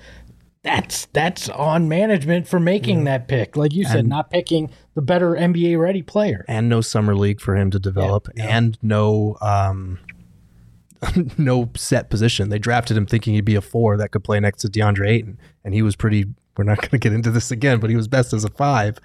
that's 0.63 1.07
that's 1.13 1.49
on 1.49 1.89
management 1.89 2.47
for 2.47 2.61
making 2.61 3.05
that 3.05 3.29
pick. 3.29 3.57
Like 3.57 3.73
you 3.73 3.85
said, 3.85 4.07
not 4.07 4.31
picking 4.31 4.71
the 5.01 5.07
better 5.07 5.31
NBA 5.31 5.81
ready 5.81 6.03
player. 6.03 6.45
and 6.47 6.69
no 6.69 6.83
summer 6.83 7.15
league 7.15 7.41
for 7.41 7.57
him 7.57 7.71
to 7.71 7.79
develop, 7.79 8.29
and 8.37 8.77
no 8.83 9.39
um, 9.41 9.99
no 11.39 11.71
set 11.75 12.11
position. 12.11 12.51
They 12.51 12.59
drafted 12.59 12.99
him 12.99 13.07
thinking 13.07 13.33
he'd 13.33 13.47
be 13.47 13.55
a 13.55 13.63
four 13.63 13.97
that 13.97 14.11
could 14.11 14.23
play 14.23 14.41
next 14.41 14.61
to 14.61 14.69
DeAndre 14.69 15.09
Ayton, 15.09 15.39
and 15.65 15.73
he 15.73 15.81
was 15.81 15.97
pretty. 15.97 16.27
We're 16.59 16.65
not 16.65 16.79
going 16.83 16.91
to 16.91 16.99
get 16.99 17.15
into 17.15 17.31
this 17.31 17.51
again, 17.51 17.81
but 17.81 17.89
he 17.89 17.97
was 17.97 18.09
best 18.09 18.35
as 18.35 18.45
a 18.45 18.51
five, 18.51 18.99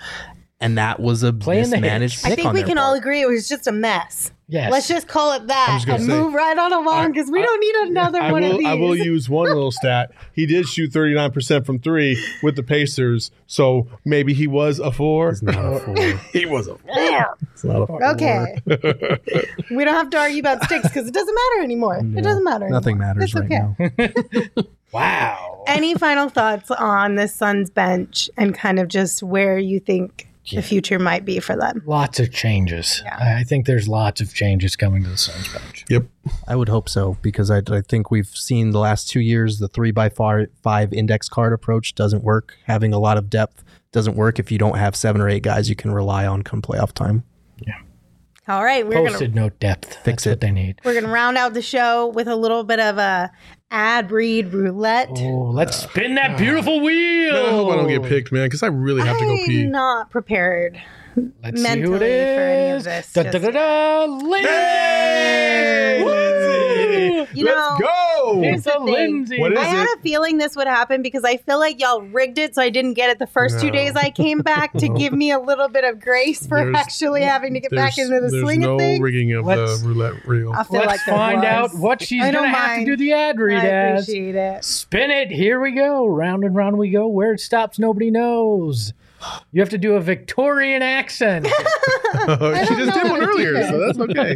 and 0.62 0.78
that 0.78 1.00
was 1.00 1.22
a 1.24 1.34
Playing 1.34 1.70
the 1.70 1.78
mismanaged 1.78 2.14
hits. 2.16 2.24
pick 2.24 2.32
I 2.32 2.36
think 2.36 2.48
on 2.48 2.54
we 2.54 2.60
their 2.62 2.68
can 2.70 2.78
all 2.78 2.92
part. 2.92 3.00
agree 3.00 3.22
it 3.22 3.28
was 3.28 3.48
just 3.50 3.68
a 3.68 3.72
mess. 3.72 4.32
Yes. 4.48 4.72
Let's 4.72 4.88
just 4.88 5.08
call 5.08 5.34
it 5.34 5.48
that 5.48 5.68
just 5.74 5.86
gonna 5.88 5.98
and 5.98 6.06
say, 6.08 6.18
move 6.20 6.34
right 6.34 6.58
on 6.58 6.72
along 6.72 7.12
because 7.12 7.32
we 7.32 7.42
don't 7.42 7.60
need 7.60 7.90
another 7.90 8.22
I 8.22 8.32
one 8.32 8.44
will, 8.44 8.52
of 8.52 8.58
these. 8.60 8.68
I 8.68 8.74
will 8.76 8.96
use 8.96 9.28
one 9.28 9.48
little 9.48 9.72
stat. 9.72 10.12
He 10.34 10.46
did 10.46 10.68
shoot 10.68 10.92
39% 10.92 11.66
from 11.66 11.80
three 11.80 12.24
with 12.44 12.56
the 12.56 12.62
Pacers, 12.62 13.32
so 13.48 13.88
maybe 14.06 14.34
he 14.36 14.46
was 14.46 14.78
a 14.80 14.92
four. 14.92 15.30
It's 15.30 15.42
not 15.42 15.56
a 15.56 15.80
four. 15.84 15.96
he 16.32 16.46
was 16.46 16.68
a 16.68 16.78
four. 16.78 17.36
It's 17.54 17.64
not 17.64 17.82
a 17.82 17.88
four. 17.88 18.06
okay. 18.12 18.56
we 19.72 19.84
don't 19.84 19.96
have 19.96 20.12
to 20.12 20.18
argue 20.20 20.40
about 20.40 20.64
sticks 20.64 20.88
because 20.88 21.08
it 21.08 21.14
doesn't 21.14 21.36
matter 21.36 21.64
anymore. 21.64 21.98
It 22.16 22.22
doesn't 22.24 22.44
matter. 22.44 22.70
Nothing 22.70 23.02
anymore. 23.02 23.16
matters 23.16 23.34
It's 23.36 23.36
right 23.36 24.00
okay. 24.00 24.14
now. 24.58 24.64
wow. 24.94 25.64
Any 25.68 25.96
final 25.96 26.30
thoughts 26.30 26.70
on 26.70 27.16
the 27.16 27.28
Suns 27.28 27.72
bench 27.72 28.30
and 28.38 28.54
kind 28.56 28.80
of 28.80 28.88
just 28.90 29.24
where 29.24 29.58
you 29.58 29.80
think 29.80 30.28
the 30.52 30.62
future 30.62 31.00
might 31.00 31.26
be 31.26 31.40
for 31.40 31.56
them? 31.56 31.82
Lots 31.86 32.20
of 32.20 32.32
changes. 32.32 33.04
I 33.12 33.40
I 33.40 33.44
think 33.44 33.66
there's 33.66 33.88
lots 33.88 34.22
of 34.22 34.34
changes 34.34 34.76
coming 34.76 35.04
to 35.04 35.10
the 35.10 35.18
Suns 35.18 35.52
bench. 35.52 35.86
Yep. 35.90 36.06
I 36.48 36.56
would 36.56 36.70
hope 36.70 36.90
so 36.90 37.18
because 37.22 37.52
I, 37.52 37.62
I 37.70 37.82
think 37.82 38.12
we've 38.12 38.28
seen 38.28 38.72
the 38.72 38.80
last 38.80 39.10
two 39.10 39.20
years 39.20 39.60
the 39.60 39.68
three 39.68 39.92
by 39.92 40.10
far 40.10 40.48
five 40.64 40.94
index 40.94 41.30
card 41.30 41.54
approach 41.54 41.96
doesn't 41.96 42.24
work. 42.24 42.56
Having 42.66 42.94
a 42.94 43.00
lot 43.00 43.18
of 43.18 43.30
depth 43.30 43.64
doesn't 43.92 44.16
work 44.16 44.40
if 44.40 44.52
you 44.52 44.58
don't 44.58 44.78
have 44.78 44.96
seven 44.96 45.22
or 45.22 45.30
eight 45.30 45.44
guys 45.44 45.70
you 45.70 45.76
can 45.76 45.92
rely 45.92 46.26
on 46.26 46.42
come 46.42 46.62
playoff 46.62 46.92
time. 46.92 47.24
All 48.48 48.64
right, 48.64 48.86
we're 48.86 48.94
gonna 48.94 49.10
Post-it 49.10 49.34
note 49.34 49.60
depth. 49.60 50.04
That's 50.04 50.26
what 50.26 50.40
they 50.40 50.52
need. 50.52 50.80
we're 50.86 50.94
gonna 50.94 51.12
round 51.12 51.36
out 51.38 51.54
the 51.56 51.62
show 51.64 52.08
with 52.08 52.28
a 52.28 52.36
little 52.36 52.64
bit 52.64 52.80
of 52.80 52.98
a 53.00 53.32
ad 53.72 54.12
read 54.12 54.54
roulette. 54.54 55.10
Oh, 55.16 55.50
let's 55.52 55.76
spin 55.78 56.14
that 56.16 56.38
beautiful 56.38 56.80
wheel. 56.82 57.34
Man, 57.34 57.46
I 57.46 57.50
hope 57.50 57.72
I 57.72 57.76
don't 57.76 57.88
get 57.88 58.04
picked, 58.04 58.32
man, 58.32 58.46
because 58.46 58.62
I 58.62 58.68
really 58.68 59.02
have 59.02 59.18
to 59.18 59.26
go 59.26 59.32
I'm 59.32 59.46
pee. 59.46 59.66
not 59.66 60.12
prepared. 60.12 60.80
Let's 61.16 61.60
see 61.62 61.68
who 61.68 61.74
it 61.74 61.80
mentally 61.80 61.98
for 62.00 62.06
any 62.06 62.72
of 62.76 62.84
this, 62.84 63.14
Da, 63.14 63.24
just 63.24 63.34
da, 63.34 63.40
da, 63.40 63.52
da, 63.52 64.06
Lindsay! 64.06 64.50
Hey, 67.28 67.34
Lindsay! 67.34 67.40
You 67.40 67.46
Let's 67.46 67.80
know, 67.80 67.88
go! 68.36 68.42
here's 68.42 68.64
the 68.64 68.72
thing. 68.72 68.86
Lindsay. 68.86 69.40
What 69.40 69.54
is 69.54 69.60
I 69.60 69.64
had 69.64 69.88
it? 69.88 70.00
a 70.00 70.02
feeling 70.02 70.38
this 70.38 70.56
would 70.56 70.68
happen 70.68 71.02
because 71.02 71.24
I 71.24 71.38
feel 71.38 71.60
like 71.60 71.80
y'all 71.80 72.02
rigged 72.02 72.38
it 72.38 72.56
so 72.56 72.62
I 72.62 72.70
didn't 72.70 72.94
get 72.94 73.10
it 73.10 73.20
the 73.20 73.28
first 73.28 73.60
two 73.60 73.72
days 73.72 73.96
I 73.96 74.10
came 74.10 74.40
back 74.40 74.74
to 74.74 74.88
give 74.98 75.14
me 75.14 75.32
a 75.32 75.40
little 75.40 75.68
bit 75.70 75.84
of 75.84 76.00
grace 76.00 76.46
for 76.46 76.58
There's- 76.58 76.76
actually 76.76 77.22
having 77.24 77.54
to 77.54 77.60
get 77.60 77.72
back 77.72 77.98
into 77.98 78.20
the 78.22 78.30
swing 78.30 78.62
no 78.62 78.74
of 78.74 78.80
things. 78.80 79.00
rigging 79.02 79.34
of 79.34 79.46
Let's- 79.46 79.82
the 79.82 79.88
roulette 79.88 80.26
reel. 80.26 80.52
I 80.54 80.64
feel 80.64 80.80
Let's 80.82 80.88
like 80.88 81.00
find 81.02 81.42
was. 81.42 81.46
out 81.74 81.76
what 81.76 82.02
she's 82.02 82.22
going 82.22 82.34
to 82.34 82.40
don't 82.40 82.50
have 82.50 82.80
to 82.80 82.86
do 82.86 82.98
the 82.98 83.14
ad 83.14 83.40
read 83.40 83.58
I 83.60 83.66
as. 83.68 84.04
appreciate 84.04 84.36
it. 84.36 84.64
Spin 84.64 85.12
it. 85.12 85.32
Here 85.32 85.60
we 85.60 85.72
go. 85.72 86.06
Round 86.08 86.44
and 86.44 86.56
round 86.56 86.78
we 86.78 86.90
go. 86.90 87.08
Where 87.08 87.34
it 87.34 87.40
stops, 87.40 87.80
nobody 87.80 88.12
knows. 88.12 88.94
You 89.52 89.62
have 89.62 89.70
to 89.70 89.78
do 89.78 89.94
a 89.96 90.02
Victorian 90.02 90.82
accent. 90.84 91.48
she 92.28 92.76
just 92.76 92.94
did 92.94 93.10
one 93.10 93.24
earlier, 93.24 93.68
so 93.68 93.80
that's 93.80 94.00
okay. 94.00 94.36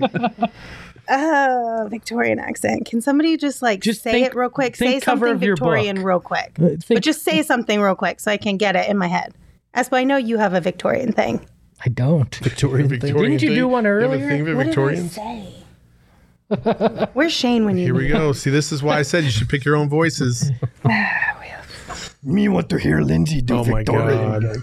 Uh, 1.10 1.88
Victorian 1.90 2.38
accent. 2.40 2.86
Can 2.86 3.02
somebody 3.02 3.36
just 3.36 3.62
like 3.64 3.82
Just 3.82 4.04
say 4.04 4.12
think- 4.12 4.28
it 4.28 4.36
real 4.36 4.50
quick? 4.50 4.76
Say 4.76 5.00
something 5.00 5.38
Victorian 5.40 6.04
real 6.04 6.20
quick. 6.20 6.52
Uh, 6.62 6.70
But 6.88 7.02
just 7.02 7.24
say 7.24 7.42
something 7.42 7.82
real 7.82 7.96
quick 7.96 8.20
so 8.20 8.32
I 8.32 8.38
can 8.38 8.58
get 8.58 8.76
it 8.76 8.88
in 8.88 8.98
my 8.98 9.08
head. 9.08 9.34
Espo, 9.76 9.98
I 9.98 10.04
know 10.04 10.18
you 10.18 10.38
have 10.38 10.54
a 10.54 10.62
Victorian 10.62 11.12
thing. 11.12 11.46
I 11.84 11.90
don't. 11.90 12.34
Victorian 12.36 12.90
thing. 12.90 13.00
Victorian 13.00 13.32
Didn't 13.32 13.42
you 13.44 13.50
do 13.50 13.56
thing? 13.64 13.72
one 13.72 13.84
You 13.86 13.90
have 13.92 14.02
a 14.02 14.06
earlier? 14.06 14.30
thing 14.30 14.46
for 14.46 14.56
What 14.56 14.66
Victorians? 14.68 15.16
did 15.16 15.22
I 15.24 15.46
say? 15.46 17.08
Where's 17.14 17.32
Shane 17.34 17.66
when 17.66 17.78
you 17.78 17.86
Here 17.86 17.94
we 17.96 18.04
need 18.04 18.10
go. 18.14 18.32
See, 18.34 18.50
this 18.50 18.72
is 18.72 18.82
why 18.84 18.98
I 18.98 19.04
said 19.04 19.24
you 19.24 19.30
should 19.30 19.50
pick 19.50 19.64
your 19.66 19.76
own 19.76 19.88
voices. 19.90 20.52
Me 22.24 22.48
want 22.50 22.70
to 22.70 22.78
hear 22.78 23.00
Lindsay 23.02 23.42
do 23.42 23.64
Victorian. 23.64 24.20
Oh 24.20 24.40
my 24.40 24.56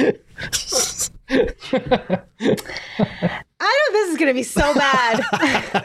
God. 0.00 0.18
I 1.30 2.20
know 3.60 3.92
this 3.92 4.10
is 4.10 4.16
going 4.18 4.28
to 4.28 4.34
be 4.34 4.42
so 4.42 4.72
bad. 4.74 5.20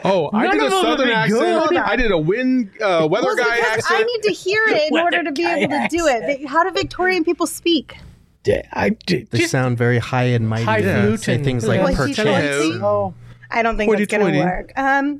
Oh, 0.04 0.30
I 0.32 0.44
None 0.44 0.52
did 0.58 0.62
a 0.62 0.66
of 0.66 0.70
them 0.70 0.80
would 0.80 0.98
southern 0.98 1.10
accent. 1.10 1.68
good. 1.70 1.76
I 1.78 1.96
did 1.96 2.10
a 2.10 2.18
wind 2.18 2.70
uh, 2.80 3.06
weather 3.10 3.26
well, 3.26 3.36
guy 3.36 3.56
because 3.76 3.84
I 3.88 4.02
need 4.02 4.22
to 4.22 4.32
hear 4.32 4.62
it 4.68 4.92
in 4.92 4.98
order 4.98 5.22
to 5.22 5.32
be 5.32 5.44
Weather 5.44 5.56
able 5.60 5.70
to 5.72 5.78
guy 5.78 5.86
do 5.88 6.06
it. 6.06 6.46
How 6.46 6.62
do 6.64 6.70
Victorian 6.70 7.24
people 7.24 7.46
speak? 7.46 7.96
I 8.72 8.90
did. 8.90 9.30
They 9.30 9.46
sound 9.46 9.78
very 9.78 9.98
high 9.98 10.24
and 10.24 10.48
mighty. 10.48 10.64
highfalutin. 10.64 11.18
Say 11.18 11.42
things 11.42 11.66
like 11.66 11.82
Well, 11.82 11.94
per 11.94 12.06
he's 12.08 12.16
chance. 12.16 12.28
fancy. 12.28 12.80
Oh, 12.82 13.14
I 13.50 13.62
don't 13.62 13.76
think 13.76 13.90
that's 13.92 14.06
going 14.06 14.32
to 14.32 14.40
work. 14.40 14.72
Um, 14.76 15.18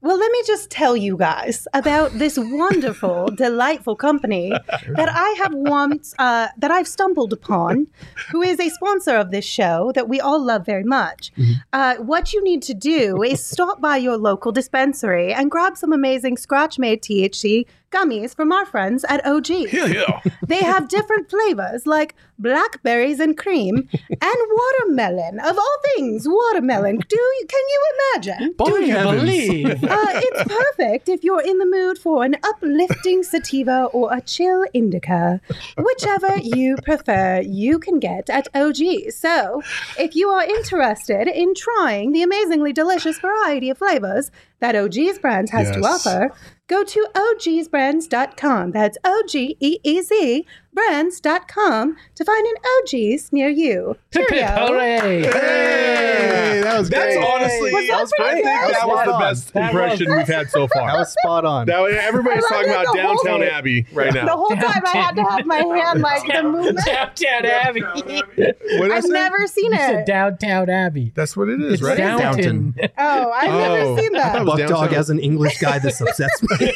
well, 0.00 0.16
let 0.16 0.30
me 0.30 0.42
just 0.46 0.70
tell 0.70 0.96
you 0.96 1.16
guys 1.16 1.66
about 1.74 2.12
this 2.12 2.38
wonderful, 2.38 3.30
delightful 3.36 3.96
company 3.96 4.50
that 4.50 5.08
I 5.08 5.30
have 5.42 5.52
once 5.52 6.14
uh, 6.20 6.48
that 6.56 6.70
I've 6.70 6.86
stumbled 6.86 7.32
upon, 7.32 7.88
who 8.30 8.42
is 8.42 8.60
a 8.60 8.68
sponsor 8.70 9.16
of 9.16 9.32
this 9.32 9.44
show 9.44 9.90
that 9.96 10.08
we 10.08 10.20
all 10.20 10.42
love 10.42 10.64
very 10.64 10.84
much. 10.84 11.32
Uh, 11.72 11.96
what 11.96 12.32
you 12.32 12.44
need 12.44 12.62
to 12.62 12.74
do 12.74 13.22
is 13.22 13.44
stop 13.44 13.80
by 13.80 13.96
your 13.96 14.16
local 14.16 14.52
dispensary 14.52 15.32
and 15.32 15.50
grab 15.50 15.76
some 15.76 15.92
amazing 15.92 16.36
scratch-made 16.36 17.02
THC 17.02 17.66
gummies 17.90 18.34
from 18.34 18.52
our 18.52 18.66
friends 18.66 19.04
at 19.08 19.24
Ogeez. 19.24 19.72
yeah. 19.72 19.86
yeah. 19.86 20.20
They 20.46 20.62
have 20.62 20.88
different 20.88 21.28
flavors 21.28 21.86
like 21.86 22.14
blackberries 22.38 23.20
and 23.20 23.36
cream 23.36 23.88
and 24.08 24.38
watermelon. 24.60 25.40
Of 25.40 25.58
all 25.58 25.76
things, 25.96 26.26
watermelon. 26.26 26.96
Do 26.96 27.16
you 27.16 27.46
can 27.48 27.60
you 27.68 27.80
imagine? 27.94 28.54
do 28.64 28.84
you 28.84 28.94
believe? 28.94 29.84
Uh, 29.98 30.20
it's 30.26 30.44
perfect 30.44 31.08
if 31.08 31.24
you're 31.24 31.40
in 31.42 31.58
the 31.58 31.66
mood 31.66 31.98
for 31.98 32.24
an 32.24 32.36
uplifting 32.44 33.22
sativa 33.22 33.84
or 33.92 34.12
a 34.12 34.20
chill 34.20 34.64
indica. 34.72 35.40
Whichever 35.76 36.38
you 36.38 36.76
prefer, 36.84 37.40
you 37.40 37.78
can 37.78 37.98
get 37.98 38.30
at 38.30 38.52
Ogeez. 38.54 39.14
So, 39.14 39.62
if 39.98 40.14
you 40.14 40.28
are 40.28 40.44
interested 40.44 41.26
in 41.28 41.54
trying 41.54 42.12
the 42.12 42.22
amazingly 42.22 42.72
delicious 42.72 43.18
variety 43.18 43.70
of 43.70 43.78
flavors 43.78 44.30
that 44.60 44.74
Ogeez 44.74 45.20
Brands 45.20 45.50
has 45.50 45.70
to 45.70 45.80
offer, 45.80 46.32
go 46.68 46.84
to 46.84 47.08
ogeezbrands.com. 47.14 48.70
That's 48.72 48.98
O 49.02 49.22
G 49.26 49.56
E 49.58 49.78
E 49.82 50.00
Z 50.00 50.46
brands.com 50.78 51.96
to 52.14 52.24
find 52.24 52.46
an 52.46 52.54
Ogeez 52.84 53.32
near 53.32 53.48
you. 53.48 53.96
Hip, 54.12 54.28
hip, 54.28 54.28
Cheerio. 54.28 54.46
hooray! 54.66 55.22
Hey, 55.22 56.60
that 56.62 56.78
was 56.78 56.88
great. 56.90 56.98
That's 57.00 57.14
great. 57.16 57.26
honestly, 57.26 57.72
Was 57.72 57.86
that 57.88 57.94
I 58.20 58.22
pretty 58.22 58.42
think 58.42 58.60
good? 58.60 58.74
that 58.74 58.86
was 58.88 58.96
the 58.98 59.02
Spot 59.04 59.08
on. 59.08 59.20
best 59.20 59.52
That 59.54 59.70
impression 59.70 60.16
we've 60.16 60.26
had 60.26 60.50
so 60.50 60.68
far. 60.68 60.86
That 60.88 60.98
was 60.98 61.12
spot 61.12 61.44
on. 61.44 61.66
That 61.66 61.80
everybody's 61.90 62.46
talking 62.46 62.70
about 62.70 62.86
the 62.94 63.02
whole 63.02 63.16
downtown 63.24 63.40
thing. 63.40 63.48
Abbey 63.50 63.86
right 63.92 64.14
now. 64.14 64.20
The 64.20 64.26
now. 64.26 64.36
whole 64.36 64.48
time 64.50 64.82
I 64.86 64.90
had 64.96 65.16
to 65.16 65.22
have 65.24 65.46
my 65.46 65.56
hand 65.56 66.00
like 66.00 66.26
the 66.26 66.42
movement. 66.42 66.78
Downtown 66.86 67.44
Abbey. 67.46 67.80
What 67.82 68.90
I 68.92 68.96
I've 68.96 69.04
never 69.08 69.46
seen 69.46 69.72
You 69.72 69.78
said 69.78 69.94
it. 70.00 70.06
Downtown 70.06 70.70
Abbey. 70.70 71.12
That's 71.14 71.36
what 71.36 71.48
it 71.48 71.60
is, 71.60 71.74
It's 71.74 71.82
right? 71.82 71.96
Downton. 71.98 72.74
Oh, 72.96 73.30
I've 73.32 73.50
Oh. 73.50 73.58
never 73.58 74.00
seen 74.02 74.12
that. 74.14 74.36
it 74.40 74.44
was 74.44 74.60
Dog 74.70 74.92
as 74.92 75.10
an 75.10 75.18
English 75.18 75.58
guy. 75.58 75.78
This 75.78 76.00
upsets 76.00 76.42
me. 76.42 76.72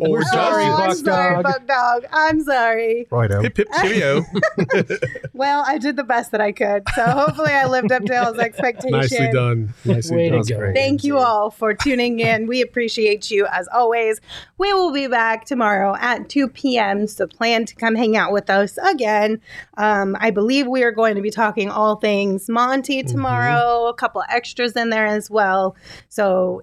Or 0.00 0.22
sorry, 0.24 0.64
oh, 0.66 0.92
sorry, 0.94 1.34
Dog. 1.34 1.42
Buck 1.44 1.66
Dog. 1.66 2.04
I'm 2.12 2.42
sorry. 2.46 3.06
Righto. 3.10 3.42
Hip 3.42 3.56
hip 3.56 3.68
cheerio. 3.80 4.24
Well, 5.32 5.64
I 5.66 5.76
did 5.76 5.96
the 5.96 6.04
best 6.04 6.30
that 6.32 6.40
I 6.40 6.50
could. 6.50 6.84
So 6.94 7.04
hopefully 7.04 7.52
I 7.52 7.66
lived 7.66 7.92
up 7.92 8.04
to 8.04 8.14
y'all's 8.14 8.38
expectations. 8.48 9.12
Nicely 9.12 9.30
done. 9.32 9.74
Nicely 9.84 10.16
Way 10.16 10.30
done. 10.30 10.44
to 10.44 10.54
go. 10.54 10.72
Thank 10.72 11.04
you 11.04 11.18
all 11.18 11.50
for 11.50 11.74
tuning 11.74 12.20
in. 12.20 12.46
We 12.46 12.62
appreciate 12.62 13.30
you 13.30 13.46
as 13.52 13.68
always. 13.68 14.20
We 14.56 14.72
will 14.72 14.92
be 14.92 15.08
back 15.08 15.44
tomorrow 15.44 15.94
at 16.00 16.30
2 16.30 16.48
p.m. 16.48 17.06
So 17.06 17.26
plan 17.26 17.66
to 17.66 17.74
come 17.74 17.94
hang 17.94 18.16
out 18.16 18.32
with 18.32 18.48
us 18.48 18.78
again. 18.78 19.42
Um, 19.76 20.16
I 20.20 20.30
believe 20.30 20.66
we 20.66 20.82
are 20.84 20.92
going 20.92 21.16
to 21.16 21.22
be 21.22 21.30
talking 21.30 21.68
all 21.70 21.96
things 21.96 22.48
Monty 22.48 23.02
tomorrow, 23.02 23.88
a 23.88 23.94
couple 23.94 24.22
extras 24.30 24.72
in 24.72 24.88
there 24.88 25.06
as 25.06 25.30
well. 25.30 25.76
So 26.08 26.62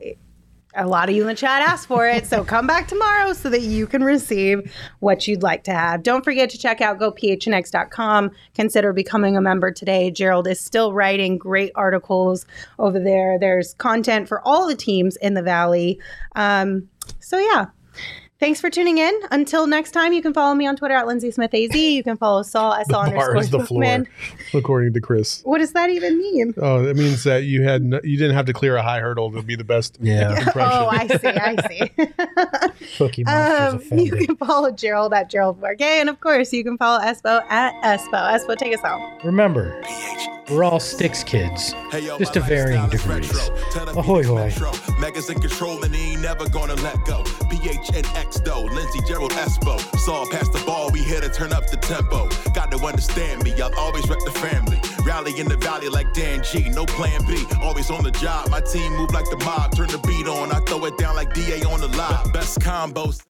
a 0.75 0.87
lot 0.87 1.09
of 1.09 1.15
you 1.15 1.21
in 1.21 1.27
the 1.27 1.35
chat 1.35 1.61
asked 1.61 1.87
for 1.87 2.07
it. 2.07 2.25
So 2.25 2.43
come 2.43 2.67
back 2.67 2.87
tomorrow 2.87 3.33
so 3.33 3.49
that 3.49 3.61
you 3.61 3.87
can 3.87 4.03
receive 4.03 4.73
what 4.99 5.27
you'd 5.27 5.43
like 5.43 5.63
to 5.65 5.73
have. 5.73 6.03
Don't 6.03 6.23
forget 6.23 6.49
to 6.51 6.57
check 6.57 6.81
out 6.81 6.99
gophnx.com. 6.99 8.31
Consider 8.55 8.93
becoming 8.93 9.37
a 9.37 9.41
member 9.41 9.71
today. 9.71 10.11
Gerald 10.11 10.47
is 10.47 10.59
still 10.59 10.93
writing 10.93 11.37
great 11.37 11.71
articles 11.75 12.45
over 12.79 12.99
there. 12.99 13.37
There's 13.39 13.73
content 13.75 14.27
for 14.27 14.45
all 14.47 14.67
the 14.67 14.75
teams 14.75 15.15
in 15.17 15.33
the 15.33 15.43
Valley. 15.43 15.99
Um, 16.35 16.89
so, 17.19 17.37
yeah. 17.37 17.67
Thanks 18.43 18.59
for 18.59 18.69
tuning 18.69 18.97
in. 18.97 19.17
Until 19.31 19.67
next 19.67 19.91
time, 19.91 20.11
you 20.11 20.21
can 20.21 20.33
follow 20.33 20.53
me 20.53 20.67
on 20.67 20.75
Twitter 20.75 20.95
at 20.95 21.07
Lindsay 21.07 21.31
Smith 21.31 21.53
AZ. 21.53 21.73
You 21.73 22.03
can 22.03 22.17
follow 22.17 22.43
Saul 22.43 22.75
SL 22.83 22.91
Bar 22.91 23.05
underscore 23.07 23.37
is 23.37 23.49
the 23.51 23.59
floor, 23.65 23.81
Bookman. 23.83 24.07
according 24.53 24.91
to 24.91 24.99
Chris. 24.99 25.41
What 25.45 25.59
does 25.59 25.71
that 25.71 25.89
even 25.89 26.17
mean? 26.17 26.53
Oh, 26.57 26.81
that 26.83 26.97
means 26.97 27.23
that 27.23 27.43
you 27.45 27.63
had 27.63 27.83
no, 27.85 28.01
you 28.03 28.17
didn't 28.17 28.35
have 28.35 28.45
to 28.47 28.53
clear 28.53 28.75
a 28.75 28.83
high 28.83 28.99
hurdle 28.99 29.31
to 29.31 29.41
be 29.41 29.55
the 29.55 29.63
best 29.63 29.97
Yeah. 30.01 30.31
impression. 30.37 30.59
Oh, 30.61 30.89
I 30.91 31.07
see. 31.07 31.27
I 31.27 31.67
see. 31.69 32.97
Cookie 32.97 33.23
Monster's 33.23 33.91
Um, 33.93 33.97
you 33.99 34.11
can 34.11 34.35
follow 34.35 34.71
Gerald 34.71 35.13
at 35.13 35.29
Gerald 35.29 35.61
Bourguet, 35.61 36.01
and 36.01 36.09
of 36.09 36.19
course, 36.19 36.51
you 36.51 36.65
can 36.65 36.77
follow 36.77 36.99
Espo 37.01 37.49
at 37.49 37.73
Espo. 37.81 38.29
Espo, 38.37 38.57
take 38.57 38.77
us 38.77 38.83
out. 38.83 39.23
Remember, 39.23 39.81
we're 40.51 40.65
all 40.65 40.81
Sticks 40.81 41.23
kids, 41.23 41.73
just 42.19 42.33
to 42.33 42.41
varying 42.41 42.89
degrees. 42.89 43.31
Ahoy, 43.95 44.23
hoy. 44.25 44.51
Megas 44.99 45.29
in 45.29 45.39
control 45.39 45.81
and 45.85 45.95
he 45.95 46.11
ain't 46.11 46.21
never 46.21 46.49
gonna 46.49 46.75
let 46.75 46.97
go. 47.05 47.23
PHNX 47.23 48.32
though, 48.41 48.63
Lindsey 48.63 48.99
Gerald 49.07 49.31
Espo. 49.31 49.79
Saw 49.97 50.25
past 50.29 50.53
the 50.53 50.63
ball, 50.65 50.89
we 50.91 51.01
here 51.01 51.21
to 51.21 51.29
turn 51.29 51.53
up 51.53 51.69
the 51.69 51.77
tempo. 51.77 52.29
Got 52.53 52.71
to 52.71 52.77
understand 52.77 53.43
me, 53.43 53.53
I'll 53.61 53.73
always 53.75 54.07
rep 54.07 54.19
the 54.25 54.31
family. 54.31 54.79
Rally 55.05 55.39
in 55.39 55.47
the 55.47 55.57
valley 55.57 55.89
like 55.89 56.13
Dan 56.13 56.43
G, 56.43 56.69
no 56.69 56.85
plan 56.85 57.25
B. 57.25 57.45
Always 57.61 57.89
on 57.89 58.03
the 58.03 58.11
job, 58.11 58.49
my 58.49 58.61
team 58.61 58.93
move 58.93 59.11
like 59.13 59.29
the 59.29 59.37
mob. 59.37 59.75
Turn 59.75 59.87
the 59.87 59.97
beat 59.99 60.27
on, 60.27 60.51
I 60.51 60.59
throw 60.61 60.85
it 60.85 60.97
down 60.97 61.15
like 61.15 61.33
DA 61.33 61.63
on 61.63 61.81
the 61.81 61.89
lot. 61.89 62.33
Best 62.33 62.59
combos. 62.59 63.21